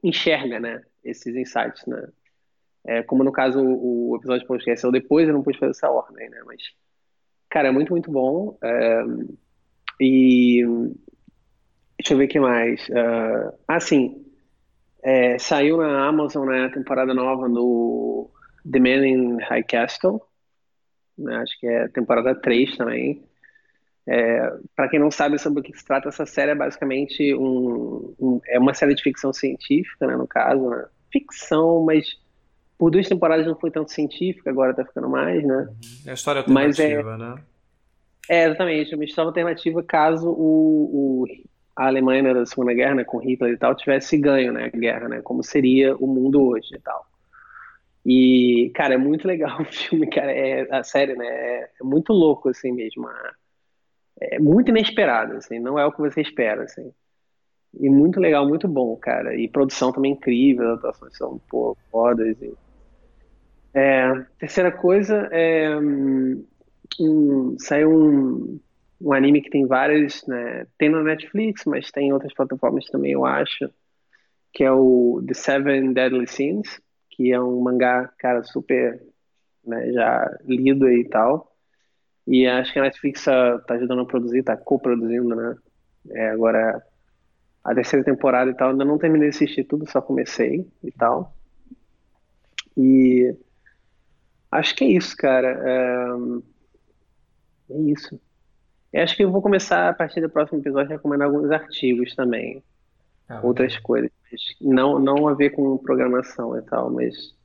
enxerga, 0.03 0.59
né, 0.59 0.81
esses 1.03 1.33
insights, 1.33 1.85
né? 1.87 2.09
É, 2.85 3.03
como 3.03 3.23
no 3.23 3.31
caso 3.31 3.61
o, 3.61 4.11
o 4.11 4.15
episódio 4.17 4.41
de 4.41 4.47
podcast 4.47 4.81
saiu 4.81 4.91
depois, 4.91 5.27
eu 5.27 5.33
não 5.33 5.41
pude 5.41 5.57
fazer 5.57 5.71
essa 5.71 5.89
ordem, 5.89 6.29
né? 6.29 6.41
Mas, 6.45 6.61
cara, 7.49 7.69
é 7.69 7.71
muito, 7.71 7.91
muito 7.91 8.11
bom. 8.11 8.57
É, 8.61 9.03
e 9.99 10.63
deixa 11.97 12.13
eu 12.13 12.17
ver 12.17 12.26
o 12.26 12.27
que 12.27 12.39
mais. 12.39 12.88
Uh, 12.89 13.53
ah, 13.67 13.80
sim. 13.80 14.26
É, 15.01 15.39
saiu 15.39 15.77
na 15.77 16.07
Amazon 16.07 16.47
né, 16.47 16.65
a 16.65 16.72
temporada 16.72 17.13
nova 17.13 17.47
do 17.47 18.30
The 18.69 18.80
Man 18.80 19.07
in 19.07 19.38
High 19.41 19.63
Castle. 19.63 20.22
Né, 21.18 21.35
acho 21.38 21.60
que 21.60 21.68
é 21.68 21.88
temporada 21.88 22.35
3 22.35 22.77
também. 22.77 23.23
É, 24.10 24.53
para 24.73 24.88
quem 24.88 24.99
não 24.99 25.11
sabe 25.11 25.38
sobre 25.38 25.60
o 25.60 25.64
que 25.64 25.77
se 25.77 25.84
trata, 25.84 26.07
essa 26.07 26.26
série 26.26 26.52
é 26.52 26.56
basicamente 26.56 27.34
um, 27.35 28.15
um 28.18 28.41
é 28.48 28.57
uma 28.57 28.73
série 28.73 28.95
de 28.95 29.03
ficção 29.03 29.34
científica, 29.34 30.07
né, 30.07 30.15
no 30.15 30.26
caso, 30.26 30.69
né? 30.69 30.85
ficção, 31.11 31.84
mas 31.84 32.06
por 32.77 32.91
duas 32.91 33.07
temporadas 33.07 33.45
não 33.45 33.56
foi 33.56 33.72
tanto 33.72 33.91
científica, 33.91 34.49
agora 34.49 34.73
tá 34.73 34.85
ficando 34.85 35.10
mais, 35.10 35.44
né? 35.44 35.68
É 36.06 36.11
a 36.11 36.14
história 36.14 36.39
alternativa, 36.39 37.14
é, 37.14 37.18
né? 37.18 37.35
É, 38.30 38.45
exatamente, 38.45 38.95
uma 38.95 39.03
história 39.03 39.30
alternativa 39.30 39.84
caso 39.84 40.30
o, 40.30 41.23
o, 41.23 41.26
a 41.76 41.88
Alemanha 41.88 42.23
né, 42.23 42.34
da 42.34 42.45
Segunda 42.45 42.73
Guerra, 42.73 42.95
né, 42.95 43.03
com 43.03 43.18
Hitler 43.18 43.53
e 43.53 43.57
tal, 43.57 43.76
tivesse 43.76 44.18
ganho, 44.18 44.53
né, 44.53 44.72
a 44.73 44.77
guerra, 44.77 45.10
né, 45.10 45.22
como 45.22 45.44
seria 45.44 45.95
o 45.95 46.07
mundo 46.07 46.41
hoje 46.41 46.76
e 46.76 46.80
tal. 46.80 47.06
E, 48.09 48.71
cara, 48.73 48.93
é 48.93 48.97
muito 48.97 49.27
legal 49.27 49.59
o 49.61 49.65
filme, 49.65 50.07
cara, 50.07 50.31
é, 50.31 50.65
a 50.73 50.81
série, 50.81 51.13
né, 51.13 51.27
é, 51.27 51.69
muito 51.81 52.13
louco, 52.13 52.47
assim 52.47 52.71
mesmo, 52.71 53.05
é 54.21 54.39
muito 54.39 54.69
inesperado, 54.69 55.34
assim, 55.34 55.59
não 55.59 55.77
é 55.77 55.85
o 55.85 55.91
que 55.91 55.99
você 55.99 56.21
espera, 56.21 56.63
assim. 56.63 56.93
E 57.77 57.89
muito 57.89 58.17
legal, 58.17 58.47
muito 58.47 58.65
bom, 58.65 58.95
cara. 58.95 59.35
E 59.35 59.49
produção 59.49 59.91
também 59.91 60.13
incrível, 60.13 60.71
as 60.71 60.79
atuações 60.79 61.17
são, 61.17 61.38
pô, 61.49 61.77
fodas. 61.91 62.41
E 62.41 62.53
é, 63.73 64.25
terceira 64.39 64.71
coisa 64.71 65.27
é 65.29 65.77
um, 65.77 67.55
saiu 67.59 67.91
um, 67.91 68.59
um 69.01 69.11
anime 69.11 69.41
que 69.41 69.49
tem 69.49 69.67
várias, 69.67 70.25
né, 70.25 70.65
tem 70.77 70.88
na 70.89 71.03
Netflix, 71.03 71.65
mas 71.65 71.91
tem 71.91 72.07
em 72.07 72.13
outras 72.13 72.34
plataformas 72.34 72.85
também, 72.85 73.11
eu 73.11 73.25
acho, 73.25 73.69
que 74.53 74.63
é 74.63 74.71
o 74.71 75.21
The 75.27 75.34
Seven 75.34 75.91
Deadly 75.91 76.25
Sins, 76.25 76.79
que 77.18 77.34
é 77.34 77.41
um 77.41 77.60
mangá, 77.60 78.07
cara, 78.18 78.44
super, 78.44 79.03
né, 79.65 79.91
já 79.91 80.38
lido 80.45 80.89
e 80.89 81.03
tal. 81.10 81.53
E 82.26 82.48
acho 82.48 82.72
que 82.72 82.80
a 82.80 82.84
Netflix 82.84 83.26
tá, 83.26 83.60
tá 83.60 83.73
ajudando 83.73 84.02
a 84.02 84.06
produzir, 84.06 84.44
tá 84.44 84.56
co-produzindo, 84.56 85.35
né? 85.35 85.57
É, 86.11 86.30
agora 86.30 86.81
a 87.64 87.76
terceira 87.76 88.06
temporada 88.06 88.49
e 88.49 88.53
tal, 88.53 88.69
ainda 88.69 88.85
não 88.85 88.98
terminei 88.98 89.30
de 89.30 89.35
assistir 89.35 89.65
tudo, 89.65 89.89
só 89.89 90.02
comecei 90.02 90.65
e 90.84 90.91
tal. 90.91 91.35
E 92.77 93.35
Acho 94.52 94.76
que 94.76 94.84
é 94.84 94.88
isso, 94.88 95.15
cara. 95.15 95.49
É, 97.69 97.73
é 97.73 97.80
isso. 97.91 98.19
Eu 98.91 99.03
acho 99.03 99.15
que 99.15 99.23
eu 99.23 99.31
vou 99.31 99.41
começar, 99.41 99.89
a 99.89 99.94
partir 99.94 100.22
do 100.22 100.30
próximo 100.30 100.60
episódio, 100.60 100.91
a 100.94 100.95
recomendar 100.95 101.27
alguns 101.27 101.52
artigos 101.52 102.15
também. 102.15 102.64
ah, 103.30 103.41
outras 103.44 103.77
coisas. 103.77 104.10
Não, 104.61 104.99
não 104.99 105.27
a 105.27 105.33
ver 105.33 105.51
com 105.51 105.77
programação 105.77 106.57
e 106.57 106.61
tal, 106.63 106.91
mas 106.91 107.35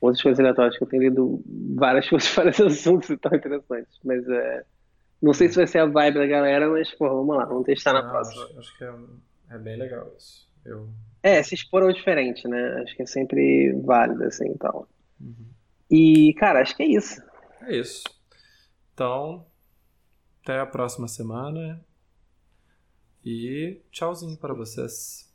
outras 0.00 0.22
coisas 0.22 0.40
aleatórias 0.40 0.76
que 0.76 0.84
eu 0.84 0.88
tenho 0.88 1.02
lido 1.04 1.42
várias 1.76 2.08
coisas 2.10 2.34
para 2.34 2.50
esses 2.50 2.66
assuntos 2.66 3.10
e 3.10 3.16
tão 3.16 3.34
interessantes. 3.34 3.98
Mas 4.04 4.28
é, 4.28 4.64
não 5.20 5.32
sei 5.32 5.48
se 5.48 5.56
vai 5.56 5.66
ser 5.66 5.78
a 5.78 5.86
vibe 5.86 6.18
da 6.18 6.26
galera, 6.26 6.68
mas 6.68 6.92
pô, 6.94 7.08
vamos 7.08 7.36
lá, 7.36 7.44
vamos 7.44 7.64
testar 7.64 7.92
na 7.92 8.02
próxima. 8.02 8.44
Acho, 8.44 8.58
acho 8.58 8.78
que 8.78 8.84
é, 8.84 8.94
é, 9.50 9.58
bem 9.58 9.76
legal 9.76 10.12
isso. 10.18 10.50
Eu... 10.64 10.88
É, 11.22 11.42
se 11.42 11.54
expor 11.54 11.82
ao 11.82 11.92
diferente, 11.92 12.46
né? 12.48 12.82
Acho 12.82 12.96
que 12.96 13.02
é 13.02 13.06
sempre 13.06 13.72
válido, 13.84 14.24
assim 14.24 14.50
e 14.50 14.58
tal. 14.58 14.88
Uhum. 15.20 15.46
E, 15.90 16.34
cara, 16.34 16.60
acho 16.60 16.76
que 16.76 16.82
é 16.82 16.86
isso. 16.86 17.22
É 17.62 17.76
isso. 17.76 18.02
Então, 18.92 19.46
até 20.42 20.58
a 20.58 20.66
próxima 20.66 21.06
semana. 21.06 21.84
E 23.24 23.80
tchauzinho 23.92 24.36
para 24.36 24.52
vocês. 24.52 25.31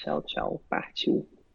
Tchau, 0.00 0.22
tchau. 0.22 0.62
Partiu. 0.70 1.28